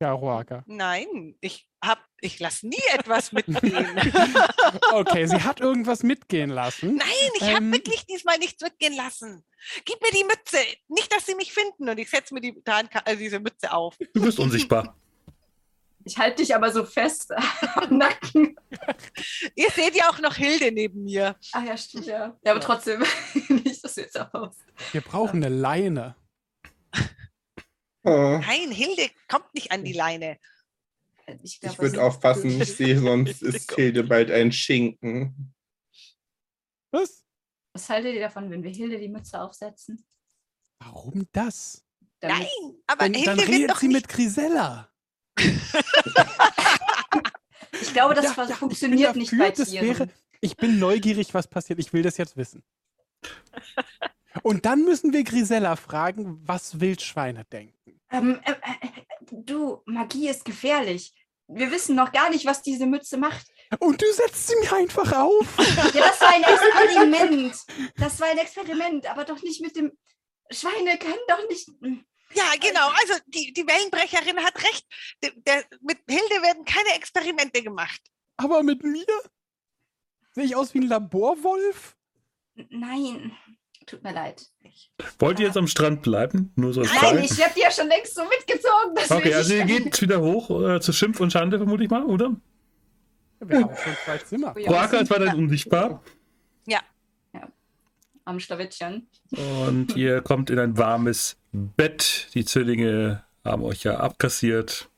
Ja, 0.00 0.12
Roaka. 0.12 0.62
Nein, 0.66 1.34
ich 1.40 1.68
hab, 1.84 1.98
ich 2.20 2.38
lasse 2.38 2.68
nie 2.68 2.80
etwas 2.94 3.32
mitgehen. 3.32 3.60
Okay, 4.92 5.26
sie 5.26 5.42
hat 5.42 5.60
irgendwas 5.60 6.02
mitgehen 6.02 6.50
lassen. 6.50 6.96
Nein, 6.96 7.30
ich 7.36 7.42
habe 7.42 7.56
Ähm. 7.56 7.72
wirklich 7.72 8.04
diesmal 8.06 8.38
nichts 8.38 8.62
mitgehen 8.62 8.94
lassen. 8.94 9.44
Gib 9.84 10.00
mir 10.00 10.10
die 10.12 10.24
Mütze. 10.24 10.58
Nicht, 10.88 11.12
dass 11.12 11.26
sie 11.26 11.34
mich 11.34 11.52
finden. 11.52 11.88
Und 11.88 11.98
ich 11.98 12.10
setze 12.10 12.32
mir 12.34 12.40
die, 12.40 12.52
Tarnka- 12.62 13.06
äh, 13.06 13.16
diese 13.16 13.40
Mütze 13.40 13.72
auf. 13.72 13.96
du 13.98 14.22
bist 14.22 14.38
unsichtbar. 14.38 14.96
Ich 16.04 16.16
halte 16.16 16.42
dich 16.42 16.54
aber 16.54 16.70
so 16.70 16.84
fest 16.84 17.32
am 17.74 17.98
Nacken. 17.98 18.56
Ihr 19.56 19.70
seht 19.70 19.94
ja 19.96 20.08
auch 20.10 20.20
noch 20.20 20.34
Hilde 20.36 20.70
neben 20.72 21.04
mir. 21.04 21.36
Ach 21.52 21.64
ja, 21.64 21.76
stimmt, 21.76 22.06
ja. 22.06 22.36
Ja, 22.44 22.52
aber 22.52 22.60
trotzdem, 22.60 23.02
nicht, 23.48 23.82
dass 23.84 23.94
du 23.94 24.00
jetzt 24.02 24.18
aus. 24.32 24.56
Wir 24.92 25.00
brauchen 25.00 25.42
eine 25.44 25.54
Leine. 25.54 26.14
Oh, 28.08 28.38
Nein, 28.38 28.70
Hilde 28.70 29.10
kommt 29.28 29.52
nicht 29.54 29.70
an 29.72 29.84
die 29.84 29.92
Leine. 29.92 30.38
Ich, 31.42 31.58
ich 31.62 31.78
würde 31.78 32.02
aufpassen, 32.02 32.60
ich 32.60 32.74
sehe, 32.76 32.98
sonst 33.00 33.42
ist 33.42 33.72
Hilde 33.74 34.02
bald 34.04 34.30
ein 34.30 34.50
Schinken. 34.50 35.54
Was? 36.90 37.22
Was 37.74 37.88
haltet 37.90 38.14
ihr 38.14 38.20
davon, 38.20 38.50
wenn 38.50 38.62
wir 38.62 38.70
Hilde 38.70 38.98
die 38.98 39.08
Mütze 39.08 39.40
aufsetzen? 39.40 40.04
Warum 40.80 41.26
das? 41.32 41.84
Damit- 42.20 42.38
Nein, 42.38 42.74
aber 42.86 43.04
Dann, 43.04 43.14
Hilde 43.14 43.26
dann 43.30 43.38
wird 43.38 43.48
redet 43.48 43.70
doch 43.70 43.80
sie 43.80 43.88
nicht. 43.88 43.96
mit 43.96 44.08
Grisella. 44.08 44.90
Ich 47.80 47.92
glaube, 47.92 48.14
das 48.14 48.24
Ja, 48.36 48.44
ja, 48.48 48.56
funktioniert 48.56 49.12
bin 49.12 49.20
nicht 49.20 49.32
dafür, 49.32 49.44
bei 49.46 49.50
das 49.52 49.68
Tieren. 49.70 49.86
wäre- 49.86 50.08
Ich 50.40 50.56
bin 50.56 50.78
neugierig, 50.78 51.32
was 51.34 51.46
passiert. 51.46 51.78
Ich 51.78 51.92
will 51.92 52.02
das 52.02 52.16
jetzt 52.16 52.36
wissen. 52.36 52.62
Und 54.42 54.64
dann 54.66 54.84
müssen 54.84 55.12
wir 55.12 55.24
Grisella 55.24 55.76
fragen, 55.76 56.38
was 56.46 56.80
Wildschweine 56.80 57.44
denken. 57.44 57.97
Ähm, 58.10 58.40
äh, 58.44 58.52
äh, 58.52 58.88
du, 59.30 59.82
Magie 59.86 60.28
ist 60.28 60.44
gefährlich. 60.44 61.12
Wir 61.46 61.70
wissen 61.70 61.96
noch 61.96 62.12
gar 62.12 62.30
nicht, 62.30 62.46
was 62.46 62.62
diese 62.62 62.86
Mütze 62.86 63.16
macht. 63.16 63.46
Und 63.80 64.00
du 64.00 64.12
setzt 64.12 64.48
sie 64.48 64.56
mir 64.56 64.72
einfach 64.72 65.12
auf. 65.12 65.46
Ja, 65.94 66.08
das 66.08 66.20
war 66.20 66.34
ein 66.34 66.42
Experiment. 66.42 67.56
Das 67.96 68.20
war 68.20 68.28
ein 68.28 68.38
Experiment, 68.38 69.06
aber 69.06 69.24
doch 69.24 69.42
nicht 69.42 69.60
mit 69.60 69.76
dem. 69.76 69.96
Schweine 70.50 70.98
können 70.98 71.18
doch 71.28 71.46
nicht. 71.48 71.68
Ja, 72.34 72.44
genau. 72.58 72.88
Also 72.88 73.14
die, 73.26 73.52
die 73.52 73.66
Wellenbrecherin 73.66 74.42
hat 74.44 74.62
recht. 74.62 74.86
Der, 75.22 75.32
der, 75.36 75.64
mit 75.80 75.98
Hilde 76.08 76.42
werden 76.42 76.64
keine 76.64 76.94
Experimente 76.94 77.62
gemacht. 77.62 78.00
Aber 78.36 78.62
mit 78.62 78.82
mir? 78.82 79.06
Sehe 80.32 80.44
ich 80.44 80.56
aus 80.56 80.72
wie 80.72 80.78
ein 80.78 80.88
Laborwolf? 80.88 81.96
Nein, 82.70 83.36
tut 83.88 84.02
mir 84.04 84.12
leid. 84.12 84.46
Ich, 84.62 84.90
Wollt 85.18 85.40
ihr 85.40 85.46
jetzt 85.46 85.56
am 85.56 85.66
Strand 85.66 86.02
bleiben? 86.02 86.52
Nur 86.56 86.72
so 86.72 86.82
nein, 86.82 86.90
Frage. 86.90 87.20
ich 87.20 87.42
habe 87.42 87.52
die 87.56 87.60
ja 87.60 87.70
schon 87.70 87.88
längst 87.88 88.14
so 88.14 88.22
mitgezogen. 88.24 88.94
dass 88.94 89.10
Okay, 89.10 89.34
also 89.34 89.54
ihr 89.54 89.64
geht 89.64 90.00
wieder 90.00 90.20
hoch 90.20 90.50
äh, 90.62 90.80
zu 90.80 90.92
Schimpf 90.92 91.20
und 91.20 91.32
Schande, 91.32 91.58
vermute 91.58 91.84
ich 91.84 91.90
mal, 91.90 92.04
oder? 92.04 92.36
Wir 93.40 93.62
haben 93.62 93.76
schon 93.76 93.92
zwei 94.04 94.18
Zimmer. 94.18 94.54
Oh 94.56 94.60
ja, 94.60 94.84
ist 94.84 94.90
sind- 94.90 95.10
weiterhin 95.10 95.38
unsichtbar. 95.38 96.02
Ja. 96.66 96.80
ja. 97.32 97.48
Am 98.24 98.40
Schlawittchen. 98.40 99.08
Und 99.64 99.96
ihr 99.96 100.20
kommt 100.20 100.50
in 100.50 100.58
ein 100.58 100.76
warmes 100.76 101.36
Bett. 101.52 102.28
Die 102.34 102.44
Zwillinge 102.44 103.22
haben 103.44 103.62
euch 103.62 103.84
ja 103.84 103.98
abkassiert. 103.98 104.88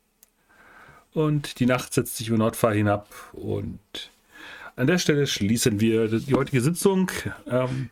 Und 1.13 1.59
die 1.61 1.67
Nacht 1.67 1.93
setzt 1.93 2.17
sich 2.17 2.29
über 2.29 2.39
Nordfahr 2.39 2.73
hinab. 2.73 3.09
Und 3.33 3.79
an 4.77 4.87
der 4.87 4.99
Stelle 4.99 5.27
schließen 5.27 5.81
wir 5.81 6.09
die 6.09 6.35
heutige 6.35 6.61
Sitzung. 6.61 7.11
Ähm, 7.47 7.91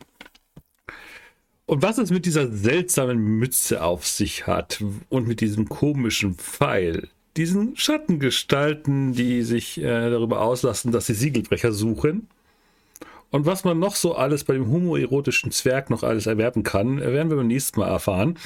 und 1.68 1.82
was 1.82 1.98
es 1.98 2.10
mit 2.10 2.24
dieser 2.24 2.50
seltsamen 2.50 3.18
Mütze 3.18 3.82
auf 3.82 4.06
sich 4.06 4.46
hat 4.46 4.82
und 5.10 5.28
mit 5.28 5.42
diesem 5.42 5.68
komischen 5.68 6.34
Pfeil, 6.34 7.08
diesen 7.36 7.76
Schattengestalten, 7.76 9.12
die 9.12 9.42
sich 9.42 9.76
äh, 9.76 10.10
darüber 10.10 10.40
auslassen, 10.40 10.92
dass 10.92 11.06
sie 11.06 11.14
Siegelbrecher 11.14 11.72
suchen, 11.72 12.26
und 13.30 13.44
was 13.44 13.64
man 13.64 13.78
noch 13.78 13.96
so 13.96 14.14
alles 14.14 14.44
bei 14.44 14.54
dem 14.54 14.70
homoerotischen 14.70 15.50
Zwerg 15.50 15.90
noch 15.90 16.02
alles 16.02 16.24
erwerben 16.24 16.62
kann, 16.62 17.00
werden 17.00 17.28
wir 17.28 17.36
beim 17.36 17.46
nächsten 17.46 17.78
Mal 17.78 17.88
erfahren. 17.88 18.38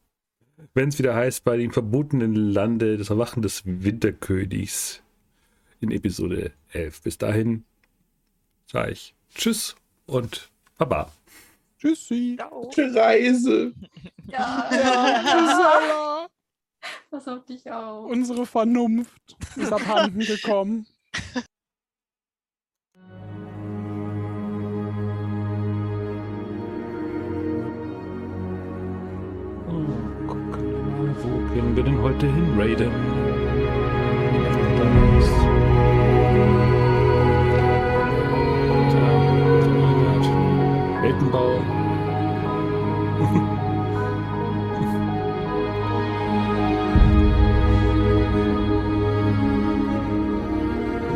Wenn 0.74 0.88
es 0.88 0.98
wieder 0.98 1.14
heißt, 1.14 1.44
bei 1.44 1.56
dem 1.56 1.70
verbotenen 1.70 2.34
Lande 2.34 2.96
des 2.96 3.10
Erwachen 3.10 3.40
des 3.40 3.62
Winterkönigs 3.64 5.00
in 5.80 5.92
Episode 5.92 6.50
11. 6.72 7.02
Bis 7.02 7.18
dahin 7.18 7.62
sage 8.66 8.90
ich 8.90 9.14
Tschüss 9.32 9.76
und 10.06 10.50
Baba. 10.76 11.12
Tschüssi. 11.78 12.36
Ciao. 12.36 12.70
Reise. 12.76 13.72
Ja, 14.30 14.66
Gisela, 14.70 16.26
das 17.10 17.28
auf 17.28 17.44
dich 17.44 17.70
auch. 17.70 18.04
unsere 18.04 18.44
Vernunft 18.46 19.36
ist 19.56 19.72
abhanden 19.72 20.20
gekommen. 20.20 20.86
Oh, 29.68 30.26
gucken 30.26 30.52
wir 30.54 30.82
mal, 30.82 31.16
wo 31.22 31.54
gehen 31.54 31.76
wir 31.76 31.84
denn 31.84 32.00
heute 32.02 32.26
hin, 32.26 32.58
Raiden? 32.58 32.90
Weltenbau. 41.28 41.60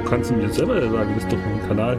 Du 0.02 0.18
kannst 0.18 0.30
mir 0.30 0.42
jetzt 0.42 0.56
selber 0.56 0.78
sagen, 0.90 1.14
bist 1.14 1.32
doch 1.32 1.38
ein 1.38 1.68
Kanal. 1.68 1.98